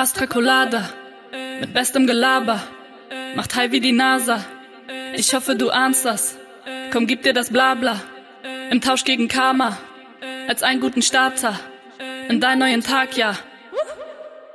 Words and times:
Astra 0.00 0.26
Colada, 0.26 0.88
mit 1.60 1.74
bestem 1.74 2.06
Gelaber, 2.06 2.62
macht 3.36 3.54
high 3.54 3.70
wie 3.70 3.80
die 3.80 3.92
NASA. 3.92 4.42
Ich 5.14 5.34
hoffe, 5.34 5.56
du 5.56 5.68
ahnst 5.68 6.06
das. 6.06 6.36
Komm, 6.90 7.06
gib 7.06 7.22
dir 7.22 7.34
das 7.34 7.50
Blabla. 7.50 8.00
Im 8.70 8.80
Tausch 8.80 9.04
gegen 9.04 9.28
Karma, 9.28 9.76
als 10.48 10.62
einen 10.62 10.80
guten 10.80 11.02
Starter. 11.02 11.60
In 12.30 12.40
deinen 12.40 12.60
neuen 12.60 12.82
Tag, 12.82 13.18
ja. 13.18 13.36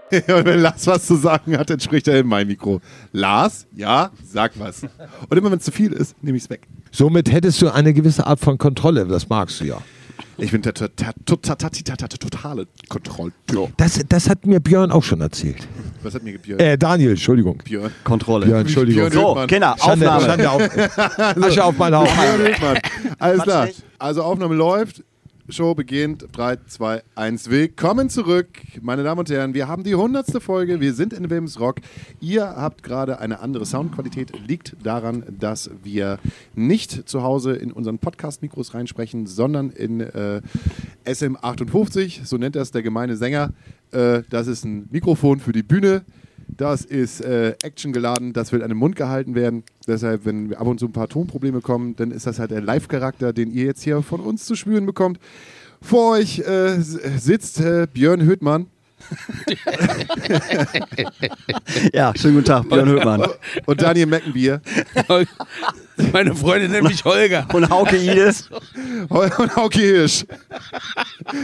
Und 0.12 0.46
wenn 0.46 0.62
Lars 0.62 0.88
was 0.88 1.06
zu 1.06 1.14
sagen 1.14 1.56
hat, 1.60 1.70
dann 1.70 1.80
spricht 1.80 2.08
er 2.08 2.22
in 2.22 2.26
mein 2.26 2.48
Mikro. 2.48 2.82
Lars, 3.12 3.68
ja, 3.76 4.10
sag 4.24 4.54
was. 4.58 4.82
Und 5.30 5.38
immer 5.38 5.52
wenn 5.52 5.60
es 5.60 5.66
zu 5.66 5.72
viel 5.72 5.94
ist, 5.94 6.16
nehme 6.24 6.38
ich 6.38 6.46
es 6.46 6.50
weg. 6.50 6.68
Somit 6.90 7.32
hättest 7.32 7.62
du 7.62 7.70
eine 7.70 7.94
gewisse 7.94 8.26
Art 8.26 8.40
von 8.40 8.58
Kontrolle, 8.58 9.06
das 9.06 9.30
magst 9.30 9.62
du 9.62 9.66
ja. 9.66 9.78
Ich 10.38 10.52
bin 10.52 10.62
der 10.62 10.74
to- 10.74 10.88
ta- 10.90 11.12
to- 11.26 11.36
ta- 11.38 11.56
ta- 11.56 11.70
ta- 11.70 11.96
ta- 11.96 12.08
ta- 12.08 12.18
totale 12.18 12.68
Kontrolltyp. 12.90 13.70
Das, 13.78 14.00
das 14.10 14.30
hat 14.30 14.46
mir 14.46 14.60
Björn 14.60 14.92
auch 14.92 15.04
schon 15.04 15.22
erzählt. 15.22 15.68
Was 16.04 16.14
hat 16.14 16.24
mir 16.24 16.34
gebührt? 16.34 16.62
Äh, 16.62 16.78
Daniel, 16.78 17.12
Entschuldigung. 17.12 17.62
Björn. 17.64 17.92
Kontrolle. 18.04 18.46
Björn, 18.46 18.62
Entschuldigung. 18.62 19.10
Björn 19.10 19.14
So, 19.14 19.30
Höckmann. 19.30 19.48
Kinder, 19.48 19.76
Schande, 19.80 20.12
Aufnahme. 20.14 20.26
Schande 20.26 20.50
auf, 20.52 21.44
Asche 21.44 21.64
auf 21.64 21.78
mein 21.78 21.96
Haupt. 21.96 22.12
Björn 22.16 22.42
Höckmann. 22.42 22.78
Alles 23.20 23.44
klar. 23.44 23.68
Also 23.98 24.24
Aufnahme 24.24 24.56
läuft. 24.56 25.04
Show 25.48 25.76
beginnt. 25.76 26.26
3, 26.32 26.58
2, 26.66 27.04
1. 27.14 27.52
Willkommen 27.52 28.10
zurück, 28.10 28.48
meine 28.82 29.04
Damen 29.04 29.20
und 29.20 29.30
Herren. 29.30 29.54
Wir 29.54 29.68
haben 29.68 29.84
die 29.84 29.94
100. 29.94 30.42
Folge. 30.42 30.82
Wir 30.82 30.96
sind 30.96 31.14
in 31.14 31.30
Wilms 31.30 31.60
Rock. 31.60 31.82
Ihr 32.20 32.44
habt 32.44 32.82
gerade 32.82 33.20
eine 33.20 33.42
andere 33.42 33.68
Soundqualität. 33.68 34.32
Liegt 34.48 34.76
daran, 34.82 35.24
dass 35.40 35.70
wir 35.84 36.18
nicht 36.56 37.08
zu 37.08 37.22
Hause 37.22 37.54
in 37.54 37.72
unseren 37.72 38.00
Podcast-Mikros 38.00 38.74
reinsprechen, 38.74 39.28
sondern 39.28 39.70
in 39.70 40.00
äh, 40.00 40.42
SM58. 41.06 42.26
So 42.26 42.38
nennt 42.38 42.56
das 42.56 42.72
der 42.72 42.82
gemeine 42.82 43.16
Sänger. 43.16 43.54
Äh, 43.92 44.24
das 44.32 44.48
ist 44.48 44.66
ein 44.66 44.88
Mikrofon 44.90 45.40
für 45.40 45.52
die 45.52 45.64
Bühne. 45.64 46.06
Das 46.48 46.86
ist 46.86 47.22
äh, 47.22 47.56
Action 47.64 47.92
geladen, 47.92 48.34
das 48.34 48.52
wird 48.52 48.64
an 48.64 48.70
den 48.70 48.78
Mund 48.78 48.96
gehalten 48.96 49.36
werden. 49.36 49.64
Deshalb, 49.88 50.26
wenn 50.26 50.54
ab 50.54 50.68
und 50.68 50.80
zu 50.80 50.86
ein 50.86 50.92
paar 50.92 51.10
Tonprobleme 51.10 51.62
kommen, 51.62 51.96
dann 51.96 52.12
ist 52.12 52.28
das 52.28 52.40
halt 52.40 52.52
der 52.52 52.62
Live-Charakter, 52.62 53.34
den 53.34 53.52
ihr 53.52 53.66
jetzt 53.66 53.84
hier 53.84 54.02
von 54.02 54.22
uns 54.22 54.46
zu 54.46 54.56
spüren 54.56 54.86
bekommt. 54.86 55.20
Vor 55.82 56.14
euch 56.14 56.40
äh, 56.40 56.80
sitzt 56.80 57.60
äh, 57.60 57.88
Björn 57.92 58.22
Höhtmann 58.22 58.68
Ja, 61.94 62.14
schönen 62.16 62.36
guten 62.36 62.46
Tag, 62.46 62.70
Björn 62.70 62.90
Höckmann. 62.90 63.26
und 63.66 63.82
Daniel 63.82 64.08
Meckenbier 64.08 64.62
Meine 66.12 66.36
Freundin 66.36 66.72
nennt 66.72 66.88
mich 66.88 67.04
Holger. 67.06 67.48
Und 67.54 67.70
Hauke 67.70 67.98
Ides. 67.98 68.50
und 69.10 69.56
Hauke 69.56 69.80
Hirsch, 69.80 70.26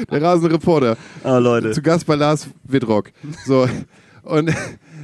der 0.10 0.22
rasende 0.22 0.56
Reporter. 0.56 0.98
Oh, 1.24 1.38
Leute. 1.38 1.72
Zu 1.72 1.82
Gast 1.82 2.06
bei 2.06 2.16
Lars 2.16 2.48
Widrock. 2.64 3.12
So, 3.46 3.68
und 4.24 4.54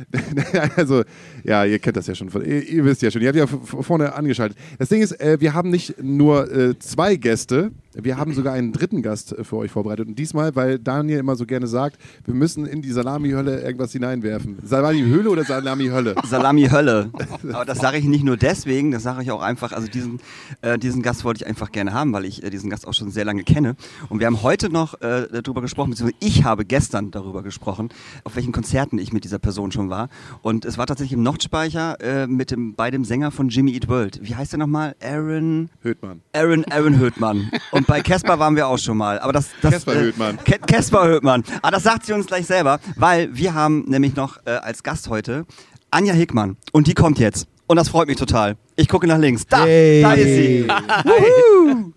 also, 0.76 1.04
ja, 1.44 1.66
ihr 1.66 1.80
kennt 1.80 1.98
das 1.98 2.08
ja 2.08 2.16
schon. 2.16 2.30
Von, 2.30 2.44
ihr, 2.46 2.68
ihr 2.68 2.86
wisst 2.86 3.02
ja 3.02 3.12
schon, 3.12 3.22
ihr 3.22 3.30
habt 3.30 3.38
ja 3.38 3.48
vorne 3.48 4.14
angeschaltet. 4.14 4.58
Das 4.78 4.90
Ding 4.90 5.02
ist, 5.02 5.20
äh, 5.20 5.40
wir 5.40 5.54
haben 5.54 5.70
nicht 5.70 6.02
nur 6.02 6.52
äh, 6.52 6.78
zwei 6.80 7.16
Gäste, 7.16 7.72
wir 8.02 8.18
haben 8.18 8.34
sogar 8.34 8.54
einen 8.54 8.72
dritten 8.72 9.02
Gast 9.02 9.34
äh, 9.34 9.44
für 9.44 9.58
euch 9.58 9.72
vorbereitet. 9.72 10.08
Und 10.08 10.20
diesmal, 10.20 10.56
weil 10.56 10.80
Daniel 10.80 11.20
immer 11.20 11.36
so 11.36 11.46
gerne 11.46 11.68
sagt, 11.68 11.98
wir 12.26 12.34
müssen 12.34 12.66
in 12.66 12.82
die 12.82 12.92
Salami-Hölle 12.92 13.62
irgendwas 13.62 13.92
hineinwerfen. 13.92 14.58
Salami-Höhle 14.64 15.30
oder 15.30 15.44
Salami-Hölle? 15.44 16.16
Salami-Hölle. 16.24 17.10
Aber 17.52 17.66
das 17.66 17.80
sage 17.80 17.98
ich 17.98 18.06
nicht 18.06 18.24
nur 18.24 18.38
deswegen, 18.38 18.92
das 18.92 19.04
sage 19.04 19.24
ich 19.24 19.32
auch 19.32 19.42
einfach, 19.42 19.72
also 19.72 19.88
diesen, 19.88 20.20
äh, 20.62 20.78
diesen 20.78 21.02
Gast 21.02 21.24
wollte 21.24 21.44
ich 21.44 21.48
einfach 21.48 21.72
gerne 21.72 21.94
haben, 21.94 22.14
weil 22.14 22.26
ich 22.26 22.44
äh, 22.44 22.50
diesen 22.50 22.70
Gast 22.70 22.88
auch 22.88 22.94
schon 22.94 23.12
sehr 23.12 23.26
lange 23.26 23.44
kenne. 23.44 23.76
Und 24.10 24.20
wir 24.20 24.28
haben 24.28 24.44
heute 24.44 24.70
noch 24.70 25.02
äh, 25.02 25.28
darüber 25.42 25.62
gesprochen, 25.62 25.92
beziehungsweise 25.92 26.18
ich 26.20 26.44
habe 26.44 26.66
gestern 26.66 27.12
darüber 27.12 27.44
gesprochen, 27.44 27.90
auf 28.24 28.36
welchen 28.36 28.52
Konzerten 28.52 29.00
ich 29.00 29.14
mit 29.14 29.24
dieser 29.24 29.40
Person 29.40 29.72
schon 29.72 29.90
war. 29.90 30.10
Und 30.42 30.66
es 30.66 30.78
war 30.78 30.86
tatsächlich 30.86 31.14
im 31.14 31.24
Nordspeicher 31.24 32.00
äh, 32.02 32.28
mit 32.28 32.52
dem, 32.52 32.76
bei 32.76 32.92
dem 32.92 33.04
Sänger 33.04 33.32
von 33.32 33.50
Jimmy 33.50 33.74
Eat 33.74 33.88
World. 33.88 34.20
Wie 34.22 34.36
heißt 34.36 34.54
der 34.54 34.60
nochmal? 34.60 34.96
Aaron... 35.02 35.70
Höhtmann. 35.82 36.22
Aaron, 36.34 36.66
Aaron 36.66 37.00
Höhtmann. 37.00 37.50
Und 37.72 37.87
bei 37.88 38.02
Casper 38.02 38.38
waren 38.40 38.56
wir 38.56 38.68
auch 38.68 38.78
schon 38.78 38.98
mal. 38.98 39.20
Aber 39.20 39.34
das, 39.34 39.50
das, 39.62 39.72
Casper 39.74 39.96
äh, 39.96 40.00
Höhtmann. 40.00 40.38
Casper 40.68 41.08
Höhtmann. 41.08 41.44
Aber 41.62 41.72
das 41.72 41.84
sagt 41.84 42.06
sie 42.06 42.14
uns 42.14 42.28
gleich 42.28 42.46
selber, 42.46 42.80
weil 42.96 43.36
wir 43.36 43.54
haben 43.54 43.86
nämlich 43.88 44.16
noch 44.16 44.38
äh, 44.46 44.52
als 44.52 44.84
Gast 44.84 45.10
heute 45.10 45.46
Anja 45.90 46.14
Hickmann. 46.14 46.58
Und 46.72 46.88
die 46.88 46.94
kommt 46.94 47.18
jetzt. 47.20 47.48
Und 47.66 47.78
das 47.78 47.90
freut 47.90 48.08
mich 48.08 48.18
total. 48.18 48.56
Ich 48.76 48.88
gucke 48.88 49.08
nach 49.08 49.18
links. 49.18 49.46
Da, 49.48 49.66
Hey. 49.66 50.02
da 50.02 50.14
ist 50.14 50.26
sie. 50.26 50.68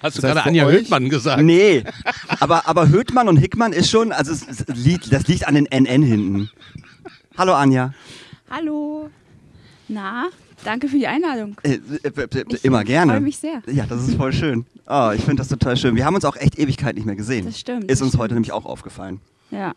Hast 0.00 0.16
du 0.16 0.22
gerade 0.22 0.44
Anja 0.44 0.64
euch- 0.66 0.74
Höhtmann 0.76 1.08
gesagt? 1.08 1.42
Nee. 1.42 1.82
Aber, 2.40 2.68
aber 2.68 2.88
Höhtmann 2.88 3.28
und 3.28 3.36
Hickmann 3.36 3.72
ist 3.72 3.90
schon, 3.90 4.12
also 4.12 4.30
es, 4.32 4.42
es 4.48 4.64
liegt, 4.76 5.12
das 5.12 5.26
liegt 5.26 5.46
an 5.48 5.56
den 5.56 5.66
NN 5.66 6.02
hinten. 6.02 6.50
Hallo 7.36 7.54
Anja. 7.54 7.92
Hallo. 8.48 9.10
Na, 9.88 10.26
danke 10.64 10.88
für 10.88 10.98
die 10.98 11.06
Einladung. 11.06 11.56
Äh, 11.62 11.74
äh, 12.04 12.08
äh, 12.08 12.44
immer 12.62 12.84
gerne. 12.84 13.12
freue 13.12 13.20
mich 13.20 13.38
sehr. 13.38 13.62
Ja, 13.66 13.86
das 13.86 14.06
ist 14.06 14.16
voll 14.16 14.32
schön. 14.32 14.66
Oh, 14.86 15.10
ich 15.14 15.22
finde 15.22 15.36
das 15.36 15.48
total 15.48 15.76
schön. 15.76 15.94
Wir 15.96 16.04
haben 16.04 16.14
uns 16.14 16.24
auch 16.24 16.36
echt 16.36 16.58
Ewigkeit 16.58 16.94
nicht 16.96 17.04
mehr 17.06 17.16
gesehen. 17.16 17.46
Das 17.46 17.58
stimmt, 17.58 17.84
Ist 17.84 17.90
das 17.90 18.02
uns 18.02 18.10
stimmt. 18.10 18.22
heute 18.22 18.34
nämlich 18.34 18.52
auch 18.52 18.64
aufgefallen. 18.66 19.20
Ja. 19.50 19.74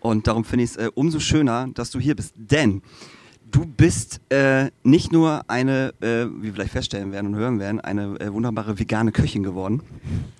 Und 0.00 0.26
darum 0.26 0.44
finde 0.44 0.64
ich 0.64 0.70
es 0.70 0.76
äh, 0.76 0.90
umso 0.94 1.20
schöner, 1.20 1.68
dass 1.74 1.90
du 1.90 1.98
hier 2.00 2.16
bist. 2.16 2.32
Denn 2.36 2.82
du 3.50 3.66
bist 3.66 4.20
äh, 4.30 4.70
nicht 4.82 5.12
nur 5.12 5.42
eine, 5.48 5.92
äh, 6.00 6.24
wie 6.26 6.44
wir 6.44 6.52
gleich 6.52 6.70
feststellen 6.70 7.12
werden 7.12 7.28
und 7.28 7.34
hören 7.36 7.58
werden, 7.58 7.80
eine 7.80 8.18
äh, 8.20 8.32
wunderbare 8.32 8.78
vegane 8.78 9.12
Köchin 9.12 9.42
geworden. 9.42 9.82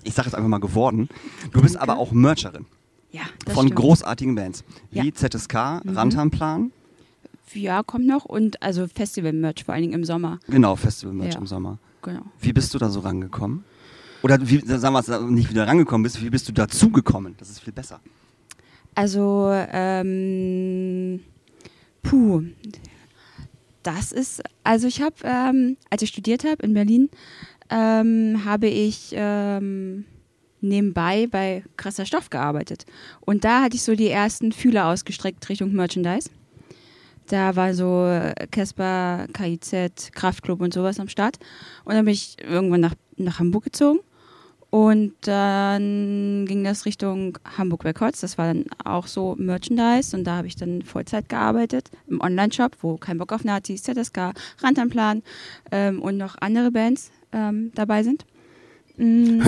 Ich 0.02 0.14
sage 0.14 0.28
jetzt 0.28 0.34
einfach 0.34 0.48
mal 0.48 0.60
geworden. 0.60 1.08
Du 1.52 1.60
bist 1.60 1.76
aber 1.76 1.98
auch 1.98 2.12
Mercherin 2.12 2.64
Ja, 3.12 3.22
das 3.44 3.54
von 3.54 3.66
stimmt. 3.66 3.80
großartigen 3.80 4.34
Bands. 4.34 4.64
Ja. 4.92 5.02
Wie 5.04 5.12
ZSK, 5.12 5.54
Rantanplan, 5.84 6.72
Ja, 7.54 7.82
kommt 7.82 8.06
noch. 8.06 8.24
Und 8.24 8.62
also 8.62 8.86
Festival-Merch, 8.86 9.64
vor 9.64 9.74
allen 9.74 9.82
Dingen 9.82 9.94
im 9.94 10.04
Sommer. 10.04 10.38
genau, 10.48 10.76
Festival-Merch 10.76 11.34
Ja. 11.34 11.40
im 11.40 11.46
Sommer. 11.46 11.78
Genau. 12.02 12.22
Wie 12.40 12.52
bist 12.52 12.72
du 12.74 12.78
da 12.78 12.88
so 12.88 13.00
rangekommen? 13.00 13.64
Oder 14.22 14.38
wie, 14.48 14.58
sagen 14.60 14.94
wir 14.94 15.00
es 15.00 15.08
nicht 15.30 15.50
wieder 15.50 15.66
rangekommen 15.66 16.02
bist, 16.02 16.22
wie 16.22 16.30
bist 16.30 16.48
du 16.48 16.52
dazugekommen? 16.52 17.34
Das 17.38 17.48
ist 17.50 17.60
viel 17.60 17.72
besser. 17.72 18.00
Also, 18.94 19.50
ähm, 19.72 21.20
puh. 22.02 22.42
Das 23.82 24.12
ist, 24.12 24.42
also 24.62 24.86
ich 24.86 25.00
habe, 25.00 25.14
ähm, 25.24 25.76
als 25.88 26.02
ich 26.02 26.10
studiert 26.10 26.44
habe 26.44 26.62
in 26.62 26.74
Berlin, 26.74 27.08
ähm, 27.70 28.42
habe 28.44 28.66
ich 28.66 29.12
ähm, 29.14 30.04
nebenbei 30.60 31.26
bei 31.30 31.64
Krasser 31.78 32.04
Stoff 32.04 32.28
gearbeitet. 32.28 32.84
Und 33.20 33.44
da 33.44 33.62
hatte 33.62 33.76
ich 33.76 33.82
so 33.82 33.94
die 33.94 34.08
ersten 34.08 34.52
Fühler 34.52 34.86
ausgestreckt 34.88 35.48
Richtung 35.48 35.72
Merchandise. 35.72 36.28
Da 37.30 37.54
war 37.54 37.74
so 37.74 38.06
äh, 38.06 38.34
Casper, 38.50 39.26
KIZ, 39.32 40.10
Kraftklub 40.12 40.60
und 40.60 40.74
sowas 40.74 40.98
am 40.98 41.06
Start. 41.06 41.38
Und 41.84 41.94
dann 41.94 42.04
bin 42.04 42.12
ich 42.12 42.36
irgendwann 42.42 42.80
nach, 42.80 42.94
nach 43.16 43.38
Hamburg 43.38 43.62
gezogen. 43.62 44.00
Und 44.70 45.14
dann 45.22 46.44
ging 46.46 46.64
das 46.64 46.86
Richtung 46.86 47.38
Hamburg 47.56 47.84
Records. 47.84 48.20
Das 48.20 48.36
war 48.36 48.48
dann 48.48 48.64
auch 48.84 49.06
so 49.06 49.36
Merchandise. 49.38 50.16
Und 50.16 50.24
da 50.24 50.38
habe 50.38 50.48
ich 50.48 50.56
dann 50.56 50.82
Vollzeit 50.82 51.28
gearbeitet 51.28 51.90
im 52.08 52.20
Online-Shop, 52.20 52.76
wo 52.80 52.96
kein 52.96 53.18
Bock 53.18 53.32
auf 53.32 53.44
Nazis, 53.44 53.84
ZSK, 53.84 54.32
Rantanplan 54.60 55.22
ähm, 55.70 56.02
und 56.02 56.16
noch 56.16 56.34
andere 56.40 56.72
Bands 56.72 57.12
ähm, 57.30 57.70
dabei 57.76 58.02
sind. 58.02 58.26
Mm. 58.96 59.40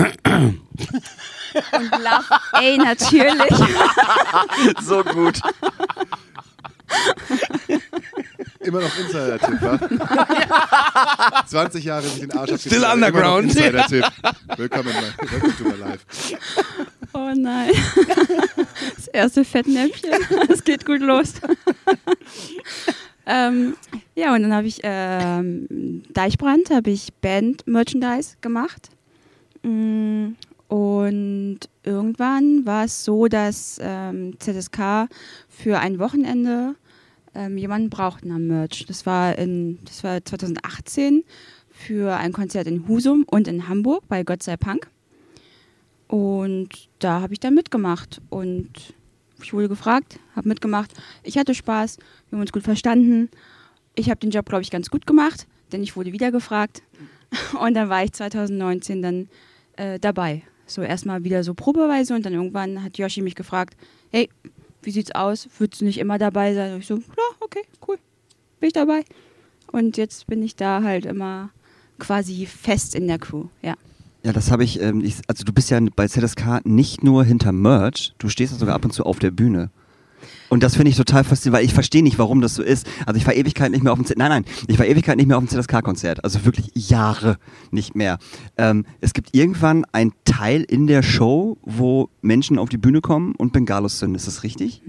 und 1.73 1.91
Love 1.91 2.31
A 2.53 2.77
natürlich. 2.77 3.59
So 4.81 5.03
gut. 5.03 5.41
Immer 8.59 8.79
noch 8.81 8.97
Insider-Tipp, 8.97 9.61
wa? 9.61 9.79
20 11.47 11.83
Jahre 11.83 12.03
sich 12.03 12.19
den 12.21 12.31
Arsch 12.31 12.59
Still 12.61 12.83
underground. 12.85 13.45
Insider-Tipp. 13.45 14.05
Willkommen, 14.57 14.89
bei- 14.93 15.31
Welcome 15.31 15.53
to 15.57 15.63
my 15.65 15.75
life. 15.75 16.05
Oh 17.13 17.31
nein. 17.35 17.71
Das 18.95 19.07
erste 19.07 19.43
Fettnäpfchen. 19.45 20.11
Es 20.49 20.63
geht 20.63 20.85
gut 20.85 20.99
los. 21.01 21.33
ähm, 23.25 23.75
ja, 24.15 24.33
und 24.33 24.41
dann 24.43 24.53
habe 24.53 24.67
ich 24.67 24.79
ähm, 24.83 26.03
Deichbrand, 26.09 26.69
habe 26.71 26.89
ich 26.91 27.13
Band-Merchandise 27.21 28.37
gemacht. 28.41 28.89
Mm, 29.63 30.29
Und 30.67 31.59
irgendwann 31.83 32.65
war 32.65 32.85
es 32.85 33.03
so, 33.05 33.27
dass 33.27 33.77
ähm, 33.81 34.35
ZSK 34.39 35.07
für 35.49 35.79
ein 35.79 35.99
Wochenende 35.99 36.75
ähm, 37.35 37.57
jemanden 37.57 37.89
brauchten 37.89 38.31
am 38.31 38.47
Merch. 38.47 38.85
Das 38.87 39.05
war, 39.05 39.37
in, 39.37 39.79
das 39.85 40.03
war 40.03 40.23
2018 40.23 41.23
für 41.69 42.15
ein 42.15 42.33
Konzert 42.33 42.67
in 42.67 42.87
Husum 42.87 43.25
und 43.29 43.47
in 43.47 43.67
Hamburg 43.67 44.07
bei 44.07 44.23
Gott 44.23 44.43
sei 44.43 44.57
Punk. 44.57 44.89
Und 46.07 46.89
da 46.99 47.21
habe 47.21 47.33
ich 47.33 47.39
dann 47.39 47.55
mitgemacht 47.55 48.21
und 48.29 48.69
ich 49.41 49.53
wurde 49.53 49.67
gefragt, 49.67 50.19
habe 50.35 50.47
mitgemacht. 50.47 50.91
Ich 51.23 51.37
hatte 51.37 51.55
Spaß, 51.55 51.97
wir 52.29 52.37
haben 52.37 52.41
uns 52.41 52.51
gut 52.51 52.63
verstanden. 52.63 53.29
Ich 53.95 54.09
habe 54.09 54.19
den 54.19 54.29
Job, 54.29 54.45
glaube 54.45 54.61
ich, 54.61 54.71
ganz 54.71 54.89
gut 54.89 55.05
gemacht, 55.07 55.47
denn 55.71 55.83
ich 55.83 55.95
wurde 55.95 56.13
wieder 56.13 56.31
gefragt. 56.31 56.83
Und 57.59 57.73
dann 57.73 57.89
war 57.89 58.03
ich 58.03 58.13
2019 58.13 59.01
dann 59.01 59.27
äh, 59.75 59.99
dabei. 59.99 60.43
So 60.65 60.81
erstmal 60.81 61.23
wieder 61.23 61.43
so 61.43 61.53
probeweise 61.53 62.15
und 62.15 62.25
dann 62.25 62.33
irgendwann 62.33 62.83
hat 62.83 62.97
Yoshi 62.97 63.21
mich 63.21 63.35
gefragt, 63.35 63.75
hey, 64.11 64.29
wie 64.85 64.91
sieht's 64.91 65.11
aus? 65.11 65.47
Würdest 65.57 65.81
du 65.81 65.85
nicht 65.85 65.99
immer 65.99 66.17
dabei 66.17 66.53
sein? 66.53 66.73
Und 66.73 66.79
ich 66.79 66.87
so, 66.87 66.95
ja, 66.95 67.23
okay, 67.39 67.61
cool, 67.87 67.97
bin 68.59 68.67
ich 68.67 68.73
dabei. 68.73 69.03
Und 69.71 69.97
jetzt 69.97 70.27
bin 70.27 70.43
ich 70.43 70.55
da 70.55 70.83
halt 70.83 71.05
immer 71.05 71.49
quasi 71.99 72.45
fest 72.45 72.95
in 72.95 73.07
der 73.07 73.19
Crew, 73.19 73.45
ja. 73.61 73.75
Ja, 74.23 74.31
das 74.31 74.51
habe 74.51 74.63
ich, 74.63 74.79
ähm, 74.81 75.01
ich, 75.03 75.17
also 75.27 75.43
du 75.43 75.51
bist 75.51 75.69
ja 75.69 75.79
bei 75.95 76.07
ZSK 76.07 76.65
nicht 76.65 77.03
nur 77.03 77.25
hinter 77.25 77.51
Merch, 77.51 78.13
du 78.19 78.29
stehst 78.29 78.53
ja 78.53 78.59
sogar 78.59 78.75
ab 78.75 78.85
und 78.85 78.91
zu 78.91 79.03
auf 79.03 79.19
der 79.19 79.31
Bühne. 79.31 79.69
Und 80.49 80.63
das 80.63 80.75
finde 80.75 80.89
ich 80.91 80.97
total 80.97 81.23
faszinierend, 81.23 81.59
weil 81.59 81.65
ich 81.65 81.73
verstehe 81.73 82.03
nicht, 82.03 82.19
warum 82.19 82.41
das 82.41 82.55
so 82.55 82.63
ist. 82.63 82.87
Also 83.05 83.17
ich 83.19 83.25
war 83.27 83.33
Ewigkeit 83.35 83.71
nicht 83.71 83.83
mehr 83.83 83.91
auf 83.93 83.99
dem 83.99 84.05
Z 84.05 84.17
Nein, 84.17 84.29
nein, 84.29 84.45
ich 84.67 84.77
war 84.79 84.85
Ewigkeit 84.85 85.17
nicht 85.17 85.27
mehr 85.27 85.37
auf 85.37 85.43
dem 85.43 85.49
ZSK-Konzert. 85.49 86.23
Also 86.23 86.45
wirklich 86.45 86.71
Jahre 86.75 87.37
nicht 87.71 87.95
mehr. 87.95 88.17
Ähm, 88.57 88.85
es 89.01 89.13
gibt 89.13 89.29
irgendwann 89.35 89.85
einen 89.91 90.13
Teil 90.25 90.61
in 90.63 90.87
der 90.87 91.03
Show, 91.03 91.57
wo 91.63 92.09
Menschen 92.21 92.59
auf 92.59 92.69
die 92.69 92.77
Bühne 92.77 93.01
kommen 93.01 93.33
und 93.35 93.53
Bengalos 93.53 93.99
sind. 93.99 94.15
Ist 94.15 94.27
das 94.27 94.43
richtig? 94.43 94.81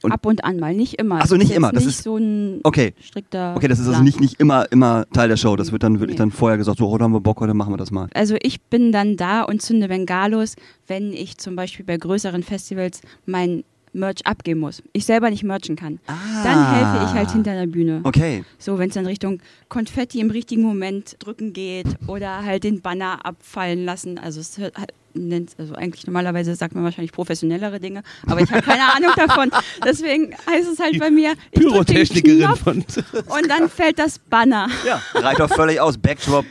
Und- 0.00 0.12
Ab 0.12 0.26
und 0.26 0.44
an 0.44 0.58
mal, 0.60 0.74
nicht 0.74 0.94
immer. 0.94 1.18
Ach 1.20 1.26
so, 1.26 1.34
Das 1.36 1.42
nicht 1.48 1.56
immer, 1.56 1.72
das 1.72 1.84
nicht 1.84 1.96
ist- 1.98 2.04
so 2.04 2.16
ein 2.16 2.60
Okay. 2.62 2.94
strikter. 3.00 3.54
Okay, 3.56 3.66
das 3.66 3.80
ist 3.80 3.88
also 3.88 4.00
nicht, 4.00 4.20
nicht 4.20 4.38
immer, 4.38 4.70
immer 4.70 5.06
Teil 5.12 5.28
der 5.28 5.36
Show. 5.36 5.56
Das 5.56 5.72
wird 5.72 5.82
dann 5.82 5.98
wirklich 5.98 6.14
Nee. 6.14 6.18
dann 6.18 6.30
vorher 6.30 6.56
gesagt, 6.56 6.78
so, 6.78 6.88
heute 6.88 7.02
haben 7.02 7.12
wir 7.12 7.20
Bock, 7.20 7.40
heute 7.40 7.52
machen 7.52 7.72
wir 7.72 7.78
das 7.78 7.90
mal. 7.90 8.08
Also 8.14 8.36
ich 8.40 8.60
bin 8.62 8.92
dann 8.92 9.16
da 9.16 9.42
und 9.42 9.60
zünde 9.60 9.88
Bengalos, 9.88 10.54
wenn 10.86 11.12
ich 11.12 11.38
zum 11.38 11.56
Beispiel 11.56 11.84
bei 11.84 11.96
größeren 11.96 12.44
Festivals 12.44 13.00
mein 13.26 13.64
Merch 13.92 14.26
abgeben 14.26 14.60
muss. 14.60 14.82
Ich 14.92 15.04
selber 15.04 15.30
nicht 15.30 15.42
merchen 15.44 15.76
kann. 15.76 15.98
Dann 16.06 16.74
helfe 16.74 17.06
ich 17.06 17.12
halt 17.18 17.30
hinter 17.32 17.54
der 17.54 17.66
Bühne. 17.66 18.00
Ah. 18.04 18.08
Okay. 18.08 18.44
So, 18.58 18.78
wenn 18.78 18.88
es 18.88 18.94
dann 18.94 19.06
Richtung 19.06 19.40
Konfetti 19.68 20.20
im 20.20 20.30
richtigen 20.30 20.62
Moment 20.62 21.16
drücken 21.18 21.52
geht 21.52 21.86
oder 22.06 22.44
halt 22.44 22.64
den 22.64 22.80
Banner 22.80 23.24
abfallen 23.24 23.84
lassen. 23.84 24.18
Also 24.18 24.40
es 24.40 24.58
hört 24.58 24.76
halt- 24.76 24.92
nennt, 25.14 25.52
also 25.58 25.74
eigentlich 25.74 26.06
normalerweise 26.06 26.54
sagt 26.54 26.74
man 26.76 26.84
wahrscheinlich 26.84 27.10
professionellere 27.10 27.80
Dinge, 27.80 28.02
aber 28.26 28.40
ich 28.40 28.50
habe 28.52 28.62
keine 28.62 28.82
Ahnung 28.94 29.10
davon. 29.16 29.50
Deswegen 29.84 30.32
heißt 30.48 30.68
es 30.68 30.78
halt 30.78 30.96
bei 31.00 31.10
mir, 31.10 31.32
ich 31.50 31.60
Pyrotechnikerin 31.60 32.54
von. 32.54 32.76
und 33.26 33.48
dann 33.48 33.68
fällt 33.68 33.98
das 33.98 34.18
Banner. 34.20 34.68
Ja, 34.86 35.00
reicht 35.14 35.40
doch 35.40 35.48
völlig 35.52 35.80
aus. 35.80 35.98
Backdrop 35.98 36.44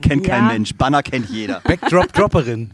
kennt 0.00 0.24
kein 0.24 0.44
Ja. 0.46 0.52
Mensch. 0.52 0.72
Banner 0.74 1.02
kennt 1.02 1.28
jeder. 1.28 1.60
Backdrop-Dropperin. 1.64 2.70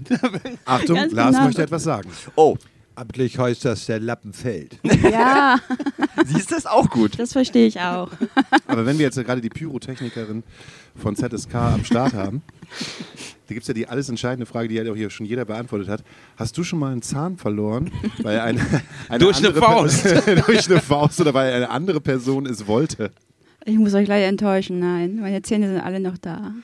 Achtung, 0.64 0.96
Ganz 0.96 1.12
Lars 1.12 1.32
genau. 1.32 1.46
möchte 1.46 1.62
etwas 1.62 1.82
sagen. 1.82 2.10
Oh, 2.36 2.56
Amtlich 2.94 3.38
heißt 3.38 3.64
das, 3.64 3.86
der 3.86 4.00
Lappen 4.00 4.32
fällt. 4.32 4.78
Ja, 5.02 5.58
siehst 6.26 6.50
du, 6.50 6.56
ist 6.56 6.68
auch 6.70 6.88
gut. 6.88 7.18
das 7.18 7.32
verstehe 7.32 7.66
ich 7.66 7.80
auch. 7.80 8.10
Aber 8.66 8.86
wenn 8.86 8.98
wir 8.98 9.04
jetzt 9.06 9.16
gerade 9.16 9.40
die 9.40 9.48
Pyrotechnikerin 9.48 10.42
von 10.96 11.16
ZSK 11.16 11.54
am 11.54 11.84
Start 11.84 12.14
haben, 12.14 12.42
da 13.48 13.54
gibt 13.54 13.62
es 13.62 13.68
ja 13.68 13.74
die 13.74 13.88
alles 13.88 14.08
entscheidende 14.08 14.46
Frage, 14.46 14.68
die 14.68 14.76
ja 14.76 14.90
auch 14.90 14.96
hier 14.96 15.10
schon 15.10 15.26
jeder 15.26 15.44
beantwortet 15.44 15.88
hat. 15.88 16.04
Hast 16.36 16.56
du 16.56 16.64
schon 16.64 16.78
mal 16.78 16.92
einen 16.92 17.02
Zahn 17.02 17.36
verloren? 17.36 17.90
Weil 18.22 18.40
eine, 18.40 18.60
eine 19.08 19.18
Durch 19.18 19.38
eine 19.38 19.52
Faust. 19.54 20.04
durch 20.46 20.70
eine 20.70 20.80
Faust 20.80 21.20
oder 21.20 21.34
weil 21.34 21.52
eine 21.52 21.70
andere 21.70 22.00
Person 22.00 22.46
es 22.46 22.66
wollte. 22.66 23.10
Ich 23.64 23.76
muss 23.76 23.94
euch 23.94 24.08
leider 24.08 24.26
enttäuschen, 24.26 24.78
nein. 24.78 25.20
Meine 25.20 25.42
Zähne 25.42 25.68
sind 25.68 25.80
alle 25.80 26.00
noch 26.00 26.18
da. 26.18 26.54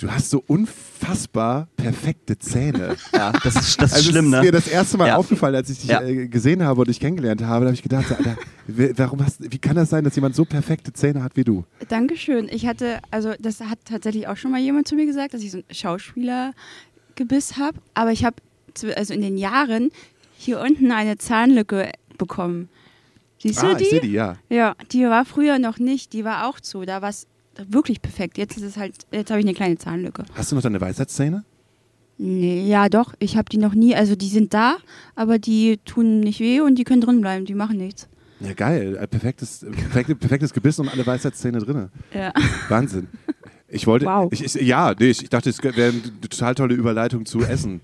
Du 0.00 0.08
hast 0.08 0.30
so 0.30 0.44
unfassbar 0.46 1.66
perfekte 1.76 2.38
Zähne. 2.38 2.96
Ja, 3.12 3.32
das 3.32 3.56
ist, 3.56 3.82
das 3.82 3.90
ist 3.90 3.96
Also 3.96 4.10
schlimm, 4.10 4.26
es 4.26 4.30
ist 4.32 4.36
ne? 4.36 4.42
mir 4.42 4.52
das 4.52 4.68
erste 4.68 4.96
Mal 4.96 5.08
Ja. 5.08 5.16
aufgefallen, 5.16 5.56
als 5.56 5.70
ich 5.70 5.80
dich 5.80 5.90
Ja. 5.90 6.00
äh, 6.02 6.28
gesehen 6.28 6.62
habe 6.62 6.82
und 6.82 6.86
dich 6.88 7.00
kennengelernt 7.00 7.42
habe, 7.42 7.64
da 7.64 7.70
habe 7.70 7.74
ich 7.74 7.82
gedacht, 7.82 8.12
Alter, 8.12 8.36
warum 8.96 9.24
hast, 9.24 9.40
wie 9.52 9.58
kann 9.58 9.74
das 9.74 9.90
sein, 9.90 10.04
dass 10.04 10.14
jemand 10.14 10.36
so 10.36 10.44
perfekte 10.44 10.92
Zähne 10.92 11.24
hat 11.24 11.34
wie 11.34 11.42
du? 11.42 11.64
Dankeschön. 11.88 12.48
Ich 12.48 12.64
hatte, 12.68 13.00
also 13.10 13.32
das 13.40 13.60
hat 13.60 13.80
tatsächlich 13.86 14.28
auch 14.28 14.36
schon 14.36 14.52
mal 14.52 14.60
jemand 14.60 14.86
zu 14.86 14.94
mir 14.94 15.04
gesagt, 15.04 15.34
dass 15.34 15.42
ich 15.42 15.50
so 15.50 15.58
ein 15.58 15.64
Schauspielergebiss 15.68 17.56
habe. 17.56 17.78
Aber 17.94 18.12
ich 18.12 18.24
habe 18.24 18.36
also 18.94 19.12
in 19.12 19.20
den 19.20 19.36
Jahren 19.36 19.90
hier 20.36 20.60
unten 20.60 20.92
eine 20.92 21.18
Zahnlücke 21.18 21.90
bekommen. 22.18 22.68
Siehst 23.42 23.64
ah, 23.64 23.74
du 23.74 23.82
ich 23.82 23.90
sehe 23.90 24.00
die? 24.00 24.08
die, 24.08 24.12
ja. 24.14 24.36
Ja, 24.48 24.76
die 24.92 25.02
war 25.06 25.24
früher 25.24 25.58
noch 25.58 25.78
nicht, 25.78 26.12
die 26.12 26.24
war 26.24 26.46
auch 26.46 26.60
zu. 26.60 26.84
Da 26.84 27.02
war 27.02 27.08
es 27.10 27.26
wirklich 27.66 28.02
perfekt. 28.02 28.38
Jetzt 28.38 28.56
ist 28.56 28.64
es 28.64 28.76
halt, 28.76 28.94
jetzt 29.12 29.30
habe 29.30 29.40
ich 29.40 29.46
eine 29.46 29.54
kleine 29.54 29.78
Zahnlücke. 29.78 30.24
Hast 30.34 30.50
du 30.52 30.56
noch 30.56 30.62
deine 30.62 30.80
Weisheitszähne? 30.80 31.44
Nee, 32.20 32.66
ja 32.68 32.88
doch, 32.88 33.14
ich 33.20 33.36
habe 33.36 33.48
die 33.48 33.58
noch 33.58 33.74
nie, 33.74 33.94
also 33.94 34.16
die 34.16 34.28
sind 34.28 34.52
da, 34.52 34.78
aber 35.14 35.38
die 35.38 35.78
tun 35.84 36.18
nicht 36.20 36.40
weh 36.40 36.60
und 36.60 36.74
die 36.76 36.82
können 36.84 37.00
drin 37.00 37.20
bleiben, 37.20 37.44
die 37.44 37.54
machen 37.54 37.76
nichts. 37.76 38.08
Ja, 38.40 38.54
geil. 38.54 38.96
Äh, 39.00 39.06
Perfektes, 39.06 39.64
perfekte, 39.70 40.16
perfektes 40.16 40.52
Gebiss 40.52 40.78
und 40.80 40.88
alle 40.88 41.06
Weisheitszähne 41.06 41.58
drin. 41.58 41.88
Ja. 42.12 42.32
Wahnsinn. 42.68 43.06
Ich 43.68 43.86
wollte, 43.86 44.06
Wow. 44.06 44.32
ich, 44.32 44.42
ich, 44.44 44.54
ja, 44.54 44.94
nee, 44.98 45.10
ich, 45.10 45.22
ich 45.22 45.28
dachte, 45.28 45.50
es 45.50 45.62
wäre 45.62 45.90
eine 45.90 46.20
total 46.22 46.54
tolle 46.54 46.74
Überleitung 46.74 47.26
zu 47.26 47.40
Essen, 47.40 47.80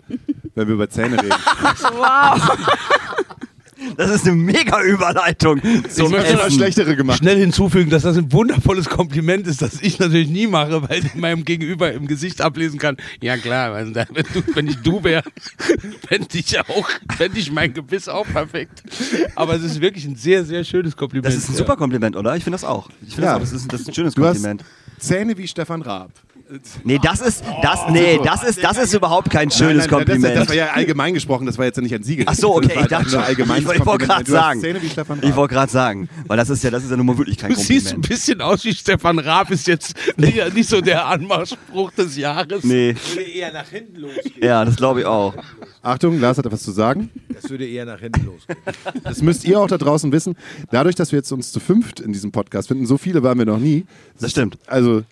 wenn 0.55 0.67
wir 0.67 0.75
über 0.75 0.89
Zähne 0.89 1.21
reden. 1.23 1.31
Das 3.97 4.11
ist 4.11 4.27
eine 4.27 4.37
mega 4.37 4.83
Überleitung 4.83 5.61
möchte 5.63 6.03
Ich 6.03 6.03
habe 6.35 6.47
Essen. 6.47 6.51
schlechtere 6.59 6.97
gemacht. 6.97 7.19
Schnell 7.19 7.39
hinzufügen, 7.39 7.91
dass 7.91 8.03
das 8.03 8.17
ein 8.17 8.33
wundervolles 8.33 8.89
Kompliment 8.89 9.47
ist, 9.47 9.63
das 9.63 9.81
ich 9.83 9.99
natürlich 9.99 10.29
nie 10.29 10.47
mache, 10.47 10.89
weil 10.89 11.05
ich 11.05 11.15
meinem 11.15 11.45
Gegenüber 11.45 11.93
im 11.93 12.07
Gesicht 12.07 12.41
ablesen 12.41 12.79
kann. 12.79 12.97
Ja 13.23 13.37
klar, 13.37 13.73
also 13.75 13.95
wenn, 13.95 14.07
du, 14.33 14.43
wenn 14.55 14.67
ich 14.67 14.77
du 14.77 15.03
wäre, 15.05 15.23
fände 16.09 16.29
ich 16.35 16.59
auch, 16.61 16.89
fände 17.17 17.39
ich 17.39 17.51
mein 17.53 17.73
Gebiss 17.75 18.09
auch 18.09 18.27
perfekt. 18.27 18.83
Aber 19.35 19.55
es 19.55 19.63
ist 19.63 19.81
wirklich 19.81 20.05
ein 20.05 20.17
sehr, 20.17 20.45
sehr 20.45 20.65
schönes 20.65 20.97
Kompliment. 20.97 21.27
Das 21.27 21.35
ist 21.35 21.49
ein 21.49 21.55
super 21.55 21.77
Kompliment, 21.77 22.17
oder? 22.17 22.37
Ich 22.37 22.45
finde 22.45 22.55
das 22.57 22.65
auch. 22.65 22.89
Ich 23.07 23.15
finde 23.15 23.27
Ja. 23.29 23.39
das, 23.39 23.49
auch. 23.49 23.53
das, 23.53 23.63
ist, 23.63 23.73
das 23.73 23.81
ist 23.83 23.89
ein 23.89 23.95
schönes 23.95 24.15
Du 24.15 24.25
hast 24.25 24.35
Kompliment. 24.35 24.65
Zähne 24.99 25.37
wie 25.37 25.47
Stefan 25.49 25.83
Raab. 25.83 26.11
Nee, 26.85 26.99
das 27.03 27.21
ist, 27.21 27.43
das, 27.63 27.81
nee, 27.91 28.21
das 28.23 28.45
ist, 28.45 28.63
das 28.63 28.77
ist 28.77 28.93
überhaupt 28.95 29.31
kein 29.31 29.51
schönes 29.51 29.69
Nein, 29.71 29.77
nein, 29.79 29.89
Kompliment. 29.89 30.25
Das, 30.37 30.41
das 30.41 30.49
war 30.49 30.55
ja 30.55 30.67
allgemein 30.73 31.15
gesprochen, 31.15 31.47
das 31.47 31.57
war 31.59 31.65
jetzt 31.65 31.77
ja 31.77 31.83
nicht 31.83 31.95
ein 31.95 32.03
Siegel. 32.03 32.27
Ach 32.29 32.35
so, 32.35 32.55
okay, 32.57 32.69
Das 32.75 32.83
ich 32.83 32.89
dachte 32.89 33.11
schon. 33.11 33.23
Ich, 33.23 33.39
ich 33.39 33.49
wollte 33.49 33.81
Kompliment. 33.81 34.01
gerade 34.09 34.25
Du 34.25 34.31
sagen. 34.33 34.61
Zähne 34.61 34.83
wie 34.83 34.89
Stefan 34.91 35.19
Raab. 35.21 35.29
Ich 35.31 35.37
wollte 35.37 35.55
gerade 35.55 35.73
sagen, 35.73 36.09
weil 36.27 36.37
das 36.37 36.51
ist 36.51 36.63
ja, 36.63 36.71
das 36.71 36.85
ist 36.85 36.91
ja 36.91 36.97
nun 36.97 37.07
mal 37.07 37.17
wirklich 37.19 37.39
kein 37.39 37.51
Du 37.51 37.57
siehst 37.57 37.87
ein 37.89 37.93
Kompliment. 37.95 38.09
bisschen 38.09 38.41
aus 38.43 38.65
wie 38.65 38.75
Stefan 38.75 39.19
Raab, 39.19 39.51
ist 39.51 39.67
jetzt 39.67 39.95
nicht, 40.17 40.55
nicht 40.55 40.69
so 40.69 40.81
der 40.81 41.07
Anmachspruch 41.07 41.91
des 41.93 42.17
Jahres. 42.17 42.63
Nee, 42.63 42.95
Würde 43.15 43.23
eher 43.31 43.53
nach 43.53 43.69
hinten 43.69 43.97
losgehen. 44.01 44.35
ja, 44.43 44.65
das 44.65 44.77
glaube 44.77 45.01
ich 45.01 45.07
auch. 45.07 45.35
Achtung, 45.83 46.21
Lars 46.21 46.39
hat 46.39 46.47
etwas 46.47 46.63
zu 46.63 46.73
sagen. 46.73 47.11
Das 47.35 47.51
würde 47.51 47.67
eher 47.67 47.85
nach 47.85 48.01
hinten 48.01 48.25
losgehen. 48.27 48.59
Das 49.03 49.21
müsst 49.23 49.45
ihr 49.45 49.59
auch 49.61 49.67
da 49.67 49.77
draußen 49.79 50.13
wissen. 50.13 50.37
Dadurch, 50.71 50.95
dass 50.95 51.11
wir 51.13 51.19
jetzt 51.19 51.33
uns 51.33 51.53
zu 51.53 51.61
fünft 51.61 52.01
in 52.01 52.13
diesem 52.13 52.33
Podcast 52.33 52.69
finden, 52.69 52.87
so 52.87 52.97
viele 52.97 53.23
waren 53.23 53.39
wir 53.39 53.47
noch 53.47 53.59
nie. 53.59 53.85
Das 54.21 54.31
stimmt. 54.31 54.57
Also 54.67 55.03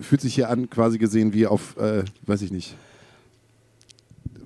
fühlt 0.00 0.20
sich 0.20 0.34
hier 0.34 0.48
an, 0.50 0.68
quasi 0.70 0.98
gesehen, 0.98 1.32
wie 1.32 1.46
auf, 1.46 1.76
äh, 1.76 2.04
weiß 2.26 2.42
ich 2.42 2.50
nicht, 2.50 2.76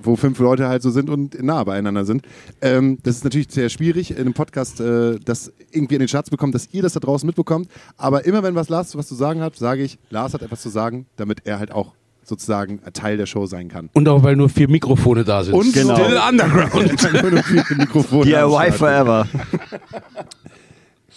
wo 0.04 0.16
fünf 0.16 0.38
Leute 0.38 0.68
halt 0.68 0.82
so 0.82 0.90
sind 0.90 1.10
und 1.10 1.42
nah 1.42 1.62
beieinander 1.64 2.04
sind. 2.04 2.22
Ähm, 2.60 2.98
das 3.02 3.16
ist 3.16 3.24
natürlich 3.24 3.50
sehr 3.50 3.68
schwierig, 3.68 4.10
in 4.10 4.18
einem 4.18 4.34
Podcast 4.34 4.80
äh, 4.80 5.18
das 5.24 5.52
irgendwie 5.70 5.94
in 5.94 6.00
den 6.00 6.08
Charts 6.08 6.30
bekommt, 6.30 6.54
dass 6.54 6.68
ihr 6.72 6.82
das 6.82 6.92
da 6.94 7.00
draußen 7.00 7.26
mitbekommt. 7.26 7.68
Aber 7.96 8.24
immer 8.24 8.42
wenn 8.42 8.54
was 8.54 8.68
Lars 8.68 8.96
was 8.96 9.06
zu 9.06 9.14
sagen 9.14 9.40
hat, 9.40 9.56
sage 9.56 9.82
ich, 9.82 9.98
Lars 10.10 10.34
hat 10.34 10.42
etwas 10.42 10.62
zu 10.62 10.68
sagen, 10.68 11.06
damit 11.16 11.42
er 11.44 11.58
halt 11.58 11.72
auch 11.72 11.92
sozusagen 12.24 12.80
Teil 12.92 13.16
der 13.16 13.26
Show 13.26 13.46
sein 13.46 13.68
kann. 13.68 13.90
Und 13.92 14.08
auch 14.08 14.22
weil 14.22 14.36
nur 14.36 14.48
vier 14.48 14.68
Mikrofone 14.68 15.24
da 15.24 15.42
sind. 15.42 15.54
Und 15.54 15.72
Genau. 15.72 15.96
Still 15.96 16.18
Underground. 16.28 17.12
Nur 17.68 17.76
Mikrofone 17.78 18.24
DIY 18.24 18.72
forever. 18.72 19.26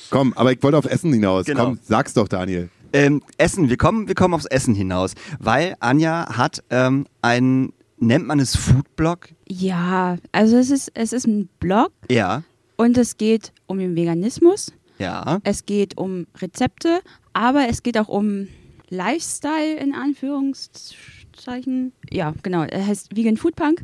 Komm, 0.10 0.34
aber 0.34 0.52
ich 0.52 0.62
wollte 0.64 0.78
auf 0.78 0.86
Essen 0.86 1.14
hinaus. 1.14 1.46
Genau. 1.46 1.66
Komm, 1.66 1.80
sag's 1.84 2.14
doch, 2.14 2.28
Daniel. 2.28 2.70
Ähm, 2.94 3.22
Essen, 3.38 3.70
wir 3.70 3.78
kommen, 3.78 4.08
wir 4.08 4.16
kommen 4.16 4.34
aufs 4.34 4.46
Essen 4.46 4.74
hinaus, 4.76 5.14
weil 5.40 5.76
Anja 5.80 6.38
hat 6.38 6.64
ähm, 6.70 7.06
einen, 7.22 7.74
nennt 7.98 8.26
man 8.28 8.40
es 8.40 8.56
Foodblog? 8.56 9.30
Ja, 9.48 10.18
also 10.32 10.58
es 10.58 10.70
ist, 10.70 10.92
es 10.94 11.14
ist 11.14 11.28
ein 11.28 11.50
Blog 11.60 11.92
Ja, 12.10 12.44
und 12.78 12.98
es 12.98 13.18
geht 13.18 13.52
um 13.68 13.80
den 13.80 13.96
Veganismus, 13.96 14.74
ja. 14.98 15.40
es 15.44 15.66
geht 15.66 15.98
um 15.98 16.28
Rezepte, 16.38 17.02
aber 17.34 17.68
es 17.70 17.84
geht 17.84 17.98
auch 17.98 18.08
um 18.08 18.48
Lifestyle 18.90 19.76
in 19.78 19.94
Anführungszeichen. 19.94 21.92
Ja, 22.12 22.34
genau, 22.44 22.64
er 22.64 22.86
heißt 22.88 23.16
Vegan 23.16 23.38
Food 23.38 23.56
Punk. 23.56 23.84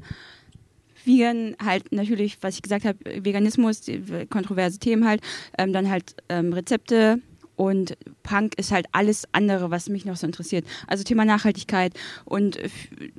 Vegan 1.03 1.55
halt 1.63 1.91
natürlich, 1.91 2.37
was 2.41 2.55
ich 2.55 2.61
gesagt 2.61 2.85
habe, 2.85 2.97
Veganismus, 3.25 3.81
kontroverse 4.29 4.77
Themen 4.79 5.07
halt, 5.07 5.21
ähm, 5.57 5.73
dann 5.73 5.89
halt 5.89 6.15
ähm, 6.29 6.53
Rezepte 6.53 7.19
und 7.61 7.95
Punk 8.23 8.55
ist 8.57 8.71
halt 8.71 8.87
alles 8.91 9.25
andere, 9.33 9.69
was 9.69 9.87
mich 9.87 10.03
noch 10.03 10.15
so 10.15 10.25
interessiert. 10.25 10.65
Also 10.87 11.03
Thema 11.03 11.25
Nachhaltigkeit 11.25 11.93
und 12.25 12.57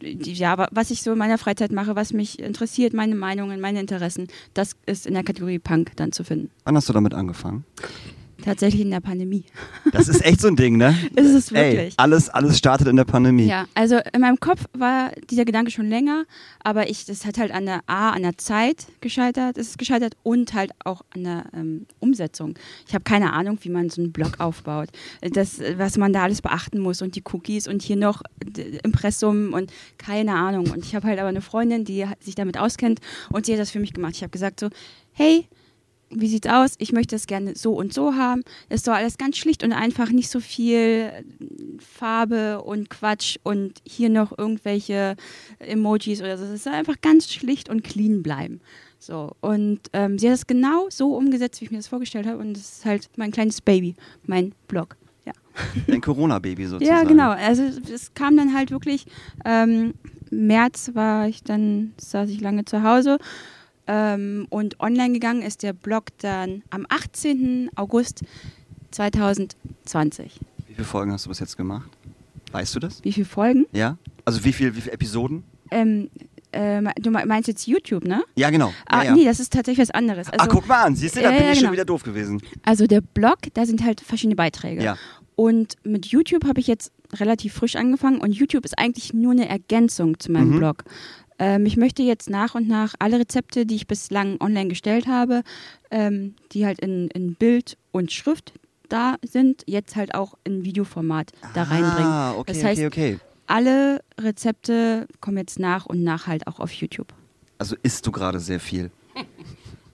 ja, 0.02 0.58
wa- 0.58 0.68
was 0.72 0.90
ich 0.90 1.02
so 1.02 1.12
in 1.12 1.18
meiner 1.18 1.38
Freizeit 1.38 1.70
mache, 1.70 1.94
was 1.94 2.12
mich 2.12 2.40
interessiert, 2.40 2.92
meine 2.92 3.14
Meinungen, 3.14 3.60
meine 3.60 3.78
Interessen, 3.78 4.26
das 4.54 4.74
ist 4.84 5.06
in 5.06 5.14
der 5.14 5.22
Kategorie 5.22 5.60
Punk 5.60 5.92
dann 5.94 6.10
zu 6.10 6.24
finden. 6.24 6.50
Wann 6.64 6.74
hast 6.76 6.88
du 6.88 6.92
damit 6.92 7.14
angefangen? 7.14 7.64
Tatsächlich 8.42 8.82
in 8.82 8.90
der 8.90 9.00
Pandemie. 9.00 9.44
Das 9.92 10.08
ist 10.08 10.24
echt 10.24 10.40
so 10.40 10.48
ein 10.48 10.56
Ding, 10.56 10.78
ne? 10.78 10.96
Ist 11.16 11.34
es 11.34 11.52
Ey, 11.52 11.76
wirklich. 11.76 11.94
alles, 11.98 12.28
alles 12.30 12.56
startet 12.56 12.88
in 12.88 12.96
der 12.96 13.04
Pandemie. 13.04 13.46
Ja, 13.46 13.66
also 13.74 13.98
in 14.12 14.20
meinem 14.20 14.40
Kopf 14.40 14.64
war 14.72 15.12
dieser 15.30 15.44
Gedanke 15.44 15.70
schon 15.70 15.88
länger, 15.88 16.24
aber 16.62 16.88
ich, 16.88 17.04
das 17.04 17.26
hat 17.26 17.36
halt 17.36 17.52
an 17.52 17.66
der 17.66 17.80
A, 17.86 18.10
an 18.10 18.22
der 18.22 18.38
Zeit 18.38 18.86
gescheitert, 19.00 19.58
es 19.58 19.68
ist 19.68 19.78
gescheitert 19.78 20.16
und 20.22 20.54
halt 20.54 20.72
auch 20.84 21.02
an 21.14 21.24
der 21.24 21.44
ähm, 21.54 21.86
Umsetzung. 22.00 22.54
Ich 22.86 22.94
habe 22.94 23.04
keine 23.04 23.32
Ahnung, 23.32 23.58
wie 23.62 23.68
man 23.68 23.90
so 23.90 24.00
einen 24.00 24.12
Blog 24.12 24.40
aufbaut, 24.40 24.88
das, 25.20 25.60
was 25.76 25.98
man 25.98 26.12
da 26.12 26.22
alles 26.22 26.40
beachten 26.40 26.78
muss 26.78 27.02
und 27.02 27.16
die 27.16 27.22
Cookies 27.32 27.68
und 27.68 27.82
hier 27.82 27.96
noch 27.96 28.22
Impressum 28.82 29.52
und 29.52 29.70
keine 29.98 30.34
Ahnung. 30.34 30.70
Und 30.70 30.84
ich 30.84 30.94
habe 30.94 31.06
halt 31.06 31.18
aber 31.18 31.28
eine 31.28 31.42
Freundin, 31.42 31.84
die 31.84 32.06
sich 32.20 32.34
damit 32.34 32.56
auskennt 32.58 33.00
und 33.30 33.46
sie 33.46 33.52
hat 33.52 33.60
das 33.60 33.70
für 33.70 33.80
mich 33.80 33.92
gemacht. 33.92 34.14
Ich 34.16 34.22
habe 34.22 34.30
gesagt 34.30 34.60
so, 34.60 34.70
hey, 35.12 35.46
wie 36.14 36.28
sieht's 36.28 36.48
aus? 36.48 36.74
Ich 36.78 36.92
möchte 36.92 37.16
es 37.16 37.26
gerne 37.26 37.54
so 37.56 37.72
und 37.72 37.92
so 37.92 38.14
haben. 38.14 38.42
Es 38.68 38.82
soll 38.82 38.94
alles 38.94 39.18
ganz 39.18 39.36
schlicht 39.36 39.64
und 39.64 39.72
einfach, 39.72 40.10
nicht 40.10 40.30
so 40.30 40.40
viel 40.40 40.76
äh, 40.76 41.22
Farbe 41.78 42.62
und 42.62 42.90
Quatsch 42.90 43.38
und 43.42 43.80
hier 43.86 44.08
noch 44.08 44.36
irgendwelche 44.36 45.16
Emojis 45.58 46.20
oder 46.20 46.38
so. 46.38 46.44
Es 46.44 46.64
soll 46.64 46.74
einfach 46.74 47.00
ganz 47.00 47.32
schlicht 47.32 47.68
und 47.68 47.82
clean 47.82 48.22
bleiben. 48.22 48.60
So, 48.98 49.32
und 49.40 49.80
ähm, 49.94 50.18
sie 50.18 50.28
hat 50.28 50.36
es 50.36 50.46
genau 50.46 50.86
so 50.88 51.16
umgesetzt, 51.16 51.60
wie 51.60 51.64
ich 51.64 51.70
mir 51.72 51.78
das 51.78 51.88
vorgestellt 51.88 52.26
habe. 52.26 52.38
Und 52.38 52.56
es 52.56 52.78
ist 52.78 52.84
halt 52.84 53.10
mein 53.16 53.32
kleines 53.32 53.60
Baby, 53.60 53.96
mein 54.26 54.54
Blog. 54.68 54.96
Ja, 55.24 55.32
Dein 55.88 56.00
Corona-Baby 56.00 56.66
sozusagen. 56.66 56.96
ja 56.96 57.02
genau. 57.02 57.30
Also 57.30 57.64
es 57.92 58.14
kam 58.14 58.36
dann 58.36 58.54
halt 58.54 58.70
wirklich, 58.70 59.06
ähm, 59.44 59.94
März 60.30 60.92
war 60.94 61.26
ich 61.26 61.42
dann, 61.42 61.94
saß 61.98 62.30
ich 62.30 62.40
lange 62.40 62.64
zu 62.64 62.84
Hause. 62.84 63.18
Ähm, 63.86 64.46
und 64.50 64.78
online 64.80 65.12
gegangen 65.12 65.42
ist 65.42 65.62
der 65.62 65.72
Blog 65.72 66.04
dann 66.18 66.62
am 66.70 66.86
18. 66.88 67.70
August 67.74 68.22
2020. 68.92 70.40
Wie 70.68 70.74
viele 70.74 70.84
Folgen 70.84 71.12
hast 71.12 71.26
du 71.26 71.28
bis 71.30 71.40
jetzt 71.40 71.56
gemacht? 71.56 71.88
Weißt 72.52 72.74
du 72.74 72.80
das? 72.80 73.02
Wie 73.04 73.12
viele 73.12 73.26
Folgen? 73.26 73.66
Ja? 73.72 73.96
Also 74.24 74.44
wie 74.44 74.52
viel, 74.52 74.74
wie 74.76 74.80
viele 74.80 74.92
Episoden? 74.94 75.42
Ähm, 75.70 76.10
ähm, 76.52 76.90
du 77.00 77.10
meinst 77.10 77.48
jetzt 77.48 77.66
YouTube, 77.66 78.04
ne? 78.04 78.22
Ja, 78.36 78.50
genau. 78.50 78.72
Ah, 78.86 78.98
ja, 78.98 79.04
ja. 79.04 79.14
Nee, 79.16 79.24
das 79.24 79.40
ist 79.40 79.52
tatsächlich 79.52 79.82
was 79.88 79.90
anderes. 79.94 80.28
Also, 80.28 80.44
ah, 80.44 80.46
guck 80.46 80.68
mal 80.68 80.82
an, 80.84 80.94
siehst 80.94 81.16
du, 81.16 81.20
da 81.22 81.30
Ja, 81.30 81.38
bin 81.38 81.48
ich 81.48 81.54
genau. 81.54 81.66
schon 81.66 81.72
wieder 81.72 81.84
doof 81.86 82.02
gewesen. 82.02 82.42
Also 82.62 82.86
der 82.86 83.00
Blog, 83.00 83.38
da 83.54 83.64
sind 83.64 83.82
halt 83.82 84.00
verschiedene 84.02 84.36
Beiträge. 84.36 84.82
Ja. 84.82 84.96
Und 85.34 85.76
mit 85.82 86.06
YouTube 86.06 86.44
habe 86.46 86.60
ich 86.60 86.66
jetzt 86.66 86.92
relativ 87.14 87.54
frisch 87.54 87.76
angefangen 87.76 88.20
und 88.20 88.32
YouTube 88.32 88.64
ist 88.66 88.78
eigentlich 88.78 89.14
nur 89.14 89.32
eine 89.32 89.48
Ergänzung 89.48 90.20
zu 90.20 90.30
meinem 90.30 90.50
Mhm. 90.50 90.58
Blog. 90.58 90.84
Ähm, 91.42 91.66
ich 91.66 91.76
möchte 91.76 92.04
jetzt 92.04 92.30
nach 92.30 92.54
und 92.54 92.68
nach 92.68 92.94
alle 93.00 93.18
Rezepte, 93.18 93.66
die 93.66 93.74
ich 93.74 93.88
bislang 93.88 94.40
online 94.40 94.68
gestellt 94.68 95.08
habe, 95.08 95.42
ähm, 95.90 96.36
die 96.52 96.64
halt 96.64 96.78
in, 96.80 97.08
in 97.08 97.34
Bild 97.34 97.76
und 97.90 98.12
Schrift 98.12 98.52
da 98.88 99.16
sind, 99.24 99.64
jetzt 99.66 99.96
halt 99.96 100.14
auch 100.14 100.34
in 100.44 100.64
Videoformat 100.64 101.32
da 101.54 101.64
reinbringen. 101.64 102.12
Ah, 102.12 102.34
okay, 102.34 102.52
Das 102.52 102.62
heißt, 102.62 102.82
okay, 102.82 103.14
okay. 103.14 103.18
Alle 103.48 104.04
Rezepte 104.20 105.08
kommen 105.20 105.38
jetzt 105.38 105.58
nach 105.58 105.84
und 105.86 106.04
nach 106.04 106.28
halt 106.28 106.46
auch 106.46 106.60
auf 106.60 106.72
YouTube. 106.72 107.12
Also 107.58 107.74
isst 107.82 108.06
du 108.06 108.12
gerade 108.12 108.38
sehr 108.38 108.60
viel. 108.60 108.92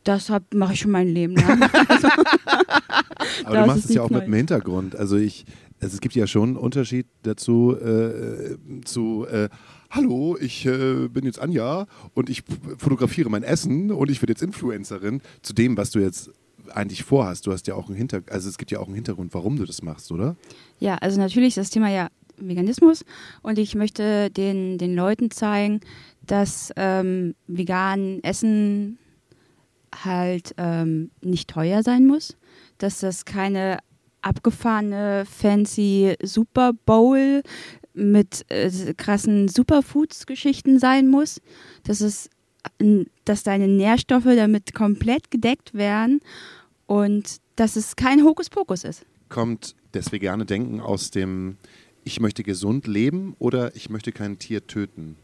Das 0.05 0.31
mache 0.53 0.75
ich 0.75 0.81
schon 0.81 0.91
mein 0.91 1.09
Leben 1.09 1.35
lang. 1.35 1.63
Aber 3.45 3.55
Das 3.55 3.63
du 3.63 3.67
machst 3.67 3.85
es 3.87 3.95
ja 3.95 4.03
auch 4.03 4.11
mit 4.11 4.21
neu. 4.21 4.25
dem 4.27 4.35
Hintergrund. 4.35 4.97
Also 4.97 5.17
ich, 5.17 5.47
also 5.81 5.95
es 5.95 6.01
gibt 6.01 6.15
ja 6.15 6.27
schon 6.27 6.51
einen 6.51 6.57
Unterschied 6.57 7.07
dazu 7.23 7.75
äh, 7.75 8.57
zu 8.85 9.27
äh, 9.27 9.49
Hallo, 9.91 10.37
ich 10.39 10.67
äh, 10.67 11.09
bin 11.09 11.25
jetzt 11.25 11.41
Anja 11.41 11.87
und 12.13 12.29
ich 12.29 12.43
fotografiere 12.77 13.31
mein 13.31 13.43
Essen 13.43 13.91
und 13.91 14.11
ich 14.11 14.21
werde 14.21 14.33
jetzt 14.33 14.43
Influencerin 14.43 15.23
zu 15.41 15.55
dem, 15.55 15.79
was 15.79 15.91
du 15.91 15.99
jetzt 15.99 16.31
eigentlich 16.75 17.05
vorhast. 17.05 17.47
Du 17.47 17.53
hast 17.53 17.67
ja 17.69 17.75
auch 17.75 17.89
einen 17.89 17.97
Hintergrund, 17.97 18.31
also 18.31 18.51
es 18.51 18.59
gibt 18.59 18.71
ja 18.71 18.81
auch 18.81 18.87
einen 18.87 18.97
Hintergrund, 18.97 19.33
warum 19.33 19.57
du 19.57 19.65
das 19.65 19.81
machst, 19.81 20.13
oder? 20.13 20.37
Ja, 20.79 20.97
also 20.97 21.19
natürlich 21.19 21.49
ist 21.49 21.59
das 21.59 21.71
Thema 21.71 21.89
ja 21.89 22.09
Veganismus 22.37 23.03
und 23.41 23.59
ich 23.59 23.75
möchte 23.75 24.31
den, 24.31 24.77
den 24.77 24.95
Leuten 24.95 25.31
zeigen, 25.31 25.81
dass 26.27 26.71
ähm, 26.77 27.35
vegan 27.47 28.23
Essen 28.23 28.99
halt 30.05 30.55
ähm, 30.59 31.11
nicht 31.23 31.49
teuer 31.49 31.83
sein 31.83 32.07
muss, 32.07 32.37
dass 32.77 33.01
das 33.01 33.25
keine 33.25 33.79
abgefahrene 34.21 35.25
fancy 35.25 36.15
Super 36.23 36.73
Bowl 36.85 37.43
mit 37.99 38.45
äh, 38.51 38.95
krassen 38.97 39.49
Superfoods-Geschichten 39.49 40.79
sein 40.79 41.09
muss, 41.09 41.41
dass 41.85 42.01
es 42.01 42.31
dass 43.25 43.45
deine 43.45 43.69
Nährstoffe 43.69 44.25
damit 44.25 44.75
komplett 44.75 45.31
gedeckt 45.31 45.75
werden 45.75 46.21
und 46.87 47.37
dass 47.57 47.77
es 47.77 47.97
kein 47.97 48.25
Hokuspokus 48.25 48.85
ist. 48.85 49.05
Kommt 49.29 49.75
das 49.93 50.13
vegane 50.13 50.45
Denken 50.45 50.81
aus 50.81 51.11
dem 51.11 51.57
Ich 52.05 52.21
möchte 52.21 52.43
gesund 52.43 52.87
leben 52.87 53.35
oder 53.39 53.75
ich 53.77 53.91
möchte 53.91 54.13
kein 54.13 54.39
Tier 54.39 54.67
töten? 54.67 55.17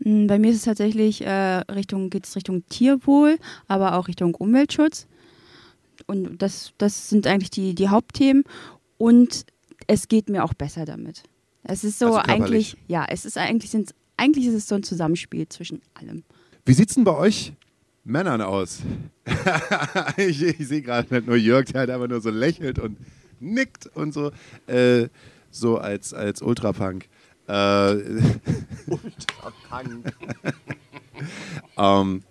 Mm, 0.00 0.26
Bei 0.26 0.38
mir 0.38 0.50
ist 0.50 0.58
es 0.58 0.64
tatsächlich 0.64 1.24
äh, 1.24 1.30
Richtung, 1.70 2.10
geht 2.10 2.26
es 2.26 2.36
Richtung 2.36 2.66
Tierwohl, 2.68 3.38
aber 3.66 3.96
auch 3.96 4.08
Richtung 4.08 4.34
Umweltschutz. 4.34 5.06
Und 6.06 6.42
das, 6.42 6.72
das 6.78 7.08
sind 7.08 7.26
eigentlich 7.26 7.50
die, 7.50 7.74
die 7.74 7.88
Hauptthemen. 7.88 8.44
Und 8.98 9.46
es 9.86 10.08
geht 10.08 10.28
mir 10.28 10.44
auch 10.44 10.54
besser 10.54 10.84
damit. 10.84 11.22
Es 11.64 11.82
ist 11.82 11.98
so 11.98 12.16
Also 12.16 12.18
eigentlich, 12.18 12.76
ja, 12.88 13.06
es 13.08 13.24
ist 13.24 13.38
eigentlich, 13.38 13.74
eigentlich 14.16 14.46
ist 14.46 14.54
es 14.54 14.68
so 14.68 14.74
ein 14.74 14.82
Zusammenspiel 14.82 15.48
zwischen 15.48 15.80
allem. 15.94 16.22
Wie 16.64 16.74
sieht's 16.74 16.94
denn 16.94 17.04
bei 17.04 17.16
euch 17.16 17.52
Männern 18.04 18.42
aus? 18.42 18.80
ich 20.16 20.42
ich 20.42 20.68
sehe 20.68 20.82
gerade 20.82 21.12
nicht 21.12 21.26
nur 21.26 21.36
Jörg, 21.36 21.66
der 21.66 21.80
halt 21.80 21.90
einfach 21.90 22.08
nur 22.08 22.20
so 22.20 22.30
lächelt 22.30 22.78
und 22.78 22.98
nickt 23.40 23.86
und 23.94 24.12
so. 24.12 24.30
Äh, 24.66 25.08
so 25.50 25.78
als, 25.78 26.12
als 26.12 26.42
Ultrapunk. 26.42 27.08
Äh, 27.46 27.92
ähm, 31.78 32.22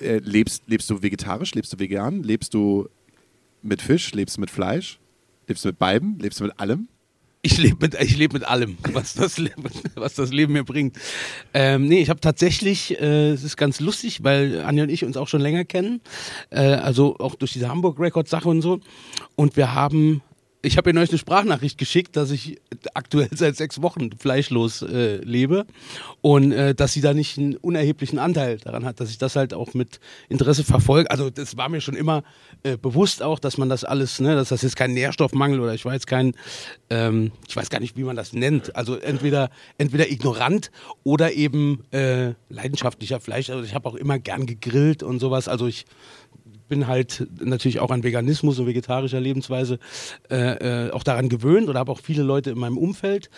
äh, 0.00 0.18
lebst, 0.18 0.64
lebst 0.66 0.90
du 0.90 1.02
vegetarisch? 1.02 1.54
Lebst 1.54 1.72
du 1.72 1.78
vegan? 1.78 2.22
Lebst 2.22 2.52
du 2.54 2.88
mit 3.62 3.80
Fisch? 3.80 4.12
Lebst 4.12 4.36
du 4.36 4.40
mit 4.40 4.50
Fleisch? 4.50 4.98
Lebst 5.46 5.64
du 5.64 5.68
mit 5.68 5.78
beiden? 5.78 6.18
Lebst 6.18 6.40
du 6.40 6.44
mit 6.44 6.58
allem? 6.58 6.88
Ich 7.44 7.58
lebe 7.58 7.76
mit, 7.80 7.94
ich 8.00 8.16
leb 8.16 8.32
mit 8.32 8.44
allem, 8.44 8.78
was 8.92 9.14
das, 9.14 9.36
Leben, 9.36 9.64
was 9.96 10.14
das 10.14 10.30
Leben 10.32 10.52
mir 10.52 10.62
bringt. 10.62 10.96
Ähm, 11.52 11.88
nee, 11.88 12.00
ich 12.00 12.08
habe 12.08 12.20
tatsächlich, 12.20 13.00
äh, 13.00 13.30
es 13.30 13.42
ist 13.42 13.56
ganz 13.56 13.80
lustig, 13.80 14.22
weil 14.22 14.60
Anja 14.60 14.84
und 14.84 14.90
ich 14.90 15.04
uns 15.04 15.16
auch 15.16 15.26
schon 15.26 15.40
länger 15.40 15.64
kennen, 15.64 16.00
äh, 16.50 16.60
also 16.60 17.16
auch 17.18 17.34
durch 17.34 17.52
diese 17.52 17.68
Hamburg 17.68 17.98
Record 17.98 18.28
Sache 18.28 18.48
und 18.48 18.62
so. 18.62 18.78
Und 19.34 19.56
wir 19.56 19.74
haben, 19.74 20.22
ich 20.62 20.76
habe 20.76 20.90
ihr 20.90 20.94
neulich 20.94 21.10
eine 21.10 21.18
Sprachnachricht 21.18 21.76
geschickt, 21.76 22.16
dass 22.16 22.30
ich 22.30 22.60
aktuell 22.94 23.28
seit 23.34 23.56
sechs 23.56 23.82
Wochen 23.82 24.12
fleischlos 24.16 24.82
äh, 24.82 25.16
lebe 25.16 25.66
und 26.20 26.52
äh, 26.52 26.74
dass 26.74 26.92
sie 26.92 27.00
da 27.00 27.14
nicht 27.14 27.36
einen 27.36 27.56
unerheblichen 27.56 28.18
Anteil 28.18 28.58
daran 28.58 28.84
hat, 28.84 29.00
dass 29.00 29.10
ich 29.10 29.18
das 29.18 29.34
halt 29.34 29.54
auch 29.54 29.74
mit 29.74 29.98
Interesse 30.28 30.62
verfolge. 30.62 31.10
Also 31.10 31.30
das 31.30 31.56
war 31.56 31.68
mir 31.68 31.80
schon 31.80 31.96
immer 31.96 32.22
äh, 32.62 32.76
bewusst 32.76 33.22
auch, 33.22 33.40
dass 33.40 33.58
man 33.58 33.68
das 33.68 33.82
alles, 33.84 34.20
ne, 34.20 34.36
dass 34.36 34.50
das 34.50 34.62
jetzt 34.62 34.76
kein 34.76 34.94
Nährstoffmangel 34.94 35.60
oder 35.60 35.74
ich 35.74 35.84
weiß 35.84 36.06
kein, 36.06 36.34
ähm, 36.90 37.32
ich 37.48 37.56
weiß 37.56 37.68
gar 37.68 37.80
nicht, 37.80 37.96
wie 37.96 38.04
man 38.04 38.14
das 38.14 38.32
nennt. 38.32 38.76
Also 38.76 38.96
entweder 38.96 39.50
entweder 39.78 40.10
ignorant 40.10 40.70
oder 41.02 41.32
eben 41.32 41.84
äh, 41.90 42.34
leidenschaftlicher 42.48 43.18
Fleisch. 43.18 43.50
Also 43.50 43.64
ich 43.64 43.74
habe 43.74 43.88
auch 43.88 43.96
immer 43.96 44.20
gern 44.20 44.46
gegrillt 44.46 45.02
und 45.02 45.18
sowas. 45.18 45.48
Also 45.48 45.66
ich 45.66 45.86
bin 46.72 46.86
halt 46.86 47.26
natürlich 47.38 47.80
auch 47.80 47.90
an 47.90 48.02
Veganismus 48.02 48.58
und 48.58 48.66
vegetarischer 48.66 49.20
Lebensweise 49.20 49.78
äh, 50.30 50.86
äh, 50.86 50.90
auch 50.90 51.02
daran 51.02 51.28
gewöhnt 51.28 51.68
oder 51.68 51.80
habe 51.80 51.92
auch 51.92 52.00
viele 52.00 52.22
Leute 52.22 52.48
in 52.48 52.58
meinem 52.58 52.78
Umfeld 52.78 53.28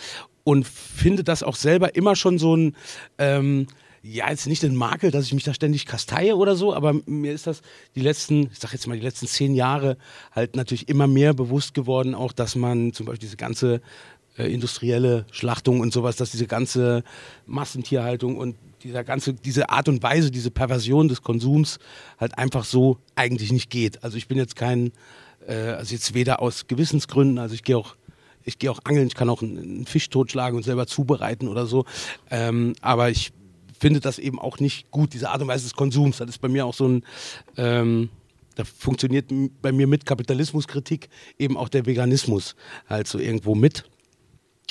und 0.45 0.65
finde 0.65 1.25
das 1.25 1.43
auch 1.43 1.57
selber 1.57 1.97
immer 1.97 2.15
schon 2.15 2.39
so 2.39 2.55
ein, 2.57 2.77
ähm, 3.19 3.67
ja, 4.05 4.31
jetzt 4.31 4.47
nicht 4.47 4.63
ein 4.63 4.77
Makel, 4.77 5.11
dass 5.11 5.25
ich 5.27 5.35
mich 5.35 5.43
da 5.43 5.53
ständig 5.53 5.85
kasteie 5.85 6.37
oder 6.37 6.55
so, 6.55 6.73
aber 6.73 6.93
mir 7.07 7.33
ist 7.33 7.49
das 7.49 7.63
die 7.97 8.03
letzten, 8.03 8.51
ich 8.53 8.61
sag 8.61 8.73
jetzt 8.73 8.87
mal 8.87 8.97
die 8.97 9.05
letzten 9.05 9.27
zehn 9.27 9.53
Jahre 9.57 9.97
halt 10.31 10.55
natürlich 10.55 10.89
immer 10.89 11.09
mehr 11.09 11.35
bewusst 11.35 11.75
geworden, 11.75 12.15
auch 12.15 12.31
dass 12.31 12.55
man 12.55 12.93
zum 12.93 13.07
Beispiel 13.07 13.27
diese 13.27 13.37
ganze 13.37 13.81
äh, 14.39 14.45
industrielle 14.45 15.27
Schlachtung 15.33 15.81
und 15.81 15.93
sowas, 15.93 16.15
dass 16.15 16.31
diese 16.31 16.47
ganze 16.47 17.03
Massentierhaltung 17.47 18.37
und 18.37 18.55
dieser 18.85 19.03
ganze, 19.03 19.33
diese 19.33 19.71
Art 19.71 19.89
und 19.89 20.03
Weise, 20.03 20.31
diese 20.31 20.51
Perversion 20.51 21.09
des 21.09 21.23
Konsums 21.23 21.79
halt 22.21 22.39
einfach 22.39 22.65
so 22.65 22.99
eigentlich 23.17 23.51
nicht 23.51 23.71
geht. 23.71 24.05
Also 24.05 24.17
ich 24.17 24.29
bin 24.29 24.37
jetzt 24.37 24.55
kein, 24.55 24.93
äh, 25.49 25.55
also 25.55 25.95
jetzt 25.95 26.15
weder 26.15 26.41
aus 26.41 26.67
Gewissensgründen, 26.67 27.39
also 27.39 27.55
ich 27.55 27.65
gehe 27.65 27.77
auch, 27.77 27.97
ich 28.45 28.59
gehe 28.59 28.71
auch 28.71 28.81
angeln, 28.85 29.07
ich 29.07 29.15
kann 29.15 29.31
auch 29.31 29.43
einen, 29.43 29.87
Fisch 29.87 30.11
totschlagen 30.11 30.57
und 30.57 30.63
selber 30.63 30.87
zubereiten 30.87 31.49
oder 31.49 31.67
so, 31.67 31.87
ähm, 32.31 32.75
aber 32.83 33.11
ich 33.11 33.33
finde 33.81 34.01
das 34.01 34.19
eben 34.19 34.39
auch 34.39 34.61
nicht 34.61 34.91
gut, 34.91 35.15
diese 35.15 35.31
Art 35.31 35.43
und 35.43 35.49
Weise 35.49 35.65
des 35.65 35.75
Konsums. 35.75 36.19
Das 36.19 36.29
ist 36.29 36.39
bei 36.39 36.49
mir 36.49 36.65
auch 36.65 36.75
so 36.75 36.87
ein, 36.87 37.05
ähm, 37.57 38.11
da 38.55 38.65
funktioniert 38.65 39.27
bei 39.61 39.73
mir 39.73 39.87
mit 39.87 40.07
Kapitalismuskritik 40.07 41.09
eben 41.39 41.57
auch 41.57 41.69
der 41.69 41.87
Veganismus 41.87 42.55
halt 42.89 43.09
so 43.09 43.19
irgendwo 43.19 43.55
mit. 43.55 43.85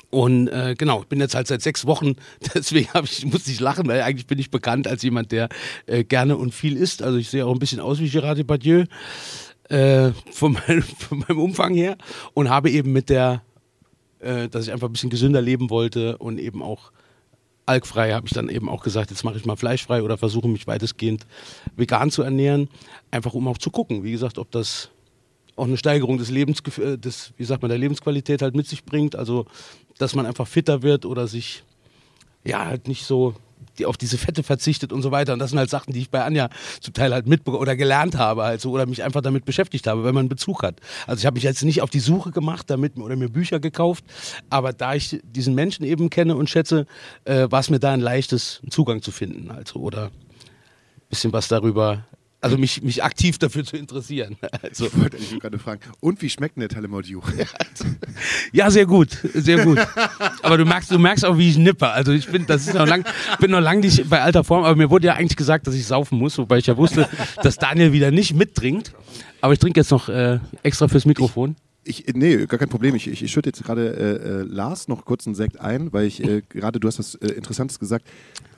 Und 0.09 0.47
äh, 0.49 0.75
genau, 0.77 1.01
ich 1.01 1.07
bin 1.07 1.19
jetzt 1.19 1.33
halt 1.33 1.47
seit 1.47 1.63
sechs 1.63 1.87
Wochen, 1.87 2.15
deswegen 2.53 2.87
ich, 3.03 3.25
musste 3.25 3.49
ich 3.51 3.59
lachen, 3.59 3.87
weil 3.87 4.01
eigentlich 4.01 4.27
bin 4.27 4.37
ich 4.37 4.51
bekannt 4.51 4.87
als 4.87 5.01
jemand, 5.01 5.31
der 5.31 5.49
äh, 5.87 6.03
gerne 6.03 6.37
und 6.37 6.53
viel 6.53 6.77
isst. 6.77 7.01
Also 7.01 7.17
ich 7.17 7.29
sehe 7.29 7.45
auch 7.45 7.51
ein 7.51 7.59
bisschen 7.59 7.79
aus 7.79 7.99
wie 7.99 8.07
Gérard 8.07 8.35
Depardieu 8.35 8.85
äh, 9.69 10.11
von, 10.31 10.53
meinem, 10.53 10.83
von 10.99 11.19
meinem 11.19 11.39
Umfang 11.39 11.73
her 11.73 11.97
und 12.35 12.49
habe 12.49 12.69
eben 12.69 12.91
mit 12.91 13.09
der, 13.09 13.41
äh, 14.19 14.49
dass 14.49 14.67
ich 14.67 14.71
einfach 14.71 14.87
ein 14.87 14.93
bisschen 14.93 15.09
gesünder 15.09 15.41
leben 15.41 15.71
wollte 15.71 16.17
und 16.19 16.39
eben 16.39 16.61
auch 16.61 16.91
alkfrei, 17.65 18.11
habe 18.11 18.27
ich 18.27 18.33
dann 18.33 18.49
eben 18.49 18.69
auch 18.69 18.83
gesagt, 18.83 19.09
jetzt 19.09 19.23
mache 19.23 19.37
ich 19.37 19.45
mal 19.45 19.55
fleischfrei 19.55 20.03
oder 20.03 20.17
versuche 20.17 20.47
mich 20.47 20.67
weitestgehend 20.67 21.25
vegan 21.75 22.11
zu 22.11 22.21
ernähren, 22.21 22.69
einfach 23.09 23.33
um 23.33 23.47
auch 23.47 23.57
zu 23.57 23.71
gucken, 23.71 24.03
wie 24.03 24.11
gesagt, 24.11 24.37
ob 24.37 24.51
das 24.51 24.89
auch 25.55 25.65
eine 25.65 25.77
Steigerung 25.77 26.17
des 26.17 26.29
Lebens, 26.29 26.61
des, 26.63 27.33
wie 27.37 27.43
sagt 27.43 27.61
man, 27.61 27.69
der 27.69 27.77
Lebensqualität 27.77 28.41
halt 28.41 28.55
mit 28.55 28.67
sich 28.67 28.83
bringt. 28.85 29.15
Also, 29.15 29.45
dass 29.97 30.15
man 30.15 30.25
einfach 30.25 30.47
fitter 30.47 30.81
wird 30.81 31.05
oder 31.05 31.27
sich 31.27 31.63
ja 32.43 32.65
halt 32.65 32.87
nicht 32.87 33.05
so 33.05 33.35
die 33.77 33.85
auf 33.85 33.97
diese 33.97 34.17
Fette 34.17 34.43
verzichtet 34.43 34.93
und 34.93 35.01
so 35.01 35.11
weiter. 35.11 35.33
Und 35.33 35.39
das 35.39 35.49
sind 35.49 35.59
halt 35.59 35.69
Sachen, 35.69 35.93
die 35.93 35.99
ich 36.01 36.09
bei 36.09 36.23
Anja 36.23 36.49
zum 36.79 36.93
Teil 36.93 37.13
halt 37.13 37.27
mitbekommen 37.27 37.61
oder 37.61 37.75
gelernt 37.75 38.17
habe 38.17 38.43
halt 38.43 38.61
so 38.61 38.71
oder 38.71 38.85
mich 38.85 39.03
einfach 39.03 39.21
damit 39.21 39.45
beschäftigt 39.45 39.87
habe, 39.87 40.03
wenn 40.03 40.13
man 40.13 40.23
einen 40.23 40.29
Bezug 40.29 40.63
hat. 40.63 40.79
Also 41.07 41.21
ich 41.21 41.25
habe 41.25 41.35
mich 41.35 41.43
jetzt 41.43 41.63
nicht 41.63 41.81
auf 41.81 41.89
die 41.89 41.99
Suche 41.99 42.31
gemacht 42.31 42.69
damit 42.69 42.97
oder 42.97 43.15
mir 43.15 43.29
Bücher 43.29 43.59
gekauft, 43.59 44.03
aber 44.49 44.73
da 44.73 44.93
ich 44.93 45.19
diesen 45.23 45.55
Menschen 45.55 45.85
eben 45.85 46.09
kenne 46.09 46.35
und 46.35 46.49
schätze, 46.49 46.85
äh, 47.25 47.47
war 47.49 47.59
es 47.59 47.69
mir 47.69 47.79
da 47.79 47.91
ein 47.91 48.01
leichtes 48.01 48.61
Zugang 48.69 49.01
zu 49.01 49.11
finden. 49.11 49.49
Also 49.51 49.79
oder 49.79 50.05
ein 50.05 51.09
bisschen 51.09 51.33
was 51.33 51.47
darüber 51.47 52.05
also 52.43 52.57
mich, 52.57 52.83
mich 52.83 53.03
aktiv 53.03 53.37
dafür 53.37 53.63
zu 53.63 53.77
interessieren. 53.77 54.37
Also, 54.61 54.85
Ich 54.85 54.97
wollte 54.97 55.17
eigentlich 55.17 55.39
gerade 55.39 55.59
fragen, 55.59 55.81
und 55.99 56.21
wie 56.21 56.29
schmeckt 56.29 56.55
denn 56.55 56.61
der 56.61 56.69
Talemodiu? 56.69 57.21
ja, 58.51 58.69
sehr 58.71 58.85
gut, 58.85 59.17
sehr 59.33 59.65
gut. 59.65 59.79
Aber 60.41 60.57
du 60.57 60.65
merkst, 60.65 60.91
du 60.91 60.99
merkst 60.99 61.25
auch, 61.25 61.37
wie 61.37 61.49
ich 61.49 61.57
nippe. 61.57 61.89
Also 61.89 62.11
ich 62.11 62.27
bin, 62.27 62.45
das 62.45 62.67
ist 62.67 62.73
noch 62.73 62.87
lang, 62.87 63.03
bin 63.39 63.51
noch 63.51 63.59
lange 63.59 63.81
nicht 63.81 64.09
bei 64.09 64.21
alter 64.21 64.43
Form, 64.43 64.63
aber 64.63 64.75
mir 64.75 64.89
wurde 64.89 65.07
ja 65.07 65.13
eigentlich 65.15 65.35
gesagt, 65.35 65.67
dass 65.67 65.75
ich 65.75 65.85
saufen 65.85 66.17
muss, 66.17 66.37
wobei 66.37 66.59
ich 66.59 66.67
ja 66.67 66.77
wusste, 66.77 67.09
dass 67.41 67.57
Daniel 67.57 67.91
wieder 67.91 68.11
nicht 68.11 68.35
mittrinkt. 68.35 68.93
Aber 69.41 69.53
ich 69.53 69.59
trinke 69.59 69.79
jetzt 69.79 69.91
noch 69.91 70.07
äh, 70.09 70.39
extra 70.63 70.87
fürs 70.87 71.05
Mikrofon. 71.05 71.55
Ich, 71.85 72.05
nee, 72.13 72.45
gar 72.45 72.57
kein 72.57 72.69
Problem. 72.69 72.95
Ich, 72.95 73.07
ich, 73.07 73.23
ich 73.23 73.31
schütte 73.31 73.49
jetzt 73.49 73.63
gerade 73.63 73.95
äh, 73.95 74.41
äh, 74.41 74.41
Lars 74.43 74.87
noch 74.87 75.05
kurz 75.05 75.25
einen 75.27 75.35
Sekt 75.35 75.59
ein, 75.59 75.91
weil 75.91 76.05
ich 76.05 76.23
äh, 76.23 76.41
gerade, 76.47 76.79
du 76.79 76.87
hast 76.87 76.99
was 76.99 77.15
äh, 77.15 77.27
Interessantes 77.29 77.79
gesagt, 77.79 78.07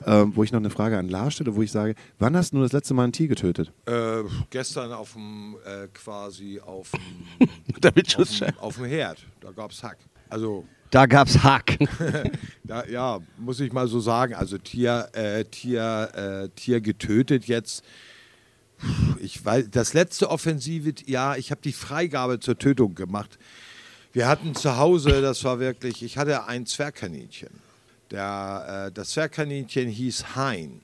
ähm, 0.06 0.32
wo 0.34 0.44
ich 0.44 0.52
noch 0.52 0.60
eine 0.60 0.70
Frage 0.70 0.96
an 0.98 1.08
Lars 1.08 1.34
stelle, 1.34 1.56
wo 1.56 1.62
ich 1.62 1.72
sage, 1.72 1.94
wann 2.18 2.36
hast 2.36 2.52
du 2.52 2.60
das 2.60 2.72
letzte 2.72 2.94
Mal 2.94 3.04
ein 3.04 3.12
Tier 3.12 3.28
getötet? 3.28 3.72
Äh, 3.86 4.22
gestern 4.50 4.92
auf 4.92 5.14
dem, 5.14 5.56
äh, 5.64 5.88
quasi 5.92 6.60
auf 6.60 6.92
dem, 6.92 7.48
auf 8.18 8.28
dem, 8.28 8.58
auf 8.58 8.76
dem 8.76 8.84
Herd, 8.84 9.26
da 9.40 9.50
gab 9.50 9.72
es 9.72 9.82
Hack. 9.82 9.98
Also, 10.28 10.64
Da 10.90 11.06
gab's 11.06 11.42
Hack. 11.42 11.78
da, 12.64 12.84
ja, 12.86 13.20
muss 13.38 13.60
ich 13.60 13.72
mal 13.72 13.88
so 13.88 14.00
sagen, 14.00 14.34
also 14.34 14.58
Tier, 14.58 15.08
äh, 15.12 15.44
Tier, 15.44 16.10
äh, 16.14 16.48
Tier 16.54 16.80
getötet 16.80 17.46
jetzt. 17.46 17.84
Ich 19.20 19.44
weiß, 19.44 19.68
das 19.70 19.94
letzte 19.94 20.30
Offensive, 20.30 20.94
ja, 21.06 21.36
ich 21.36 21.50
habe 21.50 21.60
die 21.62 21.72
Freigabe 21.72 22.40
zur 22.40 22.58
Tötung 22.58 22.94
gemacht. 22.94 23.38
Wir 24.12 24.28
hatten 24.28 24.54
zu 24.54 24.76
Hause, 24.76 25.20
das 25.20 25.44
war 25.44 25.58
wirklich, 25.58 26.02
ich 26.02 26.16
hatte 26.18 26.46
ein 26.46 26.66
Zwergkaninchen. 26.66 27.50
Der, 28.10 28.86
äh, 28.88 28.92
das 28.92 29.10
Zwergkaninchen 29.10 29.88
hieß 29.88 30.36
Hein. 30.36 30.80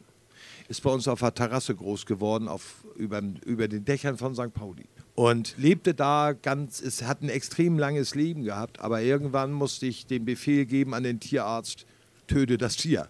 Ist 0.68 0.82
bei 0.82 0.90
uns 0.90 1.06
auf 1.08 1.20
der 1.20 1.34
Terrasse 1.34 1.74
groß 1.74 2.06
geworden, 2.06 2.48
auf, 2.48 2.84
über, 2.96 3.22
über 3.44 3.68
den 3.68 3.84
Dächern 3.84 4.16
von 4.16 4.34
St. 4.34 4.52
Pauli. 4.52 4.84
Und 5.14 5.54
lebte 5.58 5.92
da 5.92 6.32
ganz, 6.32 6.80
es 6.80 7.02
hat 7.02 7.22
ein 7.22 7.28
extrem 7.28 7.78
langes 7.78 8.14
Leben 8.14 8.44
gehabt, 8.44 8.80
aber 8.80 9.02
irgendwann 9.02 9.52
musste 9.52 9.86
ich 9.86 10.06
den 10.06 10.24
Befehl 10.24 10.64
geben 10.64 10.94
an 10.94 11.02
den 11.02 11.20
Tierarzt, 11.20 11.86
töte 12.26 12.56
das 12.56 12.76
Tier. 12.76 13.08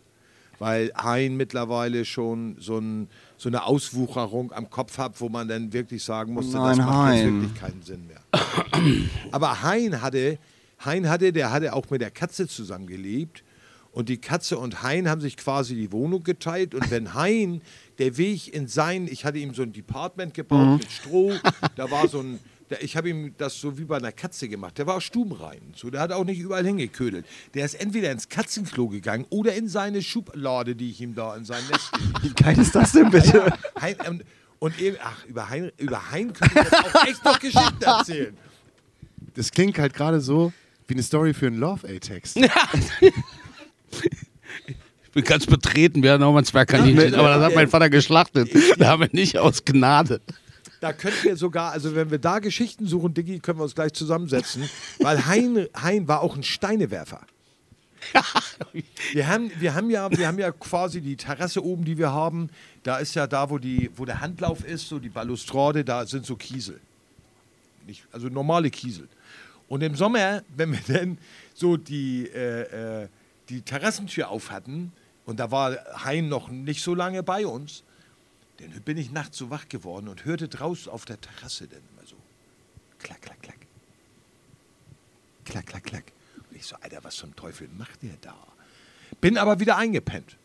Weil 0.58 0.92
Hein 0.96 1.36
mittlerweile 1.36 2.04
schon 2.04 2.56
so, 2.58 2.78
ein, 2.78 3.08
so 3.42 3.48
eine 3.48 3.64
Auswucherung 3.64 4.52
am 4.52 4.70
Kopf 4.70 4.98
hat, 4.98 5.20
wo 5.20 5.28
man 5.28 5.48
dann 5.48 5.72
wirklich 5.72 6.04
sagen 6.04 6.32
musste, 6.32 6.58
das 6.58 6.78
Nein, 6.78 6.86
macht 6.86 7.14
jetzt 7.14 7.24
wirklich 7.24 7.54
keinen 7.54 7.82
Sinn 7.82 8.06
mehr. 8.06 8.20
Aber 9.32 9.62
Hein 9.62 10.00
hatte, 10.00 10.38
Hein 10.84 11.08
hatte, 11.08 11.32
der 11.32 11.50
hatte 11.50 11.72
auch 11.72 11.90
mit 11.90 12.00
der 12.00 12.12
Katze 12.12 12.46
zusammengelebt. 12.46 13.42
Und 13.90 14.08
die 14.08 14.18
Katze 14.18 14.58
und 14.58 14.84
Hein 14.84 15.08
haben 15.08 15.20
sich 15.20 15.36
quasi 15.36 15.74
die 15.74 15.90
Wohnung 15.90 16.22
geteilt. 16.22 16.72
Und 16.74 16.88
wenn 16.92 17.14
Hein 17.14 17.62
der 17.98 18.16
Weg 18.16 18.54
in 18.54 18.68
sein, 18.68 19.08
ich 19.10 19.24
hatte 19.24 19.38
ihm 19.38 19.54
so 19.54 19.62
ein 19.62 19.72
Department 19.72 20.34
gebaut 20.34 20.78
mit 20.78 20.90
Stroh, 20.90 21.32
da 21.74 21.90
war 21.90 22.06
so 22.06 22.20
ein, 22.20 22.38
ich 22.80 22.96
habe 22.96 23.08
ihm 23.08 23.34
das 23.38 23.60
so 23.60 23.78
wie 23.78 23.84
bei 23.84 23.96
einer 23.96 24.12
Katze 24.12 24.48
gemacht. 24.48 24.78
Der 24.78 24.86
war 24.86 25.00
stubenrein. 25.00 25.60
So, 25.74 25.90
der 25.90 26.00
hat 26.00 26.12
auch 26.12 26.24
nicht 26.24 26.38
überall 26.38 26.64
hingeködelt. 26.64 27.26
Der 27.54 27.64
ist 27.64 27.74
entweder 27.74 28.10
ins 28.10 28.28
Katzenklo 28.28 28.88
gegangen 28.88 29.26
oder 29.30 29.54
in 29.54 29.68
seine 29.68 30.02
Schublade, 30.02 30.74
die 30.74 30.90
ich 30.90 31.00
ihm 31.00 31.14
da 31.14 31.36
in 31.36 31.44
sein 31.44 31.62
Nest 31.70 31.90
Wie 32.22 32.32
geil 32.32 32.58
ist 32.58 32.74
das 32.74 32.92
denn 32.92 33.10
bitte? 33.10 33.52
Hein, 33.80 33.96
und, 34.08 34.24
und 34.58 34.80
eben, 34.80 34.96
ach, 35.02 35.24
über 35.26 35.48
Hein, 35.48 35.72
über 35.78 36.10
hein 36.10 36.32
könnte 36.32 36.54
ich 36.54 36.62
jetzt 36.62 36.74
auch 36.74 37.06
echt 37.06 37.24
noch 37.24 37.38
Geschichten 37.38 37.82
erzählen. 37.82 38.36
Das 39.34 39.50
klingt 39.50 39.78
halt 39.78 39.94
gerade 39.94 40.20
so 40.20 40.52
wie 40.86 40.94
eine 40.94 41.02
Story 41.02 41.34
für 41.34 41.46
einen 41.46 41.58
Love-A-Text. 41.58 42.38
Ich 45.04 45.14
bin 45.14 45.24
ganz 45.24 45.44
betreten, 45.44 46.02
wir 46.02 46.12
hatten 46.12 46.22
auch 46.22 46.32
mal 46.32 46.38
ein 46.38 46.44
Zwergkaninchen, 46.46 47.14
aber 47.14 47.34
das 47.34 47.42
hat 47.42 47.54
mein 47.54 47.68
Vater 47.68 47.90
geschlachtet. 47.90 48.50
Da 48.78 48.86
haben 48.86 49.02
wir 49.02 49.10
nicht 49.12 49.36
aus 49.36 49.62
Gnade. 49.62 50.22
Da 50.82 50.92
könnten 50.92 51.22
wir 51.22 51.36
sogar, 51.36 51.70
also 51.70 51.94
wenn 51.94 52.10
wir 52.10 52.18
da 52.18 52.40
Geschichten 52.40 52.88
suchen, 52.88 53.14
Diggi, 53.14 53.38
können 53.38 53.60
wir 53.60 53.62
uns 53.62 53.76
gleich 53.76 53.92
zusammensetzen, 53.92 54.68
weil 54.98 55.26
Hein, 55.26 55.68
hein 55.80 56.08
war 56.08 56.22
auch 56.22 56.34
ein 56.34 56.42
Steinewerfer. 56.42 57.20
Wir 59.12 59.28
haben, 59.28 59.52
wir, 59.60 59.74
haben 59.74 59.90
ja, 59.90 60.10
wir 60.10 60.26
haben 60.26 60.40
ja 60.40 60.50
quasi 60.50 61.00
die 61.00 61.16
Terrasse 61.16 61.64
oben, 61.64 61.84
die 61.84 61.98
wir 61.98 62.10
haben. 62.10 62.50
Da 62.82 62.98
ist 62.98 63.14
ja 63.14 63.28
da, 63.28 63.48
wo, 63.48 63.58
die, 63.58 63.92
wo 63.94 64.04
der 64.04 64.20
Handlauf 64.20 64.64
ist, 64.64 64.88
so 64.88 64.98
die 64.98 65.08
Balustrade, 65.08 65.84
da 65.84 66.04
sind 66.04 66.26
so 66.26 66.34
Kiesel. 66.34 66.80
Nicht, 67.86 68.04
also 68.10 68.28
normale 68.28 68.68
Kiesel. 68.68 69.06
Und 69.68 69.84
im 69.84 69.94
Sommer, 69.94 70.42
wenn 70.56 70.72
wir 70.72 70.80
dann 70.88 71.16
so 71.54 71.76
die, 71.76 72.26
äh, 72.26 73.02
äh, 73.02 73.08
die 73.48 73.62
Terrassentür 73.62 74.30
auf 74.30 74.50
hatten, 74.50 74.90
und 75.26 75.38
da 75.38 75.52
war 75.52 75.76
Hein 76.04 76.28
noch 76.28 76.48
nicht 76.48 76.82
so 76.82 76.92
lange 76.96 77.22
bei 77.22 77.46
uns, 77.46 77.84
dann 78.70 78.82
bin 78.82 78.96
ich 78.96 79.10
nachts 79.10 79.38
so 79.38 79.50
wach 79.50 79.68
geworden 79.68 80.08
und 80.08 80.24
hörte 80.24 80.48
draußen 80.48 80.90
auf 80.90 81.04
der 81.04 81.20
Terrasse 81.20 81.66
dann 81.66 81.80
immer 81.92 82.06
so 82.06 82.16
klack, 82.98 83.22
klack, 83.22 83.42
klack. 83.42 83.56
Klack, 85.44 85.66
klack, 85.66 85.84
klack. 85.84 86.04
Und 86.50 86.56
ich 86.56 86.66
so, 86.66 86.76
Alter, 86.80 87.02
was 87.02 87.16
zum 87.16 87.34
Teufel 87.34 87.68
macht 87.76 88.02
der 88.02 88.16
da? 88.20 88.36
Bin 89.20 89.38
aber 89.38 89.60
wieder 89.60 89.76
eingepennt. 89.76 90.36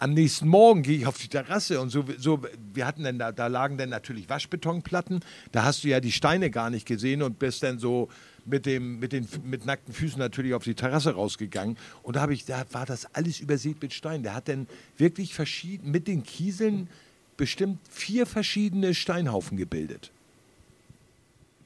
Am 0.00 0.14
nächsten 0.14 0.46
Morgen 0.46 0.82
gehe 0.82 0.96
ich 0.96 1.06
auf 1.06 1.18
die 1.18 1.28
Terrasse 1.28 1.80
und 1.80 1.90
so, 1.90 2.04
so 2.18 2.42
wir 2.72 2.86
hatten 2.86 3.02
dann 3.02 3.18
da, 3.18 3.32
da 3.32 3.48
lagen 3.48 3.78
dann 3.78 3.88
natürlich 3.88 4.28
Waschbetonplatten. 4.28 5.24
Da 5.50 5.64
hast 5.64 5.82
du 5.82 5.88
ja 5.88 5.98
die 5.98 6.12
Steine 6.12 6.50
gar 6.50 6.70
nicht 6.70 6.86
gesehen 6.86 7.20
und 7.22 7.40
bist 7.40 7.64
dann 7.64 7.80
so 7.80 8.08
mit, 8.48 8.66
dem, 8.66 8.98
mit 9.00 9.12
den 9.12 9.26
mit 9.44 9.66
nackten 9.66 9.92
Füßen 9.94 10.18
natürlich 10.18 10.54
auf 10.54 10.64
die 10.64 10.74
Terrasse 10.74 11.14
rausgegangen. 11.14 11.76
Und 12.02 12.16
da, 12.16 12.20
habe 12.20 12.34
ich, 12.34 12.44
da 12.44 12.64
war 12.72 12.86
das 12.86 13.06
alles 13.14 13.40
übersät 13.40 13.80
mit 13.82 13.92
Steinen. 13.92 14.22
Der 14.22 14.34
hat 14.34 14.48
dann 14.48 14.66
wirklich 14.96 15.34
verschieden, 15.34 15.90
mit 15.90 16.08
den 16.08 16.22
Kieseln 16.22 16.88
bestimmt 17.36 17.78
vier 17.90 18.26
verschiedene 18.26 18.94
Steinhaufen 18.94 19.56
gebildet. 19.56 20.10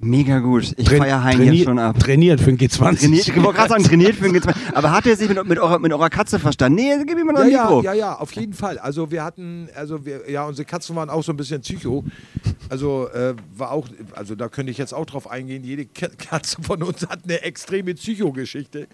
Mega 0.04 0.40
gut. 0.40 0.74
Ich 0.78 0.88
feiere 0.88 1.22
Hein 1.22 1.38
Traini- 1.38 1.52
jetzt 1.52 1.64
schon 1.64 1.78
ab. 1.78 1.96
Trainiert 2.00 2.40
für 2.40 2.50
ein 2.50 2.58
G20. 2.58 2.98
Trainiert, 2.98 3.28
ich 3.28 3.36
wollte 3.36 3.52
gerade 3.58 3.68
sagen, 3.68 3.84
trainiert 3.84 4.16
für 4.16 4.24
den 4.24 4.36
G2. 4.42 4.52
Aber 4.74 4.90
hat 4.90 5.06
er 5.06 5.16
sich 5.16 5.28
mit, 5.28 5.46
mit, 5.46 5.60
eurer, 5.60 5.78
mit 5.78 5.92
eurer 5.92 6.10
Katze 6.10 6.40
verstanden? 6.40 6.74
Nee, 6.74 7.04
gib 7.06 7.16
ihm 7.18 7.26
mal 7.26 7.34
noch 7.34 7.40
Ja, 7.42 7.44
ein 7.44 7.50
ja, 7.52 7.62
Mikro. 7.66 7.82
ja, 7.84 7.92
ja, 7.92 8.14
auf 8.18 8.32
jeden 8.32 8.52
Fall. 8.52 8.78
Also 8.78 9.12
wir 9.12 9.22
hatten, 9.22 9.68
also 9.76 10.04
wir, 10.04 10.28
ja, 10.28 10.44
unsere 10.44 10.66
Katzen 10.66 10.96
waren 10.96 11.08
auch 11.08 11.22
so 11.22 11.32
ein 11.32 11.36
bisschen 11.36 11.60
psycho. 11.60 12.04
Also 12.72 13.10
äh, 13.10 13.34
war 13.54 13.70
auch, 13.70 13.86
also 14.12 14.34
da 14.34 14.48
könnte 14.48 14.72
ich 14.72 14.78
jetzt 14.78 14.94
auch 14.94 15.04
drauf 15.04 15.30
eingehen. 15.30 15.62
Jede 15.62 15.84
Ka- 15.84 16.08
Katze 16.16 16.62
von 16.62 16.82
uns 16.82 17.06
hat 17.06 17.24
eine 17.24 17.42
extreme 17.42 17.92
Psycho-Geschichte. 17.92 18.88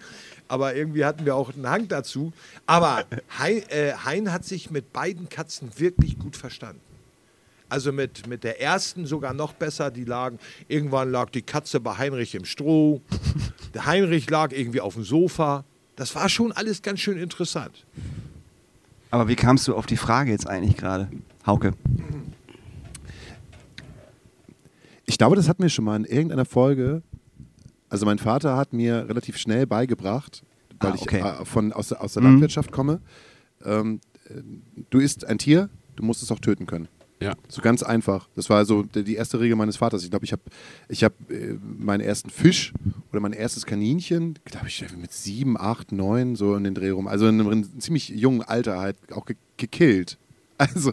Aber 0.49 0.75
irgendwie 0.75 1.05
hatten 1.05 1.23
wir 1.23 1.33
auch 1.37 1.53
einen 1.53 1.69
Hang 1.69 1.87
dazu. 1.87 2.33
Aber 2.65 3.05
hein, 3.39 3.63
äh, 3.69 3.93
hein 3.93 4.33
hat 4.33 4.43
sich 4.43 4.69
mit 4.69 4.91
beiden 4.91 5.29
Katzen 5.29 5.69
wirklich 5.77 6.19
gut 6.19 6.35
verstanden. 6.35 6.81
Also 7.69 7.93
mit, 7.93 8.27
mit 8.27 8.43
der 8.43 8.59
ersten 8.59 9.05
sogar 9.05 9.33
noch 9.33 9.53
besser. 9.53 9.91
Die 9.91 10.03
lagen, 10.03 10.39
irgendwann 10.67 11.09
lag 11.09 11.29
die 11.29 11.41
Katze 11.41 11.79
bei 11.79 11.97
Heinrich 11.97 12.35
im 12.35 12.43
Stroh. 12.43 13.01
Der 13.73 13.85
Heinrich 13.85 14.29
lag 14.29 14.51
irgendwie 14.51 14.81
auf 14.81 14.95
dem 14.95 15.05
Sofa. 15.05 15.63
Das 15.95 16.13
war 16.15 16.27
schon 16.27 16.51
alles 16.51 16.81
ganz 16.81 16.99
schön 16.99 17.17
interessant. 17.17 17.85
Aber 19.09 19.29
wie 19.29 19.37
kamst 19.37 19.69
du 19.69 19.73
auf 19.73 19.85
die 19.85 19.95
Frage 19.95 20.31
jetzt 20.31 20.49
eigentlich 20.49 20.75
gerade, 20.75 21.09
Hauke? 21.45 21.71
Ich 25.09 25.17
glaube, 25.17 25.35
das 25.35 25.49
hatten 25.49 25.63
wir 25.63 25.69
schon 25.69 25.85
mal 25.85 25.95
in 25.95 26.05
irgendeiner 26.05 26.45
Folge. 26.45 27.01
Also 27.89 28.05
mein 28.05 28.19
Vater 28.19 28.55
hat 28.55 28.73
mir 28.73 29.07
relativ 29.09 29.37
schnell 29.37 29.65
beigebracht, 29.65 30.43
weil 30.79 30.91
Ah, 30.91 30.95
okay. 30.99 31.17
ich 31.19 31.41
äh, 31.41 31.45
von, 31.45 31.73
aus, 31.73 31.89
der- 31.89 32.01
aus 32.03 32.13
der 32.13 32.21
Mhm. 32.23 32.29
Landwirtschaft 32.29 32.71
komme. 32.71 33.01
Ähm, 33.65 33.99
äh, 34.29 34.41
du 34.91 34.99
isst 34.99 35.25
ein 35.25 35.39
Tier, 35.39 35.69
du 35.95 36.03
musst 36.03 36.21
es 36.21 36.31
auch 36.31 36.39
töten 36.39 36.67
können. 36.67 36.87
Ja. 37.21 37.33
So 37.49 37.61
ganz 37.61 37.83
einfach. 37.83 38.29
Das 38.35 38.49
war 38.49 38.63
so 38.65 38.83
die 38.83 39.03
die 39.03 39.15
erste 39.15 39.39
Regel 39.41 39.57
meines 39.57 39.75
Vaters. 39.77 40.03
Ich 40.03 40.09
glaube, 40.09 40.23
ich 40.25 40.31
habe 40.31 40.43
ich 40.87 41.03
hab, 41.03 41.13
äh, 41.29 41.57
meinen 41.77 41.99
ersten 42.01 42.29
Fisch 42.29 42.71
oder 43.11 43.19
mein 43.19 43.33
erstes 43.33 43.65
Kaninchen, 43.65 44.37
glaube 44.45 44.67
ich, 44.67 44.85
mit 44.95 45.11
sieben, 45.11 45.57
acht, 45.59 45.91
neun, 45.91 46.35
so 46.37 46.55
in 46.55 46.63
den 46.63 46.75
Dreh 46.75 46.91
rum. 46.91 47.07
Also 47.07 47.27
in 47.27 47.41
einem 47.41 47.79
ziemlich 47.81 48.07
jungen 48.09 48.41
Alter 48.43 48.79
halt 48.79 48.95
auch 49.11 49.25
ge 49.25 49.35
gekillt. 49.57 50.17
Also 50.59 50.91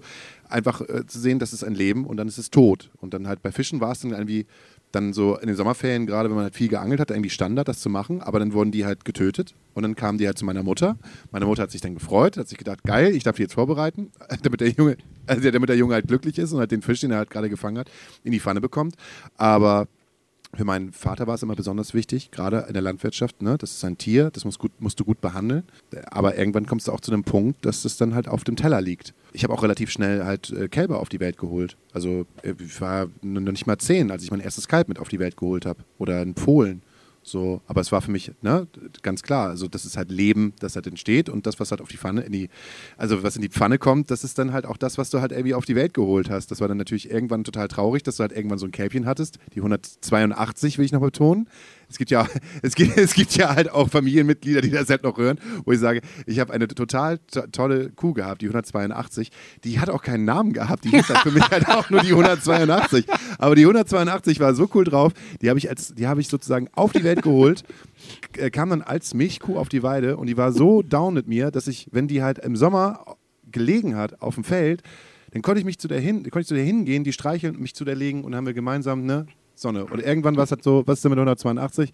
einfach 0.49 0.81
äh, 0.81 1.07
zu 1.07 1.19
sehen, 1.19 1.39
das 1.39 1.53
ist 1.53 1.65
ein 1.65 1.75
Leben 1.75 2.07
und 2.07 2.17
dann 2.17 2.29
ist 2.29 2.39
es 2.39 2.51
tot. 2.51 2.91
Und 3.01 3.15
dann 3.15 3.27
halt 3.27 3.43
bei 3.43 3.53
Fischen 3.53 3.81
war 3.81 3.93
es 3.93 4.01
dann 4.01 4.13
irgendwie 4.13 4.47
dann 4.93 5.13
so 5.13 5.37
in 5.37 5.47
den 5.47 5.57
Sommerferien, 5.57 6.07
gerade 6.07 6.29
wenn 6.29 6.37
man 6.37 6.45
halt 6.45 6.55
viel 6.55 6.69
geangelt 6.69 7.01
hat, 7.01 7.11
irgendwie 7.11 7.31
Standard, 7.31 7.69
das 7.69 7.81
zu 7.81 7.91
machen. 7.91 8.23
Aber 8.23 8.39
dann 8.39 8.53
wurden 8.53 8.71
die 8.71 8.85
halt 8.85 9.05
getötet 9.05 9.55
und 9.75 9.83
dann 9.83 9.95
kamen 9.95 10.19
die 10.19 10.27
halt 10.27 10.39
zu 10.39 10.45
meiner 10.45 10.63
Mutter. 10.63 10.97
Meine 11.33 11.47
Mutter 11.47 11.63
hat 11.63 11.71
sich 11.71 11.81
dann 11.81 11.95
gefreut, 11.95 12.37
hat 12.37 12.49
sich 12.49 12.59
gedacht, 12.59 12.83
geil, 12.85 13.15
ich 13.15 13.23
darf 13.23 13.37
die 13.37 13.43
jetzt 13.43 13.55
vorbereiten, 13.55 14.11
damit 14.43 14.61
der 14.61 14.71
Junge, 14.71 14.97
also 15.27 15.51
damit 15.51 15.69
der 15.69 15.77
Junge 15.77 15.95
halt 15.95 16.09
glücklich 16.09 16.39
ist 16.39 16.53
und 16.53 16.61
halt 16.61 16.71
den 16.71 16.83
Fisch, 16.83 17.01
den 17.01 17.11
er 17.11 17.19
halt 17.19 17.31
gerade 17.31 17.51
gefangen 17.51 17.79
hat, 17.79 17.91
in 18.25 18.33
die 18.33 18.41
Pfanne 18.41 18.61
bekommt. 18.61 18.97
Aber 19.37 19.89
Für 20.57 20.65
meinen 20.65 20.93
Vater 20.93 21.27
war 21.27 21.35
es 21.35 21.43
immer 21.43 21.55
besonders 21.55 21.93
wichtig, 21.93 22.31
gerade 22.31 22.65
in 22.67 22.73
der 22.73 22.83
Landwirtschaft. 22.83 23.43
Ne? 23.43 23.59
Das 23.59 23.73
ist 23.73 23.85
ein 23.85 23.99
Tier, 23.99 24.31
das 24.31 24.45
musst, 24.47 24.59
gut, 24.59 24.73
musst 24.79 24.99
du 24.99 25.05
gut 25.05 25.21
behandeln. 25.21 25.65
Aber 26.11 26.39
irgendwann 26.39 26.67
kommst 26.67 26.89
du 26.89 26.93
auch 26.93 27.01
zu 27.01 27.13
einem 27.13 27.25
Punkt, 27.25 27.65
dass 27.67 27.85
es 27.85 27.99
dann 27.99 28.15
halt 28.15 28.27
auf 28.27 28.43
dem 28.43 28.57
Teller 28.57 28.81
liegt. 28.81 29.13
Ich 29.33 29.45
habe 29.45 29.53
auch 29.53 29.63
relativ 29.63 29.91
schnell 29.91 30.25
halt 30.25 30.51
äh, 30.51 30.69
Kälber 30.69 31.01
auf 31.01 31.11
die 31.11 31.21
Welt 31.21 31.37
geholt. 31.37 31.77
Also 31.93 32.27
äh, 32.43 32.55
ich 32.59 32.81
war 32.81 33.09
noch 33.21 33.53
nicht 33.53 33.67
mal 33.67 33.77
zehn, 33.77 34.11
als 34.11 34.23
ich 34.23 34.31
mein 34.31 34.41
erstes 34.41 34.67
Kalb 34.67 34.89
mit 34.89 34.99
auf 34.99 35.09
die 35.09 35.19
Welt 35.19 35.37
geholt 35.37 35.67
habe. 35.67 35.81
Oder 35.99 36.21
ein 36.21 36.35
Fohlen. 36.35 36.83
So, 37.29 37.61
aber 37.67 37.81
es 37.81 37.91
war 37.91 38.03
für 38.03 38.13
mich 38.13 38.31
ne, 38.41 38.69
ganz 39.03 39.25
klar, 39.25 39.49
also 39.49 39.67
das 39.67 39.85
ist 39.85 39.97
halt 39.97 40.13
Leben, 40.13 40.53
das 40.61 40.77
halt 40.77 40.87
entsteht 40.87 41.29
und 41.29 41.45
das, 41.45 41.59
was 41.59 41.73
halt 41.73 41.81
auf 41.81 41.89
die 41.89 41.97
Pfanne, 41.97 42.21
in 42.21 42.31
die, 42.31 42.51
also 42.97 43.25
was 43.25 43.35
in 43.35 43.43
die 43.43 43.49
Pfanne 43.49 43.79
kommt, 43.79 44.13
das 44.13 44.23
ist 44.23 44.39
dann 44.39 44.53
halt 44.53 44.65
auch 44.65 44.77
das, 44.77 44.97
was 44.97 45.11
du 45.11 45.21
halt 45.21 45.33
irgendwie 45.33 45.55
auf 45.55 45.65
die 45.65 45.75
Welt 45.75 45.93
geholt 45.93 46.31
hast. 46.31 46.53
Das 46.53 46.61
war 46.61 46.69
dann 46.69 46.77
natürlich 46.77 47.11
irgendwann 47.11 47.43
total 47.43 47.67
traurig, 47.67 48.05
dass 48.05 48.19
du 48.19 48.21
halt 48.21 48.31
irgendwann 48.31 48.59
so 48.59 48.67
ein 48.67 48.71
Kälbchen 48.71 49.07
hattest. 49.07 49.41
Die 49.55 49.59
182 49.59 50.79
will 50.79 50.85
ich 50.85 50.93
noch 50.93 51.01
betonen 51.01 51.49
es 51.89 51.99
gibt 51.99 52.11
ja, 52.11 52.27
es 52.63 52.75
gibt, 52.75 52.97
es 52.97 53.15
gibt 53.15 53.37
ja 53.37 53.55
halt 53.55 53.71
auch 53.71 53.89
Familienmitglieder, 53.89 54.61
die 54.61 54.71
das 54.71 54.89
halt 54.89 55.03
noch 55.03 55.17
hören, 55.17 55.39
wo 55.65 55.73
ich 55.73 55.81
sage, 55.81 56.01
ich 56.27 56.39
habe 56.39 56.53
eine 56.53 56.69
total 56.69 57.19
to 57.19 57.43
tolle 57.53 57.91
Kuh 57.91 58.13
gehabt, 58.13 58.43
die 58.43 58.47
182, 58.47 59.31
die 59.65 59.79
hat 59.81 59.91
auch 59.91 60.03
keinen 60.03 60.25
Namen 60.25 60.53
gehabt, 60.53 60.85
die 60.85 60.91
hieß 60.91 61.09
halt 61.09 61.19
für 61.19 61.31
mich 61.31 61.43
halt 61.51 61.69
auch 61.69 61.91
nur 61.91 62.01
die 62.01 62.11
182. 62.11 63.07
Aber 63.39 63.55
die 63.55 63.63
182 63.63 64.41
war 64.41 64.55
so 64.55 64.69
cool 64.75 64.85
drauf, 64.85 65.13
die 65.41 65.49
habe 65.49 65.59
ich 65.59 65.69
als, 65.69 65.95
die 65.95 66.07
habe 66.07 66.21
ich 66.21 66.29
sozusagen 66.29 66.69
auf 66.75 66.93
die 66.93 67.05
Welt 67.05 67.23
geholt, 67.23 67.65
äh, 68.37 68.51
kam 68.51 68.71
dann 68.71 68.83
als 68.83 69.15
Milchkuh 69.15 69.57
auf 69.57 69.69
die 69.69 69.83
Weide 69.83 70.17
und 70.17 70.27
die 70.27 70.37
war 70.37 70.53
so 70.53 70.83
down 70.83 71.15
mit 71.15 71.29
mir, 71.29 71.51
dass 71.51 71.67
ich, 71.67 71.89
wenn 71.93 72.09
die 72.09 72.23
halt 72.23 72.39
im 72.39 72.57
Sommer 72.57 73.17
gelegen 73.51 73.97
hat 73.97 74.21
auf 74.21 74.35
dem 74.35 74.45
Feld, 74.45 74.83
dann 75.33 75.43
konnte 75.43 75.59
ich 75.59 75.65
mich 75.65 75.79
zu 75.79 75.89
der 75.89 76.01
hin, 76.01 76.23
konnte 76.25 76.41
ich 76.41 76.47
zu 76.47 76.55
der 76.55 76.65
hingehen, 76.65 77.05
die 77.05 77.13
streicheln 77.13 77.61
mich 77.61 77.75
zu 77.75 77.85
der 77.85 77.95
legen 77.95 78.25
und 78.25 78.35
haben 78.35 78.47
wir 78.47 78.55
gemeinsam 78.55 79.05
ne, 79.05 79.27
Sonne. 79.59 79.85
Und 79.87 80.01
irgendwann 80.01 80.37
war 80.37 80.45
es 80.45 80.51
halt 80.51 80.63
so, 80.63 80.83
was 80.87 80.99
ist 80.99 81.05
denn 81.05 81.11
mit 81.11 81.19
182? 81.19 81.93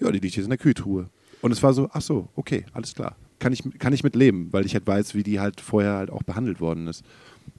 Ja, 0.00 0.10
die 0.10 0.18
liegt 0.18 0.36
jetzt 0.36 0.44
in 0.44 0.50
der 0.50 0.58
Kühltruhe. 0.58 1.08
Und 1.40 1.52
es 1.52 1.62
war 1.62 1.72
so, 1.74 1.88
ach 1.92 2.02
so, 2.02 2.28
okay, 2.36 2.64
alles 2.72 2.94
klar. 2.94 3.16
Kann 3.38 3.52
ich, 3.52 3.62
kann 3.78 3.92
ich 3.92 4.04
mit 4.04 4.14
leben, 4.14 4.48
weil 4.52 4.64
ich 4.64 4.74
halt 4.74 4.86
weiß, 4.86 5.14
wie 5.14 5.24
die 5.24 5.40
halt 5.40 5.60
vorher 5.60 5.94
halt 5.94 6.10
auch 6.10 6.22
behandelt 6.22 6.60
worden 6.60 6.86
ist. 6.86 7.04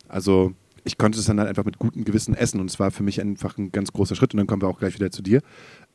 Also 0.08 0.53
ich 0.86 0.97
konnte 0.97 1.19
es 1.19 1.25
dann 1.25 1.39
halt 1.39 1.49
einfach 1.49 1.65
mit 1.65 1.79
gutem 1.79 2.03
Gewissen 2.03 2.34
essen 2.34 2.60
und 2.60 2.69
es 2.69 2.79
war 2.79 2.91
für 2.91 3.03
mich 3.03 3.21
einfach 3.21 3.58
ein 3.58 3.71
ganz 3.71 3.91
großer 3.91 4.15
Schritt 4.15 4.34
und 4.34 4.38
dann 4.38 4.47
kommen 4.47 4.62
wir 4.62 4.69
auch 4.69 4.79
gleich 4.79 4.95
wieder 4.95 5.12
zu 5.12 5.21
dir, 5.21 5.41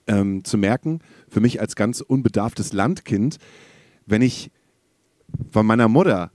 ähm, 0.07 0.45
zu 0.45 0.59
merken, 0.59 1.01
für 1.29 1.41
mich 1.41 1.61
als 1.61 1.77
ganz 1.77 2.01
unbedarftes 2.01 2.73
Landkind, 2.73 3.39
wenn 4.07 4.23
ich 4.23 4.51
von 5.51 5.67
meiner 5.67 5.89
Mutter 5.89 6.31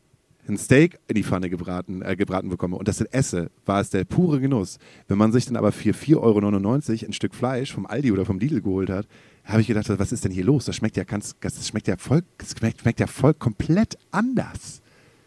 ein 0.47 0.57
Steak 0.57 0.99
in 1.07 1.15
die 1.15 1.23
Pfanne 1.23 1.49
gebraten, 1.49 2.01
äh, 2.01 2.15
gebraten 2.15 2.49
bekomme 2.49 2.75
und 2.75 2.87
das 2.87 2.97
dann 2.97 3.07
esse, 3.11 3.49
war 3.65 3.79
es 3.79 3.89
der 3.89 4.03
pure 4.03 4.39
Genuss. 4.39 4.77
Wenn 5.07 5.17
man 5.17 5.31
sich 5.31 5.45
dann 5.45 5.55
aber 5.55 5.71
für 5.71 5.93
4,99 5.93 6.17
Euro 6.17 7.07
ein 7.07 7.13
Stück 7.13 7.33
Fleisch 7.33 7.73
vom 7.73 7.85
Aldi 7.85 8.11
oder 8.11 8.25
vom 8.25 8.39
Lidl 8.39 8.61
geholt 8.61 8.89
hat, 8.89 9.07
habe 9.45 9.61
ich 9.61 9.67
gedacht, 9.67 9.87
was 9.89 10.11
ist 10.11 10.23
denn 10.23 10.31
hier 10.31 10.45
los? 10.45 10.65
Das 10.65 10.75
schmeckt 10.75 10.97
ja 10.97 11.03
ganz, 11.03 11.35
das 11.39 11.67
schmeckt 11.67 11.87
ja 11.87 11.97
voll, 11.97 12.23
das 12.37 12.55
schmeckt, 12.57 12.81
schmeckt 12.81 12.99
ja 12.99 13.07
voll 13.07 13.33
komplett 13.33 13.97
anders. 14.11 14.81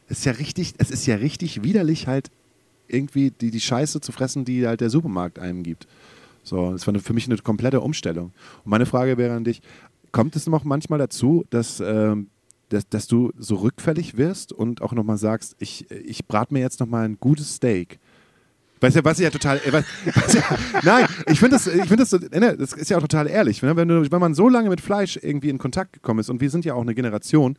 Es 0.09 0.19
ist 0.19 0.25
ja 0.25 0.33
richtig, 0.33 0.75
es 0.79 0.91
ist 0.91 1.07
ja 1.07 1.17
richtig 1.17 1.63
widerlich 1.63 2.07
halt 2.07 2.31
irgendwie 2.89 3.31
die, 3.31 3.51
die 3.51 3.61
Scheiße 3.61 4.01
zu 4.01 4.13
fressen, 4.13 4.45
die 4.45 4.67
halt 4.67 4.81
der 4.81 4.91
Supermarkt 4.91 5.39
einem 5.39 5.63
gibt. 5.63 5.87
So, 6.43 6.73
das 6.73 6.87
war 6.87 6.95
für 7.01 7.13
mich 7.13 7.27
eine 7.27 7.37
komplette 7.39 7.81
Umstellung. 7.81 8.27
Und 8.65 8.71
meine 8.71 8.87
Frage 8.87 9.19
wäre 9.19 9.35
an 9.35 9.45
dich, 9.45 9.61
kommt 10.13 10.37
es 10.37 10.47
noch 10.47 10.65
manchmal 10.65 10.99
dazu, 10.99 11.45
dass 11.51 11.81
ähm, 11.81 12.29
dass, 12.69 12.89
dass 12.89 13.07
du 13.07 13.33
so 13.39 13.57
rückfällig 13.57 14.17
wirst 14.17 14.53
und 14.53 14.83
auch 14.83 14.93
nochmal 14.93 15.19
sagst, 15.19 15.57
ich, 15.59 15.91
ich 15.91 16.27
brate 16.27 16.53
mir 16.53 16.61
jetzt 16.61 16.81
nochmal 16.81 17.05
ein 17.05 17.19
gutes 17.19 17.57
Steak. 17.57 17.99
Weißt 18.81 18.97
du, 18.97 19.05
was 19.05 19.19
ich 19.19 19.25
ja 19.25 19.31
total. 19.31 19.61
Was, 19.71 19.85
was 20.15 20.35
ja, 20.35 20.43
nein, 20.83 21.07
ich 21.27 21.39
finde 21.39 21.57
das, 21.57 21.67
ich 21.67 21.87
find 21.87 22.01
das, 22.01 22.13
ne, 22.13 22.57
das 22.57 22.73
ist 22.73 22.91
ja 22.91 22.99
auch 22.99 23.03
total 23.03 23.27
ehrlich. 23.27 23.63
Ne? 23.63 23.75
Wenn, 23.77 23.89
du, 23.89 24.11
wenn 24.11 24.21
man 24.21 24.35
so 24.35 24.49
lange 24.49 24.69
mit 24.69 24.81
Fleisch 24.81 25.19
irgendwie 25.21 25.49
in 25.49 25.59
Kontakt 25.59 25.93
gekommen 25.93 26.21
ist, 26.21 26.29
und 26.29 26.41
wir 26.41 26.51
sind 26.51 26.65
ja 26.65 26.75
auch 26.75 26.83
eine 26.83 26.95
Generation, 26.95 27.57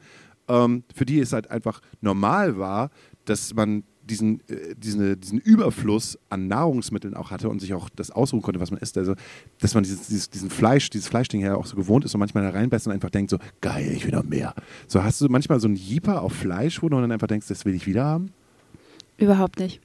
ähm, 0.47 0.83
für 0.93 1.05
die 1.05 1.19
es 1.19 1.33
halt 1.33 1.49
einfach 1.49 1.81
normal 2.01 2.57
war, 2.57 2.91
dass 3.25 3.53
man 3.53 3.83
diesen, 4.07 4.39
äh, 4.49 4.75
diesen, 4.75 5.19
diesen 5.19 5.39
Überfluss 5.39 6.17
an 6.29 6.47
Nahrungsmitteln 6.47 7.13
auch 7.13 7.31
hatte 7.31 7.49
und 7.49 7.59
sich 7.59 7.73
auch 7.73 7.89
das 7.89 8.11
ausruhen 8.11 8.41
konnte, 8.41 8.59
was 8.59 8.71
man 8.71 8.79
isst. 8.79 8.97
Also, 8.97 9.15
dass 9.59 9.73
man 9.73 9.83
dieses, 9.83 10.07
dieses, 10.07 10.29
diesen 10.29 10.49
Fleisch, 10.49 10.89
dieses 10.89 11.07
Fleischding 11.07 11.41
ja 11.41 11.55
auch 11.55 11.65
so 11.65 11.75
gewohnt 11.75 12.05
ist 12.05 12.13
und 12.15 12.19
manchmal 12.19 12.43
da 12.43 12.49
reinbeißt 12.49 12.87
und 12.87 12.93
einfach 12.93 13.09
denkt 13.09 13.29
so, 13.29 13.37
geil, 13.61 13.91
ich 13.95 14.05
will 14.05 14.13
noch 14.13 14.23
mehr. 14.23 14.53
So, 14.87 15.03
hast 15.03 15.21
du 15.21 15.27
manchmal 15.29 15.59
so 15.59 15.67
einen 15.67 15.75
Jeeper 15.75 16.21
auf 16.21 16.33
Fleisch, 16.33 16.81
wo 16.81 16.89
du 16.89 16.99
dann 16.99 17.11
einfach 17.11 17.27
denkst, 17.27 17.47
das 17.47 17.65
will 17.65 17.75
ich 17.75 17.85
wieder 17.85 18.05
haben? 18.05 18.31
Überhaupt 19.17 19.59
nicht. 19.59 19.81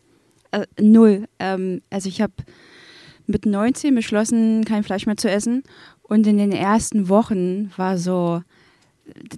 Äh, 0.52 0.66
null. 0.80 1.26
Ähm, 1.38 1.82
also 1.90 2.08
ich 2.08 2.20
habe 2.20 2.32
mit 3.26 3.46
19 3.46 3.94
beschlossen, 3.94 4.64
kein 4.64 4.85
Fleisch 4.85 5.06
mehr 5.06 5.16
zu 5.16 5.30
essen. 5.30 5.62
Und 6.02 6.26
in 6.26 6.38
den 6.38 6.52
ersten 6.52 7.08
Wochen 7.08 7.70
war 7.76 7.96
so, 7.96 8.42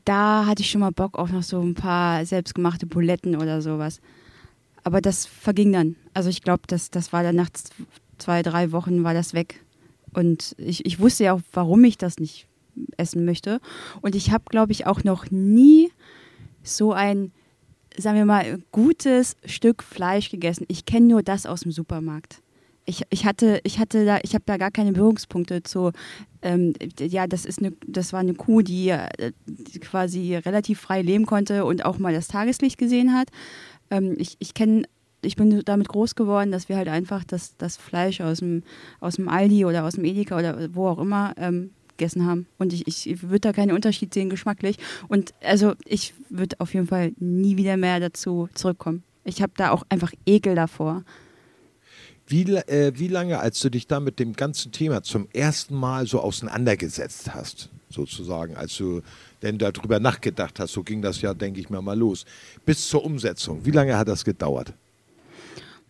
da 0.04 0.46
hatte 0.46 0.62
ich 0.62 0.70
schon 0.70 0.80
mal 0.80 0.90
Bock 0.90 1.18
auf 1.18 1.30
noch 1.30 1.42
so 1.42 1.60
ein 1.60 1.74
paar 1.74 2.24
selbstgemachte 2.26 2.86
Buletten 2.86 3.36
oder 3.36 3.62
sowas. 3.62 4.00
Aber 4.84 5.00
das 5.00 5.26
verging 5.26 5.72
dann. 5.72 5.96
Also 6.12 6.28
ich 6.28 6.42
glaube, 6.42 6.62
das, 6.66 6.90
das 6.90 7.12
war 7.12 7.22
dann 7.22 7.36
nach 7.36 7.48
zwei, 8.18 8.42
drei 8.42 8.70
Wochen 8.70 9.02
war 9.02 9.14
das 9.14 9.34
weg. 9.34 9.64
Und 10.12 10.54
ich, 10.58 10.86
ich 10.86 11.00
wusste 11.00 11.24
ja 11.24 11.32
auch, 11.32 11.40
warum 11.52 11.82
ich 11.84 11.98
das 11.98 12.18
nicht 12.18 12.46
essen 12.96 13.24
möchte. 13.24 13.60
Und 14.02 14.14
ich 14.14 14.30
habe, 14.30 14.44
glaube 14.48 14.72
ich, 14.72 14.86
auch 14.86 15.02
noch 15.02 15.30
nie 15.30 15.90
so 16.62 16.92
ein, 16.92 17.32
sagen 17.96 18.16
wir 18.16 18.24
mal, 18.24 18.60
gutes 18.72 19.36
Stück 19.44 19.82
Fleisch 19.82 20.30
gegessen. 20.30 20.66
Ich 20.68 20.84
kenne 20.84 21.06
nur 21.06 21.22
das 21.22 21.46
aus 21.46 21.62
dem 21.62 21.72
Supermarkt. 21.72 22.40
Ich, 22.86 23.02
ich 23.08 23.24
hatte, 23.24 23.60
ich 23.64 23.78
hatte 23.78 24.04
da, 24.04 24.18
ich 24.22 24.34
habe 24.34 24.44
da 24.44 24.58
gar 24.58 24.70
keine 24.70 24.92
Berührungspunkte 24.92 25.62
zu. 25.62 25.92
Ähm, 26.42 26.74
ja, 27.00 27.26
das 27.26 27.46
ist 27.46 27.60
eine, 27.60 27.72
das 27.86 28.12
war 28.12 28.20
eine 28.20 28.34
Kuh, 28.34 28.60
die, 28.60 28.90
äh, 28.90 29.32
die 29.46 29.78
quasi 29.78 30.36
relativ 30.36 30.80
frei 30.80 31.00
leben 31.00 31.24
konnte 31.24 31.64
und 31.64 31.86
auch 31.86 31.98
mal 31.98 32.12
das 32.12 32.28
Tageslicht 32.28 32.76
gesehen 32.76 33.14
hat 33.14 33.28
ähm, 33.90 34.14
ich, 34.18 34.36
ich 34.38 34.54
kenne 34.54 34.84
ich 35.24 35.36
bin 35.36 35.62
damit 35.64 35.88
groß 35.88 36.14
geworden, 36.14 36.52
dass 36.52 36.68
wir 36.68 36.76
halt 36.76 36.88
einfach 36.88 37.24
das, 37.24 37.56
das 37.56 37.76
Fleisch 37.76 38.20
aus 38.20 38.38
dem, 38.38 38.62
aus 39.00 39.16
dem 39.16 39.28
Aldi 39.28 39.64
oder 39.64 39.84
aus 39.84 39.94
dem 39.94 40.04
Edeka 40.04 40.38
oder 40.38 40.74
wo 40.74 40.86
auch 40.86 40.98
immer 40.98 41.32
ähm, 41.38 41.70
gegessen 41.96 42.26
haben. 42.26 42.46
Und 42.58 42.72
ich, 42.72 42.86
ich 42.86 43.22
würde 43.22 43.40
da 43.40 43.52
keinen 43.52 43.72
Unterschied 43.72 44.12
sehen, 44.12 44.30
geschmacklich. 44.30 44.76
Und 45.08 45.32
also 45.42 45.74
ich 45.84 46.14
würde 46.28 46.56
auf 46.60 46.74
jeden 46.74 46.86
Fall 46.86 47.12
nie 47.18 47.56
wieder 47.56 47.76
mehr 47.76 48.00
dazu 48.00 48.48
zurückkommen. 48.54 49.02
Ich 49.24 49.40
habe 49.40 49.52
da 49.56 49.70
auch 49.70 49.84
einfach 49.88 50.12
Ekel 50.26 50.54
davor. 50.54 51.02
Wie, 52.26 52.42
äh, 52.42 52.92
wie 52.96 53.08
lange, 53.08 53.38
als 53.40 53.60
du 53.60 53.70
dich 53.70 53.86
da 53.86 54.00
mit 54.00 54.18
dem 54.18 54.34
ganzen 54.34 54.72
Thema 54.72 55.02
zum 55.02 55.28
ersten 55.32 55.74
Mal 55.74 56.06
so 56.06 56.20
auseinandergesetzt 56.20 57.34
hast, 57.34 57.68
sozusagen, 57.90 58.56
als 58.56 58.76
du 58.76 59.02
denn 59.44 59.58
darüber 59.58 60.00
nachgedacht 60.00 60.58
hast. 60.58 60.72
So 60.72 60.82
ging 60.82 61.02
das 61.02 61.20
ja, 61.20 61.34
denke 61.34 61.60
ich 61.60 61.70
mir 61.70 61.80
mal, 61.82 61.96
los. 61.96 62.24
Bis 62.64 62.88
zur 62.88 63.04
Umsetzung. 63.04 63.64
Wie 63.64 63.70
lange 63.70 63.96
hat 63.96 64.08
das 64.08 64.24
gedauert? 64.24 64.72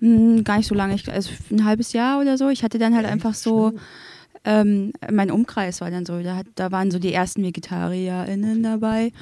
Hm, 0.00 0.44
gar 0.44 0.58
nicht 0.58 0.66
so 0.66 0.74
lange, 0.74 0.94
ich, 0.94 1.10
also 1.10 1.30
ein 1.50 1.64
halbes 1.64 1.92
Jahr 1.92 2.20
oder 2.20 2.36
so. 2.36 2.50
Ich 2.50 2.62
hatte 2.62 2.78
dann 2.78 2.94
halt 2.94 3.06
einfach 3.06 3.34
so, 3.34 3.72
ähm, 4.44 4.92
mein 5.10 5.30
Umkreis 5.30 5.80
war 5.80 5.90
dann 5.90 6.04
so, 6.04 6.20
da, 6.22 6.36
hat, 6.36 6.46
da 6.56 6.70
waren 6.72 6.90
so 6.90 6.98
die 6.98 7.12
ersten 7.12 7.42
VegetarierInnen 7.42 8.62
dabei 8.62 9.12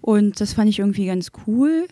und 0.00 0.40
das 0.40 0.52
fand 0.52 0.68
ich 0.68 0.78
irgendwie 0.78 1.06
ganz 1.06 1.32
cool 1.46 1.88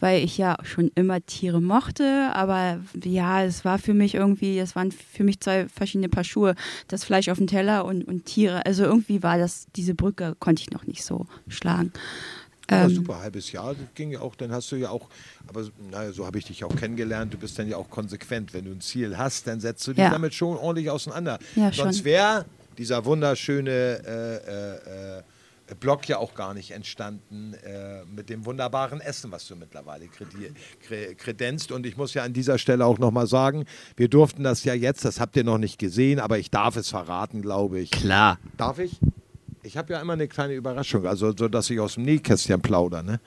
weil 0.00 0.22
ich 0.22 0.38
ja 0.38 0.56
schon 0.62 0.90
immer 0.94 1.24
Tiere 1.24 1.60
mochte, 1.60 2.30
aber 2.34 2.80
ja, 3.02 3.44
es 3.44 3.64
war 3.64 3.78
für 3.78 3.94
mich 3.94 4.14
irgendwie, 4.14 4.58
es 4.58 4.76
waren 4.76 4.92
für 4.92 5.24
mich 5.24 5.40
zwei 5.40 5.68
verschiedene 5.68 6.08
Paar 6.08 6.24
Schuhe, 6.24 6.54
das 6.88 7.04
Fleisch 7.04 7.28
auf 7.28 7.38
dem 7.38 7.46
Teller 7.46 7.84
und, 7.84 8.04
und 8.04 8.26
Tiere. 8.26 8.64
Also 8.66 8.84
irgendwie 8.84 9.22
war 9.22 9.38
das, 9.38 9.66
diese 9.76 9.94
Brücke 9.94 10.36
konnte 10.38 10.62
ich 10.62 10.70
noch 10.70 10.86
nicht 10.86 11.04
so 11.04 11.26
schlagen. 11.48 11.92
Ja, 12.70 12.84
ähm, 12.84 12.94
super, 12.94 13.20
halbes 13.20 13.52
Jahr, 13.52 13.74
das 13.74 13.94
ging 13.94 14.10
ja 14.10 14.20
auch, 14.20 14.34
dann 14.34 14.50
hast 14.50 14.72
du 14.72 14.76
ja 14.76 14.90
auch, 14.90 15.08
aber 15.46 15.64
naja, 15.90 16.12
so 16.12 16.26
habe 16.26 16.38
ich 16.38 16.46
dich 16.46 16.64
auch 16.64 16.74
kennengelernt, 16.74 17.32
du 17.32 17.38
bist 17.38 17.58
dann 17.58 17.68
ja 17.68 17.76
auch 17.76 17.88
konsequent. 17.88 18.52
Wenn 18.54 18.64
du 18.64 18.72
ein 18.72 18.80
Ziel 18.80 19.16
hast, 19.16 19.46
dann 19.46 19.60
setzt 19.60 19.86
du 19.86 19.92
dich 19.92 20.02
ja. 20.02 20.10
damit 20.10 20.34
schon 20.34 20.56
ordentlich 20.56 20.90
auseinander. 20.90 21.38
Ja, 21.54 21.72
Sonst 21.72 22.04
wäre 22.04 22.44
dieser 22.76 23.04
wunderschöne 23.04 23.70
äh, 23.70 25.16
äh, 25.16 25.18
äh 25.18 25.22
Blog 25.74 26.08
ja 26.08 26.18
auch 26.18 26.34
gar 26.34 26.54
nicht 26.54 26.70
entstanden 26.70 27.54
äh, 27.54 28.04
mit 28.04 28.28
dem 28.30 28.46
wunderbaren 28.46 29.00
Essen, 29.00 29.32
was 29.32 29.48
du 29.48 29.56
mittlerweile 29.56 30.08
kredenzt. 31.16 31.72
Und 31.72 31.86
ich 31.86 31.96
muss 31.96 32.14
ja 32.14 32.22
an 32.22 32.32
dieser 32.32 32.58
Stelle 32.58 32.86
auch 32.86 32.98
nochmal 32.98 33.26
sagen, 33.26 33.64
wir 33.96 34.08
durften 34.08 34.44
das 34.44 34.62
ja 34.64 34.74
jetzt, 34.74 35.04
das 35.04 35.18
habt 35.18 35.36
ihr 35.36 35.44
noch 35.44 35.58
nicht 35.58 35.78
gesehen, 35.78 36.20
aber 36.20 36.38
ich 36.38 36.50
darf 36.50 36.76
es 36.76 36.90
verraten, 36.90 37.42
glaube 37.42 37.80
ich. 37.80 37.90
Klar. 37.90 38.38
Darf 38.56 38.78
ich? 38.78 39.00
Ich 39.62 39.76
habe 39.76 39.92
ja 39.92 40.00
immer 40.00 40.12
eine 40.12 40.28
kleine 40.28 40.54
Überraschung, 40.54 41.06
also 41.06 41.34
so, 41.36 41.48
dass 41.48 41.68
ich 41.70 41.80
aus 41.80 41.94
dem 41.94 42.04
Nähkästchen 42.04 42.60
plaudere. 42.62 43.02
Ne? 43.02 43.20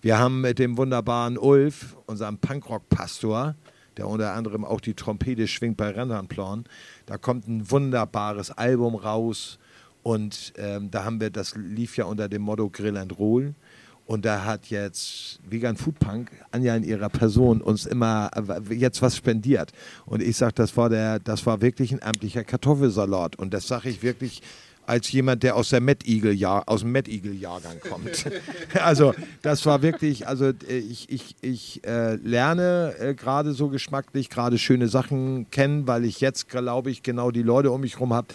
Wir 0.00 0.18
haben 0.18 0.40
mit 0.40 0.58
dem 0.58 0.76
wunderbaren 0.76 1.38
Ulf, 1.38 1.96
unserem 2.06 2.38
Punkrock-Pastor, 2.38 3.54
der 3.96 4.08
unter 4.08 4.32
anderem 4.32 4.64
auch 4.64 4.80
die 4.80 4.94
Trompete 4.94 5.46
schwingt 5.46 5.76
bei 5.76 5.90
Rennernplan, 5.90 6.64
da 7.06 7.18
kommt 7.18 7.46
ein 7.46 7.70
wunderbares 7.70 8.50
Album 8.50 8.96
raus 8.96 9.58
und 10.06 10.52
ähm, 10.56 10.88
da 10.92 11.02
haben 11.02 11.20
wir, 11.20 11.30
das 11.30 11.56
lief 11.56 11.96
ja 11.96 12.04
unter 12.04 12.28
dem 12.28 12.42
Motto 12.42 12.70
Grill 12.70 12.96
and 12.96 13.18
Roll. 13.18 13.56
Und 14.04 14.24
da 14.24 14.44
hat 14.44 14.66
jetzt 14.66 15.40
Vegan 15.50 15.76
Food 15.76 15.98
Punk, 15.98 16.30
Anja 16.52 16.76
in 16.76 16.84
ihrer 16.84 17.08
Person, 17.08 17.60
uns 17.60 17.86
immer 17.86 18.30
äh, 18.36 18.72
jetzt 18.72 19.02
was 19.02 19.16
spendiert. 19.16 19.72
Und 20.04 20.22
ich 20.22 20.36
sage, 20.36 20.52
das 20.54 20.76
war 20.76 20.90
das 21.18 21.44
war 21.44 21.60
wirklich 21.60 21.90
ein 21.90 22.04
amtlicher 22.04 22.44
Kartoffelsalat. 22.44 23.34
Und 23.34 23.52
das 23.52 23.66
sage 23.66 23.88
ich 23.88 24.04
wirklich 24.04 24.42
als 24.86 25.10
jemand, 25.10 25.42
der 25.42 25.56
aus 25.56 25.70
der 25.70 25.80
Mettigel 25.80 26.38
aus 26.44 26.82
dem 26.82 26.92
Mettigel-Jahrgang 26.92 27.80
kommt. 27.80 28.26
also 28.80 29.12
das 29.42 29.66
war 29.66 29.82
wirklich, 29.82 30.28
also 30.28 30.52
ich, 30.68 31.10
ich, 31.10 31.34
ich 31.40 31.84
äh, 31.84 32.14
lerne 32.14 32.94
äh, 33.00 33.14
gerade 33.16 33.54
so 33.54 33.70
geschmacklich 33.70 34.30
gerade 34.30 34.56
schöne 34.56 34.86
Sachen 34.86 35.50
kennen, 35.50 35.88
weil 35.88 36.04
ich 36.04 36.20
jetzt, 36.20 36.48
glaube 36.48 36.92
ich, 36.92 37.02
genau 37.02 37.32
die 37.32 37.42
Leute 37.42 37.72
um 37.72 37.80
mich 37.80 37.94
herum 37.94 38.14
habe, 38.14 38.28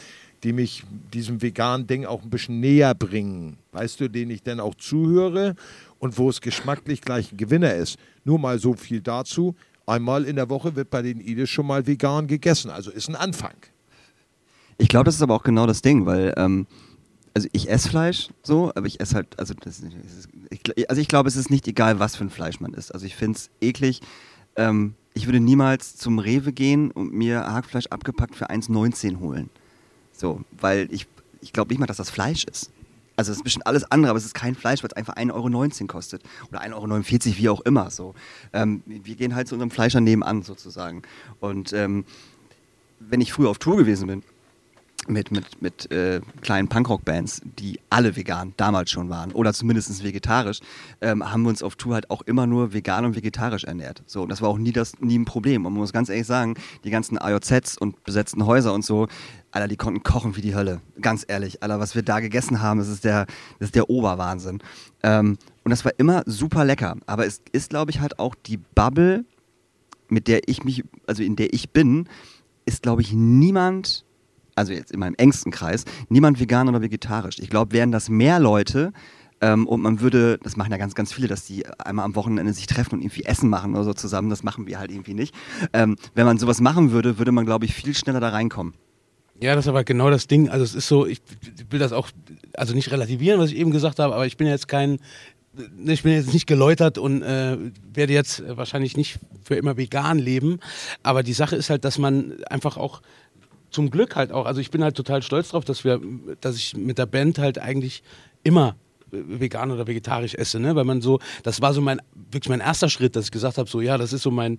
die 0.44 0.54
mich 0.54 0.84
diesem 1.14 1.42
veganen 1.42 1.88
Ding 1.88 2.06
auch 2.06 2.24
ein 2.24 2.30
bisschen 2.30 2.60
näher 2.60 2.96
bringen. 2.96 3.58
Weißt 3.72 4.00
du, 4.00 4.10
denen 4.10 4.32
ich 4.32 4.44
dann 4.44 4.60
auch 4.60 4.76
zuhöre 4.76 5.56
und 6.00 6.18
wo 6.18 6.30
es 6.30 6.42
geschmacklich 6.42 7.02
gleich 7.02 7.32
ein 7.32 7.38
Gewinner 7.38 7.74
ist. 7.76 7.98
Nur 8.24 8.40
mal 8.40 8.60
so 8.60 8.74
viel 8.74 9.02
dazu. 9.02 9.56
Einmal 9.86 10.26
in 10.26 10.36
der 10.36 10.50
Woche 10.50 10.76
wird 10.76 10.90
bei 10.90 11.02
den 11.02 11.20
Ides 11.20 11.50
schon 11.50 11.68
mal 11.68 11.86
vegan 11.86 12.28
gegessen. 12.28 12.72
Also 12.72 12.92
ist 12.92 13.10
ein 13.10 13.16
Anfang. 13.16 13.56
Ich 14.78 14.88
glaube, 14.88 15.06
das 15.06 15.16
ist 15.16 15.22
aber 15.22 15.36
auch 15.36 15.44
genau 15.44 15.68
das 15.68 15.82
Ding, 15.82 16.06
weil 16.06 16.34
ähm, 16.38 16.66
also 17.34 17.48
ich 17.52 17.70
esse 17.70 17.90
Fleisch 17.90 18.30
so, 18.44 18.72
aber 18.76 18.88
ich 18.88 19.00
esse 19.00 19.16
halt, 19.16 19.40
also, 19.40 19.54
das, 19.54 19.82
ich, 20.50 20.90
also 20.90 21.02
ich 21.02 21.08
glaube, 21.08 21.30
es 21.30 21.36
ist 21.36 21.50
nicht 21.50 21.68
egal, 21.68 22.00
was 22.00 22.16
für 22.16 22.24
ein 22.24 22.30
Fleisch 22.30 22.60
man 22.60 22.74
isst. 22.74 22.94
Also 22.94 23.06
ich 23.06 23.16
finde 23.16 23.38
es 23.38 23.50
eklig. 23.62 24.02
Ähm, 24.56 24.96
ich 25.14 25.28
würde 25.28 25.40
niemals 25.40 25.98
zum 25.98 26.20
Rewe 26.20 26.52
gehen 26.52 26.92
und 26.92 27.14
mir 27.14 27.42
Hackfleisch 27.42 27.88
abgepackt 27.88 28.36
für 28.36 28.50
1,19 28.50 29.20
holen. 29.20 29.50
So, 30.22 30.40
weil 30.52 30.88
ich, 30.92 31.08
ich 31.42 31.52
glaube 31.52 31.74
nicht 31.74 31.80
mal, 31.80 31.88
dass 31.88 31.98
das 31.98 32.12
Fleisch 32.12 32.44
ist. 32.44 32.70
Also 33.16 33.32
es 33.32 33.40
ist 33.40 33.44
bisschen 33.44 33.64
alles 33.64 33.92
andere, 33.92 34.12
aber 34.12 34.18
es 34.18 34.26
ist 34.26 34.36
kein 34.36 34.54
Fleisch, 34.54 34.84
weil 34.84 34.90
es 34.92 34.96
einfach 34.96 35.16
1,19 35.16 35.34
Euro 35.34 35.88
kostet. 35.88 36.22
Oder 36.50 36.62
1,49 36.62 36.76
Euro, 36.76 37.38
wie 37.40 37.50
auch 37.50 37.62
immer. 37.62 37.90
So. 37.90 38.14
Ähm, 38.54 38.84
wir 38.86 39.16
gehen 39.16 39.34
halt 39.34 39.48
zu 39.48 39.56
unserem 39.56 39.72
Fleischer 39.72 40.00
nebenan 40.00 40.44
sozusagen. 40.44 41.02
Und 41.40 41.74
ähm, 41.74 42.06
wenn 43.00 43.20
ich 43.20 43.34
früher 43.34 43.50
auf 43.50 43.58
Tour 43.58 43.78
gewesen 43.78 44.08
bin, 44.08 44.24
mit, 45.08 45.32
mit, 45.32 45.62
mit 45.62 45.92
äh, 45.92 46.22
kleinen 46.42 46.68
Punkrock-Bands, 46.68 47.42
die 47.44 47.80
alle 47.90 48.16
vegan 48.16 48.54
damals 48.58 48.92
schon 48.92 49.10
waren 49.10 49.32
oder 49.32 49.54
zumindest 49.54 50.04
vegetarisch, 50.04 50.60
ähm, 51.02 51.32
haben 51.32 51.44
wir 51.44 51.50
uns 51.50 51.64
auf 51.64 51.76
Tour 51.76 51.96
halt 51.96 52.10
auch 52.10 52.22
immer 52.22 52.46
nur 52.46 52.74
vegan 52.74 53.06
und 53.06 53.16
vegetarisch 53.16 53.64
ernährt. 53.64 54.04
So, 54.06 54.26
das 54.26 54.42
war 54.42 54.50
auch 54.50 54.58
nie, 54.58 54.72
das, 54.72 55.00
nie 55.00 55.18
ein 55.18 55.26
Problem. 55.26 55.66
Und 55.66 55.74
man 55.74 55.82
muss 55.82 55.94
ganz 55.94 56.10
ehrlich 56.10 56.28
sagen, 56.28 56.56
die 56.84 56.92
ganzen 56.92 57.18
AJZs 57.18 57.78
und 57.78 58.04
besetzten 58.04 58.46
Häuser 58.46 58.74
und 58.74 58.86
so, 58.86 59.08
Alter, 59.52 59.68
die 59.68 59.76
konnten 59.76 60.04
kochen 60.04 60.36
wie 60.38 60.42
die 60.42 60.56
Hölle. 60.56 60.82
Ganz 61.02 61.26
ehrlich, 61.28 61.62
Alter, 61.62 61.80
was 61.80 61.96
wir 61.96 62.04
da 62.04 62.20
gegessen 62.20 62.62
haben, 62.62 62.80
das 62.80 62.88
ist 62.88 63.04
der, 63.04 63.26
das 63.60 63.68
ist 63.70 63.76
der 63.76 63.90
Oberwahnsinn. 63.90 64.60
Ähm, 65.04 65.38
und 65.64 65.72
das 65.72 65.84
war 65.84 65.92
immer 65.98 66.24
super 66.26 66.64
lecker. 66.64 66.96
Aber 67.06 67.26
es 67.26 67.42
ist, 67.52 67.72
glaube 67.72 67.92
ich, 67.92 68.00
halt 68.00 68.20
auch 68.20 68.36
die 68.36 68.58
Bubble, 68.58 69.26
mit 70.10 70.28
der 70.28 70.48
ich 70.48 70.64
mich, 70.64 70.84
also 71.08 71.24
in 71.24 71.36
der 71.36 71.54
ich 71.54 71.72
bin, 71.72 72.08
ist, 72.66 72.84
glaube 72.84 73.02
ich, 73.02 73.14
niemand 73.14 74.06
also 74.56 74.74
jetzt 74.74 74.92
in 74.92 75.00
meinem 75.00 75.16
engsten 75.16 75.52
Kreis, 75.52 75.86
niemand 76.10 76.40
vegan 76.40 76.70
oder 76.70 76.82
vegetarisch. 76.82 77.40
Ich 77.40 77.50
glaube, 77.50 77.72
wären 77.72 77.92
das 77.92 78.10
mehr 78.10 78.40
Leute, 78.40 78.94
ähm, 79.42 79.68
und 79.68 79.82
man 79.82 80.00
würde, 80.02 80.38
das 80.44 80.56
machen 80.56 80.72
ja 80.72 80.78
ganz, 80.78 80.94
ganz 80.94 81.12
viele, 81.12 81.28
dass 81.28 81.46
die 81.46 81.66
einmal 81.80 82.06
am 82.06 82.16
Wochenende 82.16 82.54
sich 82.54 82.68
treffen 82.68 82.96
und 82.96 83.02
irgendwie 83.02 83.24
Essen 83.24 83.50
machen 83.50 83.74
oder 83.74 83.84
so 83.84 83.94
zusammen. 83.94 84.30
Das 84.30 84.44
machen 84.44 84.68
wir 84.68 84.80
halt 84.80 84.92
irgendwie 84.92 85.16
nicht. 85.16 85.34
Ähm, 85.74 85.98
wenn 86.14 86.26
man 86.26 86.38
sowas 86.38 86.62
machen 86.62 86.92
würde, 86.92 87.18
würde 87.18 87.32
man, 87.32 87.46
glaube 87.46 87.66
ich, 87.66 87.74
viel 87.74 87.96
schneller 87.96 88.20
da 88.20 88.30
reinkommen. 88.30 88.76
Ja, 89.42 89.56
das 89.56 89.66
ist 89.66 89.70
aber 89.70 89.84
genau 89.84 90.12
das 90.12 90.28
Ding. 90.28 90.50
Also 90.50 90.64
es 90.64 90.76
ist 90.76 90.88
so, 90.88 91.08
ich 91.08 91.20
will 91.72 91.80
das 91.80 91.92
auch, 91.92 92.10
also 92.54 92.76
nicht 92.76 92.92
relativieren, 92.92 93.40
was 93.40 93.50
ich 93.50 93.58
eben 93.58 93.72
gesagt 93.72 93.98
habe, 93.98 94.14
aber 94.14 94.28
ich 94.28 94.38
bin 94.38 94.46
jetzt 94.46 94.68
kein, 94.68 95.00
ich 95.84 96.04
bin 96.04 96.14
jetzt 96.14 96.32
nicht 96.32 96.46
geläutert 96.46 97.00
und 97.00 97.24
äh, 97.24 97.58
werde 97.92 98.14
jetzt 98.14 98.44
wahrscheinlich 98.48 98.96
nicht 98.96 99.18
für 99.44 99.56
immer 99.56 99.78
vegan 99.78 100.20
leben. 100.20 100.60
Aber 101.02 101.24
die 101.24 101.34
Sache 101.34 101.56
ist 101.56 101.72
halt, 101.72 101.84
dass 101.84 101.98
man 101.98 102.44
einfach 102.44 102.78
auch 102.78 103.02
zum 103.72 103.90
Glück 103.90 104.16
halt 104.16 104.32
auch, 104.32 104.46
also 104.46 104.62
ich 104.62 104.70
bin 104.70 104.84
halt 104.84 104.96
total 104.96 105.24
stolz 105.24 105.50
drauf, 105.50 105.66
dass 105.66 105.84
wir, 105.84 106.00
dass 106.42 106.58
ich 106.58 106.76
mit 106.76 106.98
der 106.98 107.06
Band 107.06 107.40
halt 107.40 107.58
eigentlich 107.58 108.04
immer 108.44 108.76
vegan 109.12 109.72
oder 109.72 109.88
vegetarisch 109.88 110.36
esse, 110.36 110.60
ne? 110.60 110.76
Weil 110.76 110.86
man 110.86 111.02
so, 111.02 111.20
das 111.44 111.62
war 111.62 111.74
so 111.74 111.82
mein, 111.82 112.02
wirklich 112.14 112.50
mein 112.50 112.62
erster 112.62 112.90
Schritt, 112.90 113.16
dass 113.16 113.26
ich 113.26 113.32
gesagt 113.32 113.58
habe, 113.58 113.70
so 113.70 113.82
ja, 113.82 113.98
das 113.98 114.14
ist 114.14 114.22
so 114.22 114.32
mein, 114.32 114.58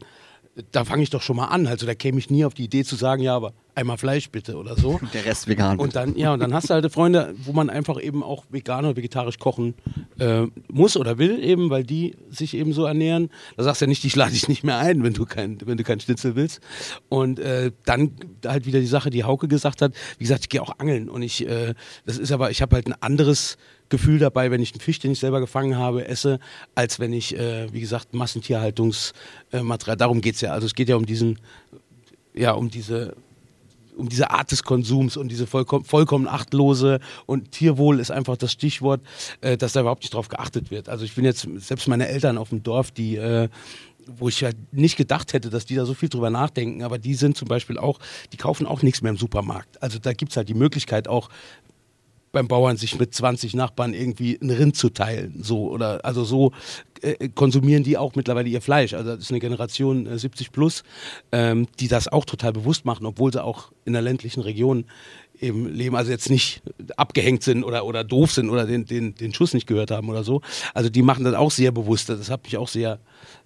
da 0.70 0.84
fange 0.84 1.02
ich 1.02 1.10
doch 1.10 1.22
schon 1.22 1.36
mal 1.36 1.46
an. 1.46 1.66
Also 1.66 1.86
da 1.86 1.94
käme 1.94 2.18
ich 2.18 2.28
nie 2.28 2.44
auf 2.44 2.52
die 2.52 2.64
Idee 2.64 2.84
zu 2.84 2.96
sagen, 2.96 3.22
ja, 3.22 3.34
aber 3.34 3.54
einmal 3.74 3.96
Fleisch 3.96 4.28
bitte 4.30 4.56
oder 4.56 4.76
so. 4.76 5.00
Der 5.14 5.24
Rest 5.24 5.48
vegan. 5.48 5.78
Und 5.78 5.96
dann, 5.96 6.14
ja, 6.16 6.34
und 6.34 6.40
dann 6.40 6.52
hast 6.52 6.68
du 6.68 6.74
halt 6.74 6.92
Freunde, 6.92 7.34
wo 7.44 7.52
man 7.52 7.70
einfach 7.70 8.00
eben 8.00 8.22
auch 8.22 8.44
vegan 8.50 8.84
oder 8.84 8.96
vegetarisch 8.96 9.38
kochen 9.38 9.74
äh, 10.18 10.42
muss 10.70 10.96
oder 10.98 11.16
will, 11.16 11.42
eben, 11.42 11.70
weil 11.70 11.84
die 11.84 12.16
sich 12.28 12.54
eben 12.54 12.74
so 12.74 12.84
ernähren. 12.84 13.30
Da 13.56 13.64
sagst 13.64 13.80
du 13.80 13.86
ja 13.86 13.88
nicht, 13.88 14.04
ich 14.04 14.14
lade 14.14 14.32
dich 14.32 14.46
nicht 14.48 14.62
mehr 14.62 14.78
ein, 14.78 15.02
wenn 15.02 15.14
du 15.14 15.24
kein, 15.24 15.58
wenn 15.64 15.78
du 15.78 15.84
kein 15.84 16.00
Schnitzel 16.00 16.36
willst. 16.36 16.60
Und 17.08 17.38
äh, 17.38 17.72
dann 17.86 18.12
halt 18.44 18.66
wieder 18.66 18.80
die 18.80 18.86
Sache, 18.86 19.08
die 19.08 19.24
Hauke 19.24 19.48
gesagt 19.48 19.80
hat, 19.80 19.94
wie 20.18 20.24
gesagt, 20.24 20.42
ich 20.42 20.48
gehe 20.50 20.60
auch 20.60 20.78
angeln 20.78 21.08
und 21.08 21.22
ich, 21.22 21.48
äh, 21.48 21.74
das 22.04 22.18
ist 22.18 22.30
aber, 22.30 22.50
ich 22.50 22.60
habe 22.60 22.76
halt 22.76 22.86
ein 22.86 22.94
anderes 23.00 23.56
Gefühl 23.92 24.18
dabei, 24.18 24.50
wenn 24.50 24.60
ich 24.60 24.72
einen 24.72 24.80
Fisch, 24.80 24.98
den 24.98 25.12
ich 25.12 25.20
selber 25.20 25.38
gefangen 25.38 25.76
habe, 25.76 26.08
esse, 26.08 26.40
als 26.74 26.98
wenn 26.98 27.12
ich, 27.12 27.38
äh, 27.38 27.72
wie 27.72 27.80
gesagt, 27.80 28.14
Massentierhaltungsmaterial, 28.14 29.96
darum 29.96 30.20
geht 30.20 30.34
es 30.34 30.40
ja. 30.40 30.52
Also 30.52 30.66
es 30.66 30.74
geht 30.74 30.88
ja 30.88 30.96
um 30.96 31.06
diesen, 31.06 31.38
ja, 32.34 32.52
um 32.52 32.70
diese 32.70 33.14
um 33.94 34.08
diese 34.08 34.30
Art 34.30 34.50
des 34.50 34.62
Konsums 34.62 35.18
und 35.18 35.28
diese 35.28 35.46
vollkommen, 35.46 35.84
vollkommen 35.84 36.26
achtlose 36.26 36.98
und 37.26 37.52
Tierwohl 37.52 38.00
ist 38.00 38.10
einfach 38.10 38.38
das 38.38 38.50
Stichwort, 38.50 39.02
äh, 39.42 39.58
dass 39.58 39.74
da 39.74 39.80
überhaupt 39.80 40.02
nicht 40.02 40.14
drauf 40.14 40.28
geachtet 40.28 40.70
wird. 40.70 40.88
Also 40.88 41.04
ich 41.04 41.14
bin 41.14 41.26
jetzt, 41.26 41.46
selbst 41.56 41.88
meine 41.88 42.08
Eltern 42.08 42.38
auf 42.38 42.48
dem 42.48 42.62
Dorf, 42.62 42.90
die 42.90 43.16
äh, 43.16 43.50
wo 44.06 44.28
ich 44.28 44.42
halt 44.42 44.56
nicht 44.72 44.96
gedacht 44.96 45.32
hätte, 45.32 45.50
dass 45.50 45.66
die 45.66 45.74
da 45.74 45.84
so 45.84 45.94
viel 45.94 46.08
drüber 46.08 46.30
nachdenken, 46.30 46.82
aber 46.82 46.98
die 46.98 47.14
sind 47.14 47.36
zum 47.36 47.48
Beispiel 47.48 47.78
auch, 47.78 47.98
die 48.32 48.36
kaufen 48.36 48.66
auch 48.66 48.82
nichts 48.82 49.02
mehr 49.02 49.10
im 49.10 49.18
Supermarkt. 49.18 49.80
Also 49.82 49.98
da 49.98 50.12
gibt 50.12 50.32
es 50.32 50.36
halt 50.36 50.48
die 50.48 50.54
Möglichkeit 50.54 51.06
auch, 51.06 51.28
beim 52.32 52.48
Bauern 52.48 52.76
sich 52.76 52.98
mit 52.98 53.14
20 53.14 53.54
Nachbarn 53.54 53.94
irgendwie 53.94 54.38
ein 54.42 54.50
Rind 54.50 54.76
zu 54.76 54.88
teilen. 54.88 55.42
So, 55.42 55.70
oder, 55.70 56.04
also 56.04 56.24
so 56.24 56.52
äh, 57.02 57.28
konsumieren 57.28 57.84
die 57.84 57.98
auch 57.98 58.14
mittlerweile 58.14 58.48
ihr 58.48 58.62
Fleisch. 58.62 58.94
Also 58.94 59.10
das 59.10 59.24
ist 59.24 59.30
eine 59.30 59.40
Generation 59.40 60.06
äh, 60.06 60.18
70 60.18 60.50
plus, 60.50 60.82
ähm, 61.30 61.68
die 61.78 61.88
das 61.88 62.08
auch 62.08 62.24
total 62.24 62.52
bewusst 62.52 62.84
machen, 62.84 63.06
obwohl 63.06 63.32
sie 63.32 63.44
auch 63.44 63.70
in 63.84 63.92
der 63.92 64.02
ländlichen 64.02 64.40
Region 64.40 64.86
eben 65.40 65.66
leben, 65.66 65.96
also 65.96 66.10
jetzt 66.10 66.30
nicht 66.30 66.62
abgehängt 66.96 67.42
sind 67.42 67.64
oder, 67.64 67.84
oder 67.84 68.04
doof 68.04 68.32
sind 68.32 68.48
oder 68.48 68.64
den, 68.64 68.86
den, 68.86 69.14
den 69.14 69.34
Schuss 69.34 69.54
nicht 69.54 69.66
gehört 69.66 69.90
haben 69.90 70.08
oder 70.08 70.24
so. 70.24 70.40
Also 70.72 70.88
die 70.88 71.02
machen 71.02 71.24
das 71.24 71.34
auch 71.34 71.50
sehr 71.50 71.72
bewusst. 71.72 72.08
Das 72.08 72.30
hat 72.30 72.44
mich 72.44 72.56
auch 72.56 72.68
sehr, 72.68 73.00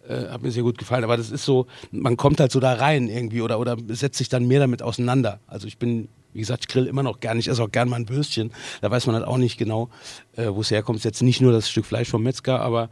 äh, 0.06 0.28
hat 0.28 0.42
mir 0.42 0.50
sehr 0.50 0.62
gut 0.62 0.78
gefallen. 0.78 1.04
Aber 1.04 1.16
das 1.16 1.30
ist 1.30 1.44
so, 1.44 1.66
man 1.90 2.16
kommt 2.16 2.38
halt 2.38 2.52
so 2.52 2.60
da 2.60 2.74
rein 2.74 3.08
irgendwie 3.08 3.40
oder, 3.40 3.58
oder 3.58 3.76
setzt 3.88 4.18
sich 4.18 4.28
dann 4.28 4.46
mehr 4.46 4.60
damit 4.60 4.82
auseinander. 4.82 5.40
Also 5.46 5.66
ich 5.66 5.78
bin 5.78 6.08
wie 6.36 6.40
gesagt, 6.40 6.66
ich 6.66 6.68
grill 6.68 6.86
immer 6.86 7.02
noch 7.02 7.20
gern. 7.20 7.38
Ich 7.38 7.48
esse 7.48 7.62
auch 7.62 7.72
gern 7.72 7.88
mal 7.88 7.96
ein 7.96 8.08
Würstchen. 8.10 8.52
Da 8.82 8.90
weiß 8.90 9.06
man 9.06 9.16
halt 9.16 9.24
auch 9.24 9.38
nicht 9.38 9.56
genau, 9.56 9.88
äh, 10.36 10.48
wo 10.48 10.60
es 10.60 10.70
herkommt. 10.70 11.02
Jetzt 11.02 11.22
nicht 11.22 11.40
nur 11.40 11.50
das 11.50 11.70
Stück 11.70 11.86
Fleisch 11.86 12.10
vom 12.10 12.22
Metzger, 12.22 12.60
aber 12.60 12.90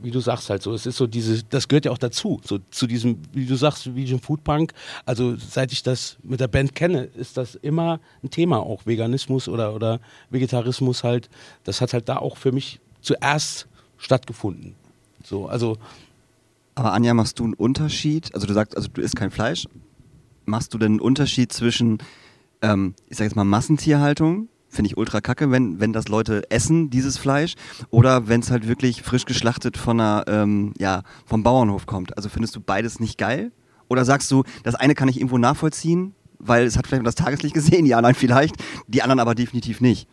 wie 0.00 0.12
du 0.12 0.20
sagst 0.20 0.48
halt 0.48 0.62
so, 0.62 0.72
es 0.72 0.86
ist 0.86 0.96
so 0.96 1.08
diese, 1.08 1.42
das 1.42 1.66
gehört 1.66 1.86
ja 1.86 1.90
auch 1.90 1.98
dazu, 1.98 2.40
so 2.44 2.58
zu 2.70 2.86
diesem, 2.86 3.18
wie 3.32 3.46
du 3.46 3.56
sagst, 3.56 3.94
wie 3.96 4.02
diesem 4.02 4.20
Foodpunk. 4.20 4.72
Also 5.04 5.34
seit 5.36 5.72
ich 5.72 5.82
das 5.82 6.16
mit 6.22 6.38
der 6.38 6.46
Band 6.46 6.76
kenne, 6.76 7.02
ist 7.02 7.36
das 7.36 7.56
immer 7.56 7.98
ein 8.22 8.30
Thema, 8.30 8.58
auch 8.60 8.86
Veganismus 8.86 9.48
oder, 9.48 9.74
oder 9.74 9.98
Vegetarismus 10.30 11.02
halt. 11.02 11.28
Das 11.64 11.80
hat 11.80 11.92
halt 11.92 12.08
da 12.08 12.18
auch 12.18 12.36
für 12.36 12.52
mich 12.52 12.78
zuerst 13.00 13.66
stattgefunden. 13.96 14.76
So, 15.24 15.48
also. 15.48 15.76
Aber 16.76 16.92
Anja, 16.92 17.12
machst 17.12 17.40
du 17.40 17.44
einen 17.44 17.54
Unterschied? 17.54 18.32
Also 18.34 18.46
du 18.46 18.54
sagst, 18.54 18.76
also 18.76 18.88
du 18.92 19.00
isst 19.00 19.16
kein 19.16 19.32
Fleisch. 19.32 19.66
Machst 20.46 20.72
du 20.72 20.78
denn 20.78 20.92
einen 20.92 21.00
Unterschied 21.00 21.52
zwischen 21.52 21.98
ähm, 22.62 22.94
ich 23.08 23.16
sage 23.16 23.28
jetzt 23.28 23.36
mal 23.36 23.44
Massentierhaltung, 23.44 24.48
finde 24.68 24.90
ich 24.90 24.96
ultra 24.96 25.20
kacke, 25.20 25.50
wenn, 25.50 25.80
wenn 25.80 25.92
das 25.92 26.08
Leute 26.08 26.50
essen, 26.50 26.90
dieses 26.90 27.18
Fleisch, 27.18 27.54
oder 27.90 28.28
wenn 28.28 28.40
es 28.40 28.50
halt 28.50 28.68
wirklich 28.68 29.02
frisch 29.02 29.24
geschlachtet 29.24 29.76
von 29.76 30.00
einer, 30.00 30.24
ähm, 30.28 30.74
ja, 30.78 31.02
vom 31.24 31.42
Bauernhof 31.42 31.86
kommt. 31.86 32.16
Also 32.16 32.28
findest 32.28 32.54
du 32.56 32.60
beides 32.60 33.00
nicht 33.00 33.18
geil? 33.18 33.52
Oder 33.88 34.04
sagst 34.04 34.30
du, 34.30 34.44
das 34.64 34.74
eine 34.74 34.94
kann 34.94 35.08
ich 35.08 35.16
irgendwo 35.16 35.38
nachvollziehen, 35.38 36.14
weil 36.38 36.66
es 36.66 36.76
hat 36.76 36.86
vielleicht 36.86 37.06
das 37.06 37.14
Tageslicht 37.14 37.54
gesehen, 37.54 37.86
ja, 37.86 38.00
nein, 38.00 38.14
vielleicht, 38.14 38.56
die 38.86 39.02
anderen 39.02 39.20
aber 39.20 39.34
definitiv 39.34 39.80
nicht. 39.80 40.08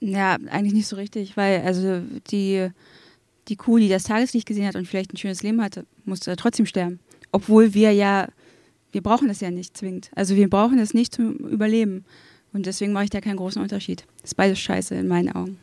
Ja, 0.00 0.36
eigentlich 0.50 0.74
nicht 0.74 0.88
so 0.88 0.96
richtig, 0.96 1.36
weil 1.36 1.62
also 1.62 2.00
die, 2.30 2.68
die 3.48 3.56
Kuh, 3.56 3.78
die 3.78 3.88
das 3.88 4.04
Tageslicht 4.04 4.46
gesehen 4.46 4.66
hat 4.66 4.76
und 4.76 4.86
vielleicht 4.86 5.12
ein 5.12 5.16
schönes 5.16 5.42
Leben 5.42 5.62
hatte, 5.62 5.86
musste 6.04 6.34
trotzdem 6.36 6.66
sterben. 6.66 7.00
Obwohl 7.32 7.74
wir 7.74 7.92
ja 7.92 8.28
wir 8.92 9.02
brauchen 9.02 9.28
das 9.28 9.40
ja 9.40 9.50
nicht 9.50 9.76
zwingend. 9.76 10.10
Also 10.14 10.36
wir 10.36 10.48
brauchen 10.50 10.78
es 10.78 10.94
nicht 10.94 11.14
zum 11.14 11.34
Überleben. 11.36 12.04
Und 12.52 12.66
deswegen 12.66 12.92
mache 12.92 13.04
ich 13.04 13.10
da 13.10 13.20
keinen 13.20 13.36
großen 13.36 13.62
Unterschied. 13.62 14.04
Das 14.22 14.32
ist 14.32 14.34
beides 14.34 14.58
scheiße 14.58 14.94
in 14.96 15.06
meinen 15.08 15.30
Augen. 15.32 15.58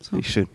So. 0.00 0.16
Nicht 0.16 0.30
schön. 0.30 0.46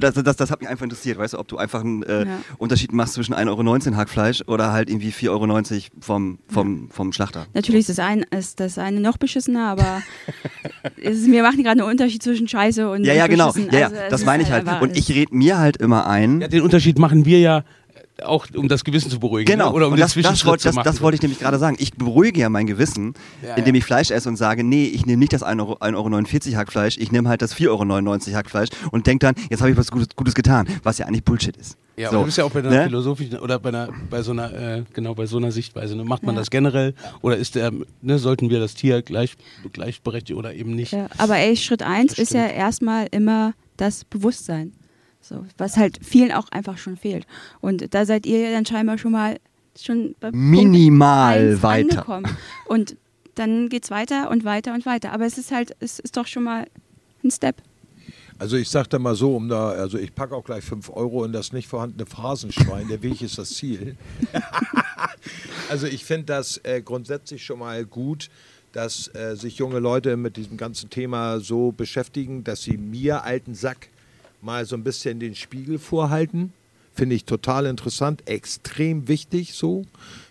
Das, 0.00 0.14
das, 0.14 0.36
das 0.36 0.50
hat 0.50 0.60
mich 0.60 0.70
einfach 0.70 0.84
interessiert, 0.84 1.18
weißt 1.18 1.34
du, 1.34 1.38
ob 1.38 1.48
du 1.48 1.58
einfach 1.58 1.82
einen 1.82 2.02
äh, 2.04 2.24
Ja. 2.24 2.38
Unterschied 2.56 2.94
machst 2.94 3.12
zwischen 3.12 3.34
1,19 3.34 3.88
Euro 3.88 3.96
Hackfleisch 3.96 4.42
oder 4.46 4.72
halt 4.72 4.88
irgendwie 4.88 5.10
4,90 5.10 5.28
Euro 5.28 5.62
vom, 6.00 6.38
vom, 6.48 6.88
vom 6.90 7.12
Schlachter. 7.12 7.46
Natürlich 7.52 7.80
ist 7.80 7.90
das, 7.90 7.98
ein, 7.98 8.22
ist 8.30 8.58
das 8.60 8.78
eine 8.78 9.00
noch 9.00 9.18
beschissener, 9.18 9.66
aber 9.68 10.02
es 11.02 11.18
ist, 11.18 11.30
wir 11.30 11.42
machen 11.42 11.62
gerade 11.62 11.82
einen 11.82 11.90
Unterschied 11.90 12.22
zwischen 12.22 12.48
Scheiße 12.48 12.88
und 12.90 13.04
Ja, 13.04 13.12
ja, 13.12 13.26
genau. 13.26 13.52
beschissen. 13.52 13.70
Ja, 13.70 13.80
ja, 13.80 13.86
Also, 13.88 13.96
es 14.00 14.08
das 14.08 14.24
meine 14.24 14.42
ich 14.44 14.50
halt. 14.50 14.66
einfach- 14.66 14.80
Und 14.80 14.96
ich 14.96 15.10
rede 15.10 15.36
mir 15.36 15.58
halt 15.58 15.76
immer 15.76 16.06
ein. 16.06 16.40
Ja, 16.40 16.48
den 16.48 16.62
Unterschied 16.62 16.98
machen 16.98 17.26
wir 17.26 17.40
ja 17.40 17.62
auch, 18.22 18.46
um 18.54 18.68
das 18.68 18.84
Gewissen 18.84 19.10
zu 19.10 19.18
beruhigen. 19.18 19.46
Genau, 19.46 19.70
Ne? 19.70 19.74
Oder 19.74 19.86
um 19.86 19.92
und 19.92 19.98
den 19.98 20.02
das, 20.02 20.14
das, 20.14 20.38
zu 20.38 20.46
das, 20.56 20.74
machen. 20.74 20.84
das 20.84 21.00
wollte 21.00 21.16
ich 21.16 21.22
nämlich 21.22 21.38
gerade 21.38 21.58
sagen. 21.58 21.76
Ich 21.78 21.92
beruhige 21.94 22.40
ja 22.40 22.48
mein 22.48 22.66
Gewissen, 22.66 23.14
Ja, 23.42 23.54
indem 23.56 23.74
ja. 23.74 23.78
ich 23.80 23.84
Fleisch 23.84 24.10
esse 24.10 24.28
und 24.28 24.36
sage, 24.36 24.64
nee, 24.64 24.84
ich 24.86 25.06
nehme 25.06 25.18
nicht 25.18 25.32
das 25.32 25.42
1,49 25.44 25.60
Euro, 25.60 25.72
1,49 25.74 26.46
Euro 26.48 26.56
Hackfleisch, 26.58 26.98
ich 26.98 27.12
nehme 27.12 27.28
halt 27.28 27.42
das 27.42 27.54
4,99 27.54 28.28
Euro 28.28 28.36
Hackfleisch 28.36 28.68
und 28.90 29.06
denke 29.06 29.26
dann, 29.26 29.34
jetzt 29.50 29.60
habe 29.60 29.70
ich 29.70 29.76
was 29.76 29.90
Gutes, 29.90 30.08
Gutes 30.16 30.34
getan, 30.34 30.66
was 30.82 30.98
ja 30.98 31.06
eigentlich 31.06 31.24
Bullshit 31.24 31.56
ist. 31.56 31.76
Ja, 31.96 32.10
So, 32.10 32.16
aber 32.16 32.22
du 32.22 32.26
bist 32.26 32.38
ja 32.38 32.44
auch 32.44 32.50
bei 32.50 32.60
einer 32.60 32.70
ne? 32.70 32.84
philosophischen 32.84 33.38
oder 33.38 33.58
bei 33.58 33.70
einer, 33.70 33.88
bei 34.10 34.22
so 34.22 34.32
einer, 34.32 34.52
äh, 34.52 34.82
genau 34.92 35.14
bei 35.14 35.24
so 35.26 35.38
einer 35.38 35.50
Sichtweise. 35.50 35.96
Ne? 35.96 36.04
Macht 36.04 36.22
man 36.24 36.34
Ja. 36.34 36.40
das 36.42 36.50
generell 36.50 36.94
oder 37.22 37.36
ist 37.38 37.54
der, 37.54 37.72
ne, 38.02 38.18
sollten 38.18 38.50
wir 38.50 38.60
das 38.60 38.74
Tier 38.74 39.00
gleich, 39.02 39.34
gleichberechtigt 39.72 40.38
oder 40.38 40.52
eben 40.54 40.74
nicht? 40.74 40.92
Ja, 40.92 41.08
aber 41.18 41.36
ey, 41.38 41.56
Schritt 41.56 41.82
eins 41.82 42.12
Das 42.12 42.18
ist 42.18 42.34
ja 42.34 42.46
erstmal 42.46 43.06
immer 43.10 43.54
das 43.78 44.04
Bewusstsein. 44.04 44.72
So, 45.28 45.44
was 45.58 45.76
halt 45.76 45.98
vielen 46.02 46.32
auch 46.32 46.48
einfach 46.50 46.78
schon 46.78 46.96
fehlt. 46.96 47.26
Und 47.60 47.94
da 47.94 48.06
seid 48.06 48.26
ihr 48.26 48.40
ja 48.40 48.50
dann 48.52 48.64
scheinbar 48.64 48.98
schon 48.98 49.12
mal 49.12 49.38
schon 49.80 50.14
bei 50.20 50.30
Punkt 50.30 50.46
Minimal 50.46 51.62
weiter. 51.62 51.98
angekommen. 51.98 52.36
Und 52.66 52.96
dann 53.34 53.68
geht's 53.68 53.90
weiter 53.90 54.30
und 54.30 54.44
weiter 54.44 54.72
und 54.72 54.86
weiter. 54.86 55.12
Aber 55.12 55.26
es 55.26 55.36
ist 55.36 55.50
halt, 55.50 55.76
es 55.80 55.98
ist 55.98 56.16
doch 56.16 56.26
schon 56.26 56.44
mal 56.44 56.66
ein 57.24 57.30
Step. 57.30 57.60
Also 58.38 58.56
ich 58.56 58.68
sag 58.68 58.88
da 58.88 58.98
mal 58.98 59.14
so, 59.14 59.34
um 59.34 59.48
da, 59.48 59.70
also 59.70 59.98
ich 59.98 60.14
packe 60.14 60.34
auch 60.34 60.44
gleich 60.44 60.62
5 60.62 60.90
Euro 60.90 61.24
in 61.24 61.32
das 61.32 61.52
nicht 61.52 61.68
vorhandene 61.68 62.06
Phrasenschwein. 62.06 62.86
Der 62.88 63.02
Weg 63.02 63.22
ist 63.22 63.38
das 63.38 63.50
Ziel. 63.50 63.96
also 65.70 65.86
ich 65.86 66.04
finde 66.04 66.26
das 66.26 66.60
äh, 66.62 66.82
grundsätzlich 66.82 67.44
schon 67.44 67.60
mal 67.60 67.84
gut, 67.84 68.28
dass 68.72 69.12
äh, 69.14 69.36
sich 69.36 69.56
junge 69.56 69.78
Leute 69.78 70.18
mit 70.18 70.36
diesem 70.36 70.58
ganzen 70.58 70.90
Thema 70.90 71.40
so 71.40 71.72
beschäftigen, 71.72 72.44
dass 72.44 72.62
sie 72.62 72.76
mir, 72.76 73.24
alten 73.24 73.54
Sack, 73.54 73.88
mal 74.40 74.64
so 74.66 74.76
ein 74.76 74.84
bisschen 74.84 75.20
den 75.20 75.34
Spiegel 75.34 75.78
vorhalten. 75.78 76.52
Finde 76.94 77.14
ich 77.14 77.24
total 77.24 77.66
interessant, 77.66 78.26
extrem 78.26 79.06
wichtig 79.06 79.52
so. 79.52 79.84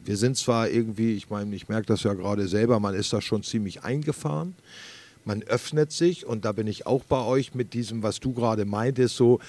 Wir 0.03 0.17
sind 0.17 0.35
zwar 0.35 0.69
irgendwie, 0.69 1.13
ich 1.13 1.29
meine, 1.29 1.55
ich 1.55 1.69
merke 1.69 1.85
das 1.85 2.03
ja 2.03 2.13
gerade 2.13 2.47
selber, 2.47 2.79
man 2.79 2.95
ist 2.95 3.13
da 3.13 3.21
schon 3.21 3.43
ziemlich 3.43 3.83
eingefahren 3.83 4.55
man 5.25 5.43
öffnet 5.43 5.91
sich 5.91 6.25
und 6.25 6.45
da 6.45 6.51
bin 6.51 6.67
ich 6.67 6.85
auch 6.85 7.03
bei 7.03 7.19
euch 7.19 7.55
mit 7.55 7.73
diesem, 7.73 8.03
was 8.03 8.19
du 8.19 8.33
gerade 8.33 8.65
meintest, 8.65 9.15
so, 9.15 9.39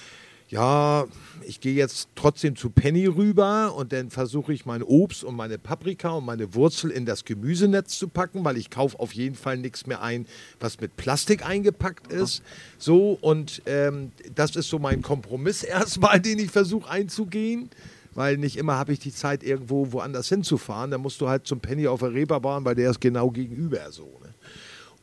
ja, 0.49 1.05
ich 1.41 1.59
gehe 1.59 1.73
jetzt 1.73 2.07
trotzdem 2.15 2.55
zu 2.55 2.69
Penny 2.69 3.05
rüber 3.05 3.75
und 3.75 3.91
dann 3.91 4.09
versuche 4.09 4.53
ich 4.53 4.65
mein 4.65 4.81
Obst 4.81 5.23
und 5.23 5.35
meine 5.35 5.57
Paprika 5.57 6.09
und 6.09 6.25
meine 6.25 6.53
Wurzel 6.53 6.89
in 6.89 7.05
das 7.05 7.25
Gemüsenetz 7.25 7.99
zu 7.99 8.07
packen, 8.07 8.45
weil 8.45 8.57
ich 8.57 8.69
kaufe 8.69 8.99
auf 8.99 9.13
jeden 9.13 9.35
Fall 9.35 9.57
nichts 9.57 9.87
mehr 9.87 10.01
ein, 10.01 10.25
was 10.59 10.79
mit 10.79 10.95
Plastik 10.95 11.45
eingepackt 11.45 12.11
ist. 12.11 12.43
So, 12.77 13.17
und 13.19 13.61
ähm, 13.65 14.11
das 14.35 14.55
ist 14.55 14.69
so 14.69 14.79
mein 14.79 15.01
Kompromiss 15.01 15.63
erstmal, 15.63 16.21
den 16.21 16.39
ich 16.39 16.51
versuche 16.51 16.89
einzugehen. 16.89 17.69
Weil 18.13 18.37
nicht 18.37 18.57
immer 18.57 18.77
habe 18.77 18.93
ich 18.93 18.99
die 18.99 19.13
Zeit, 19.13 19.43
irgendwo 19.43 19.91
woanders 19.91 20.27
hinzufahren. 20.27 20.89
Da 20.89 20.97
musst 20.97 21.21
du 21.21 21.29
halt 21.29 21.45
zum 21.45 21.59
Penny 21.59 21.87
auf 21.87 21.99
der 21.99 22.13
Reeperbahn, 22.13 22.65
weil 22.65 22.73
der 22.73 22.89
ist 22.89 22.99
genau 22.99 23.29
gegenüber 23.29 23.91
so. 23.91 24.05
Ne? 24.23 24.33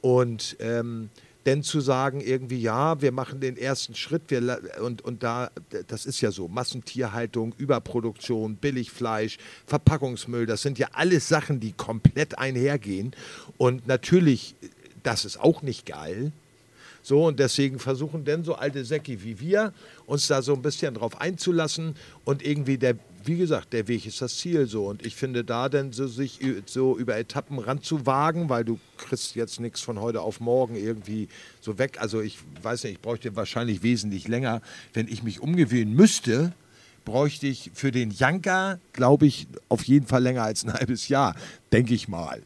Und 0.00 0.56
ähm, 0.58 1.10
denn 1.46 1.62
zu 1.62 1.80
sagen, 1.80 2.20
irgendwie, 2.20 2.60
ja, 2.60 3.00
wir 3.02 3.12
machen 3.12 3.40
den 3.40 3.56
ersten 3.56 3.94
Schritt, 3.94 4.22
wir, 4.28 4.60
und, 4.80 5.02
und 5.02 5.22
da, 5.22 5.50
das 5.88 6.06
ist 6.06 6.20
ja 6.20 6.30
so, 6.30 6.48
Massentierhaltung, 6.48 7.54
Überproduktion, 7.58 8.56
Billigfleisch, 8.56 9.38
Verpackungsmüll, 9.66 10.46
das 10.46 10.62
sind 10.62 10.78
ja 10.78 10.88
alles 10.92 11.28
Sachen, 11.28 11.60
die 11.60 11.72
komplett 11.72 12.38
einhergehen. 12.38 13.14
Und 13.58 13.86
natürlich, 13.86 14.54
das 15.02 15.24
ist 15.24 15.38
auch 15.38 15.62
nicht 15.62 15.86
geil. 15.86 16.32
So, 17.02 17.26
und 17.26 17.38
deswegen 17.38 17.78
versuchen 17.78 18.24
denn 18.24 18.44
so 18.44 18.54
alte 18.54 18.82
Säcki 18.82 19.22
wie 19.22 19.38
wir, 19.38 19.74
uns 20.06 20.26
da 20.26 20.40
so 20.40 20.54
ein 20.54 20.62
bisschen 20.62 20.94
drauf 20.94 21.20
einzulassen 21.20 21.96
und 22.24 22.42
irgendwie 22.42 22.78
der, 22.78 22.96
wie 23.26 23.36
gesagt, 23.36 23.72
der 23.72 23.88
Weg 23.88 24.06
ist 24.06 24.20
das 24.20 24.36
Ziel 24.36 24.66
so. 24.66 24.86
Und 24.86 25.04
ich 25.04 25.16
finde 25.16 25.44
da 25.44 25.68
dann 25.68 25.92
so 25.92 26.06
sich 26.06 26.40
so 26.66 26.96
über 26.98 27.16
Etappen 27.16 27.58
ranzuwagen, 27.58 28.48
weil 28.48 28.64
du 28.64 28.78
kriegst 28.96 29.34
jetzt 29.34 29.60
nichts 29.60 29.80
von 29.80 30.00
heute 30.00 30.20
auf 30.20 30.40
morgen 30.40 30.76
irgendwie 30.76 31.28
so 31.60 31.78
weg. 31.78 31.98
Also 32.00 32.20
ich 32.20 32.38
weiß 32.62 32.84
nicht, 32.84 32.94
ich 32.94 33.00
bräuchte 33.00 33.36
wahrscheinlich 33.36 33.82
wesentlich 33.82 34.28
länger, 34.28 34.60
wenn 34.92 35.08
ich 35.08 35.22
mich 35.22 35.40
umgewöhnen 35.40 35.94
müsste, 35.94 36.52
bräuchte 37.04 37.46
ich 37.46 37.70
für 37.74 37.90
den 37.90 38.10
Janka, 38.10 38.78
glaube 38.92 39.26
ich, 39.26 39.46
auf 39.68 39.84
jeden 39.84 40.06
Fall 40.06 40.22
länger 40.22 40.42
als 40.42 40.64
ein 40.64 40.72
halbes 40.72 41.08
Jahr, 41.08 41.34
denke 41.72 41.94
ich 41.94 42.08
mal. 42.08 42.42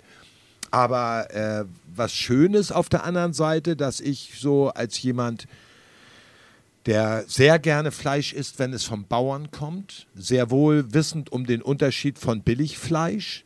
Aber 0.70 1.34
äh, 1.34 1.64
was 1.94 2.12
Schönes 2.12 2.72
auf 2.72 2.88
der 2.88 3.04
anderen 3.04 3.32
Seite, 3.32 3.76
dass 3.76 4.00
ich 4.00 4.34
so 4.38 4.68
als 4.68 5.00
jemand, 5.02 5.46
der 6.88 7.24
sehr 7.28 7.58
gerne 7.58 7.90
Fleisch 7.92 8.32
isst, 8.32 8.58
wenn 8.58 8.72
es 8.72 8.84
vom 8.84 9.04
Bauern 9.04 9.50
kommt, 9.50 10.06
sehr 10.14 10.50
wohl 10.50 10.92
wissend 10.94 11.30
um 11.30 11.46
den 11.46 11.60
Unterschied 11.62 12.18
von 12.18 12.40
Billigfleisch, 12.42 13.44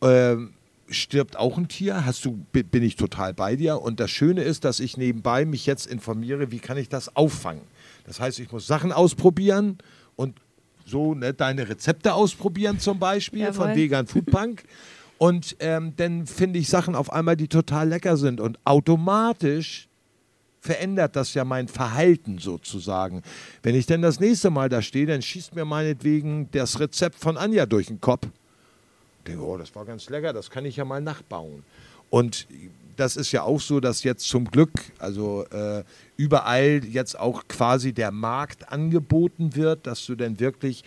ähm, 0.00 0.54
stirbt 0.88 1.36
auch 1.36 1.58
ein 1.58 1.68
Tier, 1.68 2.06
hast 2.06 2.24
du, 2.24 2.38
bi- 2.50 2.62
bin 2.62 2.82
ich 2.82 2.96
total 2.96 3.34
bei 3.34 3.56
dir. 3.56 3.82
Und 3.82 4.00
das 4.00 4.10
Schöne 4.10 4.42
ist, 4.42 4.64
dass 4.64 4.80
ich 4.80 4.96
nebenbei 4.96 5.44
mich 5.44 5.66
jetzt 5.66 5.86
informiere, 5.86 6.50
wie 6.50 6.60
kann 6.60 6.78
ich 6.78 6.88
das 6.88 7.14
auffangen. 7.14 7.60
Das 8.06 8.20
heißt, 8.20 8.40
ich 8.40 8.50
muss 8.50 8.66
Sachen 8.66 8.90
ausprobieren 8.90 9.76
und 10.16 10.38
so 10.86 11.14
ne, 11.14 11.34
deine 11.34 11.68
Rezepte 11.68 12.14
ausprobieren 12.14 12.80
zum 12.80 12.98
Beispiel 12.98 13.52
von. 13.52 13.76
Vegan 13.76 14.06
Food 14.06 14.26
Punk. 14.26 14.64
Und 15.18 15.56
ähm, 15.58 15.94
dann 15.96 16.28
finde 16.28 16.60
ich 16.60 16.68
Sachen 16.68 16.94
auf 16.94 17.12
einmal, 17.12 17.36
die 17.36 17.48
total 17.48 17.88
lecker 17.88 18.16
sind. 18.16 18.40
Und 18.40 18.56
automatisch 18.64 19.87
verändert 20.60 21.16
das 21.16 21.34
ja 21.34 21.44
mein 21.44 21.68
Verhalten 21.68 22.38
sozusagen. 22.38 23.22
Wenn 23.62 23.74
ich 23.74 23.86
denn 23.86 24.02
das 24.02 24.20
nächste 24.20 24.50
Mal 24.50 24.68
da 24.68 24.82
stehe, 24.82 25.06
dann 25.06 25.22
schießt 25.22 25.54
mir 25.54 25.64
meinetwegen 25.64 26.50
das 26.52 26.80
Rezept 26.80 27.18
von 27.18 27.36
Anja 27.36 27.66
durch 27.66 27.86
den 27.86 28.00
Kopf. 28.00 28.26
Ich 29.18 29.24
denke, 29.32 29.44
oh, 29.44 29.56
das 29.56 29.74
war 29.74 29.84
ganz 29.84 30.08
lecker, 30.08 30.32
das 30.32 30.50
kann 30.50 30.64
ich 30.64 30.76
ja 30.76 30.84
mal 30.84 31.00
nachbauen. 31.00 31.62
Und 32.10 32.46
das 32.98 33.16
ist 33.16 33.32
ja 33.32 33.42
auch 33.42 33.60
so, 33.60 33.80
dass 33.80 34.02
jetzt 34.02 34.28
zum 34.28 34.46
Glück, 34.46 34.72
also 34.98 35.46
äh, 35.50 35.84
überall 36.16 36.82
jetzt 36.84 37.18
auch 37.18 37.46
quasi 37.46 37.92
der 37.92 38.10
Markt 38.10 38.72
angeboten 38.72 39.54
wird, 39.54 39.86
dass 39.86 40.04
du 40.06 40.16
dann 40.16 40.40
wirklich 40.40 40.82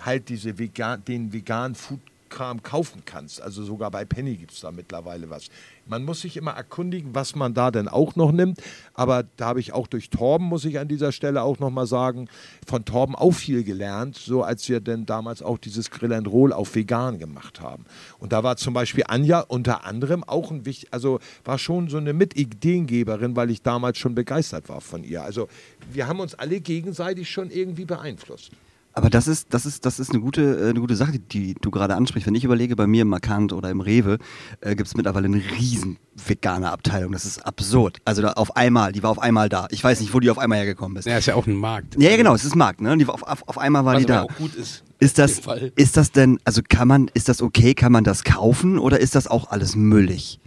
halt 0.00 0.28
diese 0.30 0.58
vegan, 0.58 1.04
den 1.04 1.32
veganen 1.32 1.74
Foodkram 1.74 2.62
kaufen 2.62 3.02
kannst. 3.04 3.42
Also 3.42 3.62
sogar 3.62 3.90
bei 3.90 4.06
Penny 4.06 4.36
gibt 4.36 4.52
es 4.52 4.60
da 4.60 4.72
mittlerweile 4.72 5.28
was. 5.28 5.48
Man 5.90 6.04
muss 6.04 6.20
sich 6.20 6.36
immer 6.36 6.52
erkundigen, 6.52 7.16
was 7.16 7.34
man 7.34 7.52
da 7.52 7.72
denn 7.72 7.88
auch 7.88 8.14
noch 8.14 8.30
nimmt. 8.30 8.62
Aber 8.94 9.24
da 9.36 9.46
habe 9.46 9.58
ich 9.58 9.72
auch 9.72 9.88
durch 9.88 10.08
Torben, 10.08 10.46
muss 10.46 10.64
ich 10.64 10.78
an 10.78 10.86
dieser 10.86 11.10
Stelle 11.10 11.42
auch 11.42 11.58
nochmal 11.58 11.88
sagen, 11.88 12.28
von 12.64 12.84
Torben 12.84 13.16
auch 13.16 13.32
viel 13.32 13.64
gelernt, 13.64 14.16
so 14.16 14.44
als 14.44 14.68
wir 14.68 14.78
denn 14.78 15.04
damals 15.04 15.42
auch 15.42 15.58
dieses 15.58 15.90
Grill 15.90 16.12
and 16.12 16.28
Roll 16.28 16.52
auf 16.52 16.76
vegan 16.76 17.18
gemacht 17.18 17.60
haben. 17.60 17.86
Und 18.20 18.32
da 18.32 18.44
war 18.44 18.56
zum 18.56 18.72
Beispiel 18.72 19.02
Anja 19.08 19.40
unter 19.40 19.84
anderem 19.84 20.22
auch 20.22 20.52
ein 20.52 20.64
wichtig, 20.64 20.92
also 20.92 21.18
war 21.44 21.58
schon 21.58 21.88
so 21.88 21.96
eine 21.96 22.12
Mitideengeberin, 22.12 23.34
weil 23.34 23.50
ich 23.50 23.62
damals 23.62 23.98
schon 23.98 24.14
begeistert 24.14 24.68
war 24.68 24.80
von 24.80 25.02
ihr. 25.02 25.24
Also 25.24 25.48
wir 25.92 26.06
haben 26.06 26.20
uns 26.20 26.36
alle 26.36 26.60
gegenseitig 26.60 27.28
schon 27.28 27.50
irgendwie 27.50 27.84
beeinflusst. 27.84 28.52
Aber 28.92 29.08
das 29.08 29.28
ist, 29.28 29.54
das 29.54 29.66
ist, 29.66 29.86
das 29.86 30.00
ist 30.00 30.10
eine 30.10 30.20
gute, 30.20 30.42
äh, 30.42 30.70
eine 30.70 30.80
gute 30.80 30.96
Sache, 30.96 31.12
die, 31.12 31.20
die 31.20 31.54
du 31.60 31.70
gerade 31.70 31.94
ansprichst. 31.94 32.26
Wenn 32.26 32.34
ich 32.34 32.44
überlege, 32.44 32.74
bei 32.74 32.86
mir 32.86 33.02
im 33.02 33.08
Markant 33.08 33.52
oder 33.52 33.70
im 33.70 33.80
Rewe 33.80 34.18
äh, 34.60 34.74
gibt 34.74 34.88
es 34.88 34.96
mittlerweile 34.96 35.26
eine 35.26 35.40
riesen 35.58 35.98
vegane 36.16 36.70
Abteilung. 36.70 37.12
Das 37.12 37.24
ist 37.24 37.46
absurd. 37.46 37.98
Also 38.04 38.20
da 38.22 38.32
auf 38.32 38.56
einmal, 38.56 38.92
die 38.92 39.02
war 39.02 39.10
auf 39.10 39.20
einmal 39.20 39.48
da. 39.48 39.68
Ich 39.70 39.82
weiß 39.82 40.00
nicht, 40.00 40.12
wo 40.12 40.18
die 40.20 40.28
auf 40.28 40.38
einmal 40.38 40.58
hergekommen 40.58 40.96
ist. 40.96 41.06
Ja, 41.06 41.18
ist 41.18 41.26
ja 41.26 41.34
auch 41.34 41.46
ein 41.46 41.54
Markt. 41.54 41.96
Ja, 42.00 42.16
genau, 42.16 42.34
es 42.34 42.44
ist 42.44 42.56
Markt, 42.56 42.80
ne? 42.80 42.96
Die 42.98 43.06
war 43.06 43.14
auf, 43.14 43.22
auf, 43.22 43.48
auf 43.48 43.58
einmal 43.58 43.84
war 43.84 43.94
Was 43.94 44.00
die 44.00 44.06
da. 44.06 44.22
auch 44.22 44.36
gut 44.36 44.54
ist. 44.54 44.82
Ist 44.98 45.18
das, 45.18 45.40
ist 45.76 45.96
das 45.96 46.12
denn, 46.12 46.38
also 46.44 46.60
kann 46.68 46.86
man, 46.88 47.10
ist 47.14 47.28
das 47.28 47.40
okay, 47.40 47.74
kann 47.74 47.92
man 47.92 48.04
das 48.04 48.22
kaufen 48.24 48.78
oder 48.78 49.00
ist 49.00 49.14
das 49.14 49.28
auch 49.28 49.50
alles 49.50 49.76
müllig? 49.76 50.40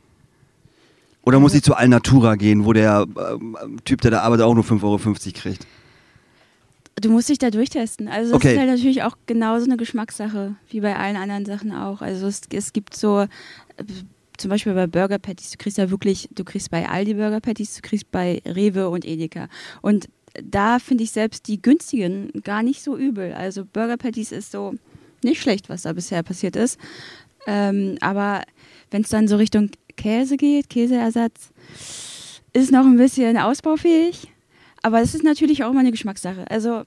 Oder 1.24 1.40
muss 1.40 1.56
ich 1.56 1.64
zu 1.64 1.74
Alnatura 1.74 2.36
gehen, 2.36 2.66
wo 2.66 2.74
der 2.74 3.08
ähm, 3.18 3.58
Typ, 3.86 4.02
der 4.02 4.12
da 4.12 4.22
arbeitet, 4.22 4.46
auch 4.46 4.54
nur 4.54 4.64
5,50 4.64 4.84
Euro 4.84 5.00
kriegt? 5.34 5.66
Du 7.04 7.10
musst 7.12 7.28
dich 7.30 7.38
da 7.38 7.50
durchtesten. 7.50 8.08
Also 8.08 8.32
das 8.32 8.38
Okay. 8.38 8.54
ist 8.54 8.60
halt 8.60 8.70
natürlich 8.70 9.04
auch 9.04 9.18
genauso 9.26 9.66
eine 9.66 9.78
Geschmackssache, 9.78 10.56
wie 10.70 10.80
bei 10.80 10.96
allen 10.96 11.18
anderen 11.18 11.46
Sachen 11.46 11.74
auch. 11.74 12.02
Also 12.02 12.28
es, 12.28 12.42
es 12.52 12.72
gibt 12.72 12.96
so, 12.96 13.22
äh, 13.22 13.28
zum 14.38 14.50
Beispiel 14.50 14.74
bei 14.74 14.88
Burger 14.88 15.20
Patties, 15.20 15.52
du 15.52 15.58
kriegst 15.58 15.78
ja 15.78 15.90
wirklich, 15.90 16.30
du 16.34 16.44
kriegst 16.44 16.72
bei 16.72 16.88
Aldi 16.88 17.16
Burger 17.16 17.42
Patties, 17.42 17.76
du 17.76 17.82
kriegst 17.82 18.10
bei 18.12 18.42
Rewe 18.46 18.90
und 18.90 19.06
Edeka. 19.06 19.48
Und 19.82 20.08
da 20.42 20.80
finde 20.80 21.04
ich 21.04 21.12
selbst 21.12 21.48
die 21.48 21.62
günstigen 21.62 22.32
gar 22.44 22.64
nicht 22.64 22.82
so 22.82 22.98
übel. 22.98 23.34
Also 23.34 23.66
Burger 23.66 23.98
Patties 23.98 24.32
ist 24.32 24.52
so 24.52 24.74
nicht 25.24 25.42
schlecht, 25.42 25.70
was 25.70 25.84
da 25.84 25.94
bisher 25.94 26.24
passiert 26.24 26.56
ist. 26.56 26.80
Ähm, 27.46 27.98
aber 28.00 28.44
wenn 28.92 29.02
es 29.04 29.10
dann 29.10 29.28
so 29.28 29.36
Richtung 29.36 29.70
Käse 29.98 30.38
geht, 30.38 30.70
Käseersatz, 30.70 31.50
ist 32.54 32.72
noch 32.72 32.86
ein 32.86 32.98
bisschen 32.98 33.38
ausbaufähig. 33.38 34.30
aber 34.82 35.02
es 35.02 35.14
ist 35.16 35.24
natürlich 35.24 35.64
auch 35.64 35.72
immer 35.72 35.80
eine 35.82 35.92
Geschmackssache. 35.92 36.50
Also 36.50 36.84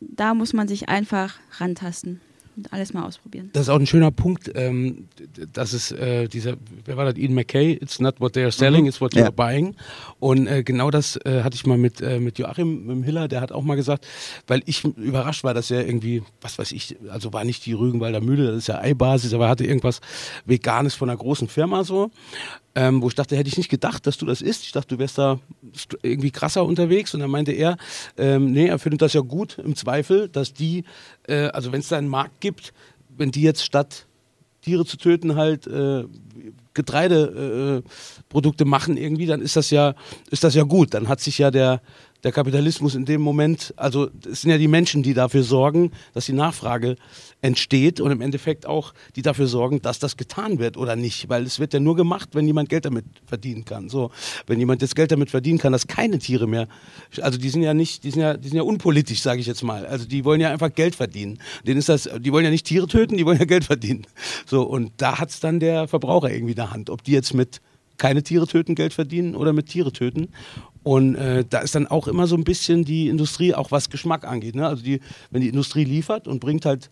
da 0.00 0.34
muss 0.34 0.52
man 0.52 0.68
sich 0.68 0.88
einfach 0.88 1.34
rantasten 1.58 2.20
und 2.56 2.72
alles 2.72 2.92
mal 2.92 3.04
ausprobieren. 3.04 3.50
Das 3.52 3.62
ist 3.62 3.68
auch 3.68 3.78
ein 3.78 3.86
schöner 3.86 4.10
Punkt, 4.10 4.50
ähm, 4.54 5.06
dass 5.52 5.72
es 5.72 5.92
äh, 5.92 6.26
dieser, 6.26 6.56
wer 6.84 6.96
war 6.96 7.04
das, 7.04 7.16
Ian 7.16 7.32
McKay, 7.32 7.74
it's 7.74 8.00
not 8.00 8.20
what 8.20 8.32
they 8.32 8.42
are 8.42 8.50
selling, 8.52 8.86
it's 8.86 9.00
what 9.00 9.14
Ja. 9.14 9.28
you're 9.28 9.30
buying. 9.30 9.76
Und 10.18 10.46
äh, 10.46 10.62
genau 10.64 10.90
das 10.90 11.16
äh, 11.24 11.42
hatte 11.42 11.54
ich 11.54 11.64
mal 11.64 11.78
mit, 11.78 12.00
äh, 12.00 12.18
mit 12.18 12.38
Joachim 12.38 12.86
mit 12.86 13.04
Hiller, 13.04 13.28
der 13.28 13.40
hat 13.40 13.52
auch 13.52 13.62
mal 13.62 13.76
gesagt, 13.76 14.06
weil 14.46 14.62
ich 14.66 14.84
überrascht 14.84 15.44
war, 15.44 15.54
dass 15.54 15.70
er 15.70 15.86
irgendwie, 15.86 16.22
was 16.40 16.58
weiß 16.58 16.72
ich, 16.72 16.96
also 17.08 17.32
war 17.32 17.44
nicht 17.44 17.64
die 17.66 17.72
Rügenwalder 17.72 18.20
Mühle, 18.20 18.46
das 18.48 18.56
ist 18.56 18.66
ja 18.66 18.80
Eibasis, 18.80 19.32
aber 19.32 19.44
er 19.46 19.50
hatte 19.50 19.64
irgendwas 19.64 20.00
Veganes 20.44 20.94
von 20.94 21.08
einer 21.08 21.18
großen 21.18 21.46
Firma 21.48 21.84
so. 21.84 22.10
Ähm, 22.76 23.02
wo 23.02 23.08
ich 23.08 23.16
dachte, 23.16 23.36
hätte 23.36 23.48
ich 23.48 23.58
nicht 23.58 23.68
gedacht, 23.68 24.06
dass 24.06 24.16
du 24.16 24.26
das 24.26 24.42
isst. 24.42 24.62
Ich 24.62 24.70
dachte, 24.70 24.94
du 24.94 25.00
wärst 25.00 25.18
da 25.18 25.40
irgendwie 26.02 26.30
krasser 26.30 26.64
unterwegs. 26.64 27.12
Und 27.14 27.20
dann 27.20 27.30
meinte 27.30 27.50
er, 27.50 27.76
ähm, 28.16 28.52
nee, 28.52 28.66
er 28.66 28.78
findet 28.78 29.02
das 29.02 29.12
ja 29.12 29.22
gut 29.22 29.58
im 29.58 29.74
Zweifel, 29.74 30.28
dass 30.28 30.52
die, 30.52 30.84
äh, 31.26 31.48
also 31.48 31.72
wenn 31.72 31.80
es 31.80 31.88
da 31.88 31.98
einen 31.98 32.08
Markt 32.08 32.40
gibt, 32.40 32.72
wenn 33.16 33.32
die 33.32 33.42
jetzt 33.42 33.64
statt 33.64 34.06
Tiere 34.62 34.84
zu 34.84 34.98
töten 34.98 35.36
halt 35.36 35.66
äh, 35.66 36.04
Getreideprodukte 36.74 37.82
äh, 37.82 38.22
Produkte 38.28 38.64
machen 38.64 38.96
irgendwie, 38.96 39.26
dann 39.26 39.40
ist 39.40 39.56
das 39.56 39.70
ja 39.70 39.94
ist 40.30 40.44
das 40.44 40.54
ja 40.54 40.62
gut. 40.62 40.94
Dann 40.94 41.08
hat 41.08 41.20
sich 41.20 41.38
ja 41.38 41.50
der 41.50 41.80
der 42.22 42.32
Kapitalismus 42.32 42.94
in 42.94 43.04
dem 43.04 43.20
Moment, 43.20 43.72
also 43.76 44.10
es 44.30 44.42
sind 44.42 44.50
ja 44.50 44.58
die 44.58 44.68
Menschen, 44.68 45.02
die 45.02 45.14
dafür 45.14 45.42
sorgen, 45.42 45.92
dass 46.12 46.26
die 46.26 46.32
Nachfrage 46.32 46.96
entsteht 47.40 48.00
und 48.00 48.10
im 48.10 48.20
Endeffekt 48.20 48.66
auch 48.66 48.92
die 49.16 49.22
dafür 49.22 49.46
sorgen, 49.46 49.80
dass 49.80 49.98
das 49.98 50.16
getan 50.16 50.58
wird 50.58 50.76
oder 50.76 50.96
nicht, 50.96 51.28
weil 51.28 51.44
es 51.44 51.58
wird 51.58 51.72
ja 51.72 51.80
nur 51.80 51.96
gemacht, 51.96 52.30
wenn 52.32 52.46
jemand 52.46 52.68
Geld 52.68 52.84
damit 52.84 53.06
verdienen 53.24 53.64
kann. 53.64 53.88
So, 53.88 54.10
wenn 54.46 54.58
jemand 54.58 54.82
jetzt 54.82 54.94
Geld 54.94 55.12
damit 55.12 55.30
verdienen 55.30 55.58
kann, 55.58 55.72
dass 55.72 55.86
keine 55.86 56.18
Tiere 56.18 56.46
mehr, 56.46 56.68
also 57.22 57.38
die 57.38 57.48
sind 57.48 57.62
ja 57.62 57.72
nicht, 57.72 58.04
die 58.04 58.10
sind 58.10 58.20
ja, 58.20 58.36
die 58.36 58.48
sind 58.48 58.56
ja 58.56 58.62
unpolitisch, 58.62 59.22
sage 59.22 59.40
ich 59.40 59.46
jetzt 59.46 59.62
mal. 59.62 59.86
Also 59.86 60.06
die 60.06 60.24
wollen 60.24 60.40
ja 60.40 60.50
einfach 60.50 60.72
Geld 60.74 60.94
verdienen. 60.94 61.38
Denen 61.66 61.78
ist 61.78 61.88
das, 61.88 62.08
die 62.18 62.32
wollen 62.32 62.44
ja 62.44 62.50
nicht 62.50 62.66
Tiere 62.66 62.86
töten, 62.86 63.16
die 63.16 63.24
wollen 63.24 63.38
ja 63.38 63.46
Geld 63.46 63.64
verdienen. 63.64 64.06
So 64.46 64.62
und 64.62 64.92
da 64.98 65.18
hat 65.18 65.30
es 65.30 65.40
dann 65.40 65.60
der 65.60 65.88
Verbraucher 65.88 66.30
irgendwie 66.30 66.52
in 66.52 66.56
der 66.56 66.70
Hand, 66.70 66.90
ob 66.90 67.02
die 67.02 67.12
jetzt 67.12 67.32
mit 67.32 67.60
keine 68.00 68.22
Tiere 68.22 68.46
töten 68.46 68.74
Geld 68.74 68.94
verdienen 68.94 69.36
oder 69.36 69.52
mit 69.52 69.66
Tiere 69.66 69.92
töten. 69.92 70.30
Und 70.82 71.14
äh, 71.14 71.44
da 71.48 71.58
ist 71.58 71.74
dann 71.74 71.86
auch 71.86 72.08
immer 72.08 72.26
so 72.26 72.36
ein 72.36 72.44
bisschen 72.44 72.84
die 72.84 73.08
Industrie, 73.08 73.54
auch 73.54 73.70
was 73.70 73.90
Geschmack 73.90 74.24
angeht. 74.24 74.54
Ne? 74.54 74.66
Also 74.66 74.82
die, 74.82 75.00
wenn 75.30 75.42
die 75.42 75.48
Industrie 75.48 75.84
liefert 75.84 76.26
und 76.26 76.40
bringt 76.40 76.64
halt 76.64 76.90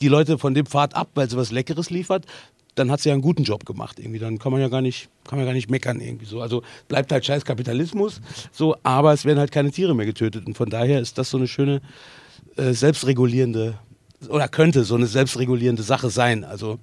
die 0.00 0.08
Leute 0.08 0.38
von 0.38 0.54
dem 0.54 0.66
Pfad 0.66 0.94
ab, 0.94 1.10
weil 1.14 1.28
sie 1.28 1.36
was 1.36 1.50
Leckeres 1.50 1.90
liefert, 1.90 2.26
dann 2.74 2.90
hat 2.90 3.00
sie 3.00 3.08
ja 3.08 3.14
einen 3.14 3.22
guten 3.22 3.42
Job 3.42 3.66
gemacht 3.66 3.98
irgendwie. 3.98 4.18
Dann 4.18 4.38
kann 4.38 4.52
man 4.52 4.60
ja 4.60 4.68
gar 4.68 4.82
nicht, 4.82 5.08
kann 5.24 5.38
man 5.38 5.46
gar 5.46 5.54
nicht 5.54 5.70
meckern 5.70 6.00
irgendwie 6.00 6.26
so. 6.26 6.40
Also 6.40 6.62
bleibt 6.86 7.10
halt 7.10 7.24
scheiß 7.24 7.44
Kapitalismus, 7.44 8.20
so, 8.52 8.76
aber 8.82 9.12
es 9.12 9.24
werden 9.24 9.38
halt 9.38 9.50
keine 9.50 9.70
Tiere 9.70 9.94
mehr 9.94 10.06
getötet. 10.06 10.46
Und 10.46 10.56
von 10.56 10.70
daher 10.70 11.00
ist 11.00 11.18
das 11.18 11.30
so 11.30 11.38
eine 11.38 11.48
schöne 11.48 11.80
äh, 12.56 12.72
selbstregulierende 12.72 13.78
oder 14.28 14.48
könnte 14.48 14.84
so 14.84 14.96
eine 14.96 15.06
selbstregulierende 15.06 15.82
Sache 15.82 16.10
sein. 16.10 16.44
Also 16.44 16.78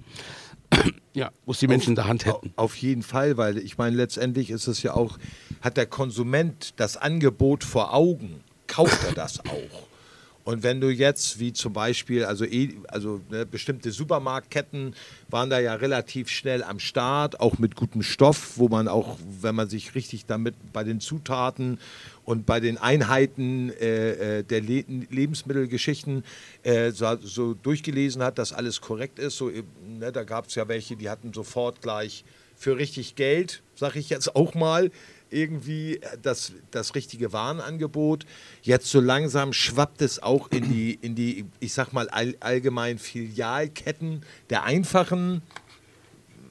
ja, 1.12 1.30
es 1.46 1.58
die 1.58 1.68
Menschen 1.68 1.90
in 1.90 1.94
der 1.96 2.08
Hand 2.08 2.26
hätten. 2.26 2.52
Auf 2.56 2.76
jeden 2.76 3.02
Fall, 3.02 3.36
weil 3.36 3.58
ich 3.58 3.78
meine, 3.78 3.96
letztendlich 3.96 4.50
ist 4.50 4.66
es 4.66 4.82
ja 4.82 4.94
auch, 4.94 5.18
hat 5.60 5.76
der 5.76 5.86
Konsument 5.86 6.74
das 6.76 6.96
Angebot 6.96 7.64
vor 7.64 7.94
Augen, 7.94 8.44
kauft 8.66 9.04
er 9.04 9.12
das 9.12 9.40
auch. 9.40 9.85
Und 10.46 10.62
wenn 10.62 10.80
du 10.80 10.90
jetzt, 10.90 11.40
wie 11.40 11.52
zum 11.52 11.72
Beispiel, 11.72 12.24
also, 12.24 12.44
eh- 12.44 12.76
also 12.86 13.20
ne, 13.30 13.44
bestimmte 13.44 13.90
Supermarktketten 13.90 14.94
waren 15.28 15.50
da 15.50 15.58
ja 15.58 15.74
relativ 15.74 16.28
schnell 16.28 16.62
am 16.62 16.78
Start, 16.78 17.40
auch 17.40 17.58
mit 17.58 17.74
gutem 17.74 18.00
Stoff, 18.04 18.52
wo 18.56 18.68
man 18.68 18.86
auch, 18.86 19.18
wenn 19.40 19.56
man 19.56 19.68
sich 19.68 19.96
richtig 19.96 20.24
damit 20.26 20.54
bei 20.72 20.84
den 20.84 21.00
Zutaten 21.00 21.80
und 22.24 22.46
bei 22.46 22.60
den 22.60 22.78
Einheiten 22.78 23.70
äh, 23.70 24.38
äh, 24.38 24.42
der 24.44 24.60
Le 24.60 24.84
Lebensmittelgeschichten 25.10 26.22
äh, 26.62 26.92
so, 26.92 27.16
so 27.20 27.54
durchgelesen 27.54 28.22
hat, 28.22 28.38
dass 28.38 28.52
alles 28.52 28.80
korrekt 28.80 29.18
ist. 29.18 29.38
So, 29.38 29.50
ne, 29.84 30.12
da 30.12 30.22
gab 30.22 30.46
es 30.46 30.54
ja 30.54 30.68
welche, 30.68 30.94
die 30.94 31.10
hatten 31.10 31.32
sofort 31.32 31.82
gleich 31.82 32.24
für 32.54 32.78
richtig 32.78 33.16
Geld, 33.16 33.62
sag 33.74 33.96
ich 33.96 34.10
jetzt 34.10 34.36
auch 34.36 34.54
mal, 34.54 34.92
irgendwie 35.30 36.00
das, 36.22 36.52
das 36.70 36.94
richtige 36.94 37.32
Warenangebot. 37.32 38.26
Jetzt 38.62 38.86
so 38.90 39.00
langsam 39.00 39.52
schwappt 39.52 40.02
es 40.02 40.22
auch 40.22 40.50
in 40.50 40.68
die, 40.68 40.94
in 40.94 41.14
die 41.14 41.44
ich 41.60 41.72
sag 41.72 41.92
mal, 41.92 42.08
all, 42.08 42.34
allgemein 42.40 42.98
Filialketten 42.98 44.22
der 44.50 44.64
einfachen 44.64 45.42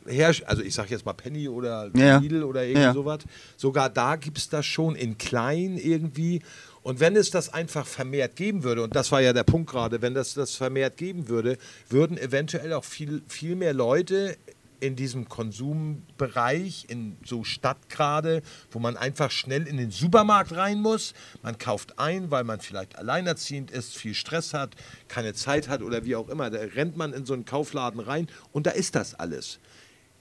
Herrsch 0.08 0.44
also 0.46 0.62
ich 0.62 0.76
sag 0.76 0.92
jetzt 0.92 1.06
mal 1.06 1.14
Penny 1.14 1.48
oder 1.50 1.90
Ja. 1.96 2.18
Lidl 2.20 2.44
oder 2.44 2.64
irgendwie 2.64 2.82
Ja. 2.82 2.94
sowas. 2.94 3.22
Sogar 3.58 3.90
da 3.90 4.18
gibt 4.18 4.38
es 4.38 4.50
das 4.50 4.66
schon 4.66 4.96
in 4.96 5.18
klein 5.18 5.78
irgendwie. 5.78 6.42
Und 6.84 7.00
wenn 7.00 7.16
es 7.16 7.32
das 7.32 7.52
einfach 7.52 7.88
vermehrt 7.88 8.36
geben 8.36 8.64
würde, 8.64 8.84
und 8.84 8.96
das 8.96 9.12
war 9.12 9.20
ja 9.20 9.34
der 9.34 9.44
Punkt 9.44 9.72
gerade, 9.72 10.04
wenn 10.04 10.14
das 10.14 10.36
das 10.36 10.54
vermehrt 10.54 10.98
geben 10.98 11.28
würde, 11.28 11.58
würden 11.90 12.16
eventuell 12.20 12.74
auch 12.74 12.84
viel, 12.84 13.24
viel 13.28 13.56
mehr 13.56 13.74
Leute 13.74 14.38
in 14.86 14.96
diesem 14.96 15.28
Konsumbereich, 15.28 16.86
in 16.88 17.18
so 17.26 17.44
Stadt 17.44 17.90
gerade, 17.90 18.42
wo 18.72 18.80
man 18.80 18.98
einfach 18.98 19.32
schnell 19.32 19.68
in 19.68 19.78
den 19.78 19.92
Supermarkt 19.92 20.56
rein 20.56 20.82
muss. 20.82 21.14
Man 21.42 21.58
kauft 21.58 22.00
ein, 22.00 22.32
weil 22.32 22.44
man 22.44 22.60
vielleicht 22.60 22.98
alleinerziehend 22.98 23.72
ist, 23.72 23.98
viel 23.98 24.14
Stress 24.14 24.54
hat, 24.54 24.76
keine 25.08 25.34
Zeit 25.34 25.68
hat 25.68 25.82
oder 25.82 26.06
wie 26.06 26.16
auch 26.16 26.30
immer. 26.30 26.50
Da 26.50 26.60
rennt 26.60 26.98
man 26.98 27.14
in 27.14 27.26
so 27.26 27.34
einen 27.34 27.46
Kaufladen 27.46 28.00
rein 28.00 28.28
und 28.52 28.68
da 28.68 28.72
ist 28.72 28.96
das 28.96 29.16
alles. 29.16 29.60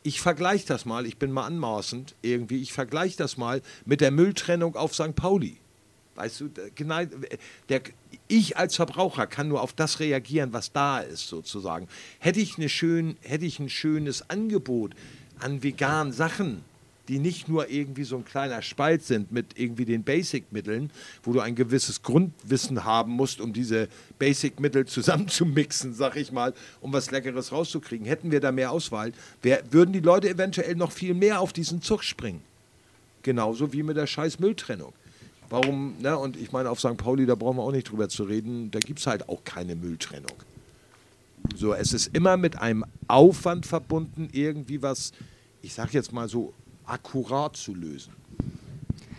Ich 0.03 0.21
vergleiche 0.21 0.67
das 0.67 0.85
mal, 0.85 1.07
ich 1.07 1.19
bin 1.19 1.33
mal 1.33 1.47
anmaßend 1.47 2.15
irgendwie, 2.21 2.61
ich 2.61 2.73
vergleiche 2.73 3.17
das 3.17 3.37
mal 3.37 3.62
mit 3.87 4.01
der 4.01 4.11
Mülltrennung 4.11 4.77
auf 4.77 4.95
St. 4.95 5.15
Pauli. 5.15 5.61
Weißt 6.15 6.41
du, 6.41 6.51
genau, 6.75 7.01
der, 7.69 7.83
ich 8.29 8.57
als 8.57 8.77
Verbraucher 8.77 9.27
kann 9.27 9.49
nur 9.49 9.61
auf 9.61 9.73
das 9.73 10.01
reagieren, 10.01 10.53
was 10.53 10.73
da 10.73 11.01
ist, 11.01 11.29
sozusagen. 11.29 11.89
Hätte 12.21 12.41
ich, 12.41 12.57
eine 12.57 12.69
schön, 12.69 13.17
hätte 13.23 13.45
ich 13.45 13.59
ein 13.59 13.69
schönes 13.69 14.31
Angebot 14.31 14.95
an 15.41 15.62
veganen 15.62 16.12
Sachen, 16.12 16.62
die 17.09 17.19
nicht 17.19 17.49
nur 17.49 17.69
irgendwie 17.69 18.05
so 18.05 18.17
ein 18.17 18.25
kleiner 18.25 18.62
Spalt 18.62 19.03
sind 19.03 19.31
mit 19.31 19.59
irgendwie 19.59 19.85
den 19.85 20.05
Basic-Mitteln, 20.05 20.91
wo 21.23 21.33
du 21.33 21.41
ein 21.41 21.55
gewisses 21.55 22.03
Grundwissen 22.03 22.85
haben 22.85 23.12
musst, 23.12 23.41
um 23.41 23.53
diese 23.53 23.89
Basic-Mittel 24.19 24.87
zusammenzumixen, 24.87 25.95
sag 25.95 26.17
ich 26.17 26.33
mal, 26.33 26.55
um 26.81 26.93
was 26.93 27.11
Leckeres 27.11 27.53
rauszukriegen. 27.53 28.07
Hätten 28.07 28.31
wir 28.31 28.41
da 28.41 28.53
mehr 28.53 28.71
Auswahl, 28.71 29.12
wär, 29.43 29.62
würden 29.71 29.93
die 29.93 30.01
Leute 30.01 30.31
eventuell 30.31 30.77
noch 30.77 30.93
viel 30.93 31.15
mehr 31.15 31.41
auf 31.41 31.53
diesen 31.53 31.83
Zug 31.83 32.05
springen. 32.05 32.43
Genauso 33.23 33.73
wie 33.73 33.83
mit 33.83 33.97
der 33.97 34.07
scheiß 34.07 34.39
Mülltrennung. 34.39 34.93
Warum, 35.51 35.95
ne, 36.01 36.17
und 36.17 36.37
ich 36.37 36.53
meine, 36.53 36.71
auf 36.71 36.81
St. 36.81 36.97
Pauli, 36.97 37.27
da 37.27 37.35
brauchen 37.35 37.59
wir 37.59 37.63
auch 37.63 37.73
nicht 37.73 37.91
drüber 37.91 38.09
zu 38.09 38.25
reden, 38.25 38.71
da 38.71 38.79
gibt 38.79 39.01
es 39.01 39.07
halt 39.07 39.29
auch 39.29 39.45
keine 39.45 39.77
Mülltrennung. 39.77 40.37
So, 41.55 41.75
es 41.75 41.93
ist 41.93 42.15
immer 42.15 42.37
mit 42.37 42.59
einem 42.59 42.85
Aufwand 43.07 43.67
verbunden, 43.67 44.29
irgendwie 44.33 44.83
was, 44.83 45.13
ich 45.63 45.75
sag 45.75 45.93
jetzt 45.93 46.13
mal 46.13 46.29
so, 46.29 46.55
akkurat 46.87 47.57
zu 47.57 47.75
lösen. 47.75 48.13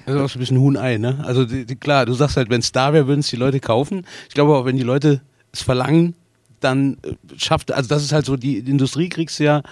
Das 0.06 0.16
ist 0.16 0.22
auch 0.22 0.30
so 0.30 0.38
ein 0.38 0.40
bisschen 0.40 0.60
Huhn-Ei, 0.60 0.98
ne? 0.98 1.24
Also 1.26 1.46
die, 1.46 1.66
die, 1.66 1.76
klar, 1.76 2.06
du 2.06 2.14
sagst 2.14 2.38
halt, 2.38 2.50
wenn 2.50 2.60
es 2.60 2.72
da 2.72 2.94
wäre, 2.94 3.08
würden 3.08 3.22
es 3.22 3.28
die 3.28 3.38
Leute 3.38 3.60
kaufen. 3.60 4.06
Ich 4.28 4.36
glaube 4.36 4.56
auch, 4.56 4.66
wenn 4.66 4.78
die 4.78 4.84
Leute 4.84 5.22
es 5.52 5.62
verlangen, 5.62 6.16
dann 6.60 6.98
äh, 7.04 7.16
schafft, 7.38 7.72
also 7.72 7.88
das 7.88 8.04
ist 8.04 8.12
halt 8.12 8.26
so, 8.26 8.36
die, 8.36 8.62
die 8.62 8.72
Industrie 8.72 9.10
kriegst 9.10 9.40
du 9.40 9.46
ja, 9.46 9.64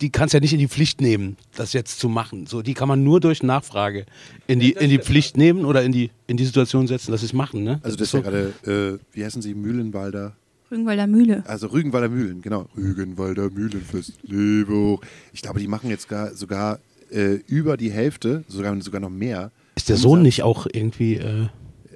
die 0.00 0.10
kannst 0.10 0.34
ja 0.34 0.40
nicht 0.40 0.52
in 0.52 0.58
die 0.58 0.68
Pflicht 0.68 1.00
nehmen, 1.00 1.36
das 1.56 1.72
jetzt 1.72 1.98
zu 1.98 2.08
machen. 2.08 2.46
So, 2.46 2.62
die 2.62 2.74
kann 2.74 2.88
man 2.88 3.02
nur 3.02 3.20
durch 3.20 3.42
Nachfrage 3.42 4.06
in 4.46 4.60
die, 4.60 4.72
in 4.72 4.90
die 4.90 4.98
Pflicht 4.98 5.36
nehmen 5.36 5.64
oder 5.64 5.82
in 5.82 5.92
die, 5.92 6.10
in 6.26 6.36
die 6.36 6.44
Situation 6.44 6.86
setzen, 6.86 7.12
dass 7.12 7.20
sie 7.20 7.26
es 7.26 7.32
machen, 7.32 7.62
ne? 7.64 7.80
Also 7.82 7.96
das 7.96 8.08
ist 8.08 8.14
ja 8.14 8.20
gerade, 8.20 8.52
äh, 8.66 8.98
wie 9.14 9.24
heißen 9.24 9.40
sie, 9.40 9.54
Mühlenwalder? 9.54 10.36
Rügenwalder 10.70 11.06
Mühle. 11.06 11.44
Also 11.46 11.68
Rügenwalder 11.68 12.08
Mühlen, 12.08 12.42
genau. 12.42 12.68
Rügenwalder 12.76 13.50
Mühlenfest, 13.50 14.14
lebe 14.22 14.74
hoch. 14.74 15.00
Ich 15.32 15.42
glaube, 15.42 15.60
die 15.60 15.68
machen 15.68 15.88
jetzt 15.90 16.08
gar, 16.08 16.34
sogar 16.34 16.80
äh, 17.10 17.34
über 17.46 17.76
die 17.76 17.90
Hälfte, 17.90 18.44
sogar, 18.48 18.80
sogar 18.82 19.00
noch 19.00 19.10
mehr. 19.10 19.52
Ist 19.76 19.88
der 19.88 19.96
Sohn 19.96 20.22
nicht 20.22 20.42
auch 20.42 20.66
irgendwie, 20.70 21.14
äh, 21.16 21.46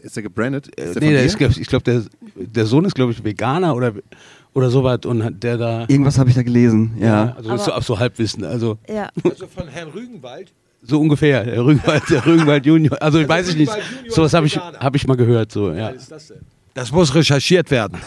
Ist 0.03 0.17
der 0.17 0.23
gebrandet? 0.23 0.69
Ist 0.69 0.97
äh, 0.97 1.01
der 1.01 1.03
nee, 1.03 1.29
von 1.29 1.39
der 1.39 1.49
ist, 1.49 1.59
ich 1.59 1.67
glaube, 1.67 1.85
der, 1.85 2.05
der 2.41 2.67
Sohn 2.67 2.85
ist, 2.85 2.95
glaube 2.95 3.13
ich, 3.13 3.25
Veganer 3.25 3.75
oder, 3.75 3.93
oder 4.55 4.71
sowas 4.71 5.01
und 5.05 5.23
hat 5.23 5.43
der 5.43 5.59
da, 5.59 5.85
Irgendwas 5.89 6.19
habe 6.19 6.31
ich 6.31 6.37
da 6.37 6.43
gelesen, 6.43 6.97
ja. 6.99 7.35
also 7.37 7.55
ist 7.55 7.65
so, 7.65 7.73
auf 7.73 7.85
so 7.85 7.99
Halbwissen, 7.99 8.45
also 8.45 8.79
Ja. 8.89 9.09
Also 9.25 9.47
von 9.47 9.69
Herrn 9.69 9.89
Rügenwald? 9.89 10.53
so 10.83 10.99
ungefähr, 11.01 11.45
der 11.45 11.65
Rügenwald, 11.65 12.09
der 12.09 12.25
Rügenwald 12.25 12.65
Junior, 12.65 13.01
also, 13.03 13.19
Also 13.19 13.29
weiß 13.29 13.49
ich 13.49 13.57
nicht, 13.57 13.73
Junior 13.73 14.15
sowas 14.15 14.33
habe 14.33 14.47
ich, 14.47 14.57
hab 14.57 14.95
ich 14.97 15.07
mal 15.07 15.17
gehört, 15.17 15.53
so, 15.53 15.73
ja. 15.73 15.93
Was 15.93 16.03
ist 16.03 16.11
das 16.13 16.29
denn? 16.29 16.41
Das 16.75 16.93
muss 16.93 17.15
recherchiert 17.15 17.71
werden. 17.71 17.99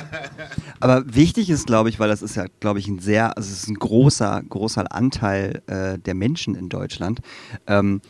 Aber 0.80 1.02
wichtig 1.14 1.48
ist, 1.48 1.66
glaube 1.66 1.88
ich, 1.88 1.98
weil 1.98 2.08
das 2.08 2.20
ist 2.20 2.36
ja, 2.36 2.44
glaube 2.60 2.78
ich, 2.78 2.88
ein 2.88 2.98
sehr, 2.98 3.36
also 3.36 3.50
es 3.50 3.62
ist 3.62 3.68
ein 3.68 3.76
großer, 3.76 4.42
großer 4.48 4.92
Anteil 4.92 5.62
äh, 5.66 5.98
der 5.98 6.14
Menschen 6.14 6.54
in 6.54 6.68
Deutschland, 6.68 7.20
ähm, 7.66 8.02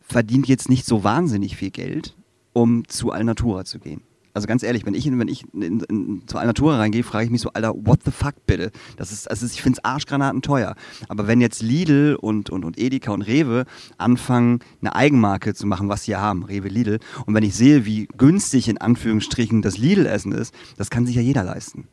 verdient 0.00 0.46
jetzt 0.46 0.68
nicht 0.68 0.84
so 0.84 1.04
wahnsinnig 1.04 1.56
viel 1.56 1.70
Geld, 1.70 2.16
um 2.52 2.86
zu 2.86 3.12
Alnatura 3.12 3.64
zu 3.64 3.78
gehen. 3.78 4.02
Also 4.32 4.46
ganz 4.46 4.62
ehrlich, 4.62 4.86
wenn 4.86 4.94
ich, 4.94 5.10
wenn 5.10 5.28
ich 5.28 5.44
in, 5.52 5.80
in, 5.80 6.22
zu 6.26 6.38
Alnatura 6.38 6.78
reingehe, 6.78 7.02
frage 7.02 7.24
ich 7.24 7.30
mich 7.30 7.40
so, 7.40 7.50
Alter, 7.52 7.74
what 7.74 8.00
the 8.04 8.10
fuck 8.10 8.34
bitte? 8.46 8.70
Das 8.96 9.12
ist, 9.12 9.28
also 9.28 9.46
ich 9.46 9.60
finde 9.60 9.78
es 9.78 9.84
Arschgranaten 9.84 10.42
teuer. 10.42 10.74
Aber 11.08 11.26
wenn 11.26 11.40
jetzt 11.40 11.62
Lidl 11.62 12.16
und, 12.20 12.50
und, 12.50 12.64
und 12.64 12.78
Edeka 12.78 13.12
und 13.12 13.22
Rewe 13.22 13.64
anfangen, 13.98 14.60
eine 14.80 14.94
Eigenmarke 14.94 15.54
zu 15.54 15.66
machen, 15.66 15.88
was 15.88 16.04
sie 16.04 16.12
ja 16.12 16.20
haben, 16.20 16.44
Rewe, 16.44 16.68
Lidl, 16.68 17.00
und 17.26 17.34
wenn 17.34 17.42
ich 17.42 17.54
sehe, 17.54 17.84
wie 17.86 18.06
günstig 18.16 18.68
in 18.68 18.78
Anführungsstrichen 18.78 19.62
das 19.62 19.78
Lidl-Essen 19.78 20.32
ist, 20.32 20.54
das 20.76 20.90
kann 20.90 21.06
sich 21.06 21.16
ja 21.16 21.22
jeder 21.22 21.42
leisten. 21.42 21.88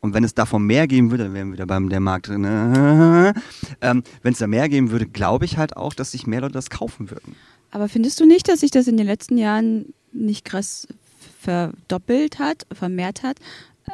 Und 0.00 0.14
wenn 0.14 0.24
es 0.24 0.34
davon 0.34 0.64
mehr 0.64 0.86
geben 0.86 1.10
würde, 1.10 1.24
dann 1.24 1.34
wären 1.34 1.48
wir 1.48 1.54
wieder 1.54 1.66
beim 1.66 1.88
der 1.88 2.00
Markt 2.00 2.28
drin. 2.28 2.42
ne? 2.42 3.34
Ähm, 3.82 4.02
wenn 4.22 4.32
es 4.32 4.38
da 4.38 4.46
mehr 4.46 4.68
geben 4.68 4.90
würde, 4.90 5.06
glaube 5.06 5.44
ich 5.44 5.56
halt 5.56 5.76
auch, 5.76 5.94
dass 5.94 6.12
sich 6.12 6.26
mehr 6.26 6.40
Leute 6.40 6.52
das 6.52 6.70
kaufen 6.70 7.10
würden. 7.10 7.34
Aber 7.70 7.88
findest 7.88 8.20
du 8.20 8.26
nicht, 8.26 8.48
dass 8.48 8.60
sich 8.60 8.70
das 8.70 8.88
in 8.88 8.96
den 8.96 9.06
letzten 9.06 9.38
Jahren 9.38 9.94
nicht 10.12 10.44
krass 10.44 10.88
verdoppelt 11.40 12.38
hat, 12.38 12.66
vermehrt 12.72 13.22
hat? 13.22 13.38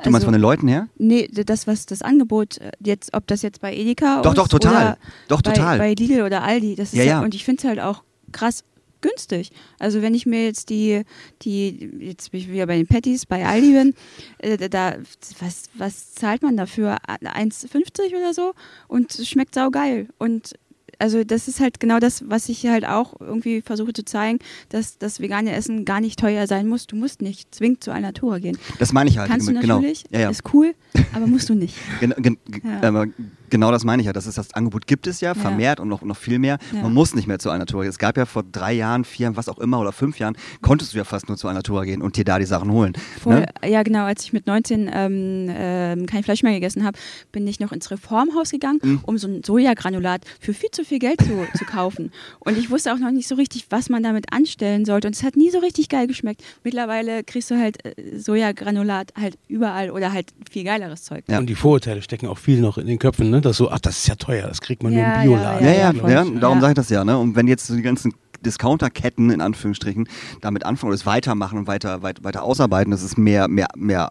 Du 0.03 0.11
meinst 0.11 0.25
von 0.25 0.33
den 0.33 0.43
Leuten 0.43 0.69
her? 0.69 0.89
Nee, 0.99 1.29
das, 1.29 1.67
was 1.67 1.87
das 1.87 2.03
Angebot 2.03 2.59
äh, 2.59 2.73
jetzt, 2.81 3.15
ob 3.15 3.27
das 3.27 3.43
jetzt 3.43 3.61
bei 3.61 3.75
Edeka 3.75 4.21
Doch, 4.23 4.33
ist 4.33 4.39
doch, 4.39 4.49
total. 4.49 4.75
oder 4.75 4.99
Doch, 5.29 5.43
bei, 5.43 5.53
total. 5.53 5.79
bei 5.79 5.95
Lidl 5.95 6.23
oder 6.23 6.43
Aldi. 6.43 6.75
Das 6.75 6.93
ist 6.93 6.99
Ja, 6.99 7.05
ja, 7.05 7.11
ja. 7.13 7.21
Und 7.21 7.35
ich 7.35 7.45
finde 7.45 7.61
es 7.61 7.65
halt 7.69 7.81
auch 7.81 8.03
krass 8.33 8.65
günstig. 9.01 9.53
Also 9.79 10.03
wenn 10.03 10.15
ich 10.15 10.27
mir 10.27 10.45
jetzt 10.45 10.69
die, 10.69 11.03
die 11.43 11.91
jetzt 12.01 12.31
bin 12.33 12.41
ich 12.41 12.51
wieder 12.51 12.67
bei 12.67 12.77
den 12.77 12.87
Patties 12.87 13.27
bei 13.27 13.47
Aldi 13.47 13.73
bin, 13.73 13.95
äh, 14.39 14.69
da, 14.69 14.97
was, 15.39 15.65
was 15.75 16.13
zahlt 16.13 16.43
man 16.43 16.57
dafür? 16.57 16.97
1,50 17.07 18.17
oder 18.17 18.35
so? 18.35 18.53
Und 18.89 19.15
es 19.15 19.29
schmeckt 19.29 19.55
saugeil. 19.55 20.09
Und 20.19 20.55
also 20.99 21.25
das 21.25 21.49
ist 21.49 21.61
halt 21.61 21.81
genau 21.81 21.99
das, 21.99 22.25
was 22.29 22.49
ich 22.49 22.67
halt 22.67 22.87
auch 22.87 23.15
irgendwie 23.21 23.63
versuche 23.63 23.93
zu 23.93 24.05
zeigen, 24.05 24.39
dass 24.69 24.99
das 24.99 25.21
vegane 25.21 25.53
Essen 25.53 25.85
gar 25.85 26.01
nicht 26.01 26.19
teuer 26.19 26.47
sein 26.47 26.69
muss. 26.69 26.87
Du 26.87 26.97
musst 26.97 27.23
nicht 27.23 27.55
zwingend 27.55 27.85
zu 27.85 27.93
Alnatura 27.93 28.39
gehen. 28.39 28.59
Das 28.79 28.93
meine 28.93 29.11
ich 29.11 29.19
halt. 29.19 29.31
Kannst 29.31 29.49
du 29.49 29.53
genau. 29.53 29.77
natürlich, 29.77 30.05
Ja, 30.11 30.21
ja. 30.21 30.31
ist 30.31 30.43
cool, 30.55 30.75
aber 31.13 31.27
musst 31.27 31.49
du 31.49 31.55
nicht. 31.55 31.77
Gen 32.01 32.15
gen 32.19 32.39
Ja. 32.65 33.07
Genau 33.51 33.71
das 33.71 33.85
meine 33.85 34.03
ich 34.03 34.07
ja. 34.07 34.13
Das, 34.13 34.27
ist 34.27 34.39
das 34.39 34.53
Angebot 34.55 34.87
gibt 34.87 35.07
es 35.07 35.21
ja, 35.21 35.29
Ja. 35.31 35.35
vermehrt 35.35 35.81
und 35.81 35.89
noch, 35.89 36.03
noch 36.03 36.17
viel 36.17 36.39
mehr. 36.39 36.59
Ja. 36.73 36.83
Man 36.83 36.95
muss 36.95 37.15
nicht 37.15 37.27
mehr 37.27 37.39
zu 37.39 37.51
Alnatura 37.51 37.83
gehen. 37.83 37.91
Es 37.91 37.99
gab 37.99 38.17
ja 38.17 38.27
vor 38.27 38.43
drei 38.43 38.73
Jahren, 38.73 39.05
vier, 39.05 39.37
was 39.37 39.49
auch 39.49 39.59
immer, 39.59 39.81
oder 39.81 39.93
fünf 39.93 40.19
Jahren, 40.19 40.37
konntest 40.63 40.93
du 40.95 40.99
ja 40.99 41.05
fast 41.05 41.29
nur 41.29 41.37
zu 41.37 41.49
Alnatura 41.49 41.85
gehen 41.85 42.03
und 42.03 42.17
dir 42.17 42.25
da 42.25 42.39
die 42.39 42.45
Sachen 42.45 42.71
holen. 42.71 42.93
Voll, 43.21 43.41
Ne? 43.41 43.47
Ja, 43.67 43.83
genau. 43.83 44.05
Als 44.05 44.23
ich 44.25 44.33
mit 44.33 44.47
19 44.47 44.91
ähm, 44.93 45.47
ähm, 45.51 46.07
kein 46.07 46.23
Fleisch 46.23 46.43
mehr 46.43 46.53
gegessen 46.53 46.85
habe, 46.85 46.99
bin 47.33 47.47
ich 47.47 47.61
noch 47.61 47.73
ins 47.73 47.91
Reformhaus 47.91 48.51
gegangen, 48.51 48.81
Mhm. 48.83 49.01
um 49.05 49.19
so 49.19 49.29
ein 49.29 49.43
Sojagranulat 49.45 50.23
für 50.41 50.55
viel 50.55 50.71
zu 50.71 50.85
viel 50.85 50.99
Geld 50.99 51.21
zu, 51.21 51.47
zu 51.59 51.65
kaufen. 51.65 52.13
Und 52.41 52.57
ich 52.59 52.71
wusste 52.71 52.93
auch 52.93 52.99
noch 52.99 53.11
nicht 53.11 53.29
so 53.29 53.35
richtig, 53.35 53.67
was 53.71 53.89
man 53.89 54.03
damit 54.03 54.33
anstellen 54.33 54.85
sollte. 54.85 55.09
Und 55.09 55.17
es 55.17 55.23
hat 55.23 55.37
nie 55.37 55.51
so 55.51 55.59
richtig 55.59 55.89
geil 55.89 56.07
geschmeckt. 56.07 56.43
Mittlerweile 56.65 57.25
kriegst 57.25 57.51
du 57.51 57.59
halt 57.59 57.85
äh, 57.85 58.19
Sojagranulat 58.19 59.13
halt 59.21 59.39
überall 59.49 59.91
oder 59.91 60.13
halt 60.13 60.29
viel 60.51 60.65
geileres 60.65 61.03
Zeug. 61.05 61.25
Ja. 61.29 61.39
Und 61.39 61.47
die 61.47 61.55
Vorurteile 61.55 62.03
stecken 62.03 62.27
auch 62.29 62.39
viel 62.39 62.61
noch 62.61 62.79
in 62.79 62.87
den 62.87 62.99
Köpfen, 62.99 63.31
ne? 63.31 63.36
Dass 63.45 63.57
so, 63.57 63.71
ach, 63.71 63.79
das 63.81 63.99
ist 63.99 64.07
ja 64.09 64.15
teuer, 64.15 64.47
das 64.49 64.61
kriegt 64.61 64.83
man 64.83 64.93
nur 64.93 65.03
Ja, 65.03 65.15
im 65.15 65.23
Bioladen. 65.23 65.65
Ja, 65.65 65.73
Ja, 65.73 65.93
ja, 65.93 66.09
ja, 66.09 66.25
darum 66.41 66.59
Ja. 66.59 66.61
sage 66.61 66.71
ich 66.73 66.77
das 66.77 66.89
ja. 66.89 67.05
Ne? 67.05 67.19
Und 67.19 67.37
wenn 67.37 67.47
jetzt 67.49 67.67
so 67.67 67.75
die 67.77 67.83
ganzen 67.83 68.15
Discounterketten 68.45 69.31
in 69.31 69.41
Anführungsstrichen 69.41 70.09
damit 70.41 70.65
anfangen 70.65 70.89
oder 70.91 70.95
es 70.97 71.07
weitermachen 71.07 71.59
und 71.59 71.67
weiter, 71.67 72.03
weiter, 72.03 72.23
weiter 72.25 72.43
ausarbeiten, 72.43 72.91
dass 72.91 73.03
es 73.03 73.17
mehr, 73.17 73.49
mehr, 73.49 73.69
mehr 73.77 74.11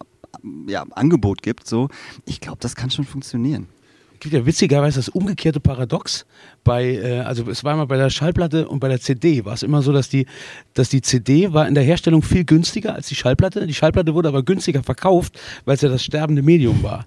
ja, 0.67 0.84
Angebot 0.91 1.41
gibt, 1.41 1.67
so, 1.67 1.89
ich 2.26 2.41
glaube, 2.41 2.57
das 2.61 2.76
kann 2.76 2.89
schon 2.89 3.05
funktionieren. 3.05 3.67
Es 4.16 4.22
gibt 4.22 4.34
ja 4.34 4.45
witzigerweise 4.45 4.99
das 4.99 5.09
umgekehrte 5.09 5.59
Paradox. 5.59 6.26
Bei, 6.63 6.95
äh, 6.95 7.20
also 7.20 7.47
es 7.49 7.63
war 7.63 7.74
immer 7.74 7.86
bei 7.86 7.97
der 7.97 8.09
Schallplatte 8.09 8.68
und 8.68 8.80
bei 8.80 8.88
der 8.88 8.99
CD 8.99 9.43
war 9.43 9.53
es 9.53 9.61
immer 9.61 9.82
so, 9.82 9.91
dass 9.91 10.07
die, 10.09 10.26
dass 10.74 10.89
die 10.89 11.01
CD 11.01 11.51
war 11.53 11.68
in 11.68 11.76
der 11.76 11.84
Herstellung 11.84 12.22
viel 12.22 12.45
günstiger 12.45 12.95
als 12.95 13.07
die 13.07 13.16
Schallplatte. 13.16 13.68
Die 13.68 13.74
Schallplatte 13.74 14.13
wurde 14.13 14.30
aber 14.30 14.41
günstiger 14.41 14.84
verkauft, 14.84 15.38
weil 15.66 15.76
es 15.76 15.82
ja 15.82 15.89
das 15.89 16.03
sterbende 16.03 16.41
Medium 16.41 16.82
war. 16.82 17.05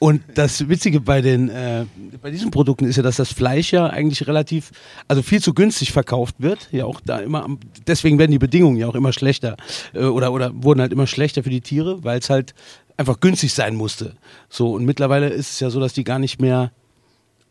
Und 0.00 0.22
das 0.34 0.68
Witzige 0.68 1.00
bei 1.00 1.20
den, 1.20 1.48
äh, 1.48 1.86
bei 2.20 2.30
diesen 2.32 2.50
Produkten 2.50 2.86
ist 2.86 2.96
ja, 2.96 3.04
dass 3.04 3.16
das 3.16 3.32
Fleisch 3.32 3.72
ja 3.72 3.86
eigentlich 3.86 4.26
relativ, 4.26 4.72
also 5.06 5.22
viel 5.22 5.40
zu 5.40 5.54
günstig 5.54 5.92
verkauft 5.92 6.34
wird. 6.38 6.68
Ja 6.72 6.86
auch 6.86 7.00
da 7.00 7.18
immer, 7.18 7.44
am, 7.44 7.60
deswegen 7.86 8.18
werden 8.18 8.32
die 8.32 8.38
Bedingungen 8.38 8.76
ja 8.76 8.88
auch 8.88 8.96
immer 8.96 9.12
schlechter 9.12 9.56
äh, 9.94 10.00
oder, 10.00 10.32
oder 10.32 10.50
wurden 10.54 10.80
halt 10.80 10.92
immer 10.92 11.06
schlechter 11.06 11.44
für 11.44 11.50
die 11.50 11.60
Tiere, 11.60 12.02
weil 12.02 12.18
es 12.18 12.28
halt 12.28 12.52
einfach 12.98 13.20
günstig 13.20 13.54
sein 13.54 13.74
musste. 13.76 14.16
So, 14.50 14.72
und 14.74 14.84
mittlerweile 14.84 15.28
ist 15.30 15.52
es 15.52 15.60
ja 15.60 15.70
so, 15.70 15.80
dass 15.80 15.94
die 15.94 16.04
gar 16.04 16.18
nicht 16.18 16.40
mehr. 16.40 16.72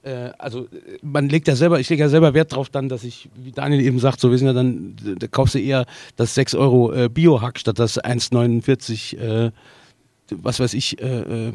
Äh, 0.03 0.31
also, 0.37 0.65
äh, 0.65 0.99
man 1.01 1.29
legt 1.29 1.47
ja 1.47 1.55
selber, 1.55 1.79
ich 1.79 1.89
lege 1.89 2.03
ja 2.03 2.09
selber 2.09 2.33
Wert 2.35 2.53
drauf 2.53 2.69
dann, 2.69 2.89
dass 2.89 3.03
ich, 3.03 3.29
wie 3.35 3.51
Daniel 3.51 3.81
eben 3.81 3.99
sagt, 3.99 4.19
so, 4.19 4.29
wir 4.29 4.37
sind 4.37 4.47
ja 4.47 4.53
dann, 4.53 4.95
da 5.17 5.27
kaufst 5.27 5.55
du 5.55 5.59
eher 5.59 5.85
das 6.17 6.35
6 6.35 6.53
Euro 6.55 6.93
äh, 6.93 7.09
Bio-Hack 7.09 7.57
statt 7.59 7.79
das 7.79 7.99
1,49, 7.99 9.17
äh, 9.17 9.51
was 10.31 10.59
weiß 10.59 10.73
ich, 10.75 11.01
äh, 11.01 11.47
äh, 11.47 11.53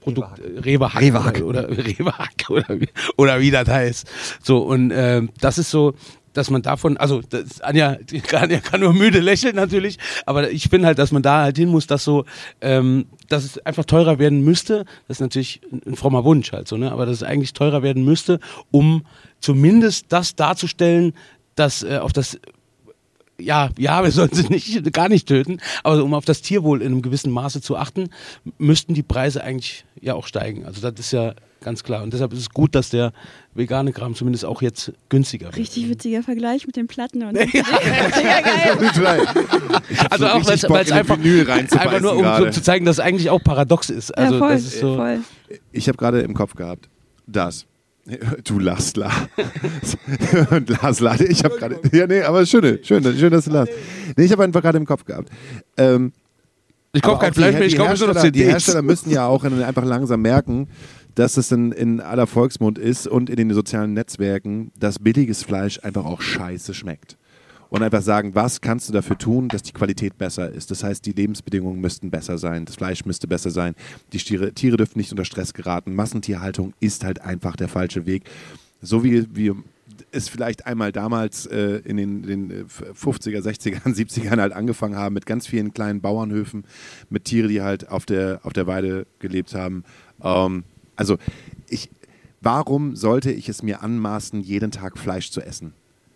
Produkt, 0.00 0.38
äh, 0.38 0.58
Rewe-Hack. 0.60 1.00
Rewe-Hack. 1.00 1.42
Oder, 1.42 1.68
oder 1.68 1.78
Rewe-Hack 1.86 2.44
oder, 2.50 2.80
wie- 2.80 2.88
oder 3.16 3.40
wie 3.40 3.50
das 3.50 3.68
heißt. 3.68 4.08
So, 4.42 4.58
und 4.58 4.90
äh, 4.90 5.22
das 5.40 5.58
ist 5.58 5.70
so, 5.70 5.94
dass 6.32 6.50
man 6.50 6.62
davon, 6.62 6.96
also 6.96 7.20
das, 7.20 7.60
Anja, 7.60 7.98
Anja 8.32 8.60
kann 8.60 8.80
nur 8.80 8.92
müde 8.92 9.20
lächeln 9.20 9.56
natürlich, 9.56 9.98
aber 10.26 10.50
ich 10.50 10.68
finde 10.68 10.86
halt, 10.86 10.98
dass 10.98 11.12
man 11.12 11.22
da 11.22 11.42
halt 11.42 11.56
hin 11.56 11.68
muss, 11.68 11.86
dass 11.86 12.04
so, 12.04 12.24
ähm, 12.60 13.06
dass 13.28 13.44
es 13.44 13.58
einfach 13.58 13.84
teurer 13.84 14.18
werden 14.18 14.42
müsste. 14.42 14.84
Das 15.06 15.16
ist 15.16 15.20
natürlich 15.20 15.60
ein, 15.72 15.82
ein 15.86 15.96
frommer 15.96 16.24
Wunsch 16.24 16.52
halt 16.52 16.68
so, 16.68 16.76
ne? 16.76 16.92
Aber 16.92 17.06
dass 17.06 17.16
es 17.16 17.22
eigentlich 17.22 17.52
teurer 17.52 17.82
werden 17.82 18.04
müsste, 18.04 18.40
um 18.70 19.04
zumindest 19.40 20.06
das 20.10 20.36
darzustellen, 20.36 21.14
dass 21.54 21.82
äh, 21.82 21.98
auf 21.98 22.12
das 22.12 22.38
ja, 23.40 23.70
ja, 23.78 24.02
wir 24.02 24.10
sollen 24.10 24.32
sie 24.32 24.48
nicht, 24.48 24.92
gar 24.92 25.08
nicht 25.08 25.28
töten, 25.28 25.60
aber 25.84 26.02
um 26.02 26.12
auf 26.14 26.24
das 26.24 26.42
Tierwohl 26.42 26.82
in 26.82 26.88
einem 26.88 27.02
gewissen 27.02 27.30
Maße 27.30 27.60
zu 27.60 27.76
achten, 27.76 28.10
müssten 28.58 28.94
die 28.94 29.04
Preise 29.04 29.44
eigentlich 29.44 29.84
ja 30.00 30.14
auch 30.14 30.26
steigen. 30.26 30.66
Also 30.66 30.80
das 30.80 30.98
ist 30.98 31.12
ja 31.12 31.34
ganz 31.60 31.82
klar. 31.82 32.02
Und 32.02 32.12
deshalb 32.12 32.32
ist 32.32 32.38
es 32.40 32.50
gut, 32.50 32.74
dass 32.74 32.90
der 32.90 33.12
vegane 33.54 33.92
Kram 33.92 34.14
zumindest 34.14 34.44
auch 34.44 34.62
jetzt 34.62 34.92
günstiger 35.08 35.46
wird. 35.46 35.56
Richtig 35.56 35.88
witziger 35.88 36.22
Vergleich 36.22 36.66
mit 36.66 36.76
den 36.76 36.86
Platten 36.86 37.22
und 37.24 37.36
Also 40.10 40.26
auch, 40.26 40.46
weil 40.46 40.54
es 40.54 40.62
weil 40.68 40.92
einfach, 40.92 41.18
einfach 41.18 42.00
nur 42.00 42.16
um 42.16 42.24
so 42.44 42.50
zu 42.50 42.62
zeigen, 42.62 42.84
dass 42.84 42.96
es 42.96 43.00
eigentlich 43.00 43.30
auch 43.30 43.42
paradox 43.42 43.90
ist. 43.90 44.16
Also 44.16 44.34
ja, 44.34 44.38
voll, 44.38 44.52
das 44.52 44.62
ist 44.64 44.80
so. 44.80 44.96
voll. 44.96 45.20
Ich 45.72 45.88
habe 45.88 45.98
gerade 45.98 46.20
im 46.20 46.34
Kopf 46.34 46.54
gehabt, 46.54 46.88
dass. 47.26 47.66
Du 48.44 48.58
lachst, 48.58 48.96
La. 48.96 49.10
Und 50.50 50.70
Lars 50.70 51.00
lacht. 51.00 51.20
Ich 51.20 51.44
habe 51.44 51.58
gerade. 51.58 51.78
Ja, 51.92 52.06
nee, 52.06 52.22
aber 52.22 52.46
schön, 52.46 52.78
schön, 52.82 53.02
schön, 53.04 53.30
dass 53.30 53.44
du 53.44 53.50
lachst. 53.50 53.74
Nee, 54.16 54.24
ich 54.24 54.32
habe 54.32 54.44
einfach 54.44 54.62
gerade 54.62 54.78
im 54.78 54.86
Kopf 54.86 55.04
gehabt. 55.04 55.28
Ähm, 55.76 56.12
Ich 56.94 57.02
kaufe 57.02 57.20
kein 57.20 57.34
Fleisch 57.34 57.52
mehr, 57.52 57.64
ich 57.66 57.72
die 57.72 57.78
kaufe 57.78 57.98
nur 57.98 58.08
noch 58.08 58.14
Hersteller- 58.14 58.30
Die 58.32 58.38
CDs. 58.38 58.50
Hersteller 58.52 58.80
müssen 58.82 59.10
ja 59.10 59.26
auch 59.26 59.44
in- 59.44 59.62
einfach 59.62 59.84
langsam 59.84 60.22
merken, 60.22 60.68
dass 61.18 61.36
es 61.36 61.50
in, 61.50 61.72
in 61.72 62.00
aller 62.00 62.28
Volksmund 62.28 62.78
ist 62.78 63.08
und 63.08 63.28
in 63.28 63.34
den 63.34 63.52
sozialen 63.52 63.92
Netzwerken, 63.92 64.70
dass 64.78 65.00
billiges 65.00 65.42
Fleisch 65.42 65.80
einfach 65.82 66.04
auch 66.04 66.20
scheiße 66.20 66.74
schmeckt. 66.74 67.16
Und 67.70 67.82
einfach 67.82 68.02
sagen, 68.02 68.36
was 68.36 68.60
kannst 68.60 68.88
du 68.88 68.92
dafür 68.92 69.18
tun, 69.18 69.48
dass 69.48 69.62
die 69.62 69.72
Qualität 69.72 70.16
besser 70.16 70.50
ist. 70.50 70.70
Das 70.70 70.84
heißt, 70.84 71.04
die 71.04 71.12
Lebensbedingungen 71.12 71.80
müssten 71.80 72.10
besser 72.10 72.38
sein, 72.38 72.64
das 72.64 72.76
Fleisch 72.76 73.04
müsste 73.04 73.26
besser 73.26 73.50
sein, 73.50 73.74
die 74.12 74.18
Tiere, 74.18 74.52
Tiere 74.52 74.76
dürfen 74.76 74.96
nicht 74.96 75.10
unter 75.10 75.24
Stress 75.24 75.52
geraten. 75.52 75.94
Massentierhaltung 75.94 76.72
ist 76.78 77.02
halt 77.02 77.20
einfach 77.20 77.56
der 77.56 77.68
falsche 77.68 78.06
Weg. 78.06 78.22
So 78.80 79.02
wie 79.02 79.26
wir 79.34 79.56
es 80.12 80.28
vielleicht 80.28 80.66
einmal 80.66 80.92
damals 80.92 81.46
äh, 81.46 81.80
in 81.84 81.96
den, 81.96 82.22
den 82.22 82.50
äh, 82.50 82.64
50er, 82.64 83.40
60er, 83.40 83.82
70ern 83.84 84.40
halt 84.40 84.52
angefangen 84.52 84.94
haben 84.94 85.14
mit 85.14 85.26
ganz 85.26 85.48
vielen 85.48 85.74
kleinen 85.74 86.00
Bauernhöfen, 86.00 86.64
mit 87.10 87.24
Tieren, 87.24 87.48
die 87.48 87.60
halt 87.60 87.88
auf 87.88 88.06
der, 88.06 88.38
auf 88.44 88.52
der 88.52 88.68
Weide 88.68 89.06
gelebt 89.18 89.54
haben. 89.54 89.82
Ähm, 90.22 90.62
also 90.98 91.16
ich, 91.68 91.88
warum 92.40 92.96
sollte 92.96 93.30
ich 93.30 93.48
es 93.48 93.62
mir 93.62 93.82
anmaßen, 93.82 94.40
jeden 94.40 94.70
Tag 94.70 94.98
Fleisch 94.98 95.30
zu 95.30 95.40
essen? 95.40 95.72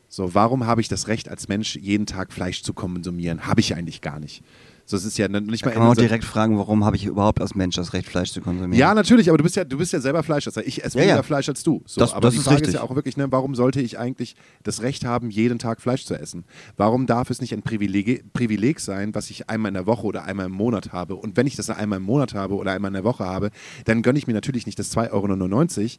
So, 0.09 0.35
warum 0.35 0.67
habe 0.67 0.83
ich 0.83 0.89
das 0.89 1.09
Recht 1.09 1.31
als 1.31 1.49
Mensch, 1.49 1.77
jeden 1.77 2.05
Tag 2.05 2.33
Fleisch 2.33 2.63
zu 2.63 2.75
konsumieren? 2.75 3.47
Habe 3.47 3.61
ich 3.61 3.75
eigentlich 3.75 4.03
gar 4.03 4.21
nicht. 4.21 4.43
So, 4.85 4.97
es 4.97 5.05
ist 5.05 5.17
ja 5.17 5.29
nicht 5.29 5.63
Da 5.63 5.67
mal 5.69 5.73
kann 5.73 5.83
man 5.83 5.93
auch 5.93 5.97
direkt 5.97 6.25
fragen, 6.25 6.59
warum 6.59 6.85
habe 6.85 6.97
ich 6.97 7.05
überhaupt 7.07 7.41
als 7.41 7.55
Mensch 7.55 7.77
das 7.77 7.93
Recht, 7.93 8.09
Fleisch 8.09 8.33
zu 8.33 8.41
konsumieren? 8.41 8.79
ja, 8.79 8.93
natürlich, 8.95 9.29
aber 9.29 9.39
du 9.39 9.45
bist 9.45 9.55
ja, 9.57 9.65
du 9.65 9.79
bist 9.79 9.93
ja 9.93 10.01
selber 10.01 10.23
Fleischesser. 10.23 10.67
Ich 10.67 10.85
esse 10.85 10.99
Ja, 10.99 11.05
weniger 11.05 11.17
ja. 11.19 11.23
Fleisch 11.23 11.49
als 11.49 11.63
du. 11.63 11.83
So, 11.87 12.01
Das- 12.01 12.13
aber 12.13 12.21
das 12.23 12.35
die 12.35 12.39
ist 12.41 12.45
Frage 12.45 12.57
ist 12.57 12.61
richtig. 12.69 12.75
ja 12.75 12.83
auch 12.83 12.95
wirklich, 12.95 13.17
ne, 13.17 13.31
warum 13.31 13.55
sollte 13.55 13.81
ich 13.81 13.99
eigentlich 13.99 14.35
das 14.65 14.83
Recht 14.83 15.05
haben, 15.05 15.31
jeden 15.31 15.59
Tag 15.59 15.81
Fleisch 15.81 16.05
zu 16.05 16.15
essen? 16.19 16.45
Warum 16.77 17.07
darf 17.07 17.31
es 17.31 17.41
nicht 17.41 17.53
ein 17.55 17.63
Privileg, 17.63 18.33
Privileg 18.33 18.81
sein, 18.81 19.15
was 19.15 19.31
ich 19.31 19.49
einmal 19.49 19.69
in 19.71 19.75
der 19.75 19.87
Woche 19.87 20.05
oder 20.05 20.25
einmal 20.25 20.47
im 20.47 20.53
Monat 20.53 20.93
habe? 20.93 21.15
Und 21.15 21.37
wenn 21.37 21.47
ich 21.47 21.55
das 21.57 21.71
einmal 21.71 21.99
im 21.99 22.05
Monat 22.05 22.35
habe 22.35 22.55
oder 22.57 22.73
einmal 22.73 22.89
in 22.91 22.95
der 22.95 23.05
Woche 23.05 23.25
habe, 23.25 23.51
dann 23.85 24.03
gönne 24.03 24.19
ich 24.19 24.27
mir 24.27 24.35
natürlich 24.35 24.67
nicht 24.67 24.79
das 24.79 24.91
2,99 24.97 25.99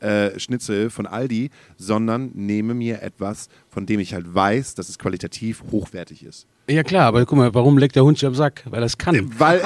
Äh, 0.00 0.38
Schnitzel 0.38 0.90
von 0.90 1.08
Aldi, 1.08 1.50
sondern 1.76 2.30
nehme 2.34 2.72
mir 2.72 3.02
etwas, 3.02 3.48
von 3.68 3.84
dem 3.84 3.98
ich 3.98 4.14
halt 4.14 4.32
weiß, 4.32 4.76
dass 4.76 4.88
es 4.88 4.96
qualitativ 4.96 5.64
hochwertig 5.72 6.22
ist. 6.24 6.46
Ja 6.70 6.82
klar, 6.82 7.06
aber 7.06 7.24
guck 7.24 7.38
mal, 7.38 7.54
warum 7.54 7.78
leckt 7.78 7.96
der 7.96 8.04
Hund 8.04 8.18
sich 8.18 8.26
am 8.26 8.34
Sack? 8.34 8.62
Weil 8.66 8.82
er 8.82 8.86
es 8.86 8.98
kann. 8.98 9.32
Weil, 9.38 9.62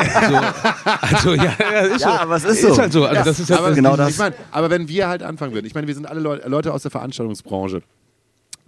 Also 1.01 1.35
ja, 1.35 1.55
ja, 1.59 1.81
ist 1.81 2.01
so. 2.01 2.09
Ja, 2.09 2.21
aber 2.21 2.37
es 2.37 2.45
ist 2.45 2.63
so. 2.63 2.69
Ist 2.69 2.79
halt 2.79 2.93
so. 2.93 3.05
Also 3.07 3.25
das 3.25 3.41
ist 3.41 3.51
halt 3.51 3.61
aber, 3.61 3.73
genau 3.73 3.93
ich, 3.93 3.97
das. 3.97 4.11
Ich 4.11 4.19
mein, 4.19 4.35
aber 4.53 4.71
wenn 4.71 4.89
wir 4.89 5.09
halt 5.09 5.23
anfangen 5.23 5.53
würden, 5.53 5.67
ich 5.67 5.75
meine, 5.75 5.87
wir 5.87 5.95
sind 5.95 6.07
alle 6.07 6.21
Leu 6.21 6.39
Leute 6.47 6.73
aus 6.73 6.83
der 6.83 6.91
Veranstaltungsbranche 6.93 7.83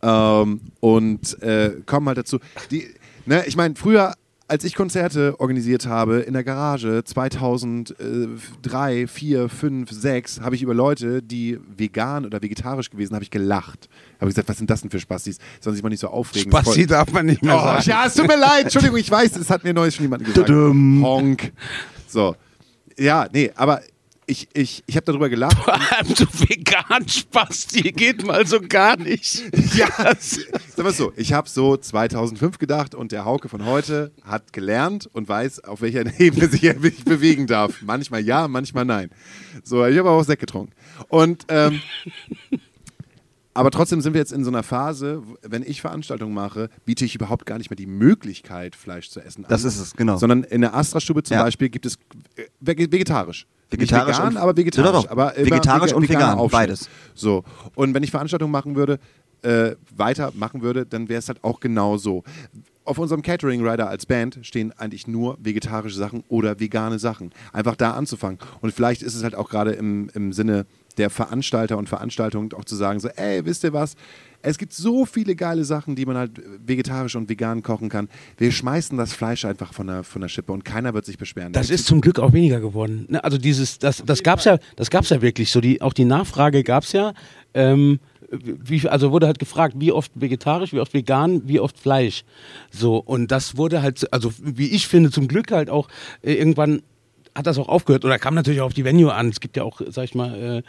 ähm, 0.02 0.60
und 0.80 1.42
äh, 1.42 1.80
kommen 1.86 2.08
halt 2.08 2.18
dazu. 2.18 2.38
Die, 2.70 2.88
ne, 3.26 3.44
ich 3.46 3.56
meine, 3.56 3.76
früher 3.76 4.14
als 4.46 4.64
ich 4.64 4.74
Konzerte 4.74 5.40
organisiert 5.40 5.86
habe 5.86 6.18
in 6.20 6.34
der 6.34 6.44
Garage 6.44 7.02
2003, 7.04 9.06
4, 9.06 9.48
5, 9.48 9.90
6, 9.90 10.40
habe 10.40 10.54
ich 10.54 10.62
über 10.62 10.74
Leute, 10.74 11.22
die 11.22 11.58
vegan 11.76 12.26
oder 12.26 12.42
vegetarisch 12.42 12.90
gewesen, 12.90 13.14
habe 13.14 13.24
ich 13.24 13.30
gelacht. 13.30 13.88
Habe 14.20 14.30
gesagt, 14.30 14.48
was 14.48 14.58
sind 14.58 14.68
das 14.70 14.82
denn 14.82 14.90
für 14.90 15.00
Spastis? 15.00 15.38
Sollen 15.60 15.74
sich 15.76 15.82
mal 15.82 15.88
nicht 15.88 16.00
so 16.00 16.08
aufregen. 16.08 16.50
Spasti 16.50 16.80
voll- 16.80 16.86
darf 16.86 17.12
man 17.12 17.26
nicht 17.26 17.42
mehr 17.42 17.56
Oh, 17.56 17.64
sagen. 17.64 17.82
ja, 17.86 18.04
es 18.06 18.14
tut 18.14 18.28
mir 18.28 18.36
leid. 18.38 18.64
Entschuldigung, 18.64 18.98
ich 18.98 19.10
weiß, 19.10 19.36
es 19.36 19.50
hat 19.50 19.64
mir 19.64 19.72
neues 19.74 19.94
schon 19.94 20.04
jemand 20.04 20.24
gesagt. 20.24 20.48
Honk. 20.50 21.52
So. 22.06 22.36
Ja, 22.98 23.26
nee, 23.32 23.50
aber 23.56 23.80
ich, 24.26 24.48
ich, 24.54 24.82
ich 24.86 24.96
habe 24.96 25.04
darüber 25.04 25.28
gelacht. 25.28 25.58
Vor 25.58 25.74
allem 25.74 26.14
so 26.14 26.26
vegan 26.26 27.08
Spasti 27.08 27.92
geht 27.92 28.24
mal 28.24 28.46
so 28.46 28.60
gar 28.60 28.96
nicht. 28.96 29.42
Ja, 29.74 29.88
sag 30.18 30.84
mal 30.84 30.92
so, 30.92 31.12
ich 31.16 31.32
habe 31.32 31.48
so 31.48 31.76
2005 31.76 32.58
gedacht 32.58 32.94
und 32.94 33.10
der 33.10 33.24
Hauke 33.24 33.48
von 33.48 33.64
heute 33.64 34.12
hat 34.22 34.52
gelernt 34.52 35.08
und 35.12 35.28
weiß, 35.28 35.64
auf 35.64 35.80
welcher 35.80 36.04
Ebene 36.20 36.48
sich 36.48 36.62
er 36.62 36.78
sich 36.78 37.04
bewegen 37.04 37.46
darf. 37.46 37.82
Manchmal 37.82 38.20
ja, 38.20 38.46
manchmal 38.46 38.84
nein. 38.84 39.10
So, 39.64 39.84
ich 39.84 39.98
habe 39.98 40.10
auch 40.10 40.22
Sekt 40.22 40.40
getrunken. 40.40 40.72
Und, 41.08 41.44
ähm, 41.48 41.80
aber 43.54 43.70
trotzdem 43.70 44.00
sind 44.00 44.12
wir 44.14 44.20
jetzt 44.20 44.32
in 44.32 44.44
so 44.44 44.50
einer 44.50 44.62
Phase, 44.62 45.22
wenn 45.42 45.62
ich 45.62 45.80
Veranstaltungen 45.80 46.34
mache, 46.34 46.68
biete 46.84 47.04
ich 47.04 47.14
überhaupt 47.14 47.46
gar 47.46 47.58
nicht 47.58 47.70
mehr 47.70 47.76
die 47.76 47.86
Möglichkeit, 47.86 48.74
Fleisch 48.76 49.10
zu 49.10 49.20
essen. 49.20 49.44
Das 49.48 49.62
an, 49.62 49.68
ist 49.68 49.78
es, 49.78 49.94
genau. 49.94 50.16
Sondern 50.16 50.42
in 50.44 50.60
der 50.60 50.74
Astra-Stube 50.74 51.22
zum 51.22 51.36
Ja. 51.36 51.42
Beispiel 51.44 51.68
gibt 51.68 51.86
es 51.86 51.94
äh, 52.36 52.42
vege- 52.64 52.90
vegetarisch. 52.92 53.46
Vegetarisch 53.70 54.18
vegan, 54.18 54.28
und- 54.32 54.36
aber 54.36 54.56
vegetarisch. 54.56 54.90
Doch, 54.92 55.02
doch. 55.04 55.10
Aber 55.10 55.34
immer 55.36 55.46
Vegetarisch 55.50 55.90
vege- 55.92 55.96
und 55.96 56.08
vegan, 56.08 56.38
Aufschnitt. 56.38 56.52
beides. 56.52 56.88
So. 57.14 57.44
Und 57.74 57.94
wenn 57.94 58.02
ich 58.02 58.10
Veranstaltungen 58.10 58.52
machen 58.52 58.76
würde, 58.76 58.98
äh, 59.42 59.76
weiter 59.96 60.32
machen 60.34 60.62
würde, 60.62 60.86
dann 60.86 61.08
wäre 61.08 61.18
es 61.18 61.28
halt 61.28 61.42
auch 61.44 61.60
genau 61.60 61.96
so. 61.96 62.22
Auf 62.86 62.98
unserem 62.98 63.22
Catering 63.22 63.66
Rider 63.66 63.88
als 63.88 64.04
Band 64.04 64.38
stehen 64.42 64.72
eigentlich 64.78 65.06
nur 65.06 65.38
vegetarische 65.40 65.96
Sachen 65.96 66.22
oder 66.28 66.60
vegane 66.60 66.98
Sachen. 66.98 67.30
Einfach 67.52 67.76
da 67.76 67.92
anzufangen. 67.92 68.38
Und 68.60 68.72
vielleicht 68.74 69.02
ist 69.02 69.14
es 69.14 69.22
halt 69.22 69.34
auch 69.34 69.48
gerade 69.48 69.72
im, 69.72 70.10
im 70.14 70.32
Sinne 70.34 70.66
der 70.96 71.10
Veranstalter 71.10 71.78
und 71.78 71.88
Veranstaltungen 71.88 72.52
auch 72.54 72.64
zu 72.64 72.76
sagen, 72.76 73.00
so, 73.00 73.08
ey, 73.08 73.44
wisst 73.44 73.64
ihr 73.64 73.72
was? 73.72 73.96
Es 74.42 74.58
gibt 74.58 74.74
so 74.74 75.06
viele 75.06 75.36
geile 75.36 75.64
Sachen, 75.64 75.96
die 75.96 76.04
man 76.04 76.18
halt 76.18 76.32
vegetarisch 76.66 77.16
und 77.16 77.30
vegan 77.30 77.62
kochen 77.62 77.88
kann. 77.88 78.08
Wir 78.36 78.52
schmeißen 78.52 78.98
das 78.98 79.14
Fleisch 79.14 79.46
einfach 79.46 79.72
von 79.72 79.86
der, 79.86 80.04
von 80.04 80.20
der 80.20 80.28
Schippe 80.28 80.52
und 80.52 80.64
keiner 80.66 80.92
wird 80.92 81.06
sich 81.06 81.16
beschweren. 81.16 81.54
Das 81.54 81.70
ist 81.70 81.86
zum 81.86 82.02
Glück 82.02 82.18
auch 82.18 82.34
weniger 82.34 82.60
geworden. 82.60 83.06
Ne? 83.08 83.24
Also 83.24 83.38
dieses, 83.38 83.78
das, 83.78 84.02
das 84.04 84.22
gab's 84.22 84.44
ja, 84.44 84.58
das 84.76 84.90
gab's 84.90 85.08
ja 85.08 85.22
wirklich 85.22 85.50
so. 85.50 85.62
Die, 85.62 85.80
auch 85.80 85.94
die 85.94 86.04
Nachfrage 86.04 86.62
gab's 86.62 86.92
ja. 86.92 87.14
Ähm, 87.54 88.00
wie, 88.30 88.86
also 88.88 89.12
wurde 89.12 89.26
halt 89.26 89.38
gefragt, 89.38 89.76
wie 89.78 89.92
oft 89.92 90.12
vegetarisch, 90.14 90.72
wie 90.72 90.80
oft 90.80 90.92
vegan, 90.92 91.42
wie 91.46 91.60
oft 91.60 91.78
Fleisch. 91.78 92.24
So 92.70 92.98
und 92.98 93.30
das 93.30 93.56
wurde 93.56 93.80
halt, 93.80 94.12
also 94.12 94.32
wie 94.42 94.68
ich 94.68 94.88
finde, 94.88 95.10
zum 95.10 95.28
Glück 95.28 95.52
halt 95.52 95.70
auch 95.70 95.88
äh, 96.22 96.34
irgendwann 96.34 96.82
hat 97.34 97.46
das 97.46 97.58
auch 97.58 97.68
aufgehört 97.68 98.04
oder 98.04 98.18
kam 98.18 98.34
natürlich 98.34 98.60
auch 98.60 98.66
auf 98.66 98.74
die 98.74 98.84
Venue 98.84 99.12
an. 99.12 99.28
Es 99.28 99.40
gibt 99.40 99.56
ja 99.56 99.64
auch, 99.64 99.80
sag 99.88 100.04
ich 100.04 100.14
mal, 100.14 100.34
äh, 100.34 100.62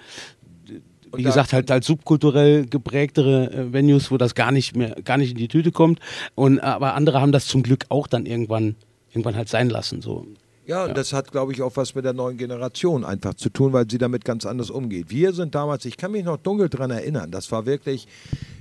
wie 1.18 1.24
gesagt, 1.24 1.54
halt 1.54 1.72
als 1.72 1.86
subkulturell 1.86 2.66
geprägtere 2.66 3.52
äh, 3.52 3.74
Venues, 3.74 4.12
wo 4.12 4.18
das 4.18 4.36
gar 4.36 4.52
nicht 4.52 4.76
mehr, 4.76 4.96
gar 5.04 5.18
nicht 5.18 5.32
in 5.32 5.38
die 5.38 5.48
Tüte 5.48 5.72
kommt. 5.72 6.00
Und 6.34 6.60
aber 6.60 6.94
andere 6.96 7.22
haben 7.22 7.32
das 7.32 7.48
zum 7.48 7.64
Glück 7.64 7.86
auch 7.90 8.08
dann 8.08 8.26
irgendwann, 8.26 8.76
irgendwann 9.12 9.36
halt 9.36 9.50
sein 9.50 9.70
lassen. 9.70 10.02
So. 10.02 10.26
Ja, 10.66 10.86
und 10.86 10.98
das 10.98 11.14
hat, 11.14 11.32
glaube 11.32 11.54
ich, 11.54 11.62
auch 11.62 11.76
was 11.76 11.94
mit 11.94 12.06
der 12.06 12.14
neuen 12.14 12.38
Generation 12.38 13.06
einfach 13.06 13.36
zu 13.36 13.50
tun, 13.50 13.72
weil 13.72 13.90
sie 13.90 14.00
damit 14.00 14.26
ganz 14.26 14.46
anders 14.46 14.72
umgeht. 14.72 15.10
Wir 15.10 15.32
sind 15.34 15.54
damals, 15.54 15.86
ich 15.86 15.96
kann 15.96 16.12
mich 16.12 16.24
noch 16.24 16.38
dunkel 16.38 16.70
dran 16.70 16.90
erinnern, 16.90 17.30
das 17.30 17.52
war 17.52 17.68
wirklich 17.68 18.08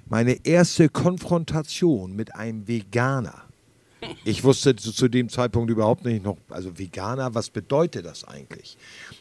meine 0.06 0.44
erste 0.44 0.90
Konfrontation 0.90 2.14
mit 2.14 2.34
einem 2.34 2.68
Veganer. 2.68 3.43
Ich 4.24 4.44
wusste 4.44 4.74
zu, 4.76 4.92
zu 4.92 5.08
dem 5.08 5.28
Zeitpunkt 5.28 5.70
überhaupt 5.70 6.04
nicht 6.04 6.24
noch, 6.24 6.36
also 6.48 6.78
Veganer, 6.78 7.34
was 7.34 7.50
bedeutet 7.50 8.06
das 8.06 8.24
eigentlich? 8.24 8.76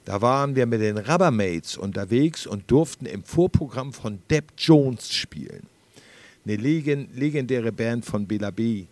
Da 0.05 0.21
waren 0.21 0.55
wir 0.55 0.65
mit 0.65 0.81
den 0.81 0.97
Rubbermates 0.97 1.77
unterwegs 1.77 2.47
und 2.47 2.69
durften 2.69 3.05
im 3.05 3.23
Vorprogramm 3.23 3.93
von 3.93 4.19
Depp 4.29 4.53
Jones 4.57 5.11
spielen. 5.11 5.67
Eine 6.45 6.57
legen, 6.57 7.09
legendäre 7.13 7.71
Band 7.71 8.05
von 8.05 8.27
Bela 8.27 8.51
B 8.51 8.85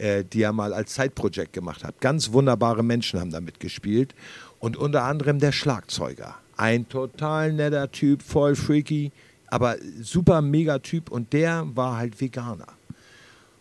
äh, 0.00 0.24
die 0.24 0.42
er 0.42 0.52
mal 0.52 0.72
als 0.72 0.94
Zeitprojekt 0.94 1.52
gemacht 1.52 1.84
hat. 1.84 2.00
Ganz 2.00 2.32
wunderbare 2.32 2.82
Menschen 2.82 3.20
haben 3.20 3.30
da 3.30 3.40
mitgespielt 3.40 4.14
und 4.58 4.76
unter 4.76 5.04
anderem 5.04 5.38
der 5.38 5.52
Schlagzeuger. 5.52 6.36
Ein 6.56 6.88
total 6.88 7.52
netter 7.52 7.90
Typ, 7.90 8.22
voll 8.22 8.56
freaky, 8.56 9.12
aber 9.48 9.76
super 10.00 10.40
mega 10.40 10.78
Typ 10.78 11.10
und 11.10 11.32
der 11.32 11.66
war 11.74 11.98
halt 11.98 12.18
Veganer. 12.20 12.79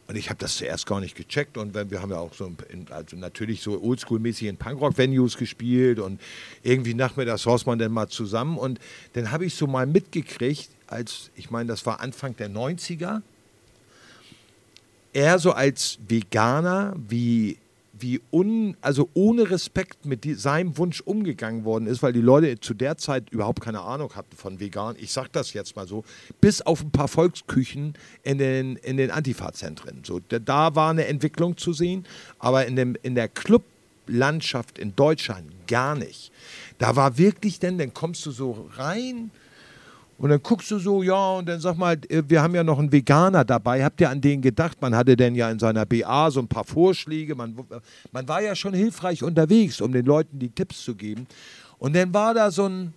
Und 0.09 0.15
ich 0.15 0.31
habe 0.31 0.39
das 0.39 0.57
zuerst 0.57 0.87
gar 0.87 0.99
nicht 1.01 1.15
gecheckt. 1.15 1.55
Und 1.55 1.75
wir 1.75 2.01
haben 2.01 2.09
ja 2.09 2.17
auch 2.17 2.33
so 2.33 2.51
in, 2.69 2.87
also 2.89 3.15
natürlich 3.15 3.61
so 3.61 3.79
oldschool-mäßig 3.79 4.47
in 4.47 4.57
Punkrock-Venues 4.57 5.37
gespielt 5.37 5.99
und 5.99 6.19
irgendwie 6.63 6.95
nachmittags 6.95 7.43
saß 7.43 7.67
man 7.67 7.77
dann 7.77 7.91
mal 7.91 8.07
zusammen. 8.07 8.57
Und 8.57 8.79
dann 9.13 9.29
habe 9.29 9.45
ich 9.45 9.53
so 9.53 9.67
mal 9.67 9.85
mitgekriegt, 9.85 10.67
als, 10.87 11.29
ich 11.35 11.51
meine, 11.51 11.67
das 11.67 11.85
war 11.85 11.99
Anfang 11.99 12.35
der 12.37 12.49
90er, 12.49 13.21
er 15.13 15.37
so 15.37 15.51
als 15.51 15.99
Veganer, 16.07 16.95
wie, 17.07 17.59
wie 18.01 18.21
un, 18.31 18.75
also 18.81 19.09
ohne 19.13 19.49
Respekt 19.49 20.05
mit 20.05 20.23
die, 20.23 20.33
seinem 20.33 20.77
Wunsch 20.77 21.01
umgegangen 21.01 21.65
worden 21.65 21.87
ist, 21.87 22.03
weil 22.03 22.13
die 22.13 22.21
Leute 22.21 22.59
zu 22.59 22.73
der 22.73 22.97
Zeit 22.97 23.29
überhaupt 23.29 23.61
keine 23.61 23.81
Ahnung 23.81 24.15
hatten 24.15 24.35
von 24.35 24.59
vegan. 24.59 24.95
Ich 24.99 25.11
sag 25.11 25.31
das 25.31 25.53
jetzt 25.53 25.75
mal 25.75 25.87
so, 25.87 26.03
bis 26.41 26.61
auf 26.61 26.81
ein 26.81 26.91
paar 26.91 27.07
Volksküchen 27.07 27.93
in 28.23 28.37
den, 28.37 28.75
in 28.77 28.97
den 28.97 29.11
Antifa-Zentren. 29.11 30.03
So, 30.05 30.19
da 30.19 30.75
war 30.75 30.91
eine 30.91 31.05
Entwicklung 31.05 31.57
zu 31.57 31.73
sehen, 31.73 32.05
aber 32.39 32.65
in, 32.65 32.75
dem, 32.75 32.95
in 33.01 33.15
der 33.15 33.27
Clublandschaft 33.27 34.79
in 34.79 34.95
Deutschland 34.95 35.51
gar 35.67 35.95
nicht. 35.95 36.31
Da 36.77 36.95
war 36.95 37.17
wirklich 37.17 37.59
denn, 37.59 37.77
dann 37.77 37.93
kommst 37.93 38.25
du 38.25 38.31
so 38.31 38.69
rein 38.75 39.31
und 40.19 40.29
dann 40.29 40.43
guckst 40.43 40.69
du 40.69 40.79
so, 40.79 41.01
ja, 41.01 41.31
und 41.31 41.47
dann 41.47 41.61
sag 41.61 41.77
mal, 41.77 41.97
äh, 42.09 42.21
wir 42.27 42.41
haben 42.41 42.53
ja 42.53 42.61
noch 42.61 42.77
einen 42.77 42.91
Veganer 42.91 43.45
dabei. 43.45 43.85
Habt 43.85 44.01
ihr 44.01 44.09
an 44.09 44.19
den 44.19 44.41
gedacht? 44.41 44.81
Man 44.81 44.93
hatte 44.93 45.15
denn 45.15 45.33
ja 45.33 45.49
in 45.49 45.59
seiner 45.59 45.85
BA 45.85 46.29
so 46.29 46.41
ein 46.41 46.47
paar 46.49 46.65
Vorschläge. 46.65 47.35
Man, 47.35 47.57
man 48.11 48.27
war 48.27 48.41
ja 48.41 48.53
schon 48.53 48.73
hilfreich 48.73 49.23
unterwegs, 49.23 49.79
um 49.79 49.93
den 49.93 50.05
Leuten 50.05 50.37
die 50.37 50.49
Tipps 50.49 50.83
zu 50.83 50.93
geben. 50.93 51.25
Und 51.77 51.95
dann 51.95 52.13
war 52.13 52.33
da 52.33 52.51
so 52.51 52.67
ein, 52.67 52.93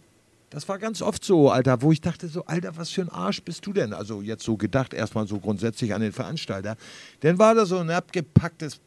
das 0.51 0.69
war 0.69 0.81
ganz 0.81 1.01
oft 1.01 1.25
so, 1.25 1.49
Alter, 1.49 1.81
wo 1.81 1.93
ich 1.93 2.01
dachte 2.01 2.27
so, 2.27 2.45
Alter, 2.47 2.77
was 2.77 2.91
für 2.91 3.03
ein 3.03 3.09
Arsch 3.09 3.41
bist 3.41 3.65
du 3.67 3.73
denn? 3.73 3.93
Also 3.93 4.21
jetzt 4.21 4.43
so 4.43 4.57
gedacht, 4.57 4.93
erstmal 4.93 5.29
so 5.29 5.39
grundsätzlich 5.39 5.95
an 5.95 6.01
den 6.01 6.13
Veranstalter. 6.13 6.77
Dann 7.21 7.39
war 7.39 7.55
da 7.55 7.67
so 7.67 7.79
ein 7.79 7.91
abgepacktes 7.91 8.81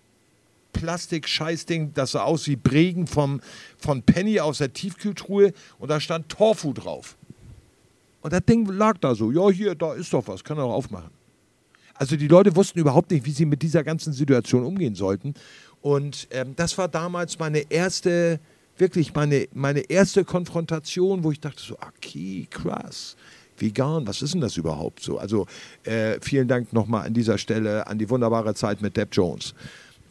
Plastik-Scheißding, 0.74 1.94
das 1.94 2.12
so 2.12 2.20
aus 2.20 2.48
wie 2.48 2.58
Bregen 2.58 3.08
vom, 3.08 3.40
von 3.78 4.04
Penny 4.04 4.42
aus 4.42 4.58
der 4.58 4.74
Tiefkühltruhe 4.74 5.54
und 5.80 5.90
da 5.90 6.02
stand 6.02 6.28
Tofu 6.28 6.74
drauf. 6.74 7.16
Und 8.26 8.34
das 8.34 8.44
Ding 8.44 8.66
lag 8.66 8.98
da 8.98 9.14
so, 9.14 9.32
ja, 9.32 9.52
hier, 9.52 9.76
da 9.76 9.94
ist 9.94 10.12
doch 10.12 10.28
was, 10.28 10.44
kann 10.44 10.58
er 10.58 10.64
doch 10.64 10.74
aufmachen. 10.74 11.12
Also 11.94 12.16
die 12.16 12.28
Leute 12.28 12.56
wussten 12.56 12.80
überhaupt 12.80 13.12
nicht, 13.12 13.24
wie 13.24 13.30
sie 13.30 13.46
mit 13.46 13.62
dieser 13.62 13.84
ganzen 13.84 14.14
Situation 14.14 14.64
umgehen 14.66 14.96
sollten. 14.96 15.36
Und 15.82 16.28
ähm, 16.32 16.56
das 16.56 16.76
war 16.80 16.88
damals 16.88 17.38
meine 17.38 17.72
erste, 17.72 18.40
wirklich 18.80 19.14
meine, 19.14 19.48
meine 19.54 19.82
erste 19.82 20.26
Konfrontation, 20.26 21.24
wo 21.24 21.32
ich 21.32 21.40
dachte 21.40 21.62
so, 21.62 21.76
okay, 21.76 22.48
krass, 22.50 23.16
vegan, 23.60 24.08
was 24.08 24.24
ist 24.24 24.34
denn 24.34 24.42
das 24.42 24.58
überhaupt 24.58 25.04
so? 25.04 25.20
Also 25.20 25.46
äh, 25.84 26.18
vielen 26.20 26.48
Dank 26.48 26.74
nochmal 26.74 27.06
an 27.06 27.14
dieser 27.14 27.38
Stelle 27.38 27.86
an 27.86 28.00
die 28.00 28.10
wunderbare 28.10 28.56
Zeit 28.56 28.82
mit 28.82 28.98
Deb 28.98 29.10
Jones. 29.12 29.54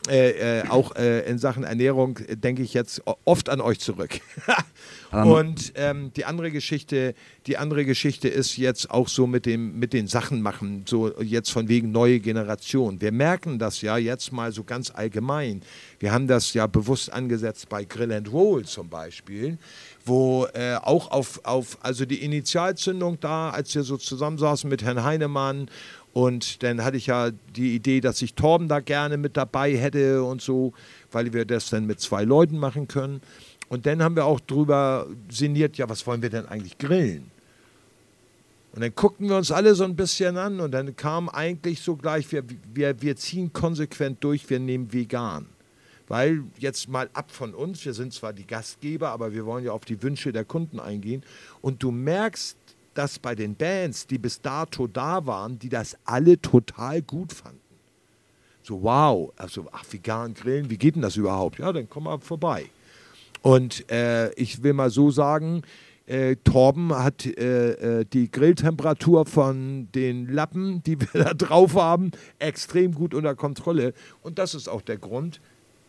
Äh, 0.06 0.60
äh, 0.60 0.68
auch 0.68 0.96
äh, 0.96 1.20
in 1.20 1.38
Sachen 1.38 1.64
Ernährung 1.64 2.18
äh, 2.18 2.36
denke 2.36 2.62
ich 2.62 2.74
jetzt 2.74 3.02
oft 3.24 3.48
an 3.48 3.62
euch 3.62 3.80
zurück. 3.80 4.20
Und 5.10 5.72
ähm, 5.76 6.12
die 6.14 6.26
andere 6.26 6.50
Geschichte, 6.50 7.14
die 7.46 7.56
andere 7.56 7.86
Geschichte 7.86 8.28
ist 8.28 8.58
jetzt 8.58 8.90
auch 8.90 9.08
so 9.08 9.26
mit 9.26 9.46
dem 9.46 9.78
mit 9.78 9.92
den 9.92 10.08
Sachen 10.08 10.42
machen, 10.42 10.84
so 10.86 11.18
jetzt 11.22 11.52
von 11.52 11.68
wegen 11.68 11.92
neue 11.92 12.20
Generation. 12.20 13.00
Wir 13.00 13.12
merken 13.12 13.58
das 13.58 13.80
ja 13.80 13.96
jetzt 13.96 14.32
mal 14.32 14.52
so 14.52 14.64
ganz 14.64 14.90
allgemein. 14.90 15.62
Wir 16.00 16.12
haben 16.12 16.26
das 16.26 16.52
ja 16.52 16.66
bewusst 16.66 17.12
angesetzt 17.12 17.68
bei 17.68 17.84
Grill 17.84 18.12
and 18.12 18.30
Roll 18.30 18.64
zum 18.64 18.88
Beispiel, 18.88 19.56
wo 20.04 20.46
äh, 20.52 20.74
auch 20.82 21.12
auf, 21.12 21.40
auf 21.44 21.78
also 21.80 22.04
die 22.04 22.22
Initialzündung 22.22 23.18
da, 23.20 23.50
als 23.50 23.74
wir 23.74 23.84
so 23.84 23.96
zusammensaßen 23.96 24.68
mit 24.68 24.82
Herrn 24.82 25.04
Heinemann 25.04 25.70
und 26.14 26.62
dann 26.62 26.84
hatte 26.84 26.96
ich 26.96 27.08
ja 27.08 27.32
die 27.56 27.74
Idee, 27.74 28.00
dass 28.00 28.22
ich 28.22 28.34
Torben 28.34 28.68
da 28.68 28.78
gerne 28.78 29.16
mit 29.16 29.36
dabei 29.36 29.76
hätte 29.76 30.22
und 30.22 30.40
so, 30.40 30.72
weil 31.10 31.32
wir 31.32 31.44
das 31.44 31.70
dann 31.70 31.86
mit 31.86 32.00
zwei 32.00 32.22
Leuten 32.22 32.56
machen 32.56 32.86
können. 32.86 33.20
Und 33.68 33.84
dann 33.84 34.00
haben 34.00 34.14
wir 34.14 34.24
auch 34.24 34.38
drüber 34.38 35.08
sinniert, 35.28 35.76
ja, 35.76 35.88
was 35.88 36.06
wollen 36.06 36.22
wir 36.22 36.30
denn 36.30 36.46
eigentlich 36.46 36.78
grillen? 36.78 37.32
Und 38.74 38.82
dann 38.82 38.94
guckten 38.94 39.28
wir 39.28 39.36
uns 39.36 39.50
alle 39.50 39.74
so 39.74 39.82
ein 39.82 39.96
bisschen 39.96 40.36
an 40.36 40.60
und 40.60 40.70
dann 40.70 40.94
kam 40.94 41.28
eigentlich 41.28 41.80
so 41.82 41.96
gleich, 41.96 42.30
wir, 42.30 42.44
wir, 42.72 43.02
wir 43.02 43.16
ziehen 43.16 43.52
konsequent 43.52 44.22
durch, 44.22 44.48
wir 44.48 44.60
nehmen 44.60 44.92
vegan. 44.92 45.46
Weil 46.06 46.44
jetzt 46.58 46.88
mal 46.88 47.10
ab 47.12 47.32
von 47.32 47.54
uns, 47.54 47.84
wir 47.84 47.92
sind 47.92 48.12
zwar 48.12 48.32
die 48.32 48.46
Gastgeber, 48.46 49.08
aber 49.08 49.32
wir 49.32 49.46
wollen 49.46 49.64
ja 49.64 49.72
auf 49.72 49.84
die 49.84 50.00
Wünsche 50.00 50.32
der 50.32 50.44
Kunden 50.44 50.78
eingehen. 50.78 51.24
Und 51.60 51.82
du 51.82 51.90
merkst, 51.90 52.56
dass 52.94 53.18
bei 53.18 53.34
den 53.34 53.54
Bands, 53.54 54.06
die 54.06 54.18
bis 54.18 54.40
dato 54.40 54.86
da 54.86 55.26
waren, 55.26 55.58
die 55.58 55.68
das 55.68 55.96
alle 56.04 56.40
total 56.40 57.02
gut 57.02 57.32
fanden. 57.32 57.60
So, 58.62 58.82
wow, 58.82 59.32
also, 59.36 59.66
ach, 59.72 59.84
vegan 59.90 60.32
grillen, 60.32 60.70
wie 60.70 60.78
geht 60.78 60.94
denn 60.94 61.02
das 61.02 61.16
überhaupt? 61.16 61.58
Ja, 61.58 61.72
dann 61.72 61.88
komm 61.88 62.04
mal 62.04 62.18
vorbei. 62.18 62.66
Und 63.42 63.90
äh, 63.90 64.32
ich 64.34 64.62
will 64.62 64.72
mal 64.72 64.88
so 64.88 65.10
sagen, 65.10 65.62
äh, 66.06 66.36
Torben 66.36 66.94
hat 66.94 67.26
äh, 67.26 68.00
äh, 68.00 68.04
die 68.04 68.30
Grilltemperatur 68.30 69.26
von 69.26 69.88
den 69.94 70.28
Lappen, 70.28 70.82
die 70.82 71.00
wir 71.00 71.08
da 71.24 71.34
drauf 71.34 71.74
haben, 71.74 72.10
extrem 72.38 72.94
gut 72.94 73.14
unter 73.14 73.34
Kontrolle. 73.34 73.92
Und 74.22 74.38
das 74.38 74.54
ist 74.54 74.68
auch 74.68 74.82
der 74.82 74.98
Grund, 74.98 75.40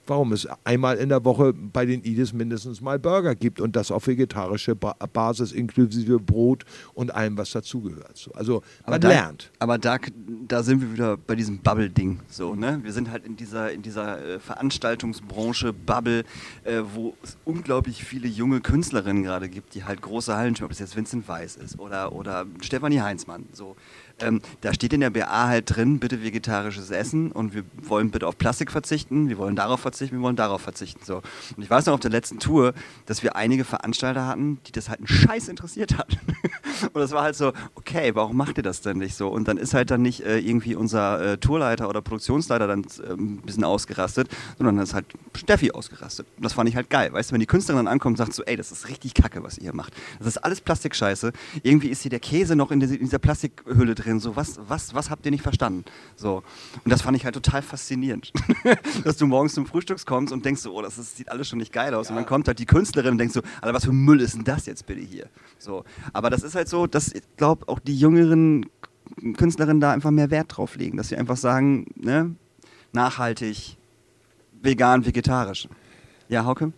warum 0.08 0.34
es 0.34 0.48
einmal 0.64 0.98
in 0.98 1.10
der 1.10 1.24
Woche 1.26 1.54
bei 1.54 1.86
den 1.86 2.04
Idis 2.04 2.34
mindestens 2.34 2.82
mal 2.82 3.00
Burger 3.00 3.36
gibt 3.36 3.60
und 3.62 3.76
das 3.76 3.92
auf 3.92 4.08
vegetarische 4.08 4.76
ba 4.76 4.96
Basis 5.14 5.52
inklusive 5.52 6.20
Brot 6.20 6.66
und 6.94 7.14
allem, 7.14 7.38
was 7.38 7.52
dazugehört. 7.52 8.18
So, 8.18 8.32
also 8.34 8.64
man 8.86 9.00
da, 9.00 9.08
lernt. 9.08 9.52
Aber 9.60 9.78
da, 9.78 9.98
da 10.48 10.64
sind 10.64 10.82
wir 10.82 10.94
wieder 10.94 11.18
bei 11.18 11.36
diesem 11.36 11.60
Bubble-Ding. 11.60 12.20
So, 12.30 12.56
ne? 12.56 12.80
Wir 12.84 12.92
sind 12.92 13.12
halt 13.12 13.26
in 13.26 13.36
dieser, 13.36 13.72
in 13.72 13.82
dieser 13.82 14.24
äh, 14.26 14.40
Veranstaltungsbranche, 14.40 15.74
Bubble, 15.74 16.24
äh, 16.64 16.82
wo 16.94 17.16
es 17.24 17.38
unglaublich 17.46 18.04
viele 18.04 18.28
junge 18.28 18.62
Künstlerinnen 18.62 19.24
gerade 19.24 19.50
gibt, 19.50 19.76
die 19.76 19.84
halt 19.84 20.02
große 20.02 20.36
Hallen 20.36 20.56
spielen, 20.56 20.66
ob 20.66 20.72
es 20.72 20.80
jetzt 20.80 20.96
Vincent 20.96 21.28
Weiss 21.28 21.56
ist 21.56 21.80
oder, 21.80 22.14
oder 22.14 22.46
Stefanie 22.62 23.02
Heinzmann. 23.02 23.46
So. 23.54 23.76
Ähm, 24.20 24.42
da 24.62 24.74
steht 24.74 24.94
in 24.94 25.02
der 25.02 25.10
BA 25.10 25.48
halt 25.48 25.76
drin, 25.76 26.00
bitte 26.00 26.24
vegetarisches 26.24 26.90
Essen 26.90 27.32
und 27.32 27.54
wir 27.54 27.64
wollen 27.82 28.12
bitte 28.12 28.28
auf 28.28 28.38
Plastik 28.38 28.72
verzichten, 28.72 29.28
wir 29.28 29.38
wollen 29.38 29.58
darauf 29.58 29.82
verzichten, 29.82 30.16
wir 30.16 30.24
wollen 30.24 30.38
darauf 30.38 30.62
verzichten. 30.62 31.02
So. 31.04 31.18
Und 31.58 31.64
ich 31.64 31.70
weiß 31.70 31.86
noch 31.88 31.96
auf 31.96 32.00
der 32.00 32.12
letzten 32.12 32.40
Tour, 32.40 32.74
dass 33.08 33.24
wir 33.24 33.36
einige 33.36 33.66
Veranstalter 33.66 34.26
hatten, 34.26 34.60
die 34.68 34.72
das 34.72 34.88
halt 34.88 35.00
einen 35.00 35.08
Scheiß 35.08 35.50
interessiert 35.50 35.98
hat. 35.98 36.18
und 36.94 36.96
das 37.02 37.12
war 37.12 37.24
halt 37.24 37.36
so, 37.36 37.52
okay, 37.76 38.16
warum 38.16 38.38
macht 38.38 38.58
ihr 38.58 38.64
das 38.64 38.80
denn 38.80 39.00
nicht 39.00 39.16
so? 39.16 39.28
Und 39.28 39.50
dann 39.50 39.58
ist 39.58 39.74
halt 39.74 39.92
dann 39.92 40.02
nicht 40.02 40.22
äh, 40.22 40.40
irgendwie 40.40 40.76
unser 40.76 41.34
äh, 41.34 41.38
Tourleiter 41.38 41.90
oder 41.90 42.02
Produktionsleiter 42.02 42.68
dann 42.68 42.84
äh, 42.84 43.12
ein 43.12 43.42
bisschen 43.42 43.66
ausgerastet, 43.66 44.30
sondern 44.58 44.78
dann 44.78 44.84
ist 44.84 44.94
halt 44.94 45.08
Steffi 45.36 45.72
ausgerastet. 45.72 46.26
Und 46.38 46.46
das 46.46 46.54
fand 46.54 46.70
ich 46.70 46.78
halt 46.78 46.90
geil. 46.90 47.12
Weißt 47.12 47.32
du, 47.32 47.34
wenn 47.34 47.42
die 47.42 47.48
Künstlerin 47.48 47.84
dann 47.84 47.92
ankommt 47.92 48.14
und 48.14 48.18
sagt 48.26 48.34
so, 48.34 48.44
ey, 48.44 48.56
das 48.56 48.72
ist 48.72 48.88
richtig 48.88 49.14
kacke, 49.14 49.44
was 49.44 49.58
ihr 49.58 49.64
hier 49.64 49.76
macht. 49.76 49.94
Das 50.20 50.28
ist 50.28 50.38
alles 50.38 50.62
Plastikscheiße. 50.62 51.34
Irgendwie 51.64 51.90
ist 51.90 52.02
hier 52.02 52.12
der 52.12 52.22
Käse 52.22 52.56
noch 52.56 52.72
in 52.72 52.80
dieser 52.80 53.20
Plastikhülle 53.20 53.94
drin. 53.94 54.05
So, 54.20 54.36
was, 54.36 54.60
was, 54.68 54.94
was 54.94 55.10
habt 55.10 55.26
ihr 55.26 55.32
nicht 55.32 55.44
verstanden? 55.44 55.86
So. 56.16 56.44
Und 56.84 56.92
das 56.92 57.02
fand 57.02 57.18
ich 57.18 57.26
halt 57.26 57.36
total 57.36 57.62
faszinierend. 57.62 58.32
Dass 59.04 59.18
du 59.18 59.28
morgens 59.28 59.54
zum 59.54 59.66
Frühstücks 59.66 60.06
kommst 60.06 60.32
und 60.32 60.46
denkst 60.46 60.62
so, 60.62 60.74
oh, 60.74 60.82
das 60.82 60.98
ist, 60.98 61.18
sieht 61.18 61.30
alles 61.30 61.48
schon 61.50 61.60
nicht 61.60 61.74
geil 61.74 61.94
aus. 61.94 62.10
Und 62.10 62.16
dann 62.16 62.26
kommt 62.26 62.48
halt 62.48 62.60
die 62.60 62.66
Künstlerin 62.66 63.12
und 63.12 63.18
denkst 63.18 63.34
so, 63.34 63.42
Alter, 63.62 63.74
was 63.74 63.86
für 63.86 63.92
Müll 63.92 64.22
ist 64.22 64.36
denn 64.36 64.44
das 64.44 64.66
jetzt 64.66 64.86
bitte 64.86 65.02
hier? 65.02 65.28
So. 65.58 65.84
Aber 66.14 66.30
das 66.30 66.44
ist 66.44 66.56
halt 66.56 66.70
so, 66.70 66.88
dass 66.88 67.12
ich 67.12 67.24
glaube, 67.38 67.68
auch 67.68 67.80
die 67.80 67.98
jüngeren 67.98 68.66
Künstlerinnen 69.38 69.80
da 69.80 69.92
einfach 69.92 70.12
mehr 70.12 70.32
Wert 70.32 70.56
drauf 70.56 70.76
legen. 70.76 70.98
Dass 70.98 71.10
sie 71.10 71.18
einfach 71.18 71.38
sagen, 71.38 71.88
ne, 71.96 72.36
nachhaltig, 72.94 73.78
vegan, 74.62 75.06
vegetarisch. 75.06 75.68
Ja, 76.30 76.46
Hauke? 76.46 76.72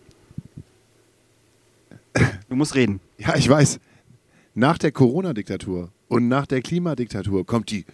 Du 2.48 2.56
musst 2.56 2.74
reden. 2.74 3.00
Ja, 3.18 3.36
ich 3.36 3.48
weiß. 3.48 3.80
Nach 4.54 4.78
der 4.78 4.92
Corona-Diktatur 4.92 5.90
und 6.08 6.28
nach 6.28 6.46
der 6.46 6.62
Klimadiktatur 6.62 7.46
kommt 7.46 7.70
die 7.70 7.84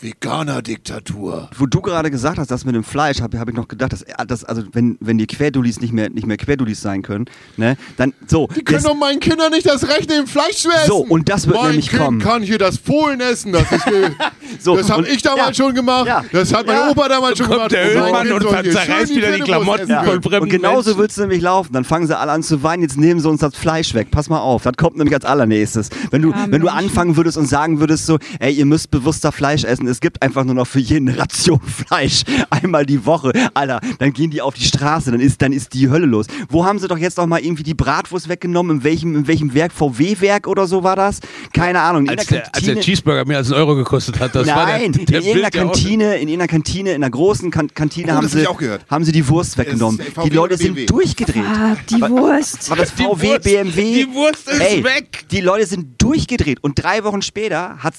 Veganer-Diktatur. 0.00 1.50
Wo 1.56 1.66
du 1.66 1.80
gerade 1.80 2.10
gesagt 2.10 2.38
hast, 2.38 2.50
das 2.50 2.64
mit 2.64 2.74
dem 2.74 2.84
Fleisch, 2.84 3.20
habe 3.20 3.38
hab 3.38 3.48
ich 3.48 3.54
noch 3.54 3.68
gedacht, 3.68 3.92
dass, 3.92 4.04
dass 4.26 4.44
also 4.44 4.62
wenn, 4.72 4.96
wenn 5.00 5.18
die 5.18 5.26
Querdulis 5.26 5.80
nicht 5.80 5.92
mehr, 5.92 6.10
nicht 6.10 6.26
mehr 6.26 6.36
Querdulis 6.36 6.80
sein 6.80 7.02
können, 7.02 7.26
ne, 7.56 7.76
dann 7.96 8.12
so. 8.26 8.48
Die 8.48 8.62
können 8.64 8.82
das- 8.82 8.84
doch 8.84 8.96
meinen 8.96 9.20
Kindern 9.20 9.52
nicht 9.52 9.66
das 9.66 9.88
Recht 9.88 10.08
nehmen, 10.10 10.26
Fleisch 10.26 10.56
zu 10.56 10.70
essen. 10.70 10.86
So, 10.86 10.98
und 10.98 11.28
das 11.28 11.46
wird 11.46 11.56
mein 11.56 11.66
nämlich 11.68 11.88
kind 11.90 12.02
kommen. 12.02 12.18
kann 12.20 12.42
hier 12.42 12.58
das 12.58 12.78
Fohlen 12.78 13.20
essen. 13.20 13.52
Das, 13.52 13.70
ist, 13.70 13.84
So, 14.60 14.76
das 14.76 14.90
habe 14.90 15.06
ich 15.08 15.22
damals 15.22 15.56
ja, 15.58 15.64
schon 15.64 15.74
gemacht. 15.74 16.06
ja. 16.06 16.24
Das 16.32 16.52
hat 16.52 16.66
mein 16.66 16.76
Ja. 16.76 16.90
Opa 16.90 17.08
damals 17.08 17.38
schon 17.38 17.46
Kommt 17.46 17.70
gemacht. 17.70 17.72
der 17.72 17.94
Ölmann 17.94 18.32
und 18.32 18.62
hier 18.62 18.72
zerreißt 18.72 19.14
wieder 19.14 19.32
die 19.32 19.42
Klamotten 19.42 19.88
essen 19.90 20.20
voll 20.20 20.34
Und 20.40 20.48
genauso 20.50 20.98
wird 20.98 21.10
es 21.10 21.16
nämlich 21.18 21.40
laufen. 21.40 21.72
Dann 21.72 21.84
fangen 21.84 22.06
sie 22.06 22.18
alle 22.18 22.32
an 22.32 22.42
zu 22.42 22.62
weinen, 22.62 22.82
jetzt 22.82 22.96
nehmen 22.98 23.20
sie 23.20 23.28
uns 23.28 23.40
das 23.40 23.54
Fleisch 23.54 23.94
weg. 23.94 24.10
Pass 24.10 24.28
mal 24.28 24.40
auf, 24.40 24.62
das 24.64 24.72
kommt 24.76 24.96
nämlich 24.96 25.14
als 25.14 25.24
allernächstes. 25.24 25.90
Wenn 26.10 26.22
du, 26.22 26.30
Ja, 26.30 26.46
wenn 26.48 26.60
du 26.60 26.68
anfangen 26.68 27.16
würdest 27.16 27.36
und 27.38 27.46
sagen 27.46 27.80
würdest 27.80 28.06
so, 28.06 28.18
ey, 28.40 28.52
ihr 28.52 28.66
müsst 28.66 28.90
bewusster 28.90 29.30
Fleisch 29.32 29.64
essen, 29.64 29.86
es 29.90 30.00
gibt 30.00 30.22
einfach 30.22 30.44
nur 30.44 30.54
noch 30.54 30.66
für 30.66 30.78
jeden 30.78 31.08
eine 31.08 31.18
Ration 31.18 31.60
Fleisch 31.86 32.22
einmal 32.50 32.86
die 32.86 33.04
Woche. 33.06 33.32
Alter, 33.54 33.80
dann 33.98 34.12
gehen 34.12 34.30
die 34.30 34.40
auf 34.42 34.54
die 34.54 34.64
Straße, 34.64 35.10
dann 35.10 35.20
ist, 35.20 35.42
dann 35.42 35.52
ist 35.52 35.74
die 35.74 35.88
Hölle 35.90 36.06
los. 36.06 36.26
Wo 36.48 36.64
haben 36.64 36.78
sie 36.78 36.88
doch 36.88 36.98
jetzt 36.98 37.16
noch 37.18 37.26
mal 37.26 37.40
irgendwie 37.40 37.62
die 37.62 37.74
Bratwurst 37.74 38.28
weggenommen? 38.28 38.78
In 38.78 38.84
welchem, 38.84 39.14
in 39.16 39.26
welchem 39.26 39.54
Werk? 39.54 39.72
VW-Werk 39.72 40.46
oder 40.46 40.66
so 40.66 40.82
war 40.82 40.96
das? 40.96 41.20
Keine 41.52 41.80
Ahnung. 41.80 42.08
Als 42.08 42.26
der 42.26 42.54
als 42.54 42.64
der 42.64 42.80
Cheeseburger 42.80 43.24
mehr 43.24 43.38
als 43.38 43.48
einen 43.50 43.60
Euro 43.60 43.74
gekostet 43.76 44.18
hat, 44.20 44.34
das 44.34 44.46
war 44.46 44.66
der, 44.66 44.78
Nein, 44.80 44.92
der 44.92 45.18
in 45.20 45.26
irgendeiner 45.26 45.50
Kantine, 45.50 46.14
in 46.16 46.28
irgendeiner 46.28 46.48
Kantine, 46.48 46.90
in 46.90 47.02
einer 47.02 47.10
großen 47.10 47.50
kan 47.50 47.72
Kantine 47.74 48.12
Oh, 48.12 48.16
haben, 48.16 48.28
sie, 48.28 48.46
haben 48.90 49.04
sie 49.04 49.12
die 49.12 49.26
Wurst 49.28 49.56
weggenommen. 49.58 50.00
Die 50.24 50.30
Leute 50.30 50.56
sind 50.56 50.74
BMW? 50.74 50.86
durchgedreht. 50.86 51.42
Ah, 51.44 51.76
die 51.88 52.00
Wurst. 52.00 52.68
War 52.70 52.76
das 52.76 52.94
Die 52.94 53.02
VW, 53.02 53.28
Wurst- 53.28 53.42
BMW? 53.44 54.04
die 54.04 54.14
Wurst 54.14 54.48
ist 54.48 54.60
Ey, 54.60 54.84
weg. 54.84 55.24
Die 55.30 55.40
Leute 55.40 55.66
sind 55.66 56.00
durchgedreht 56.02 56.62
und 56.62 56.82
drei 56.82 57.04
Wochen 57.04 57.22
später 57.22 57.78
hat 57.78 57.94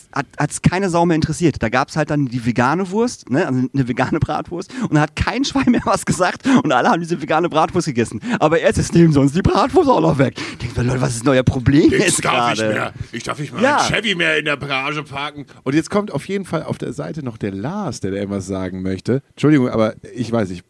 es 0.50 0.62
keine 0.62 0.90
Sau 0.90 1.06
mehr 1.06 1.16
interessiert. 1.16 1.58
Da 1.62 1.70
gab 1.70 1.81
es 1.90 1.96
halt 1.98 2.10
dann 2.10 2.26
die 2.26 2.46
vegane 2.46 2.90
Wurst, 2.92 3.30
ne, 3.30 3.46
also 3.48 3.68
eine 3.74 3.88
vegane 3.88 4.20
Bratwurst 4.20 4.72
und 4.84 4.96
da 4.96 5.02
hat 5.02 5.16
kein 5.16 5.44
Schwein 5.46 5.72
mehr 5.72 5.82
was 5.86 6.06
gesagt 6.06 6.46
und 6.64 6.72
alle 6.72 6.90
haben 6.90 7.00
diese 7.02 7.22
vegane 7.22 7.50
Bratwurst 7.50 7.88
gegessen. 7.88 8.20
Aber 8.40 8.60
jetzt 8.62 8.78
ist 8.78 8.94
neben 8.94 9.16
uns 9.18 9.34
die 9.34 9.42
Bratwurst 9.42 9.90
auch 9.90 10.02
noch 10.02 10.18
weg. 10.18 10.36
Denkt 10.62 10.78
man, 10.78 10.88
Leute, 10.88 11.02
was 11.02 11.16
ist 11.16 11.28
euer 11.28 11.44
Problem 11.44 11.90
jetzt 11.92 12.22
gerade? 12.22 12.94
Ich 13.12 13.24
darf 13.24 13.40
nicht 13.40 13.54
mal 13.54 13.62
Ja. 13.64 13.78
einen 13.78 13.94
Chevy 13.94 14.16
mehr 14.16 14.38
in 14.38 14.46
der 14.46 14.58
Garage 14.58 15.04
parken. 15.04 15.46
Und 15.64 15.76
jetzt 15.76 15.90
kommt 15.90 16.12
auf 16.12 16.28
jeden 16.28 16.46
Fall 16.46 16.64
auf 16.64 16.78
der 16.78 16.94
Seite 16.94 17.24
noch 17.24 17.38
der 17.38 17.52
Lars, 17.52 18.00
der 18.00 18.12
da 18.12 18.18
irgendwas 18.18 18.48
sagen 18.48 18.82
möchte. 18.82 19.22
Entschuldigung, 19.32 19.70
aber 19.70 19.96
ich 20.14 20.32
weiß 20.32 20.50
nicht. 20.50 20.64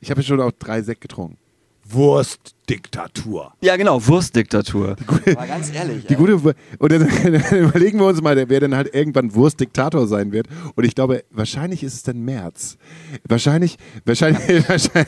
Ich 0.00 0.10
habe 0.10 0.20
jetzt 0.20 0.28
schon 0.28 0.40
auch 0.40 0.52
drei 0.52 0.82
Sekt 0.82 1.00
getrunken. 1.00 1.38
Wurstdiktatur. 1.94 3.52
Ja, 3.60 3.76
genau, 3.76 4.04
Wurstdiktatur. 4.06 4.96
Aber 5.36 5.46
ganz 5.46 5.72
ehrlich. 5.72 6.06
Die 6.06 6.14
ey. 6.14 6.18
gute 6.18 6.34
und 6.78 6.92
dann, 6.92 7.08
dann 7.24 7.58
überlegen 7.58 7.98
wir 7.98 8.06
uns 8.06 8.20
mal, 8.22 8.36
wer 8.48 8.60
dann 8.60 8.74
halt 8.74 8.94
irgendwann 8.94 9.34
Wurstdiktator 9.34 10.06
sein 10.06 10.32
wird. 10.32 10.46
Und 10.74 10.84
ich 10.84 10.94
glaube, 10.94 11.24
wahrscheinlich 11.30 11.82
ist 11.82 11.94
es 11.94 12.02
dann 12.02 12.20
März. 12.24 12.76
Wahrscheinlich, 13.28 13.76
wahrscheinlich, 14.04 14.40
wahrscheinlich. 14.68 15.06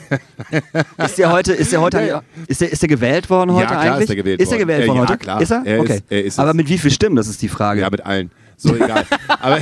Ist 0.97 1.17
der 1.17 1.31
heute, 1.31 1.53
ist 1.53 1.71
der 1.71 1.81
heute, 1.81 2.05
Ja, 2.07 2.23
ist 2.47 2.61
der, 2.61 2.71
ist 2.71 2.81
der 2.81 2.89
gewählt 2.89 3.29
worden 3.29 3.51
heute 3.51 3.63
Ja, 3.63 3.67
klar 3.69 3.81
eigentlich? 3.81 3.99
ist 4.01 4.09
der 4.09 4.15
gewählt 4.15 4.41
ist 4.41 4.51
der 4.51 4.57
worden. 4.59 4.67
gewählt 4.67 4.83
Äh, 4.83 4.87
worden 4.87 4.97
ja, 4.97 5.07
heute? 5.09 5.17
klar. 5.17 5.41
Ist 5.41 5.51
er? 5.51 5.61
Er 5.65 5.75
ist- 5.77 5.81
okay. 5.81 5.99
er 6.09 6.23
ist. 6.23 6.39
Aber 6.39 6.53
mit 6.53 6.69
wie 6.69 6.77
viel 6.77 6.91
Stimmen, 6.91 7.15
das 7.15 7.27
ist 7.27 7.41
die 7.41 7.49
Frage. 7.49 7.81
Ja, 7.81 7.89
mit 7.89 8.05
allen. 8.05 8.31
So 8.59 8.75
egal. 8.75 9.05
Aber 9.39 9.59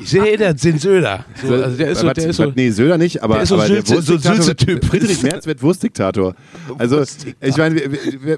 Ich 0.00 0.10
sehe 0.10 0.36
den 0.36 0.56
Sinn 0.58 0.78
Söder. 0.80 1.24
So, 1.46 1.54
also 1.54 1.76
der 1.76 1.90
ist 1.90 2.00
so, 2.00 2.12
der 2.12 2.28
ist 2.28 2.36
so, 2.36 2.52
nee, 2.56 2.70
Söder 2.70 2.98
nicht, 2.98 3.22
aber, 3.22 3.34
der 3.34 3.42
ist 3.44 3.48
so 3.50 3.54
aber 3.54 3.68
der 3.68 3.82
Sülze- 3.84 4.02
so 4.02 4.14
Wurstdiktator 4.14 4.36
wird- 4.36 4.44
Sülze-Typ. 4.60 4.84
Friedrich 4.84 5.22
Merz 5.22 5.46
wird 5.46 5.62
Wurstdiktator. 5.62 6.34
Also, 6.78 7.00
ich 7.40 7.56
meine, 7.56 7.80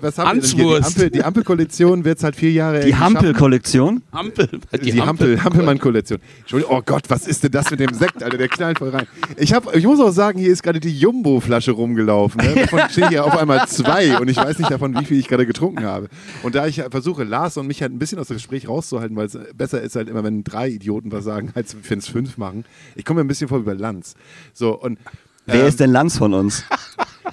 was 0.02 0.18
haben 0.18 0.40
wir 0.40 0.42
denn 0.42 0.50
hier? 0.50 0.64
Die, 0.66 0.72
Hanswurst. 0.82 0.86
Ampel, 0.96 1.10
die 1.10 1.24
Ampelkoalition 1.24 2.04
wird 2.04 2.18
es 2.18 2.24
halt 2.24 2.36
vier 2.36 2.52
Jahre 2.52 2.80
die 2.80 2.90
geschaffen. 2.90 3.16
Hampel-Kollektion? 3.16 4.02
Hampel. 4.12 4.48
Die, 4.82 5.00
Hampel, 5.00 5.42
Hampelmann-Koalition. 5.42 6.18
Entschuldigung, 6.40 6.76
oh 6.76 6.82
Gott, 6.84 7.04
was 7.08 7.26
ist 7.26 7.42
denn 7.42 7.50
das 7.50 7.70
mit 7.70 7.80
dem 7.80 7.94
Sekt, 7.94 8.22
Alter? 8.22 8.36
Der 8.36 8.48
knallt 8.48 8.78
voll 8.78 8.90
rein. 8.90 9.06
Ich, 9.38 9.52
hab, 9.54 9.74
ich 9.74 9.84
muss 9.86 9.98
auch 10.00 10.10
sagen, 10.12 10.38
hier 10.38 10.52
ist 10.52 10.62
gerade 10.62 10.78
die 10.80 10.96
Jumbo-Flasche 10.98 11.70
rumgelaufen. 11.72 12.40
Ne? 12.44 12.54
Davon 12.62 12.80
stehen 12.90 13.08
hier 13.10 13.24
auf 13.24 13.36
einmal 13.36 13.66
zwei 13.68 14.18
und 14.18 14.28
ich 14.28 14.36
weiß 14.36 14.58
nicht 14.58 14.70
davon, 14.70 14.94
wie 15.00 15.04
viel 15.06 15.18
ich 15.18 15.26
gerade 15.28 15.46
getrunken 15.46 15.84
habe. 15.84 16.08
Und 16.42 16.54
da 16.54 16.66
ich 16.66 16.82
versuche, 16.90 17.24
Lars 17.24 17.56
und 17.56 17.66
mich 17.66 17.80
halt 17.82 17.92
ein 17.92 17.98
bisschen 17.98 18.18
aus 18.18 18.28
dem 18.28 18.36
Gespräch 18.36 18.68
rauszuhalten, 18.68 19.16
weil 19.16 19.26
es 19.26 19.38
besser 19.56 19.77
ist 19.82 19.96
halt 19.96 20.08
immer, 20.08 20.24
wenn 20.24 20.44
drei 20.44 20.68
Idioten 20.68 21.10
was 21.12 21.24
sagen, 21.24 21.50
als 21.54 21.76
wenn 21.88 21.98
es 21.98 22.08
fünf 22.08 22.36
machen. 22.38 22.64
Ich 22.94 23.04
komme 23.04 23.20
mir 23.20 23.24
ein 23.24 23.28
bisschen 23.28 23.48
vor 23.48 23.60
wie 23.60 23.64
bei 23.66 23.72
Lanz. 23.74 24.14
So, 24.52 24.78
und 24.78 24.98
Wer 25.46 25.62
ähm, 25.62 25.66
ist 25.66 25.80
denn 25.80 25.90
Lanz 25.90 26.18
von 26.18 26.34
uns? 26.34 26.64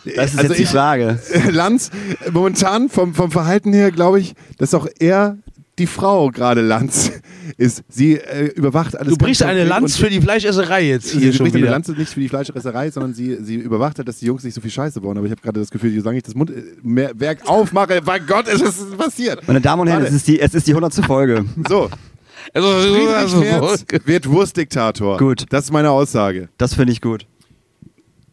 Das 0.04 0.34
ist 0.34 0.38
also 0.38 0.50
jetzt 0.50 0.60
die 0.60 0.64
ich- 0.64 0.70
Frage. 0.70 1.20
Lanz, 1.52 1.90
äh, 2.26 2.30
momentan 2.30 2.90
vom, 2.90 3.16
vom 3.16 3.32
Verhalten 3.32 3.74
her, 3.74 3.92
glaube 3.92 4.20
ich, 4.20 4.36
dass 4.60 4.74
auch 4.76 4.88
er 5.00 5.38
die 5.80 5.88
Frau 5.88 6.30
gerade 6.30 6.62
Lanz 6.62 7.12
ist. 7.58 7.84
Sie 7.90 8.16
äh, 8.18 8.46
überwacht 8.56 8.96
alles. 8.98 9.14
Du 9.14 9.18
brichst 9.18 9.42
eine 9.44 9.64
Lanz 9.64 9.98
für 9.98 10.10
die 10.10 10.22
Fleischesserei 10.22 10.84
jetzt 10.84 11.10
Sie 11.10 11.20
hier 11.20 11.34
schon 11.34 11.48
spricht 11.48 11.56
eine. 11.56 11.72
Lanze 11.72 11.94
nicht 11.94 12.14
für 12.14 12.20
die 12.20 12.30
Fleischeresserei, 12.30 12.92
sondern 12.92 13.14
sie, 13.14 13.44
sie 13.44 13.56
überwacht 13.56 14.00
hat, 14.00 14.08
dass 14.08 14.20
die 14.20 14.26
Jungs 14.28 14.44
nicht 14.44 14.54
so 14.54 14.62
viel 14.62 14.72
Scheiße 14.72 15.02
bauen. 15.02 15.18
Aber 15.18 15.26
ich 15.26 15.32
habe 15.32 15.42
gerade 15.42 15.60
das 15.60 15.72
Gefühl, 15.72 15.98
solange 16.00 16.18
ich 16.18 16.24
das 16.24 16.36
Mundwerk 16.36 17.48
aufmache, 17.48 18.02
mein 18.06 18.26
Gott, 18.28 18.48
ist 18.48 18.64
was 18.64 18.98
passiert. 18.98 19.46
Meine 19.48 19.62
Damen 19.62 19.82
und 19.82 19.88
Herren, 19.88 20.04
es 20.04 20.14
ist 20.14 20.28
die, 20.28 20.40
es 20.40 20.54
ist 20.54 20.68
die 20.68 20.72
100. 20.72 20.94
Folge. 21.06 21.46
So, 21.68 21.90
Also, 22.54 22.68
Friedrich 22.68 23.16
also, 23.16 23.40
Merz 23.40 23.86
wird 24.06 24.30
Wurstdiktator. 24.30 25.18
Gut. 25.18 25.46
Das 25.50 25.66
ist 25.66 25.72
meine 25.72 25.92
Aussage. 25.92 26.50
Das 26.58 26.74
finde 26.74 26.94
ich 26.94 27.02
gut. 27.02 27.26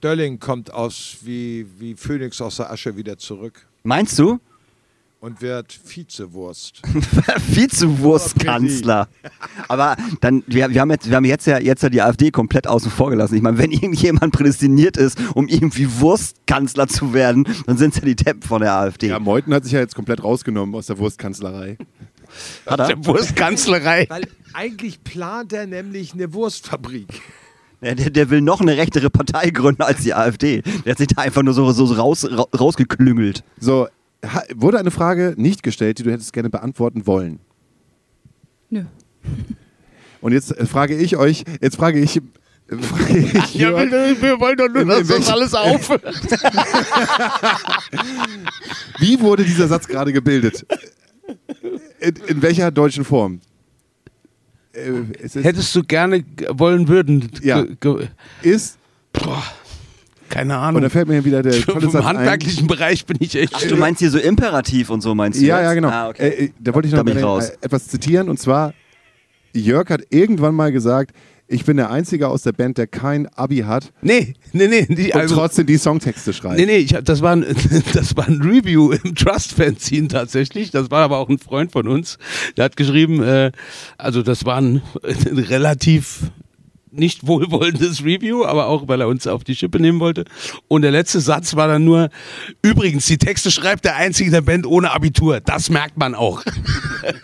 Dölling 0.03 0.41
kommt 0.41 0.73
aus 0.73 1.19
wie, 1.23 1.67
wie 1.79 1.95
Phönix 1.95 2.41
aus 2.41 2.57
der 2.57 2.71
Asche 2.71 2.97
wieder 2.97 3.19
zurück 3.19 3.67
Meinst 3.85 4.19
du? 4.19 4.41
und 5.23 5.41
wird 5.41 5.79
Vizewurst. 5.87 6.83
Vizewurstkanzler. 7.47 9.07
Aber 9.69 9.97
dann, 10.21 10.43
wir, 10.49 10.69
wir, 10.71 10.81
haben 10.81 10.91
jetzt, 10.91 11.09
wir 11.09 11.15
haben 11.15 11.25
jetzt 11.25 11.47
ja, 11.47 11.61
jetzt 11.61 11.85
ja 11.85 11.89
die 11.89 12.03
AfD 12.03 12.33
komplett 12.33 12.67
außen 12.67 12.91
vor 12.91 13.11
gelassen. 13.11 13.37
Ich 13.37 13.43
meine, 13.43 13.57
wenn 13.57 13.71
irgendjemand 13.71 14.33
prädestiniert 14.35 14.97
ist, 14.97 15.17
um 15.35 15.47
irgendwie 15.47 16.01
Wurstkanzler 16.01 16.89
zu 16.89 17.15
werden, 17.15 17.47
dann 17.67 17.77
sind 17.79 17.95
es 17.95 18.01
ja 18.01 18.05
die 18.05 18.17
Deppen 18.17 18.43
von 18.43 18.63
der 18.63 18.75
AfD. 18.75 19.11
Ja, 19.11 19.21
Meuthen 19.21 19.55
hat 19.55 19.63
sich 19.63 19.75
ja 19.75 19.79
jetzt 19.79 19.95
komplett 19.95 20.25
rausgenommen 20.25 20.75
aus 20.75 20.87
der 20.87 20.99
Wurstkanzlerei. 20.99 21.79
Hat 22.67 22.81
er? 22.81 22.87
der 22.89 23.05
Wurstkanzlerei. 23.07 24.07
Weil 24.09 24.29
eigentlich 24.53 25.03
plant 25.05 25.53
er 25.53 25.67
nämlich 25.67 26.13
eine 26.15 26.33
Wurstfabrik. 26.33 27.23
Der, 27.81 27.95
der, 27.95 28.31
will 28.31 28.41
noch 28.43 28.61
eine 28.61 28.77
rechtere 28.77 29.11
Partei 29.11 29.51
gründen 29.51 29.83
als 29.83 30.03
die 30.03 30.15
AfD. 30.15 30.63
Der 30.85 30.93
hat 30.93 30.99
sich 30.99 31.09
da 31.09 31.23
einfach 31.23 31.43
nur 31.43 31.53
so, 31.53 31.73
so 31.73 31.85
raus, 31.87 32.25
ra, 32.31 32.47
rausgeklüngelt. 32.57 33.43
So, 33.59 33.89
wurde 34.55 34.79
eine 34.79 34.93
Frage 34.93 35.35
nicht 35.37 35.65
gestellt, 35.65 35.99
die 35.99 36.05
du 36.05 36.13
hättest 36.13 36.33
gerne 36.33 36.49
beantworten 36.49 37.09
wollen. 37.09 37.41
Nö. 38.71 38.85
Und 40.21 40.33
jetzt 40.33 40.57
äh, 40.57 40.67
frage 40.67 40.97
ich 40.97 41.17
euch, 41.17 41.45
jetzt 41.61 41.77
frage 41.77 41.99
ich, 41.99 42.19
äh, 42.19 42.21
ich 43.09 43.55
Ja, 43.55 43.77
wir, 43.77 44.23
wir 44.23 44.41
wollen 44.41 44.57
doch 44.57 44.69
nur, 44.69 44.85
dass 44.85 45.09
das 45.09 45.29
alles 45.29 45.53
aufhört. 45.53 46.05
wie 48.99 49.21
wurde 49.21 49.45
dieser 49.45 49.67
Satz 49.67 49.89
gerade 49.89 50.13
gebildet? 50.13 50.65
In, 52.03 52.15
in 52.27 52.43
welcher 52.43 52.71
deutschen 52.71 53.05
Form? 53.05 53.41
Äh, 54.73 54.81
es 55.23 55.37
ist, 55.37 55.45
Hättest 55.45 55.75
du 55.77 55.83
gerne 55.83 56.25
wollen 56.51 56.89
würden. 56.89 57.31
Ja. 57.43 57.65
Ist 58.43 58.79
Boah, 59.13 59.43
keine 60.31 60.55
und 60.55 60.61
Ahnung. 60.61 60.83
da 60.83 60.89
fällt 60.89 61.09
mir 61.09 61.23
wieder 61.25 61.43
der 61.43 61.53
tolle 61.61 61.91
Satz 61.91 61.97
ein. 62.07 62.17
handwerklichen 62.17 62.67
Bereich 62.67 63.05
bin 63.05 63.19
ich 63.21 63.35
echt. 63.37 63.53
Ach, 63.55 63.63
du 63.63 63.77
meinst 63.77 64.01
hier 64.01 64.11
so 64.11 64.19
imperativ 64.19 64.89
und 64.89 65.03
so 65.03 65.15
meinst 65.15 65.39
du? 65.41 65.45
Ja, 65.45 65.59
jetzt? 65.59 65.65
ja, 65.67 65.75
genau. 65.75 65.89
Ah, 65.89 66.09
okay. 66.09 66.29
äh, 66.29 66.45
äh, 66.47 66.51
da 66.59 66.75
wollte 66.75 66.87
ich 66.89 66.93
Da 66.93 66.99
noch 66.99 67.05
bin 67.05 67.13
ich 67.15 67.19
gerne, 67.21 67.31
raus. 67.33 67.51
äh, 67.51 67.57
etwas 67.61 67.89
zitieren 67.89 68.29
und 68.31 68.39
zwar, 68.41 68.73
Jörg 69.53 69.91
hat 69.91 70.01
irgendwann 70.09 70.55
mal 70.55 70.73
gesagt, 70.73 71.15
ich 71.53 71.65
bin 71.65 71.77
der 71.77 71.91
Einzige 71.91 72.29
aus 72.29 72.43
der 72.43 72.53
Band, 72.53 72.79
der 72.79 72.87
kein 72.87 73.27
Abi 73.29 73.59
hat 73.59 73.93
Nee, 74.01 74.35
nee, 74.53 74.67
nee. 74.69 74.87
Die, 74.87 75.13
und 75.13 75.21
also, 75.21 75.37
trotzdem 75.37 75.67
die 75.67 75.77
Songtexte 75.77 76.33
schreibt. 76.33 76.59
Nee, 76.59 76.67
nee, 76.67 76.79
ich, 76.79 76.97
das, 77.05 77.23
war 77.23 77.33
ein, 77.33 77.45
das 77.95 78.17
war 78.17 78.27
ein 78.27 78.41
Review 78.43 78.93
im 78.93 79.15
Trust-Fanzine 79.15 80.09
tatsächlich. 80.09 80.71
Das 80.71 80.91
war 80.91 81.05
aber 81.05 81.19
auch 81.19 81.29
ein 81.29 81.39
Freund 81.39 81.73
von 81.73 81.87
uns. 81.87 82.19
Der 82.57 82.65
hat 82.65 82.77
geschrieben, 82.77 83.23
äh, 83.23 83.53
also 83.99 84.23
das 84.23 84.45
war 84.45 84.61
ein 84.61 84.83
relativ 85.03 86.31
nicht 86.93 87.27
wohlwollendes 87.27 88.05
Review, 88.05 88.45
aber 88.45 88.67
auch, 88.67 88.89
weil 88.89 89.01
er 89.01 89.09
uns 89.09 89.27
auf 89.27 89.45
die 89.45 89.57
Schippe 89.57 89.81
nehmen 89.81 90.01
wollte. 90.01 90.25
Und 90.69 90.83
der 90.83 90.91
letzte 90.91 91.21
Satz 91.21 91.57
war 91.57 91.69
dann 91.69 91.85
nur, 91.85 92.11
übrigens, 92.63 93.07
die 93.07 93.19
Texte 93.19 93.51
schreibt 93.51 93.85
der 93.85 93.97
Einzige 93.97 94.31
der 94.31 94.43
Band 94.43 94.67
ohne 94.67 94.93
Abitur. 94.93 95.41
Das 95.41 95.71
merkt 95.71 95.97
man 95.97 96.15
auch. 96.15 96.43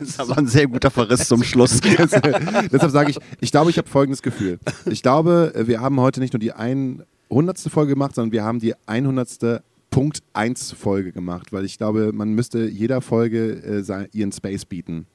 Das 0.01 0.29
war 0.29 0.39
ein 0.39 0.49
sehr 0.49 0.67
guter 0.67 0.91
Verriss 0.91 1.29
zum 1.29 1.45
Schluss. 1.45 1.81
Deshalb 2.73 2.91
sage 2.91 3.11
ich, 3.11 3.19
ich 3.41 3.51
glaube, 3.51 3.71
ich 3.71 3.79
habe 3.79 3.89
folgendes 3.89 4.23
Gefühl. 4.23 4.59
Ich 4.87 5.03
glaube, 5.03 5.53
wir 5.67 5.81
haben 5.81 6.01
heute 6.01 6.21
nicht 6.21 6.33
nur 6.33 6.41
die 6.41 6.53
100. 6.53 7.61
Folge 7.71 7.93
gemacht, 7.93 8.15
sondern 8.15 8.33
wir 8.33 8.43
haben 8.43 8.59
die 8.59 8.75
100. 8.87 9.63
Punkt 9.91 10.23
1 10.35 10.73
Folge 10.73 11.13
gemacht, 11.13 11.53
weil 11.53 11.65
ich 11.65 11.79
glaube, 11.79 12.13
man 12.13 12.35
müsste 12.35 12.69
jeder 12.69 13.01
Folge 13.01 13.83
äh, 13.89 14.09
ihren 14.13 14.33
Space 14.33 14.65
bieten. 14.67 15.07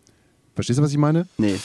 Verstehst 0.56 0.80
du, 0.80 0.84
was 0.84 0.92
ich 0.92 0.98
meine? 0.98 1.28
Nee. 1.38 1.56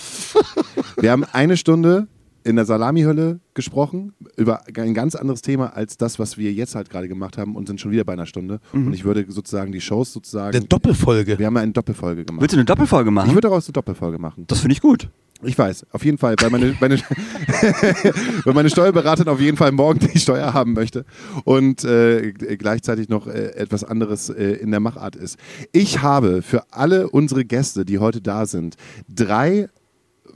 Wir 1.00 1.10
haben 1.10 1.24
eine 1.24 1.56
Stunde 1.56 2.08
in 2.48 2.56
der 2.56 2.64
Salamihölle 2.64 3.40
gesprochen 3.54 4.14
über 4.36 4.62
ein 4.74 4.94
ganz 4.94 5.14
anderes 5.14 5.42
Thema 5.42 5.76
als 5.76 5.98
das, 5.98 6.18
was 6.18 6.38
wir 6.38 6.52
jetzt 6.52 6.74
halt 6.74 6.88
gerade 6.90 7.08
gemacht 7.08 7.36
haben 7.36 7.54
und 7.56 7.66
sind 7.68 7.80
schon 7.80 7.90
wieder 7.90 8.04
bei 8.04 8.14
einer 8.14 8.26
Stunde. 8.26 8.60
Und 8.72 8.92
ich 8.94 9.04
würde 9.04 9.26
sozusagen 9.28 9.70
die 9.70 9.80
Shows 9.80 10.12
sozusagen. 10.12 10.56
Eine 10.56 10.66
Doppelfolge. 10.66 11.38
wir 11.38 11.46
haben 11.46 11.56
ja 11.56 11.62
eine 11.62 11.72
Doppelfolge 11.72 12.24
gemacht. 12.24 12.40
Willst 12.40 12.54
du 12.54 12.58
eine 12.58 12.64
Doppelfolge 12.64 13.10
Ich 13.10 13.14
machen? 13.14 13.28
würde 13.30 13.42
daraus 13.48 13.66
eine 13.66 13.74
Doppelfolge 13.74 14.18
machen. 14.18 14.44
Das 14.46 14.60
finde 14.60 14.72
ich 14.72 14.80
gut. 14.80 15.08
Ich 15.44 15.56
weiß, 15.56 15.86
auf 15.92 16.04
jeden 16.04 16.18
Fall, 16.18 16.34
weil 16.40 16.50
meine, 16.50 16.74
meine, 16.80 16.96
weil 18.44 18.54
meine 18.54 18.70
Steuerberaterin 18.70 19.28
auf 19.30 19.40
jeden 19.40 19.56
Fall 19.56 19.70
morgen 19.70 20.00
die 20.00 20.18
Steuer 20.18 20.52
haben 20.52 20.72
möchte 20.72 21.04
und 21.44 21.84
äh, 21.84 22.32
gleichzeitig 22.32 23.08
noch 23.08 23.26
äh, 23.28 23.52
etwas 23.54 23.84
anderes 23.84 24.30
äh, 24.30 24.54
in 24.54 24.70
der 24.72 24.80
Machart 24.80 25.14
ist. 25.14 25.38
Ich 25.72 26.02
habe 26.02 26.42
für 26.42 26.64
alle 26.72 27.08
unsere 27.10 27.44
Gäste, 27.44 27.84
die 27.84 27.98
heute 27.98 28.20
da 28.20 28.46
sind, 28.46 28.76
drei 29.08 29.68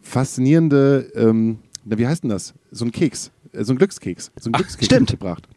faszinierende, 0.02 1.10
ähm, 1.14 1.58
na, 1.84 1.98
wie 1.98 2.06
heißt 2.06 2.22
denn 2.22 2.30
das? 2.30 2.54
So 2.70 2.84
ein 2.84 2.92
Keks, 2.92 3.30
äh, 3.52 3.64
so 3.64 3.72
ein 3.72 3.78
Glückskeks, 3.78 4.30
so 4.40 4.48
ein 4.50 4.52
Glückskeks 4.52 4.86
stimmt. 4.86 5.10
mitgebracht. 5.10 5.48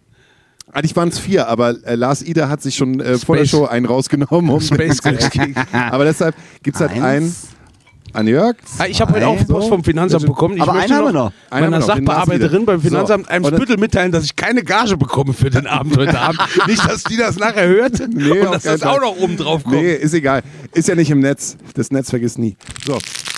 Eigentlich 0.72 0.96
waren 0.96 1.10
es 1.10 1.20
vier, 1.20 1.48
aber 1.48 1.76
äh, 1.86 1.96
Lars 1.96 2.22
Ida 2.24 2.50
hat 2.50 2.62
sich 2.62 2.76
schon 2.76 3.00
äh, 3.00 3.18
vor 3.18 3.36
der 3.38 3.46
Show 3.46 3.66
einen 3.66 3.86
rausgenommen. 3.86 4.50
Um 4.50 4.60
Space 4.62 5.02
Glückskeks. 5.02 5.60
aber 5.72 6.06
deshalb 6.06 6.36
gibt 6.64 6.76
es 6.76 6.82
halt 6.82 6.92
einen 7.02 7.34
an 8.14 8.28
Jörg. 8.28 8.56
Ah, 8.80 8.86
Ich 8.88 9.00
habe 9.02 9.14
heute 9.14 9.28
auch 9.28 9.46
Post 9.48 9.68
vom 9.70 9.84
Finanzamt 9.84 10.26
bekommen. 10.26 10.56
Ich 10.56 10.62
Aber 10.64 10.74
einen 10.74 10.92
haben 10.94 11.06
wir 11.06 11.12
noch. 11.12 11.32
Einen 11.50 11.70
meiner 11.70 11.84
Sachbearbeiterin 11.86 12.66
beim 12.66 12.80
So. 12.80 12.88
Finanzamt 12.88 13.30
einem 13.30 13.46
Spüttel 13.46 13.78
mitteilen, 13.78 14.12
dass 14.14 14.24
ich 14.24 14.36
keine 14.38 14.64
Gage 14.64 14.96
bekomme 14.98 15.34
für 15.34 15.50
den 15.50 15.68
Abend 15.68 15.98
heute 15.98 16.18
Abend. 16.20 16.40
Nicht, 16.68 16.84
dass 16.90 17.04
die 17.04 17.18
das 17.18 17.38
nachher 17.38 17.68
hört 17.68 18.02
Nee, 18.10 18.40
und 18.40 18.54
dass 18.54 18.64
das 18.64 18.84
auch 18.84 18.94
Fall. 18.94 19.02
noch 19.02 19.18
oben 19.18 19.36
drauf 19.38 19.64
kommt. 19.64 19.76
Nee, 19.76 19.94
ist 19.94 20.14
egal. 20.14 20.44
Ist 20.74 20.88
ja 20.88 20.96
nicht 20.96 21.12
im 21.12 21.20
Netz. 21.20 21.58
Das 21.74 21.92
Netz 21.92 22.10
vergisst 22.10 22.40
nie. 22.40 22.56
So. 22.86 22.98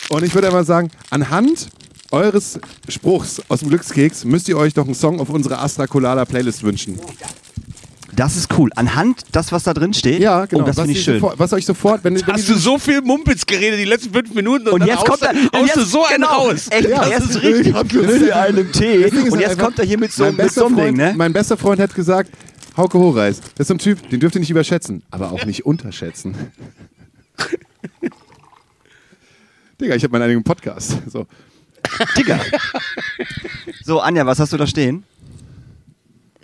Und 0.09 0.23
ich 0.23 0.33
würde 0.35 0.47
einmal 0.47 0.63
sagen, 0.65 0.89
anhand 1.09 1.69
eures 2.11 2.59
Spruchs 2.89 3.41
aus 3.49 3.59
dem 3.59 3.69
Glückskeks 3.69 4.25
müsst 4.25 4.47
ihr 4.49 4.57
euch 4.57 4.73
doch 4.73 4.85
einen 4.85 4.95
Song 4.95 5.19
auf 5.19 5.29
unsere 5.29 5.59
Astra 5.59 5.87
Colada 5.87 6.25
Playlist 6.25 6.63
wünschen. 6.63 6.99
Das 8.17 8.35
ist 8.35 8.57
cool. 8.57 8.71
Anhand 8.75 9.21
das, 9.31 9.51
was 9.51 9.63
da 9.63 9.75
drin 9.75 9.93
steht. 9.93 10.19
Ja, 10.19 10.45
genau. 10.45 10.63
Oh, 10.63 10.65
das 10.65 10.77
was, 10.77 10.85
finde 10.85 10.97
ich 10.97 11.05
schön. 11.05 11.19
Sofort, 11.19 11.37
was 11.37 11.53
euch 11.53 11.65
sofort, 11.67 12.03
wenn, 12.03 12.15
wenn 12.15 12.25
Hast 12.25 12.49
du 12.49 12.55
so 12.55 12.79
viel 12.79 13.01
Mumpitz 13.01 13.45
geredet 13.45 13.79
die 13.79 13.85
letzten 13.85 14.11
fünf 14.11 14.33
Minuten 14.33 14.67
und, 14.69 14.81
Und 14.81 14.87
jetzt 14.87 14.97
haust, 14.97 15.07
kommt 15.07 15.21
er, 15.21 15.33
haust 15.59 15.75
du 15.75 15.81
so 15.81 16.03
einen 16.03 16.23
genau, 16.23 16.47
raus. 16.47 16.65
Echt, 16.71 16.89
Ja, 16.89 17.07
das 17.07 17.29
ist 17.29 17.43
richtig 17.43 17.75
mit 17.75 18.31
einem 18.31 18.71
Tee. 18.71 19.05
Und 19.05 19.39
jetzt 19.39 19.59
kommt 19.59 19.77
er 19.77 19.85
hier 19.85 19.99
mit 19.99 20.11
so 20.11 20.23
einem 20.23 20.49
Freund, 20.49 20.79
Ding, 20.79 20.95
ne? 20.95 21.13
Mein 21.15 21.31
bester 21.31 21.57
Freund 21.57 21.79
hat 21.79 21.93
gesagt, 21.93 22.31
Hauke 22.75 22.97
Horeis, 22.97 23.39
das 23.39 23.51
ist 23.59 23.67
so 23.67 23.73
ein 23.75 23.79
Typ, 23.79 24.09
den 24.09 24.19
dürft 24.19 24.35
ihr 24.35 24.39
nicht 24.39 24.49
überschätzen, 24.51 25.03
aber 25.11 25.31
auch 25.31 25.45
nicht 25.45 25.65
unterschätzen. 25.67 26.35
Digga, 29.79 29.93
ich 29.93 30.03
habe 30.03 30.11
meinen 30.11 30.23
eigenen 30.23 30.43
Podcast. 30.43 30.97
So. 31.07 31.27
Digga. 32.17 32.39
So, 33.83 33.99
Anja, 33.99 34.25
was 34.25 34.39
hast 34.39 34.53
du 34.53 34.57
da 34.57 34.67
stehen? 34.67 35.03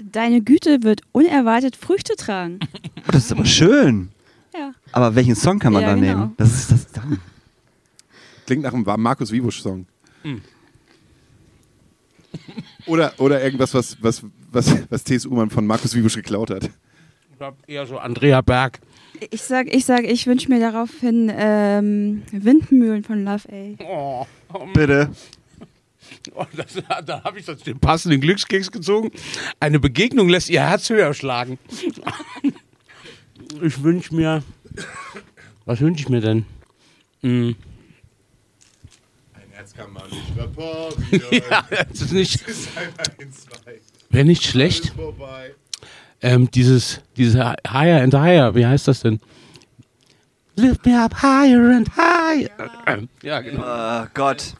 Deine 0.02 0.42
Güte 0.42 0.84
wird 0.84 1.02
unerwartet 1.12 1.76
Früchte 1.76 2.16
tragen. 2.16 2.60
Oh, 3.08 3.12
das 3.12 3.26
ist 3.26 3.32
aber 3.32 3.46
schön. 3.46 4.10
Ja. 4.54 4.74
Aber 4.92 5.16
welchen 5.16 5.36
Song 5.36 5.60
kann 5.60 5.74
man 5.74 5.82
Ja, 5.82 5.90
da 5.90 5.96
genau. 5.96 6.08
nehmen? 6.20 6.34
Das 6.38 6.54
ist 6.54 6.72
das. 6.72 6.88
Klingt 8.46 8.64
nach 8.64 8.74
einem 8.74 8.86
Markus 9.02 9.32
Wiebusch-Song. 9.32 9.86
Oder, 12.86 13.14
oder 13.18 13.42
irgendwas, 13.44 13.74
was, 13.74 13.98
was, 14.02 14.24
was, 14.52 14.76
was 14.90 15.04
T.S. 15.04 15.26
Ullmann 15.26 15.50
von 15.50 15.66
Markus 15.66 15.96
Wiebusch 15.96 16.16
geklaut 16.16 16.50
hat. 16.50 16.66
Ich 17.32 17.38
glaub, 17.38 17.58
eher 17.68 17.86
so 17.86 17.98
Andrea 17.98 18.42
Berg. 18.42 18.80
Ich 19.32 19.42
sag, 19.42 19.74
ich 19.74 19.86
sag, 19.86 20.04
ich 20.04 20.28
wünsche 20.28 20.50
mir 20.50 20.60
daraufhin 20.60 21.32
ähm, 21.34 22.24
Windmühlen 22.32 23.04
von 23.04 23.24
Love 23.24 23.48
A. 23.52 23.84
Oh, 23.84 24.28
Bitte. 24.74 25.12
oh, 26.36 26.46
das, 26.56 27.06
da 27.06 27.24
habe 27.24 27.40
ich 27.40 27.46
das, 27.46 27.60
den 27.60 27.80
passenden 27.80 28.22
Glückskeks 28.22 28.72
gezogen. 28.72 29.12
Eine 29.60 29.80
Begegnung 29.80 30.30
lässt 30.30 30.50
ihr 30.50 30.62
Herz 30.62 30.90
höher 30.90 31.14
schlagen. 31.14 31.60
Ich 33.62 33.84
wünsche 33.84 34.16
mir. 34.16 34.44
Was 35.66 35.80
wünsche 35.80 36.02
ich 36.02 36.10
mir 36.10 36.22
denn? 36.22 36.46
Hm. 37.22 37.56
Ein 39.34 39.42
Herz 39.52 39.74
kann 39.74 39.94
man 39.94 40.10
nicht 40.10 40.38
reparieren. 40.38 41.44
Ja, 41.50 41.66
das 41.90 42.02
ist 42.02 42.12
nicht. 42.12 42.44
Wäre 44.10 44.26
nicht 44.26 44.44
schlecht. 44.44 44.94
Ähm, 46.22 46.50
dieses, 46.52 47.02
dieses 47.18 47.36
Higher 47.36 48.02
and 48.02 48.14
Higher, 48.14 48.56
wie 48.56 48.66
heißt 48.66 48.88
das 48.88 49.02
denn? 49.02 49.20
Lift 50.56 50.86
me 50.86 50.94
up 50.96 51.14
higher 51.14 51.72
and 51.72 51.90
higher. 51.98 53.08
Ja, 53.24 53.42
genau. 53.42 53.64
Oh 53.64 54.08
Gott. 54.14 54.56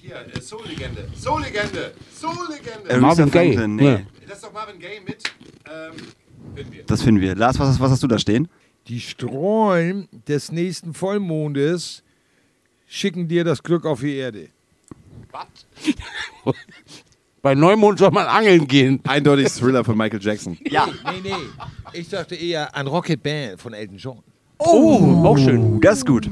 Hier, 0.00 0.16
äh, 0.16 0.40
Soul-Legende. 0.40 1.08
Soul-Legende. 1.14 1.92
Soul-Legende. 2.12 2.90
Aretha 2.90 3.00
Marvin 3.00 3.30
Gaye. 3.30 3.68
Nee. 3.68 3.84
Ja. 3.90 4.00
Das 4.26 4.36
ist 4.38 4.44
doch 4.44 4.52
Marvin 4.52 4.78
Gaye 4.80 5.00
mit. 5.00 5.22
Ähm, 5.66 5.92
finden 6.54 6.72
wir. 6.72 6.84
Das 6.84 7.02
finden 7.02 7.20
wir. 7.20 7.34
Lars, 7.36 7.58
was, 7.58 7.78
was 7.78 7.90
hast 7.90 8.02
du 8.02 8.06
da 8.08 8.18
stehen? 8.18 8.48
Die 8.88 9.00
Strahlen 9.00 10.08
des 10.26 10.50
nächsten 10.50 10.94
Vollmondes 10.94 12.02
schicken 12.86 13.28
dir 13.28 13.44
das 13.44 13.62
Glück 13.62 13.84
auf 13.84 14.00
die 14.00 14.16
Erde. 14.16 14.48
Bei 17.42 17.54
Neumond 17.54 17.98
soll 17.98 18.10
man 18.10 18.26
angeln 18.26 18.66
gehen. 18.66 19.00
Eindeutig 19.06 19.48
Thriller 19.52 19.84
von 19.84 19.96
Michael 19.96 20.20
Jackson. 20.22 20.58
Ja. 20.64 20.86
Nee, 20.86 21.20
nee. 21.22 21.34
Ich 21.92 22.08
dachte 22.08 22.34
eher 22.34 22.74
an 22.74 22.86
Rocket 22.86 23.22
Band 23.22 23.60
von 23.60 23.74
Elton 23.74 23.98
John. 23.98 24.22
Oh, 24.58 25.24
auch 25.24 25.38
schön. 25.38 25.80
Das 25.80 25.98
ist 25.98 26.06
gut. 26.06 26.30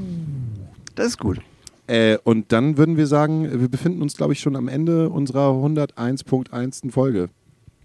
Das 0.94 1.06
ist 1.08 1.18
gut. 1.18 1.38
Äh, 1.86 2.18
und 2.24 2.50
dann 2.52 2.76
würden 2.78 2.96
wir 2.96 3.06
sagen, 3.06 3.48
wir 3.60 3.68
befinden 3.68 4.02
uns, 4.02 4.16
glaube 4.16 4.32
ich, 4.32 4.40
schon 4.40 4.56
am 4.56 4.66
Ende 4.68 5.08
unserer 5.08 5.50
101.1. 5.52 6.90
Folge. 6.90 7.28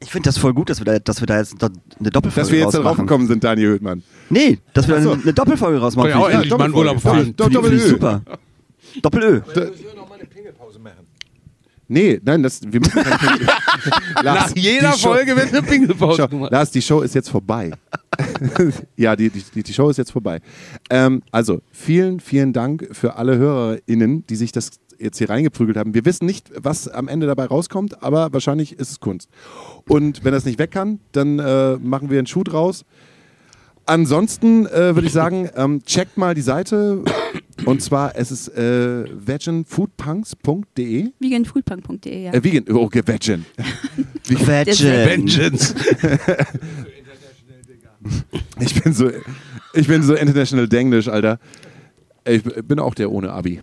Ich 0.03 0.09
finde 0.09 0.29
das 0.29 0.39
voll 0.39 0.53
gut, 0.55 0.71
dass 0.71 0.79
wir 0.79 0.85
da, 0.85 0.97
dass 0.97 1.21
wir 1.21 1.27
da 1.27 1.37
jetzt 1.37 1.55
eine 1.61 2.09
Doppelfolge 2.09 2.41
Dass 2.41 2.51
wir 2.51 2.59
jetzt 2.59 2.73
darauf 2.73 2.85
rausmachen. 2.87 3.05
gekommen 3.05 3.27
sind, 3.27 3.43
Daniel 3.43 3.73
Hüttmann. 3.73 4.01
Nee, 4.31 4.57
dass 4.73 4.87
wir 4.87 4.99
so. 4.99 5.11
eine, 5.11 5.31
Doppelfolge 5.33 5.77
rausmachen. 5.79 6.09
Kann 6.11 6.19
ja 6.19 6.25
auch 6.25 6.29
ich- 6.29 6.35
endlich 6.35 6.57
mal 6.57 6.71
Urlaub 6.71 6.99
fahren. 6.99 7.27
Ich- 7.29 7.35
Doppel-Ö. 7.35 7.75
ich 7.75 7.83
super. 7.83 8.21
Doppel-Ö. 9.03 9.41
Wir 9.53 9.65
noch 9.95 10.09
mal 10.09 10.15
eine 10.15 10.25
Pingelpause 10.25 10.79
machen. 10.79 11.05
Nee, 11.91 12.21
nein, 12.23 12.41
das, 12.41 12.61
wir 12.63 12.79
müssen 12.79 13.03
keine 13.03 13.17
Lars, 14.23 14.49
Nach 14.51 14.55
jeder 14.55 14.93
Show- 14.93 15.09
Folge 15.13 15.35
wird 15.35 15.49
eine 15.49 15.61
Pingelpause 15.61 16.27
gemacht. 16.29 16.51
Lars, 16.51 16.71
die 16.71 16.81
Show 16.81 17.01
ist 17.01 17.13
jetzt 17.15 17.29
vorbei. 17.29 17.71
ja, 18.95 19.15
die, 19.15 19.29
die, 19.29 19.61
die 19.63 19.73
Show 19.73 19.89
ist 19.89 19.97
jetzt 19.97 20.11
vorbei. 20.11 20.39
Ähm, 20.89 21.21
also, 21.31 21.61
vielen, 21.71 22.19
vielen 22.21 22.53
Dank 22.53 22.87
für 22.93 23.15
alle 23.15 23.37
HörerInnen, 23.37 24.25
die 24.27 24.35
sich 24.37 24.51
das 24.53 24.71
jetzt 24.99 25.17
hier 25.17 25.29
reingeprügelt 25.29 25.77
haben. 25.77 25.93
Wir 25.93 26.05
wissen 26.05 26.25
nicht, 26.25 26.49
was 26.55 26.87
am 26.87 27.07
Ende 27.09 27.27
dabei 27.27 27.45
rauskommt, 27.45 28.01
aber 28.03 28.31
wahrscheinlich 28.31 28.73
ist 28.79 28.91
es 28.91 28.99
Kunst. 28.99 29.29
Und 29.87 30.23
wenn 30.23 30.31
das 30.31 30.45
nicht 30.45 30.59
weg 30.59 30.71
kann, 30.71 30.99
dann 31.11 31.39
äh, 31.39 31.75
machen 31.77 32.09
wir 32.09 32.19
einen 32.19 32.27
Schuh 32.27 32.43
draus. 32.43 32.85
Ansonsten 33.85 34.67
äh, 34.67 34.95
würde 34.95 35.07
ich 35.07 35.13
sagen, 35.13 35.49
ähm, 35.55 35.83
checkt 35.83 36.17
mal 36.17 36.35
die 36.35 36.41
Seite. 36.41 37.03
Und 37.66 37.82
zwar, 37.82 38.16
es 38.16 38.32
ist 38.32 38.47
äh, 38.49 39.05
veganfoodpunks.de. 39.26 41.09
Veganfoodpunk.de, 41.20 42.24
ja. 42.24 42.34
Äh, 42.34 42.43
vegan, 42.43 42.66
oh, 42.76 42.84
okay, 42.84 43.01
vegan. 43.05 43.45
Vegan. 44.28 44.66
Vengeance. 44.68 45.76
Ich 48.59 48.82
bin 48.82 48.93
so, 48.93 49.12
ich 49.74 49.88
bin 49.88 50.01
so 50.01 50.16
international 50.16 50.68
denglisch, 50.68 51.07
Alter. 51.07 51.39
Ich 52.26 52.43
bin 52.43 52.80
auch 52.80 52.95
der 52.95 53.12
ohne 53.12 53.32
Abi 53.32 53.62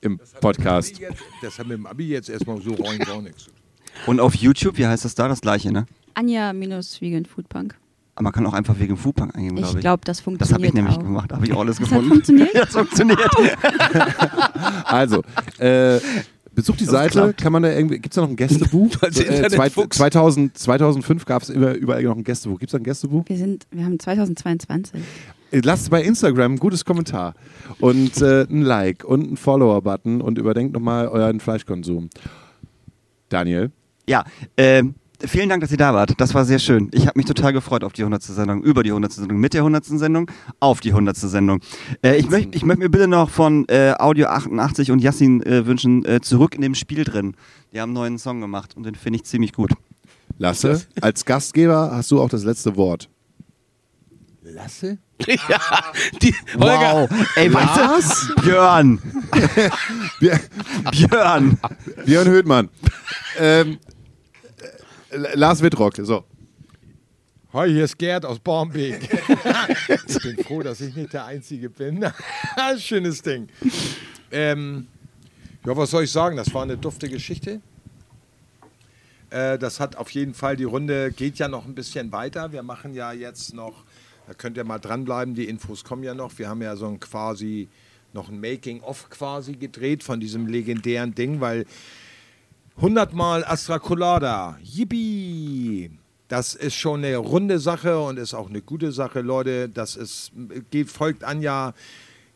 im 0.00 0.20
Podcast. 0.40 1.00
Das 1.42 1.58
hat 1.58 1.66
mit 1.66 1.78
dem 1.78 1.86
Abi 1.86 2.08
jetzt 2.08 2.28
erstmal 2.28 2.60
so 2.60 2.74
rein 2.74 2.98
gar 2.98 3.22
nichts. 3.22 3.46
Und 4.06 4.20
auf 4.20 4.34
YouTube, 4.34 4.78
wie 4.78 4.86
heißt 4.86 5.04
das 5.04 5.14
da? 5.14 5.28
Das 5.28 5.40
gleiche, 5.40 5.72
ne? 5.72 5.86
Anja-Vegan-Foodpunk. 6.14 7.76
Aber 8.20 8.24
man 8.24 8.32
kann 8.34 8.44
auch 8.44 8.52
einfach 8.52 8.78
wegen 8.78 8.98
Foodpunk 8.98 9.34
eingeben, 9.34 9.56
Ich 9.56 9.62
glaube 9.62 9.78
ich. 9.78 9.80
glaube, 9.82 10.02
das 10.04 10.18
das 10.18 10.24
funktioniert 10.24 10.52
habe 10.52 10.66
ich 10.66 10.74
nämlich 10.74 10.94
auch. 10.96 11.02
gemacht, 11.02 11.32
habe 11.32 11.46
ich 11.46 11.52
auch 11.54 11.60
alles 11.60 11.78
Das 11.78 11.86
hat 11.86 11.88
gefunden. 11.90 12.10
funktioniert? 12.10 12.54
das 12.54 12.68
funktioniert. 12.70 13.18
Also, 14.84 15.22
äh, 15.58 15.98
besucht 16.54 16.80
die 16.80 16.84
Seite. 16.84 17.12
klappt. 17.12 17.40
Kann 17.40 17.52
man 17.52 17.62
da 17.62 17.70
irgendwie, 17.72 17.94
gibt 17.98 18.12
es 18.12 18.16
da 18.16 18.20
noch 18.22 18.28
ein 18.28 18.36
Gästebuch? 18.36 18.90
So, 19.00 19.06
äh, 19.06 19.10
zwei, 19.12 19.44
Internetfuchs. 19.44 19.96
2000, 19.96 20.58
2005 20.58 21.24
gab 21.24 21.42
es 21.42 21.48
immer 21.48 21.72
überall 21.72 22.02
noch 22.02 22.16
ein 22.16 22.24
Gästebuch. 22.24 22.58
Gibt 22.58 22.68
es 22.68 22.72
da 22.72 22.78
ein 22.78 22.84
Gästebuch? 22.84 23.24
Wir, 23.26 23.38
sind, 23.38 23.66
wir 23.70 23.84
haben 23.86 23.98
2022. 23.98 25.00
Äh, 25.52 25.60
Lasst 25.64 25.88
bei 25.90 26.02
Instagram 26.02 26.52
ein 26.54 26.58
gutes 26.58 26.84
Kommentar 26.84 27.34
und 27.80 28.20
äh, 28.20 28.42
ein 28.50 28.60
Like 28.62 29.02
und 29.04 29.26
einen 29.28 29.36
Follower-Button 29.38 30.20
und 30.20 30.36
überdenkt 30.36 30.74
nochmal 30.74 31.08
euren 31.08 31.40
Fleischkonsum. 31.40 32.10
Daniel, 33.30 33.70
Ja, 34.08 34.24
ähm, 34.58 34.94
vielen 35.24 35.48
Dank, 35.48 35.60
dass 35.62 35.70
ihr 35.70 35.76
da 35.76 35.94
wart. 35.94 36.14
Das 36.18 36.34
war 36.34 36.44
sehr 36.44 36.58
schön. 36.58 36.88
Ich 36.92 37.06
habe 37.06 37.18
mich 37.18 37.26
total 37.26 37.52
gefreut 37.52 37.84
auf 37.84 37.92
die 37.92 38.02
100. 38.02 38.22
Sendung, 38.22 38.62
über 38.62 38.82
die 38.82 38.90
100. 38.90 39.12
Sendung, 39.12 39.38
mit 39.38 39.54
der 39.54 39.60
100. 39.60 39.84
Sendung, 39.84 40.30
auf 40.60 40.80
die 40.80 40.90
100. 40.90 41.16
Sendung. 41.16 41.60
Äh, 42.02 42.16
ich 42.16 42.28
möchte 42.30 42.56
ich 42.56 42.64
möcht 42.64 42.78
mir 42.78 42.88
bitte 42.90 43.08
noch 43.08 43.30
von 43.30 43.66
äh, 43.68 43.94
Audio 43.98 44.26
88 44.28 44.90
und 44.90 45.00
Yassin 45.00 45.42
äh, 45.44 45.66
wünschen, 45.66 46.04
äh, 46.04 46.20
zurück 46.20 46.54
in 46.54 46.62
dem 46.62 46.74
Spiel 46.74 47.04
drin. 47.04 47.34
Die 47.72 47.80
haben 47.80 47.90
einen 47.90 47.94
neuen 47.94 48.18
Song 48.18 48.40
gemacht 48.40 48.76
und 48.76 48.84
den 48.84 48.94
finde 48.94 49.18
ich 49.18 49.24
ziemlich 49.24 49.52
gut. 49.52 49.72
Lasse, 50.38 50.82
als 51.00 51.24
Gastgeber 51.24 51.90
hast 51.92 52.10
du 52.10 52.20
auch 52.20 52.28
das 52.28 52.44
letzte 52.44 52.76
Wort. 52.76 53.08
Lasse? 54.42 54.98
ja, 55.26 55.60
die, 56.22 56.34
Holger, 56.54 57.08
Wow. 57.10 57.26
Ey, 57.36 57.52
weißt 57.52 58.30
du? 58.36 58.42
Björn. 58.42 58.98
Björn. 60.90 61.58
Björn 62.06 62.28
Höhtmann. 62.28 62.68
ähm, 63.38 63.72
äh, 63.72 63.76
Lars 65.12 65.60
Wittrock, 65.62 65.96
so. 65.96 66.24
Hi, 67.52 67.68
hier 67.68 67.84
ist 67.84 67.98
Gerd 67.98 68.24
aus 68.24 68.38
Barmbek. 68.38 69.08
ich 70.06 70.22
bin 70.22 70.44
froh, 70.44 70.62
dass 70.62 70.80
ich 70.80 70.94
nicht 70.94 71.12
der 71.12 71.24
Einzige 71.24 71.68
bin. 71.68 72.04
Schönes 72.78 73.20
Ding. 73.20 73.48
Ähm, 74.30 74.86
ja, 75.66 75.76
was 75.76 75.90
soll 75.90 76.04
ich 76.04 76.12
sagen? 76.12 76.36
Das 76.36 76.54
war 76.54 76.62
eine 76.62 76.76
dufte 76.76 77.08
Geschichte. 77.08 77.60
Äh, 79.30 79.58
das 79.58 79.80
hat 79.80 79.96
auf 79.96 80.10
jeden 80.10 80.32
Fall, 80.32 80.56
die 80.56 80.64
Runde 80.64 81.10
geht 81.10 81.38
ja 81.38 81.48
noch 81.48 81.64
ein 81.66 81.74
bisschen 81.74 82.12
weiter. 82.12 82.52
Wir 82.52 82.62
machen 82.62 82.94
ja 82.94 83.12
jetzt 83.12 83.52
noch, 83.52 83.84
da 84.28 84.34
könnt 84.34 84.56
ihr 84.56 84.64
mal 84.64 84.78
dranbleiben, 84.78 85.34
die 85.34 85.48
Infos 85.48 85.82
kommen 85.82 86.04
ja 86.04 86.14
noch. 86.14 86.38
Wir 86.38 86.48
haben 86.48 86.62
ja 86.62 86.76
so 86.76 86.86
ein 86.86 87.00
quasi, 87.00 87.68
noch 88.12 88.28
ein 88.28 88.40
Making-of 88.40 89.10
quasi 89.10 89.54
gedreht 89.54 90.04
von 90.04 90.20
diesem 90.20 90.46
legendären 90.46 91.16
Ding, 91.16 91.40
weil 91.40 91.66
100 92.80 93.12
Mal 93.12 93.44
Astra 93.44 93.78
Colada. 93.78 94.56
Yippie! 94.62 95.90
Das 96.28 96.54
ist 96.54 96.74
schon 96.76 97.04
eine 97.04 97.18
runde 97.18 97.58
Sache 97.58 98.00
und 98.00 98.18
ist 98.18 98.32
auch 98.32 98.48
eine 98.48 98.62
gute 98.62 98.90
Sache, 98.90 99.20
Leute. 99.20 99.68
Das 99.68 99.96
ist, 99.96 100.32
folgt 100.86 101.22
Anja 101.22 101.74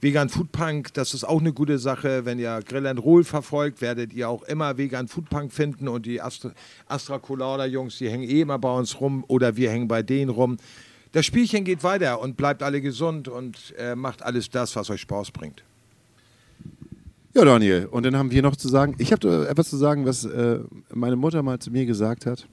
Vegan 0.02 0.28
Food 0.28 0.52
Punk. 0.52 0.92
Das 0.92 1.14
ist 1.14 1.24
auch 1.24 1.40
eine 1.40 1.54
gute 1.54 1.78
Sache. 1.78 2.26
Wenn 2.26 2.38
ihr 2.38 2.60
Grill 2.62 2.86
and 2.86 3.02
Roll 3.02 3.24
verfolgt, 3.24 3.80
werdet 3.80 4.12
ihr 4.12 4.28
auch 4.28 4.42
immer 4.42 4.76
Vegan 4.76 5.08
Food 5.08 5.30
Punk 5.30 5.50
finden. 5.50 5.88
Und 5.88 6.04
die 6.04 6.20
Astra, 6.20 6.50
Astra 6.88 7.18
Colada 7.18 7.64
Jungs, 7.64 7.96
die 7.96 8.10
hängen 8.10 8.28
eh 8.28 8.42
immer 8.42 8.58
bei 8.58 8.70
uns 8.70 9.00
rum 9.00 9.24
oder 9.28 9.56
wir 9.56 9.70
hängen 9.70 9.88
bei 9.88 10.02
denen 10.02 10.28
rum. 10.28 10.58
Das 11.12 11.24
Spielchen 11.24 11.64
geht 11.64 11.82
weiter 11.82 12.20
und 12.20 12.36
bleibt 12.36 12.62
alle 12.62 12.82
gesund 12.82 13.28
und 13.28 13.72
äh, 13.78 13.94
macht 13.96 14.20
alles 14.22 14.50
das, 14.50 14.76
was 14.76 14.90
euch 14.90 15.00
Spaß 15.00 15.30
bringt. 15.30 15.64
Ja, 17.36 17.44
Daniel, 17.44 17.86
und 17.86 18.06
dann 18.06 18.16
haben 18.16 18.30
wir 18.30 18.42
noch 18.42 18.54
zu 18.54 18.68
sagen, 18.68 18.94
ich 18.98 19.10
habe 19.10 19.48
etwas 19.48 19.68
zu 19.68 19.76
sagen, 19.76 20.06
was 20.06 20.24
äh, 20.24 20.60
meine 20.92 21.16
Mutter 21.16 21.42
mal 21.42 21.58
zu 21.58 21.72
mir 21.72 21.84
gesagt 21.84 22.26
hat. 22.26 22.46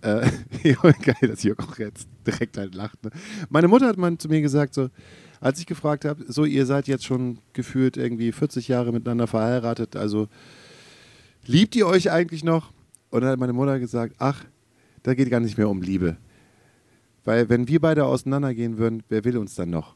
Äh, 0.00 0.28
geil, 0.82 1.28
dass 1.28 1.44
Jörg 1.44 1.60
auch 1.60 1.78
jetzt 1.78 2.08
direkt 2.26 2.58
halt 2.58 2.74
lacht. 2.74 3.04
Ne? 3.04 3.10
Meine 3.48 3.68
Mutter 3.68 3.86
hat 3.86 3.96
mal 3.96 4.18
zu 4.18 4.26
mir 4.26 4.40
gesagt, 4.40 4.74
so, 4.74 4.88
als 5.40 5.60
ich 5.60 5.66
gefragt 5.66 6.04
habe, 6.04 6.24
so, 6.26 6.44
ihr 6.44 6.66
seid 6.66 6.88
jetzt 6.88 7.04
schon 7.04 7.38
gefühlt 7.52 7.96
irgendwie 7.96 8.32
40 8.32 8.66
Jahre 8.66 8.90
miteinander 8.90 9.28
verheiratet, 9.28 9.94
also 9.94 10.26
liebt 11.46 11.76
ihr 11.76 11.86
euch 11.86 12.10
eigentlich 12.10 12.42
noch? 12.42 12.72
Und 13.10 13.20
dann 13.20 13.30
hat 13.30 13.38
meine 13.38 13.52
Mutter 13.52 13.78
gesagt, 13.78 14.16
ach, 14.18 14.44
da 15.04 15.14
geht 15.14 15.30
gar 15.30 15.38
nicht 15.38 15.56
mehr 15.56 15.68
um 15.68 15.80
Liebe. 15.80 16.16
Weil 17.24 17.48
wenn 17.48 17.68
wir 17.68 17.80
beide 17.80 18.04
auseinandergehen 18.04 18.78
würden, 18.78 19.04
wer 19.08 19.22
will 19.22 19.38
uns 19.38 19.54
dann 19.54 19.70
noch? 19.70 19.94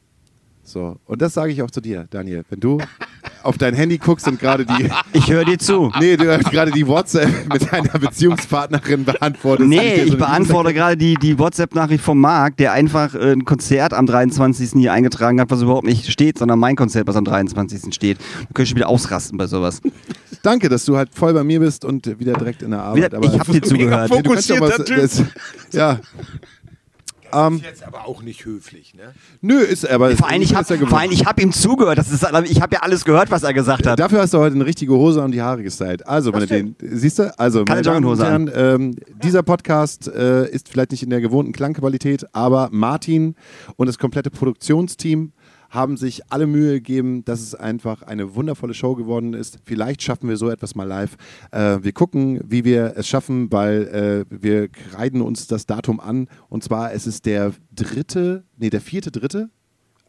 So, 0.63 1.01
und 1.07 1.21
das 1.21 1.35
sage 1.35 1.51
ich 1.51 1.61
auch 1.61 1.73
zu 1.73 1.81
dir, 1.81 2.07
Daniel. 2.09 2.45
Wenn 2.49 2.61
du 2.61 2.79
auf 3.43 3.59
dein 3.59 3.75
Handy 3.75 3.99
guckst 3.99 4.27
und 4.29 4.39
gerade 4.41 4.65
die, 4.67 4.91
Ich 5.13 5.31
höre 5.31 5.45
dir 5.45 5.59
zu. 5.59 5.91
nee, 6.01 6.17
du 6.17 6.33
hast 6.33 6.51
gerade 6.51 6.71
die 6.71 6.87
WhatsApp 6.87 7.29
mit 7.53 7.73
deiner 7.73 7.99
Beziehungspartnerin 7.99 9.05
beantwortet. 9.05 9.67
Nee, 9.69 10.03
ich 10.03 10.17
beantworte 10.17 10.73
gerade 10.75 10.97
die, 10.97 11.15
die 11.15 11.39
WhatsApp-Nachricht 11.39 12.03
vom 12.03 12.21
Marc, 12.21 12.57
der 12.57 12.73
einfach 12.73 13.15
ein 13.15 13.45
Konzert 13.45 13.93
am 13.95 14.07
23. 14.07 14.71
hier 14.73 14.93
eingetragen 14.93 15.41
hat, 15.41 15.51
was 15.51 15.63
überhaupt 15.63 15.87
nicht 15.87 16.11
steht, 16.11 16.39
sondern 16.39 16.59
mein 16.59 16.77
Konzert, 16.77 17.07
was 17.07 17.17
am 17.17 17.25
23. 17.25 17.95
steht. 17.95 18.19
Du 18.19 18.55
könntest 18.55 18.71
schon 18.71 18.77
wieder 18.77 18.89
ausrasten 18.89 19.39
bei 19.39 19.47
sowas. 19.47 19.81
Danke, 20.43 20.69
dass 20.69 20.85
du 20.85 20.97
halt 20.97 21.11
voll 21.15 21.35
bei 21.35 21.45
mir 21.45 21.61
bist 21.61 21.85
und 21.85 22.19
wieder 22.19 22.33
direkt 22.35 22.63
in 22.63 22.71
der 22.71 22.83
Arbeit. 22.83 23.13
Wieder, 23.13 23.23
ich 23.23 23.39
habe 23.39 23.53
dir 23.53 23.63
zugehört. 23.63 24.11
Nee, 24.11 24.23
du 24.23 24.31
kannst 24.31 24.51
doch 24.51 24.61
was, 24.61 24.77
das, 24.85 25.23
ja. 25.73 26.01
Ähm, 27.33 27.57
Ist 27.57 27.65
jetzt 27.65 27.87
aber 27.87 28.07
auch 28.07 28.23
nicht 28.23 28.45
höflich, 28.45 28.95
ne? 28.95 29.15
nö, 29.41 29.59
ist 29.61 29.89
aber. 29.89 30.17
Vor 30.17 30.29
allem, 30.29 30.43
ich 30.43 30.53
ist 30.53 30.57
habe 30.57 31.25
hab 31.25 31.41
ihm 31.41 31.53
zugehört. 31.53 31.99
Das 31.99 32.11
ist, 32.11 32.25
ich 32.45 32.61
habe 32.61 32.75
ja 32.75 32.83
alles 32.83 33.05
gehört, 33.05 33.31
was 33.31 33.43
er 33.43 33.55
gesagt 33.55 33.87
hat. 33.87 33.99
Dafür 33.99 34.21
hast 34.21 34.35
du 34.35 34.39
heute 34.39 34.55
eine 34.55 34.67
richtige 34.67 34.93
Hose 34.93 35.23
und 35.23 35.33
die 35.33 35.43
Haare 35.43 35.63
gestylt. 35.63 36.07
Also, 36.07 36.31
meine 36.33 36.47
den, 36.47 36.77
siehst 36.81 37.19
du? 37.19 37.39
Also, 37.39 37.65
Keine 37.65 37.81
meine 37.81 37.83
Damen 37.83 38.05
und 38.05 38.19
Jogginghose 38.19 38.27
Herren, 38.27 38.83
ähm, 38.83 38.97
dieser 39.23 39.43
Podcast 39.43 40.09
äh, 40.09 40.49
ist 40.51 40.69
vielleicht 40.69 40.91
nicht 40.93 41.03
in 41.03 41.11
der 41.11 41.21
gewohnten 41.21 41.53
Klangqualität, 41.53 42.27
aber 42.33 42.69
Martin 42.73 43.35
und 43.77 43.87
das 43.87 43.99
komplette 43.99 44.31
Produktionsteam 44.31 45.33
haben 45.73 45.97
sich 45.97 46.31
alle 46.31 46.47
Mühe 46.47 46.75
gegeben, 46.75 47.25
dass 47.25 47.41
es 47.41 47.55
einfach 47.55 48.03
eine 48.03 48.35
wundervolle 48.35 48.75
Show 48.75 48.95
geworden 48.95 49.33
ist. 49.33 49.59
Vielleicht 49.65 50.03
schaffen 50.03 50.29
wir 50.29 50.37
so 50.37 50.51
etwas 50.51 50.75
mal 50.75 50.85
live. 50.85 51.17
Äh, 51.51 51.79
wir 51.81 51.93
gucken, 51.93 52.41
wie 52.47 52.65
wir 52.65 52.93
es 52.97 53.09
schaffen, 53.09 53.51
weil 53.51 53.89
äh, 53.89 54.25
wir 54.43 54.69
kreiden 54.69 55.23
uns 55.23 55.47
das 55.47 55.65
Datum 55.65 55.99
an. 55.99 56.29
Und 56.51 56.63
zwar, 56.63 56.93
es 56.93 57.07
ist 57.07 57.25
der 57.25 57.53
dritte, 57.75 58.45
nee, 58.59 58.69
der 58.69 58.83
vierte 58.83 59.11
dritte, 59.11 59.49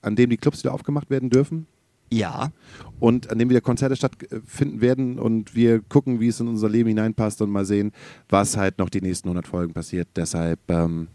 an 0.02 0.18
dem 0.18 0.30
die 0.30 0.36
Clubs 0.38 0.62
wieder 0.66 0.74
aufgemacht 0.74 1.10
werden 1.10 1.30
dürfen 1.30 1.66
Ja. 2.12 2.52
und 3.00 3.32
an 3.32 3.40
dem 3.40 3.50
wieder 3.50 3.62
Konzerte 3.62 3.96
stattfinden 3.96 4.82
werden 4.82 5.18
und 5.18 5.56
wir 5.56 5.80
gucken, 5.80 6.20
wie 6.20 6.28
es 6.28 6.42
in 6.42 6.50
unser 6.50 6.68
Leben 6.68 6.90
hineinpasst 6.90 7.42
und 7.42 7.50
mal 7.50 7.64
sehen, 7.64 7.94
was 8.28 8.58
halt 8.58 8.80
noch 8.80 8.90
die 8.90 9.00
nächsten 9.02 9.30
100 9.30 9.48
Folgen 9.48 9.74
passiert. 9.74 10.10
Deshalb 10.18 10.60
ähm, 10.68 11.08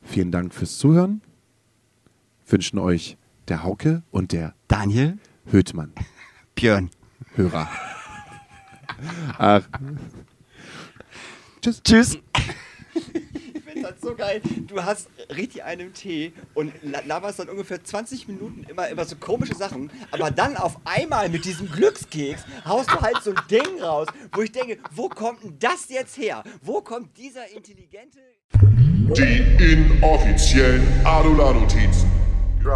vielen 0.00 0.30
Dank 0.30 0.54
fürs 0.54 0.78
Zuhören. 0.78 1.22
Wünschen 2.46 2.78
euch 2.78 3.16
der 3.48 3.62
Hauke 3.62 4.02
und 4.10 4.32
der 4.32 4.54
Daniel, 4.68 5.18
Höhtmann 5.46 5.92
Björn. 6.54 6.90
Hörer. 7.34 7.68
Ach. 9.38 9.62
Tschüss. 11.62 11.82
Tschüss. 11.82 12.18
Ich 13.54 13.62
finde 13.82 13.92
das 13.92 14.00
so 14.00 14.14
geil. 14.14 14.40
Du 14.68 14.82
hast 14.82 15.08
richtig 15.36 15.62
einen 15.64 15.92
Tee 15.92 16.32
und 16.54 16.72
la- 16.82 17.02
laberst 17.04 17.40
dann 17.40 17.50
ungefähr 17.50 17.82
20 17.84 18.26
Minuten 18.26 18.64
immer 18.70 18.90
über 18.90 19.04
so 19.04 19.16
komische 19.16 19.54
Sachen, 19.54 19.90
aber 20.12 20.30
dann 20.30 20.56
auf 20.56 20.78
einmal 20.86 21.28
mit 21.28 21.44
diesem 21.44 21.70
Glückskeks 21.70 22.42
haust 22.64 22.90
du 22.90 22.98
halt 23.02 23.18
so 23.22 23.32
ein 23.32 23.40
Ding 23.50 23.82
raus, 23.82 24.06
wo 24.32 24.40
ich 24.40 24.50
denke, 24.52 24.78
wo 24.92 25.10
kommt 25.10 25.42
denn 25.44 25.58
das 25.58 25.90
jetzt 25.90 26.16
her? 26.16 26.42
Wo 26.62 26.80
kommt 26.80 27.18
dieser 27.18 27.46
intelligente... 27.54 28.18
Die 28.52 29.72
inoffiziellen 29.72 30.82
Adula-Notizen. 31.04 32.10
Wo 32.66 32.72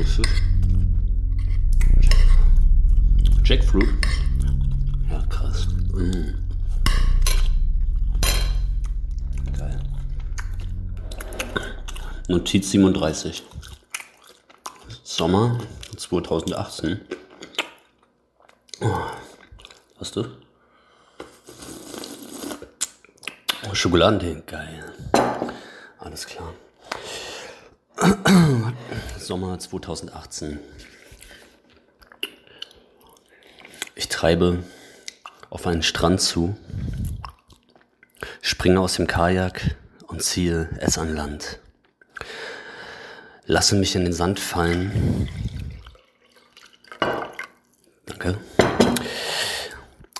ist 0.00 0.20
es? 0.20 0.28
Jackfruit? 3.44 3.88
Ja, 5.10 5.22
krass. 5.26 5.66
Mm. 5.92 6.34
Geil. 9.58 9.80
Notiz 12.28 12.70
37. 12.70 13.42
Sommer 15.02 15.58
2018. 15.96 17.00
Oh, 18.80 19.00
hast 19.98 20.14
du? 20.14 20.43
Oh, 23.74 23.76
Schokoladentee, 23.76 24.40
geil. 24.46 24.84
Alles 25.98 26.26
klar. 26.26 26.54
Sommer 29.18 29.58
2018. 29.58 30.60
Ich 33.96 34.08
treibe 34.08 34.62
auf 35.50 35.66
einen 35.66 35.82
Strand 35.82 36.20
zu, 36.20 36.56
springe 38.42 38.78
aus 38.78 38.94
dem 38.94 39.08
Kajak 39.08 39.74
und 40.06 40.22
ziehe 40.22 40.68
es 40.78 40.96
an 40.96 41.12
Land. 41.12 41.58
Lasse 43.44 43.74
mich 43.74 43.96
in 43.96 44.04
den 44.04 44.12
Sand 44.12 44.38
fallen. 44.38 45.28
Danke. 48.06 48.38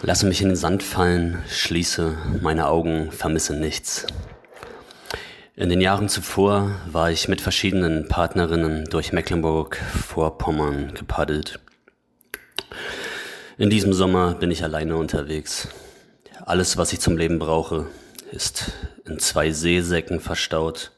Lasse 0.06 0.26
mich 0.26 0.42
in 0.42 0.48
den 0.48 0.56
Sand 0.56 0.82
fallen, 0.82 1.42
schließe 1.48 2.18
meine 2.42 2.68
Augen, 2.68 3.10
vermisse 3.10 3.54
nichts. 3.56 4.06
In 5.56 5.70
den 5.70 5.80
Jahren 5.80 6.10
zuvor 6.10 6.72
war 6.92 7.10
ich 7.10 7.26
mit 7.26 7.40
verschiedenen 7.40 8.06
Partnerinnen 8.06 8.84
durch 8.84 9.14
Mecklenburg-Vorpommern 9.14 10.92
gepaddelt. 10.92 11.58
In 13.56 13.70
diesem 13.70 13.94
Sommer 13.94 14.34
bin 14.34 14.50
ich 14.50 14.62
alleine 14.62 14.98
unterwegs. 14.98 15.68
Alles, 16.44 16.76
was 16.76 16.92
ich 16.92 17.00
zum 17.00 17.16
Leben 17.16 17.38
brauche, 17.38 17.86
ist 18.30 18.72
in 19.06 19.18
zwei 19.18 19.52
Seesäcken 19.52 20.20
verstaut 20.20 20.92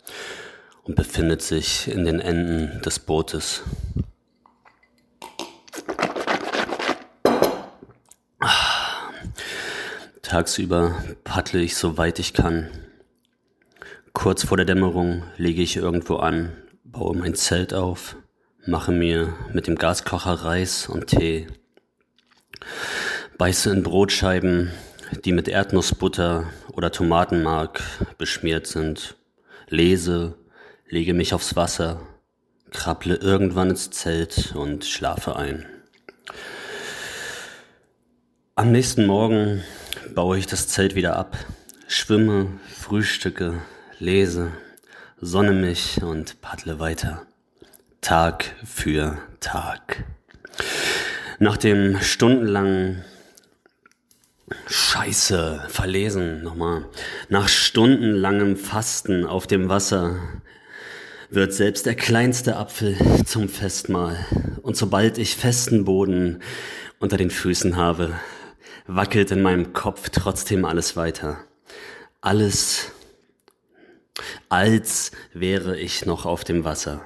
und 0.83 0.97
befindet 0.97 1.43
sich 1.43 1.87
in 1.87 2.05
den 2.05 2.19
Enden 2.19 2.83
des 2.83 2.99
Bootes. 2.99 3.63
Tagsüber 10.27 11.05
paddle 11.22 11.61
ich 11.61 11.77
so 11.77 11.99
weit 11.99 12.18
ich 12.18 12.33
kann. 12.33 12.68
Kurz 14.12 14.45
vor 14.45 14.57
der 14.57 14.66
Dämmerung 14.66 15.22
lege 15.37 15.62
ich 15.62 15.77
irgendwo 15.77 16.16
an, 16.16 16.51
baue 16.83 17.16
mein 17.16 17.37
Zelt 17.37 17.72
auf, 17.72 18.16
mache 18.66 18.91
mir 18.91 19.33
mit 19.53 19.68
dem 19.68 19.77
Gaskocher 19.77 20.33
Reis 20.33 20.89
und 20.89 21.07
Tee, 21.07 21.47
beiße 23.39 23.70
in 23.70 23.85
Brotscheiben, 23.85 24.72
die 25.24 25.31
mit 25.31 25.47
Erdnussbutter 25.47 26.51
oder 26.72 26.91
Tomatenmark 26.91 27.81
beschmiert 28.18 28.66
sind, 28.66 29.14
lese, 29.68 30.35
lege 30.89 31.14
mich 31.14 31.35
aufs 31.35 31.55
Wasser, 31.55 32.01
krabble 32.72 33.14
irgendwann 33.14 33.70
ins 33.70 33.91
Zelt 33.91 34.57
und 34.57 34.87
schlafe 34.87 35.37
ein. 35.37 35.66
Am 38.57 38.72
nächsten 38.72 39.07
Morgen 39.07 39.62
baue 40.14 40.38
ich 40.38 40.47
das 40.47 40.68
Zelt 40.68 40.94
wieder 40.94 41.16
ab, 41.16 41.36
schwimme, 41.88 42.59
frühstücke, 42.68 43.62
lese, 43.99 44.53
sonne 45.20 45.53
mich 45.53 46.03
und 46.03 46.40
paddle 46.40 46.78
weiter. 46.78 47.22
Tag 48.01 48.55
für 48.64 49.18
Tag. 49.40 50.05
Nach 51.38 51.57
dem 51.57 52.01
stundenlangen 52.01 53.05
Scheiße, 54.66 55.64
verlesen, 55.68 56.42
nochmal. 56.42 56.84
Nach 57.28 57.49
stundenlangem 57.49 58.57
Fasten 58.57 59.26
auf 59.26 59.47
dem 59.49 59.68
Wasser 59.68 60.20
wird 61.30 61.53
selbst 61.53 61.86
der 61.86 61.97
kleinste 61.97 62.57
Apfel 62.57 62.97
zum 63.24 63.49
Festmahl. 63.49 64.24
Und 64.62 64.76
sobald 64.76 65.18
ich 65.18 65.34
festen 65.34 65.84
Boden 65.84 66.42
unter 67.01 67.16
den 67.16 67.30
Füßen 67.30 67.76
habe, 67.76 68.14
wackelt 68.87 69.30
in 69.30 69.43
meinem 69.43 69.72
Kopf 69.72 70.11
trotzdem 70.11 70.64
alles 70.64 70.97
weiter. 70.97 71.39
Alles, 72.20 72.93
als 74.49 75.12
wäre 75.32 75.78
ich 75.78 76.07
noch 76.07 76.24
auf 76.24 76.45
dem 76.45 76.64
Wasser. 76.64 77.05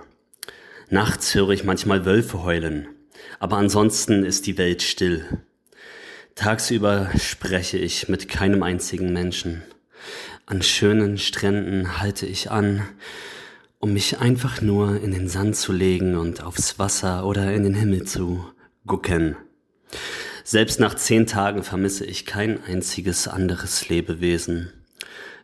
Nachts 0.89 1.35
höre 1.35 1.51
ich 1.51 1.65
manchmal 1.65 2.05
Wölfe 2.05 2.43
heulen, 2.43 2.89
aber 3.39 3.57
ansonsten 3.57 4.25
ist 4.25 4.47
die 4.47 4.59
Welt 4.59 4.83
still. 4.83 5.39
Tagsüber 6.35 7.11
spreche 7.19 7.79
ich 7.79 8.09
mit 8.09 8.29
keinem 8.29 8.63
einzigen 8.63 9.13
Menschen. 9.13 9.63
An 10.47 10.63
schönen 10.63 11.19
Stränden 11.19 12.01
halte 12.01 12.27
ich 12.27 12.51
an, 12.51 12.83
um 13.79 13.93
mich 13.93 14.19
einfach 14.19 14.61
nur 14.61 15.01
in 15.01 15.13
den 15.13 15.29
Sand 15.29 15.57
zu 15.57 15.73
legen 15.73 16.17
und 16.17 16.43
aufs 16.43 16.79
Wasser 16.79 17.25
oder 17.25 17.53
in 17.53 17.63
den 17.63 17.75
Himmel 17.75 18.05
zu 18.05 18.45
gucken. 18.87 19.37
Selbst 20.45 20.81
nach 20.81 20.95
zehn 20.95 21.27
Tagen 21.27 21.63
vermisse 21.63 22.05
ich 22.05 22.27
kein 22.27 22.63
einziges 22.65 23.29
anderes 23.29 23.89
Lebewesen. 23.89 24.73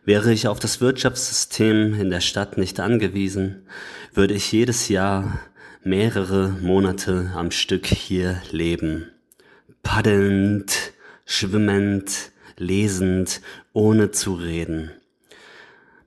Wäre 0.05 0.31
ich 0.31 0.47
auf 0.47 0.59
das 0.59 0.79
Wirtschaftssystem 0.79 1.99
in 1.99 2.09
der 2.09 2.21
Stadt 2.21 2.57
nicht 2.57 2.79
angewiesen, 2.79 3.67
würde 4.13 4.33
ich 4.33 4.51
jedes 4.51 4.87
Jahr 4.87 5.39
mehrere 5.83 6.49
Monate 6.61 7.31
am 7.35 7.51
Stück 7.51 7.85
hier 7.87 8.41
leben. 8.51 9.11
Paddelnd, 9.83 10.93
schwimmend, 11.25 12.31
lesend, 12.57 13.41
ohne 13.73 14.11
zu 14.11 14.33
reden. 14.33 14.91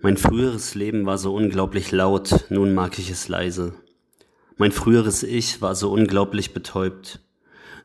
Mein 0.00 0.16
früheres 0.16 0.74
Leben 0.74 1.04
war 1.04 1.18
so 1.18 1.34
unglaublich 1.34 1.92
laut, 1.92 2.46
nun 2.48 2.74
mag 2.74 2.98
ich 2.98 3.10
es 3.10 3.28
leise. 3.28 3.74
Mein 4.56 4.72
früheres 4.72 5.22
Ich 5.22 5.60
war 5.60 5.74
so 5.74 5.92
unglaublich 5.92 6.54
betäubt, 6.54 7.20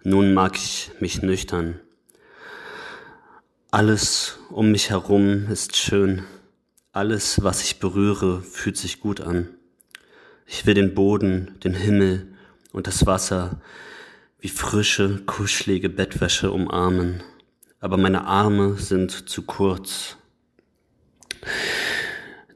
nun 0.06 0.36
mag 0.36 0.56
ich 0.56 0.92
mich 1.00 1.24
nüchtern. 1.24 1.80
Alles 3.72 4.38
um 4.52 4.72
mich 4.72 4.92
herum 4.92 5.48
ist 5.50 5.76
schön. 5.76 6.24
Alles, 6.92 7.44
was 7.44 7.64
ich 7.64 7.80
berühre, 7.80 8.44
fühlt 8.44 8.78
sich 8.78 9.00
gut 9.00 9.20
an. 9.20 9.50
Ich 10.46 10.68
will 10.68 10.76
den 10.76 10.94
Boden, 10.94 11.58
den 11.64 11.74
Himmel 11.74 12.28
und 12.72 12.86
das 12.86 13.08
Wasser 13.08 13.60
wie 14.40 14.48
frische, 14.48 15.24
kuschelige 15.26 15.90
Bettwäsche 15.90 16.52
umarmen. 16.52 17.24
Aber 17.80 17.98
meine 17.98 18.26
Arme 18.26 18.76
sind 18.78 19.28
zu 19.28 19.42
kurz. 19.42 20.18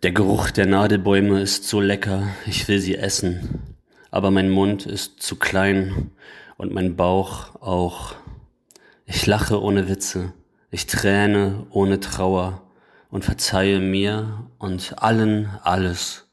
Der 0.04 0.12
Geruch 0.12 0.52
der 0.52 0.68
Nadelbäume 0.68 1.42
ist 1.42 1.68
so 1.68 1.82
lecker, 1.82 2.28
ich 2.46 2.68
will 2.68 2.80
sie 2.80 2.96
essen. 2.96 3.76
Aber 4.12 4.30
mein 4.30 4.52
Mund 4.52 4.86
ist 4.86 5.24
zu 5.24 5.36
klein 5.36 6.12
und 6.60 6.74
mein 6.74 6.98
Bauch 6.98 7.56
auch. 7.62 8.16
Ich 9.06 9.26
lache 9.26 9.60
ohne 9.62 9.88
Witze, 9.88 10.34
ich 10.70 10.86
träne 10.86 11.66
ohne 11.72 12.02
Trauer 12.02 12.62
und 13.10 13.24
verzeihe 13.26 13.80
mir 13.80 14.46
und 14.60 15.02
allen 15.02 15.50
alles. 15.64 16.28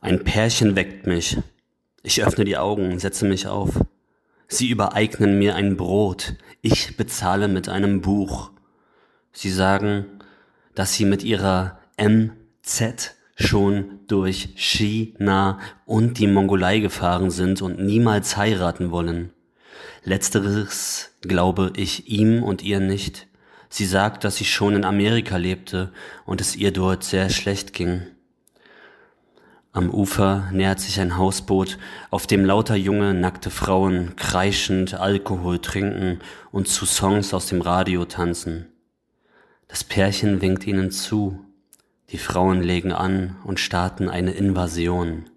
Ein 0.00 0.24
Pärchen 0.24 0.74
weckt 0.74 1.06
mich. 1.06 1.36
Ich 2.02 2.24
öffne 2.24 2.44
die 2.44 2.56
Augen, 2.56 2.98
setze 2.98 3.26
mich 3.26 3.46
auf. 3.46 3.78
Sie 4.48 4.70
übereignen 4.70 5.38
mir 5.38 5.54
ein 5.54 5.76
Brot. 5.76 6.34
Ich 6.62 6.96
bezahle 6.96 7.46
mit 7.46 7.68
einem 7.68 8.00
Buch. 8.00 8.52
Sie 9.32 9.50
sagen, 9.50 10.06
dass 10.74 10.94
sie 10.94 11.04
mit 11.04 11.22
ihrer 11.22 11.78
MZ 11.98 13.14
schon 13.36 14.00
durch 14.06 14.50
China 14.54 15.58
und 15.86 16.18
die 16.18 16.26
Mongolei 16.26 16.78
gefahren 16.78 17.30
sind 17.30 17.62
und 17.62 17.80
niemals 17.80 18.36
heiraten 18.36 18.90
wollen. 18.90 19.30
Letzteres 20.04 21.12
glaube 21.22 21.72
ich 21.76 22.08
ihm 22.08 22.42
und 22.42 22.62
ihr 22.62 22.80
nicht. 22.80 23.26
Sie 23.68 23.86
sagt, 23.86 24.22
dass 24.22 24.36
sie 24.36 24.44
schon 24.44 24.76
in 24.76 24.84
Amerika 24.84 25.36
lebte 25.36 25.90
und 26.26 26.40
es 26.40 26.54
ihr 26.54 26.72
dort 26.72 27.02
sehr 27.02 27.28
schlecht 27.30 27.72
ging. 27.72 28.02
Am 29.72 29.90
Ufer 29.90 30.48
nähert 30.52 30.78
sich 30.78 31.00
ein 31.00 31.16
Hausboot, 31.16 31.78
auf 32.10 32.28
dem 32.28 32.44
lauter 32.44 32.76
junge, 32.76 33.12
nackte 33.12 33.50
Frauen 33.50 34.14
kreischend 34.14 34.94
Alkohol 34.94 35.58
trinken 35.58 36.20
und 36.52 36.68
zu 36.68 36.86
Songs 36.86 37.34
aus 37.34 37.46
dem 37.46 37.60
Radio 37.60 38.04
tanzen. 38.04 38.68
Das 39.66 39.82
Pärchen 39.82 40.40
winkt 40.40 40.64
ihnen 40.68 40.92
zu. 40.92 41.44
Die 42.10 42.18
Frauen 42.18 42.62
legen 42.62 42.92
an 42.92 43.36
und 43.44 43.60
starten 43.60 44.08
eine 44.08 44.32
Invasion. 44.32 45.30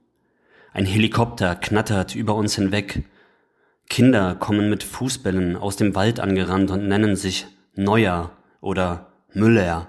Ein 0.74 0.86
Helikopter 0.86 1.56
knattert 1.56 2.16
über 2.16 2.36
uns 2.36 2.56
hinweg. 2.56 3.04
Kinder 3.90 4.36
kommen 4.36 4.70
mit 4.70 4.84
Fußbällen 4.84 5.56
aus 5.56 5.76
dem 5.76 5.96
Wald 5.96 6.20
angerannt 6.20 6.72
und 6.72 6.88
nennen 6.88 7.16
sich 7.16 7.48
Neuer 7.76 8.32
oder 8.62 9.14
Müller. 9.34 9.88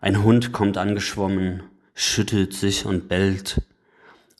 Ein 0.00 0.22
Hund 0.22 0.52
kommt 0.52 0.76
angeschwommen 0.76 1.62
schüttelt 1.94 2.52
sich 2.54 2.84
und 2.84 3.08
bellt. 3.08 3.62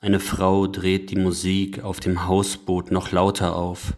Eine 0.00 0.20
Frau 0.20 0.66
dreht 0.66 1.10
die 1.10 1.16
Musik 1.16 1.82
auf 1.82 2.00
dem 2.00 2.26
Hausboot 2.26 2.90
noch 2.90 3.12
lauter 3.12 3.56
auf. 3.56 3.94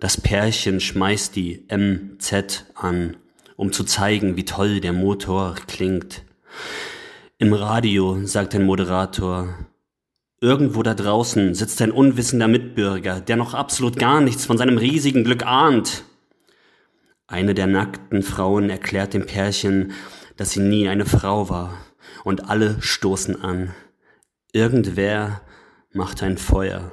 Das 0.00 0.20
Pärchen 0.20 0.80
schmeißt 0.80 1.34
die 1.34 1.66
MZ 1.68 2.66
an, 2.74 3.16
um 3.56 3.72
zu 3.72 3.84
zeigen, 3.84 4.36
wie 4.36 4.44
toll 4.44 4.80
der 4.80 4.92
Motor 4.92 5.56
klingt. 5.66 6.22
Im 7.38 7.52
Radio 7.52 8.26
sagt 8.26 8.54
ein 8.54 8.64
Moderator, 8.64 9.54
irgendwo 10.40 10.82
da 10.82 10.94
draußen 10.94 11.54
sitzt 11.54 11.80
ein 11.82 11.92
unwissender 11.92 12.48
Mitbürger, 12.48 13.20
der 13.20 13.36
noch 13.36 13.54
absolut 13.54 13.96
gar 13.96 14.20
nichts 14.20 14.46
von 14.46 14.58
seinem 14.58 14.78
riesigen 14.78 15.24
Glück 15.24 15.46
ahnt. 15.46 16.04
Eine 17.26 17.54
der 17.54 17.66
nackten 17.66 18.22
Frauen 18.22 18.70
erklärt 18.70 19.14
dem 19.14 19.26
Pärchen, 19.26 19.92
dass 20.36 20.50
sie 20.50 20.60
nie 20.60 20.88
eine 20.88 21.06
Frau 21.06 21.48
war, 21.48 21.78
und 22.24 22.48
alle 22.48 22.80
stoßen 22.80 23.40
an. 23.42 23.74
Irgendwer 24.52 25.42
macht 25.92 26.22
ein 26.22 26.38
Feuer, 26.38 26.90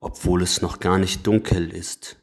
obwohl 0.00 0.42
es 0.42 0.62
noch 0.62 0.80
gar 0.80 0.98
nicht 0.98 1.26
dunkel 1.26 1.70
ist. 1.70 2.16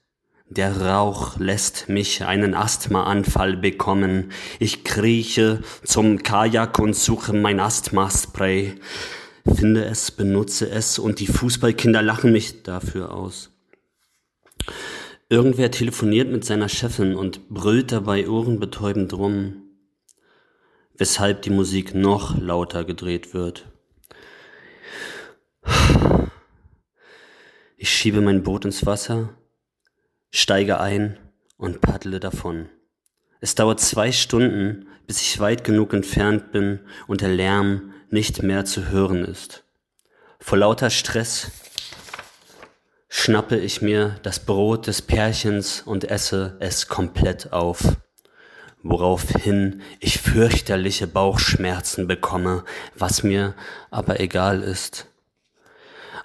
Der 0.56 0.80
Rauch 0.82 1.40
lässt 1.40 1.90
mich 1.90 2.26
einen 2.26 2.54
Asthmaanfall 2.54 3.58
bekommen. 3.58 4.32
Ich 4.60 4.84
krieche 4.84 5.64
zum 5.84 6.22
Kajak 6.22 6.78
und 6.78 6.96
suche 6.96 7.34
mein 7.34 7.60
Asthmaspray. 7.60 8.76
Finde 9.52 9.86
es, 9.86 10.12
benutze 10.12 10.70
es 10.70 11.00
und 11.00 11.20
die 11.20 11.26
Fußballkinder 11.26 12.04
lachen 12.04 12.32
mich 12.32 12.62
dafür 12.62 13.16
aus. 13.16 13.50
Irgendwer 15.28 15.72
telefoniert 15.72 16.32
mit 16.32 16.46
seiner 16.46 16.70
Chefin 16.70 17.16
und 17.16 17.50
brüllt 17.50 17.92
dabei 17.92 18.30
ohrenbetäubend 18.30 19.12
rum, 19.14 19.56
weshalb 20.96 21.42
die 21.42 21.50
Musik 21.50 21.96
noch 21.96 22.40
lauter 22.40 22.84
gedreht 22.84 23.34
wird. 23.34 23.66
Ich 27.76 27.90
schiebe 27.90 28.22
mein 28.22 28.44
Boot 28.44 28.66
ins 28.66 28.86
Wasser, 28.86 29.36
steige 30.36 30.80
ein 30.80 31.18
und 31.58 31.80
paddle 31.80 32.20
davon. 32.20 32.68
Es 33.40 33.54
dauert 33.54 33.80
zwei 33.80 34.12
Stunden, 34.12 34.88
bis 35.06 35.22
ich 35.22 35.40
weit 35.40 35.64
genug 35.64 35.94
entfernt 35.94 36.52
bin 36.52 36.80
und 37.08 37.22
der 37.22 37.30
Lärm 37.30 37.94
nicht 38.10 38.42
mehr 38.42 38.66
zu 38.66 38.90
hören 38.90 39.24
ist. 39.24 39.64
Vor 40.40 40.58
lauter 40.58 40.90
Stress 40.90 41.52
schnappe 43.10 43.58
ich 43.58 43.84
mir 43.84 44.16
das 44.24 44.40
Brot 44.40 44.88
des 44.88 45.04
Pärchens 45.04 45.82
und 45.82 46.06
esse 46.06 46.58
es 46.60 46.88
komplett 46.88 47.54
auf, 47.54 47.98
woraufhin 48.82 49.84
ich 50.00 50.20
fürchterliche 50.20 51.06
Bauchschmerzen 51.06 52.08
bekomme, 52.08 52.66
was 52.96 53.22
mir 53.22 53.54
aber 53.92 54.20
egal 54.20 54.64
ist. 54.64 55.06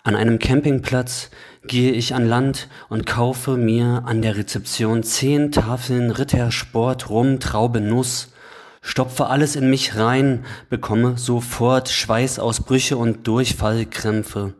An 0.03 0.17
einem 0.17 0.39
Campingplatz 0.39 1.31
gehe 1.67 1.93
ich 1.93 2.15
an 2.15 2.29
Land 2.29 2.69
und 2.89 3.07
kaufe 3.07 3.57
mir 3.57 4.03
an 4.07 4.23
der 4.23 4.37
Rezeption 4.37 5.03
zehn 5.03 5.53
Tafeln 5.53 6.11
Rittersport, 6.11 7.11
Rum, 7.11 7.41
Traube, 7.41 7.81
Nuss, 7.81 8.33
stopfe 8.81 9.27
alles 9.27 9.57
in 9.57 9.71
mich 9.71 9.97
rein, 9.97 10.45
bekomme 10.71 11.19
sofort 11.19 11.89
Schweißausbrüche 11.89 12.97
und 12.97 13.27
Durchfallkrämpfe. 13.27 14.55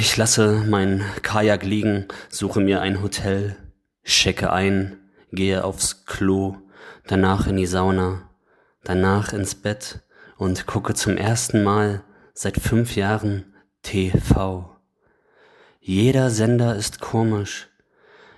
Ich 0.00 0.16
lasse 0.16 0.64
mein 0.68 1.04
Kajak 1.22 1.64
liegen, 1.64 2.06
suche 2.28 2.60
mir 2.60 2.80
ein 2.80 3.02
Hotel, 3.02 3.56
checke 4.04 4.52
ein, 4.52 4.98
gehe 5.32 5.62
aufs 5.62 6.06
Klo, 6.06 6.56
danach 7.06 7.46
in 7.46 7.56
die 7.56 7.66
Sauna, 7.66 8.30
danach 8.82 9.32
ins 9.32 9.54
Bett 9.54 10.00
und 10.36 10.66
gucke 10.66 10.94
zum 10.94 11.16
ersten 11.16 11.62
Mal 11.62 12.02
seit 12.34 12.56
fünf 12.56 12.96
Jahren 12.96 13.54
TV. 13.82 14.79
Jeder 15.82 16.28
Sender 16.28 16.76
ist 16.76 17.00
komisch. 17.00 17.68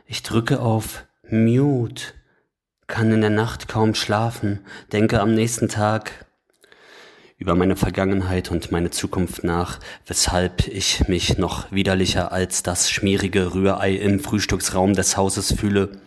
Ich 0.06 0.22
drücke 0.22 0.60
auf 0.60 1.06
Mute, 1.28 2.04
kann 2.86 3.10
in 3.10 3.20
der 3.20 3.30
Nacht 3.30 3.66
kaum 3.66 3.96
schlafen, 3.96 4.60
denke 4.92 5.20
am 5.20 5.34
nächsten 5.34 5.68
Tag 5.68 6.24
über 7.38 7.56
meine 7.56 7.74
Vergangenheit 7.74 8.52
und 8.52 8.70
meine 8.70 8.90
Zukunft 8.90 9.42
nach, 9.42 9.80
weshalb 10.06 10.68
ich 10.68 11.08
mich 11.08 11.36
noch 11.36 11.72
widerlicher 11.72 12.30
als 12.30 12.62
das 12.62 12.88
schmierige 12.88 13.54
Rührei 13.54 13.94
im 13.96 14.20
Frühstücksraum 14.20 14.94
des 14.94 15.16
Hauses 15.16 15.52
fühle. 15.52 16.00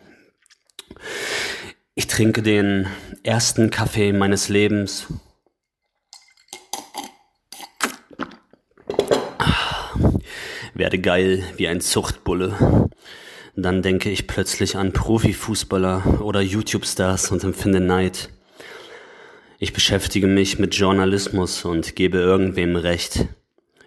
Ich 1.96 2.08
trinke 2.08 2.44
den 2.44 2.88
ersten 3.24 3.72
Kaffee 3.72 4.14
meines 4.14 4.48
Lebens. 4.48 5.08
Werde 10.76 11.00
geil 11.00 11.42
wie 11.56 11.70
ein 11.70 11.80
Zuchtbulle. 11.80 12.90
Dann 13.56 13.82
denke 13.82 14.10
ich 14.10 14.28
plötzlich 14.28 14.76
an 14.76 14.92
Profifußballer 14.92 16.20
oder 16.22 16.42
YouTube-Stars 16.42 17.32
und 17.32 17.46
empfinde 17.46 17.80
Neid. 17.80 18.30
Ich 19.58 19.72
beschäftige 19.72 20.28
mich 20.28 20.60
mit 20.60 20.76
Journalismus 20.76 21.64
und 21.64 21.96
gebe 21.96 22.18
irgendwem 22.18 22.76
recht. 22.76 23.26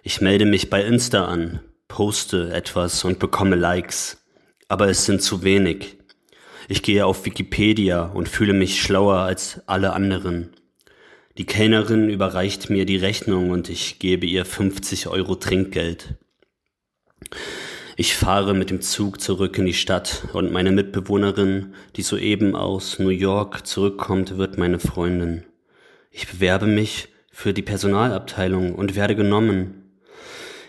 Ich 0.01 0.19
melde 0.19 0.45
mich 0.45 0.71
bei 0.71 0.83
Insta 0.83 1.25
an, 1.25 1.59
poste 1.87 2.51
etwas 2.51 3.03
und 3.03 3.19
bekomme 3.19 3.55
Likes. 3.55 4.25
Aber 4.67 4.89
es 4.89 5.05
sind 5.05 5.21
zu 5.21 5.43
wenig. 5.43 5.97
Ich 6.67 6.81
gehe 6.81 7.05
auf 7.05 7.23
Wikipedia 7.23 8.05
und 8.05 8.27
fühle 8.27 8.53
mich 8.53 8.81
schlauer 8.81 9.17
als 9.17 9.61
alle 9.67 9.93
anderen. 9.93 10.55
Die 11.37 11.45
Kellnerin 11.45 12.09
überreicht 12.09 12.71
mir 12.71 12.87
die 12.87 12.97
Rechnung 12.97 13.51
und 13.51 13.69
ich 13.69 13.99
gebe 13.99 14.25
ihr 14.25 14.43
50 14.43 15.07
Euro 15.07 15.35
Trinkgeld. 15.35 16.15
Ich 17.97 18.15
fahre 18.15 18.53
mit 18.53 18.69
dem 18.69 18.81
Zug 18.81 19.19
zurück 19.19 19.57
in 19.57 19.65
die 19.65 19.73
Stadt 19.73 20.23
und 20.31 20.53
meine 20.53 20.71
Mitbewohnerin, 20.71 21.73
die 21.97 22.01
soeben 22.01 22.55
aus 22.55 22.97
New 22.97 23.09
York 23.09 23.67
zurückkommt, 23.67 24.37
wird 24.37 24.57
meine 24.57 24.79
Freundin. 24.79 25.43
Ich 26.11 26.27
bewerbe 26.27 26.65
mich 26.65 27.09
für 27.29 27.53
die 27.53 27.61
Personalabteilung 27.61 28.73
und 28.73 28.95
werde 28.95 29.15
genommen. 29.15 29.83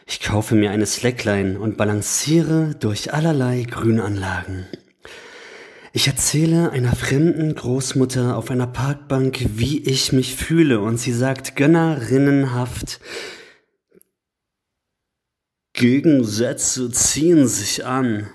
Ich 0.07 0.21
kaufe 0.21 0.57
mir 0.57 0.73
eine 0.73 0.87
Slackline 0.87 1.61
und 1.61 1.77
balanciere 1.77 2.75
durch 2.81 3.15
allerlei 3.15 3.63
Grünanlagen. 3.63 4.67
Ich 5.93 6.07
erzähle 6.07 6.71
einer 6.71 6.95
fremden 6.95 7.55
Großmutter 7.55 8.37
auf 8.37 8.51
einer 8.51 8.67
Parkbank, 8.67 9.47
wie 9.55 9.79
ich 9.79 10.13
mich 10.13 10.35
fühle, 10.35 10.81
und 10.81 10.99
sie 10.99 11.13
sagt 11.13 11.57
gönnerinnenhaft, 11.57 13.01
Gegensätze 15.81 16.91
ziehen 16.91 17.49
sich 17.49 17.87
an. 17.87 18.29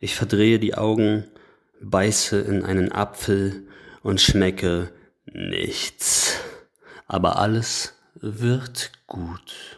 Ich 0.00 0.14
verdrehe 0.14 0.58
die 0.58 0.74
Augen, 0.74 1.24
beiße 1.80 2.38
in 2.38 2.62
einen 2.62 2.92
Apfel 2.92 3.66
und 4.02 4.20
schmecke 4.20 4.92
nichts. 5.24 6.38
Aber 7.06 7.38
alles 7.38 7.94
wird 8.16 8.92
gut. 9.06 9.75